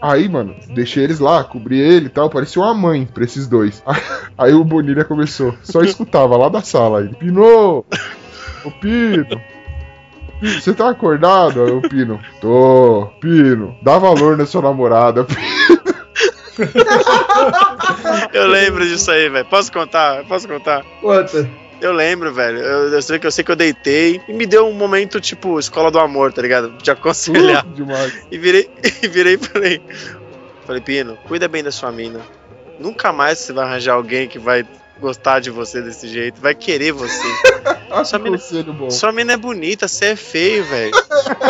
Aí, 0.00 0.28
mano, 0.28 0.54
deixei 0.68 1.04
eles 1.04 1.18
lá, 1.20 1.44
cobri 1.44 1.78
ele 1.78 2.06
e 2.06 2.10
tal, 2.10 2.30
parecia 2.30 2.62
uma 2.62 2.72
mãe 2.72 3.04
pra 3.06 3.24
esses 3.24 3.46
dois. 3.46 3.82
Aí 4.38 4.54
o 4.54 4.64
Bonilha 4.64 5.04
começou, 5.04 5.54
só 5.62 5.82
escutava 5.82 6.36
lá 6.36 6.48
da 6.48 6.62
sala. 6.62 7.00
Ele, 7.00 7.14
Pino! 7.14 7.84
Ô 8.64 8.70
Pino! 8.80 9.40
Pino, 10.40 10.60
Você 10.60 10.72
tá 10.72 10.88
acordado? 10.88 11.62
Aí 11.62 11.70
o 11.70 11.82
Pino, 11.82 12.18
tô. 12.40 13.08
Pino, 13.20 13.76
dá 13.82 13.98
valor 13.98 14.38
na 14.38 14.46
sua 14.46 14.62
namorada. 14.62 15.26
Eu 18.32 18.46
lembro 18.48 18.86
disso 18.86 19.10
aí, 19.10 19.28
velho. 19.28 19.44
Posso 19.46 19.70
contar? 19.72 20.24
Posso 20.24 20.48
contar? 20.48 20.82
Conta. 21.00 21.48
Eu 21.80 21.92
lembro, 21.92 22.32
velho. 22.32 22.58
Eu, 22.58 22.92
eu 22.92 23.02
sei 23.02 23.18
que 23.18 23.26
eu 23.26 23.30
sei 23.32 23.42
que 23.42 23.50
eu 23.50 23.56
deitei 23.56 24.20
e 24.28 24.32
me 24.32 24.46
deu 24.46 24.66
um 24.66 24.72
momento 24.72 25.20
tipo 25.20 25.58
escola 25.58 25.90
do 25.90 25.98
amor, 25.98 26.32
tá 26.32 26.42
ligado? 26.42 26.70
De 26.82 26.90
aconselhar. 26.90 27.64
Demais. 27.74 28.12
E 28.30 28.38
virei, 28.38 28.70
e 29.02 29.08
virei 29.08 29.34
e 29.34 29.38
falei. 29.38 29.82
Falei, 30.66 30.80
Pino, 30.82 31.16
cuida 31.26 31.48
bem 31.48 31.62
da 31.62 31.72
sua 31.72 31.90
mina. 31.90 32.20
Nunca 32.78 33.12
mais 33.12 33.38
você 33.38 33.52
vai 33.52 33.64
arranjar 33.64 33.94
alguém 33.94 34.28
que 34.28 34.38
vai 34.38 34.64
gostar 35.00 35.40
de 35.40 35.50
você 35.50 35.80
desse 35.80 36.06
jeito, 36.06 36.40
vai 36.40 36.54
querer 36.54 36.92
você. 36.92 37.26
Só 38.04 38.16
um 38.16 38.20
mina- 38.20 38.38
bom. 38.72 38.90
Sua 38.90 39.12
mina 39.12 39.32
é 39.32 39.36
bonita, 39.36 39.86
você 39.88 40.06
é 40.06 40.16
feio, 40.16 40.64
velho. 40.64 40.92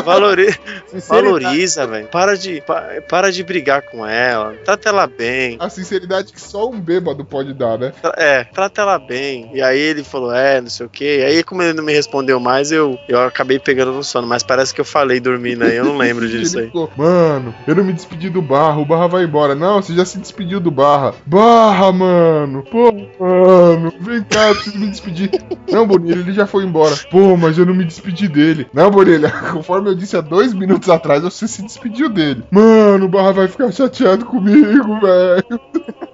Valori... 0.05 0.55
Valoriza, 1.09 1.86
velho. 1.86 2.07
Para 2.09 2.36
de, 2.36 2.61
pa- 2.62 2.88
para 3.09 3.30
de 3.30 3.43
brigar 3.43 3.82
com 3.82 4.07
ela. 4.07 4.55
Trata 4.64 4.88
ela 4.88 5.07
bem. 5.07 5.57
A 5.61 5.68
sinceridade 5.68 6.32
que 6.32 6.41
só 6.41 6.68
um 6.68 6.80
bêbado 6.80 7.24
pode 7.24 7.53
dar, 7.55 7.78
né? 7.78 7.93
É, 8.16 8.45
trata 8.45 8.82
ela 8.82 8.99
bem. 8.99 9.51
E 9.55 9.62
aí 9.62 9.78
ele 9.78 10.03
falou, 10.05 10.34
é, 10.34 10.61
não 10.61 10.70
sei 10.70 10.86
o 10.86 10.88
quê. 10.88 11.24
Aí, 11.26 11.43
como 11.43 11.62
ele 11.62 11.72
não 11.72 11.84
me 11.84 11.93
respondeu 11.93 12.41
mais, 12.41 12.72
eu, 12.72 12.99
eu 13.09 13.20
acabei 13.20 13.59
pegando 13.59 13.93
no 13.93 14.03
sono. 14.05 14.26
Mas 14.26 14.43
parece 14.43 14.74
que 14.74 14.80
eu 14.80 14.84
falei 14.84 15.20
dormindo 15.20 15.64
aí, 15.64 15.76
eu 15.76 15.84
não 15.84 15.97
lembro 15.97 16.26
disso 16.28 16.59
aí. 16.59 16.66
ficou, 16.66 16.91
Mano, 16.97 17.55
eu 17.66 17.74
não 17.74 17.84
me 17.84 17.93
despedi 17.93 18.28
do 18.30 18.43
Barra, 18.43 18.78
o 18.78 18.84
Barra 18.84 19.07
vai 19.07 19.24
embora. 19.24 19.55
Não, 19.55 19.80
você 19.82 19.95
já 19.95 20.05
se 20.05 20.18
despediu 20.18 20.61
do 20.61 20.70
Barra. 20.70 21.14
Barra, 21.26 21.93
mano. 21.93 22.64
Pô, 22.70 22.93
mano, 23.18 23.93
vem 24.01 24.22
cá, 24.24 24.49
eu 24.49 24.55
preciso 24.55 24.78
me 24.78 24.88
despedir. 24.88 25.30
Não, 25.70 25.86
Bonilha, 25.86 26.14
ele 26.18 26.29
já 26.32 26.46
foi 26.46 26.64
embora. 26.64 26.94
Pô, 27.10 27.36
mas 27.36 27.58
eu 27.58 27.66
não 27.66 27.74
me 27.74 27.84
despedi 27.84 28.28
dele. 28.28 28.66
Não, 28.72 28.90
Bonilha, 28.90 29.30
conforme 29.52 29.90
eu 29.90 29.94
disse 29.94 30.16
há 30.16 30.20
dois 30.20 30.52
minutos 30.52 30.88
atrás, 30.88 31.22
você 31.22 31.46
se 31.46 31.62
despediu 31.62 32.08
dele. 32.08 32.44
Mano, 32.50 33.06
o 33.06 33.08
Barra 33.08 33.32
vai 33.32 33.48
ficar 33.48 33.70
chateado 33.72 34.24
comigo, 34.24 35.00
velho. 35.00 35.60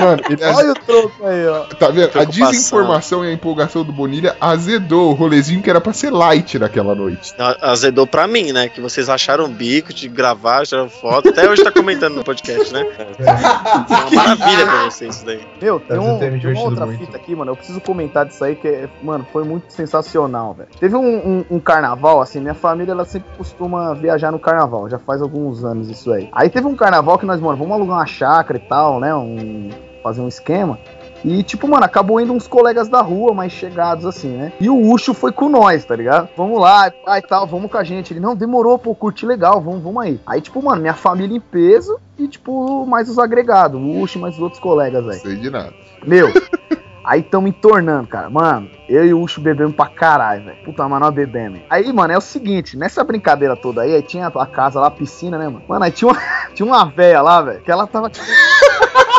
Mano, 0.00 0.22
ele 0.30 0.44
Olha 0.44 0.72
o 0.72 0.74
troco 0.74 1.26
aí, 1.26 1.46
ó. 1.46 1.60
Tá 1.74 1.88
vendo? 1.88 2.18
A 2.18 2.24
desinformação 2.24 3.24
e 3.24 3.28
a 3.28 3.32
empolgação 3.32 3.84
do 3.84 3.92
Bonilha 3.92 4.36
azedou 4.40 5.10
o 5.10 5.14
rolezinho 5.14 5.62
que 5.62 5.68
era 5.70 5.80
pra 5.80 5.92
ser 5.92 6.10
light 6.10 6.58
naquela 6.58 6.94
noite. 6.94 7.34
A- 7.38 7.70
Azedou 7.72 8.06
pra 8.06 8.26
mim, 8.26 8.52
né? 8.52 8.68
Que 8.68 8.80
vocês 8.80 9.08
acharam 9.08 9.44
o 9.44 9.48
bico 9.48 9.92
de 9.92 10.08
gravar, 10.08 10.64
tiraram 10.66 10.88
foto. 10.88 11.28
Até 11.28 11.48
hoje 11.48 11.62
tá 11.62 11.70
comentando 11.70 12.14
no 12.14 12.24
podcast, 12.24 12.72
né? 12.72 12.86
É 13.18 13.94
uma 13.94 14.10
maravilha 14.10 14.64
pra 14.66 14.84
vocês 14.90 15.16
isso 15.16 15.26
daí. 15.26 15.40
Meu, 15.60 15.78
tem, 15.80 15.98
um, 15.98 16.18
tem 16.18 16.52
uma 16.52 16.60
outra 16.62 16.86
muito. 16.86 17.00
fita 17.00 17.16
aqui, 17.16 17.34
mano. 17.34 17.50
Eu 17.52 17.56
preciso 17.56 17.80
comentar 17.80 18.24
disso 18.26 18.42
aí, 18.44 18.56
que, 18.56 18.66
é, 18.68 18.88
mano, 19.02 19.26
foi 19.32 19.44
muito 19.44 19.72
sensacional, 19.72 20.54
velho. 20.54 20.68
Teve 20.78 20.96
um, 20.96 21.00
um- 21.40 21.44
um 21.52 21.60
carnaval, 21.60 22.20
assim, 22.20 22.40
minha 22.40 22.54
família, 22.54 22.92
ela 22.92 23.04
sempre 23.04 23.28
costuma 23.36 23.94
viajar 23.94 24.30
no 24.32 24.38
carnaval. 24.38 24.88
Já 24.88 24.98
faz 24.98 25.20
alguns 25.20 25.64
anos 25.64 25.88
isso 25.88 26.12
aí. 26.12 26.28
Aí 26.32 26.48
teve 26.48 26.66
um 26.66 26.74
carnaval 26.74 27.18
que 27.18 27.26
nós, 27.26 27.40
mano, 27.40 27.56
vamos 27.56 27.72
alugar 27.72 27.98
uma 27.98 28.06
chácara 28.10 28.58
e 28.58 28.68
tal, 28.68 29.00
né? 29.00 29.14
Um, 29.14 29.70
fazer 30.02 30.20
um 30.20 30.28
esquema. 30.28 30.78
E, 31.24 31.42
tipo, 31.42 31.68
mano, 31.68 31.84
acabou 31.84 32.20
indo 32.20 32.32
uns 32.32 32.48
colegas 32.48 32.88
da 32.88 33.02
rua 33.02 33.34
mais 33.34 33.52
chegados, 33.52 34.06
assim, 34.06 34.28
né? 34.28 34.52
E 34.58 34.70
o 34.70 34.90
Ucho 34.90 35.12
foi 35.12 35.32
com 35.32 35.48
nós, 35.48 35.84
tá 35.84 35.94
ligado? 35.94 36.30
Vamos 36.36 36.58
lá, 36.58 36.90
pai, 36.90 37.20
tal, 37.20 37.46
vamos 37.46 37.70
com 37.70 37.76
a 37.76 37.84
gente. 37.84 38.12
Ele, 38.12 38.20
não, 38.20 38.34
demorou, 38.34 38.78
pô, 38.78 38.94
curti 38.94 39.26
legal, 39.26 39.60
vamos, 39.60 39.82
vamos 39.82 40.02
aí. 40.02 40.18
Aí, 40.26 40.40
tipo, 40.40 40.62
mano, 40.62 40.80
minha 40.80 40.94
família 40.94 41.36
em 41.36 41.40
peso 41.40 41.98
e, 42.18 42.26
tipo, 42.26 42.86
mais 42.86 43.08
os 43.08 43.18
agregados, 43.18 43.78
o 43.78 44.00
Ucho 44.00 44.18
e 44.18 44.20
mais 44.20 44.34
os 44.34 44.40
outros 44.40 44.60
colegas 44.60 45.06
aí. 45.06 45.18
Sei 45.18 45.36
de 45.36 45.50
nada. 45.50 45.74
Meu, 46.06 46.28
aí 47.10 47.24
tamo 47.24 47.48
entornando, 47.48 48.06
cara. 48.06 48.30
Mano, 48.30 48.70
eu 48.88 49.04
e 49.04 49.12
o 49.12 49.20
Ucho 49.20 49.40
bebemos 49.40 49.74
pra 49.74 49.86
caralho, 49.86 50.44
velho. 50.44 50.56
Puta, 50.64 50.88
mas 50.88 51.00
nós 51.00 51.12
bebemos. 51.12 51.60
Aí, 51.68 51.92
mano, 51.92 52.12
é 52.12 52.16
o 52.16 52.20
seguinte, 52.20 52.76
nessa 52.76 53.02
brincadeira 53.02 53.56
toda 53.56 53.82
aí, 53.82 53.96
aí 53.96 54.02
tinha 54.02 54.28
a 54.28 54.46
casa 54.46 54.78
lá, 54.78 54.86
a 54.86 54.92
piscina, 54.92 55.36
né, 55.36 55.46
mano? 55.46 55.62
Mano, 55.66 55.84
aí 55.84 55.90
tinha 55.90 56.08
uma, 56.08 56.20
tinha 56.54 56.64
uma 56.64 56.84
véia 56.84 57.20
lá, 57.20 57.42
velho, 57.42 57.60
que 57.62 57.70
ela 57.70 57.84
tava... 57.84 58.12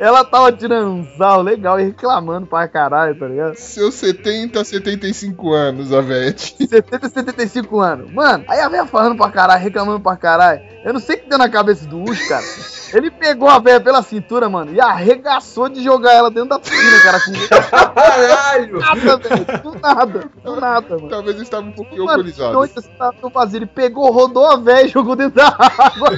ela 0.00 0.24
tava 0.24 0.52
tirando 0.52 0.88
um 0.90 1.06
sal 1.16 1.42
legal 1.42 1.78
e 1.80 1.84
reclamando 1.84 2.46
pra 2.46 2.66
caralho, 2.68 3.18
tá 3.18 3.26
ligado? 3.26 3.54
Seus 3.56 3.94
70, 3.94 4.62
75 4.64 5.52
anos, 5.52 5.92
a 5.92 6.00
Vete. 6.00 6.56
70, 6.66 7.08
75 7.08 7.80
anos. 7.80 8.12
Mano, 8.12 8.44
aí 8.48 8.60
a 8.60 8.68
velha 8.68 8.86
falando 8.86 9.16
pra 9.16 9.30
caralho, 9.30 9.62
reclamando 9.62 10.00
pra 10.00 10.16
caralho. 10.16 10.60
Eu 10.84 10.92
não 10.92 11.00
sei 11.00 11.16
o 11.16 11.20
que 11.20 11.28
deu 11.28 11.38
na 11.38 11.48
cabeça 11.48 11.86
do 11.86 12.02
Ucho, 12.02 12.28
cara. 12.28 12.44
Ele 12.92 13.10
pegou 13.10 13.48
a 13.48 13.58
velha 13.58 13.80
pela 13.80 14.02
cintura, 14.02 14.48
mano, 14.48 14.72
e 14.72 14.80
arregaçou 14.80 15.68
de 15.68 15.82
jogar 15.82 16.12
ela 16.12 16.30
dentro 16.30 16.50
da 16.50 16.58
piscina, 16.58 17.00
cara, 17.02 17.20
com 17.20 17.32
Caralho! 17.94 18.78
nada, 18.80 19.16
velho. 19.16 19.62
Do 19.62 19.80
nada, 19.80 20.30
do 20.44 20.60
nada, 20.60 20.96
mano. 20.96 21.08
Talvez 21.08 21.36
eu 21.36 21.42
estava 21.42 21.66
um 21.66 21.72
pouquinho 21.72 22.04
Mano, 22.04 22.10
alcoolizado. 22.18 22.52
doido, 22.52 22.72
você 22.74 22.88
tá 22.90 23.10
eu 23.22 23.30
fazia. 23.30 23.58
Ele 23.58 23.66
pegou, 23.66 24.10
rodou 24.12 24.46
a 24.46 24.56
velha 24.56 24.86
e 24.86 24.90
jogou 24.90 25.16
dentro 25.16 25.36
da 25.36 25.48
água. 25.48 26.10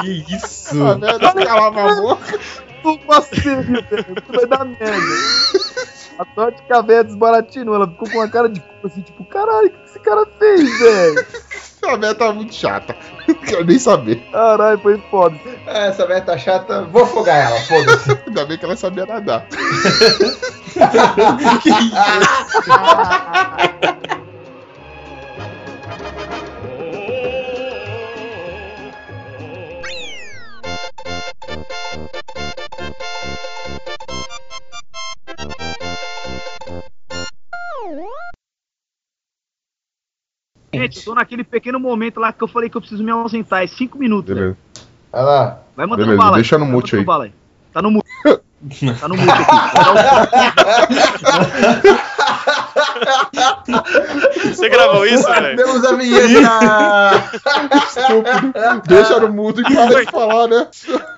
Que 0.00 0.24
isso? 0.34 0.82
A 0.82 0.94
velha 0.94 1.18
calava 1.46 1.92
a 1.92 1.94
boca. 1.96 2.38
Não 2.84 2.98
passeio, 2.98 3.62
velho. 3.62 3.84
Isso 3.90 4.32
vai 4.32 4.46
dar 4.46 4.64
merda. 4.64 5.14
A 6.18 6.24
sorte 6.34 6.62
que 6.62 6.72
a 6.72 6.80
velha 6.80 7.04
desbaratinou. 7.04 7.74
Ela 7.74 7.88
ficou 7.88 8.08
com 8.08 8.18
uma 8.18 8.28
cara 8.28 8.48
de 8.48 8.60
culpa 8.60 8.86
assim, 8.86 9.00
tipo, 9.00 9.24
caralho, 9.24 9.68
o 9.68 9.70
que 9.70 9.84
esse 9.88 9.98
cara 9.98 10.26
fez, 10.38 10.78
velho? 10.78 11.26
A 11.84 11.96
velha 11.96 12.14
tava 12.14 12.32
muito 12.32 12.54
chata. 12.54 12.96
Não 13.28 13.34
quero 13.44 13.64
nem 13.64 13.78
saber. 13.78 14.16
Caralho, 14.32 14.78
foi 14.78 14.96
foda. 15.10 15.36
Essa 15.66 16.06
velha 16.06 16.22
tá 16.22 16.38
chata, 16.38 16.82
vou 16.84 17.02
afogar 17.02 17.36
ela, 17.36 17.60
foda-se. 17.60 18.18
Ainda 18.26 18.46
bem 18.46 18.56
que 18.56 18.64
ela 18.64 18.74
sabia 18.74 19.04
nadar. 19.04 19.46
Gente, 40.72 40.98
eu 40.98 41.04
tô 41.04 41.14
naquele 41.14 41.44
pequeno 41.44 41.78
momento 41.78 42.18
lá 42.20 42.32
que 42.32 42.42
eu 42.42 42.48
falei 42.48 42.68
que 42.68 42.76
eu 42.76 42.80
preciso 42.80 43.02
me 43.02 43.10
ausentar. 43.10 43.62
É 43.62 43.66
cinco 43.66 43.98
minutos, 43.98 44.34
Beleza. 44.34 44.56
Vai 45.10 45.22
lá. 45.22 45.58
Vai 45.76 45.86
mandando 45.86 46.08
Beleza, 46.08 46.22
bala. 46.22 46.36
Deixa 46.36 46.58
no 46.58 46.66
mute 46.66 46.96
aí. 46.96 47.04
Bala 47.04 47.24
aí. 47.24 47.32
Tá 47.72 47.80
no 47.80 47.90
mute. 47.90 48.08
tá 49.00 49.08
no 49.08 49.16
mute 49.16 49.30
aqui. 49.30 49.54
Você 54.44 54.68
gravou 54.68 55.06
isso, 55.06 55.24
velho? 55.24 55.56
Temos 55.56 55.84
a 55.84 55.92
vinheta! 55.94 57.30
Estúpido. 57.86 58.52
Deixa 58.86 59.20
no 59.20 59.28
mudo 59.32 59.60
e 59.60 59.64
para 59.74 60.04
de 60.04 60.10
falar, 60.10 60.48
né? 60.48 60.66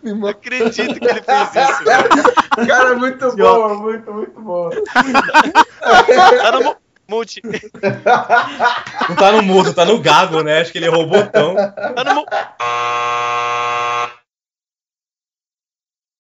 Não 0.02 0.26
acredito 0.28 0.98
que 1.00 1.06
ele 1.06 1.22
fez 1.22 1.48
isso, 1.54 1.84
velho. 1.84 2.66
Cara, 2.68 2.94
muito 2.94 3.36
bom, 3.36 3.74
muito, 3.76 4.12
muito 4.12 4.40
bom. 4.40 4.70
Tá 5.82 6.52
no 6.52 6.62
mu- 6.64 6.76
mute. 7.08 7.40
Não 9.08 9.16
tá 9.16 9.32
no 9.32 9.42
mudo, 9.42 9.72
tá 9.74 9.84
no 9.84 9.98
gago, 10.00 10.42
né? 10.42 10.60
Acho 10.60 10.72
que 10.72 10.78
ele 10.78 10.86
errou 10.86 11.04
o 11.04 11.06
botão. 11.06 11.54
Tá 11.54 12.04
no 12.04 12.14
mu- 12.14 12.26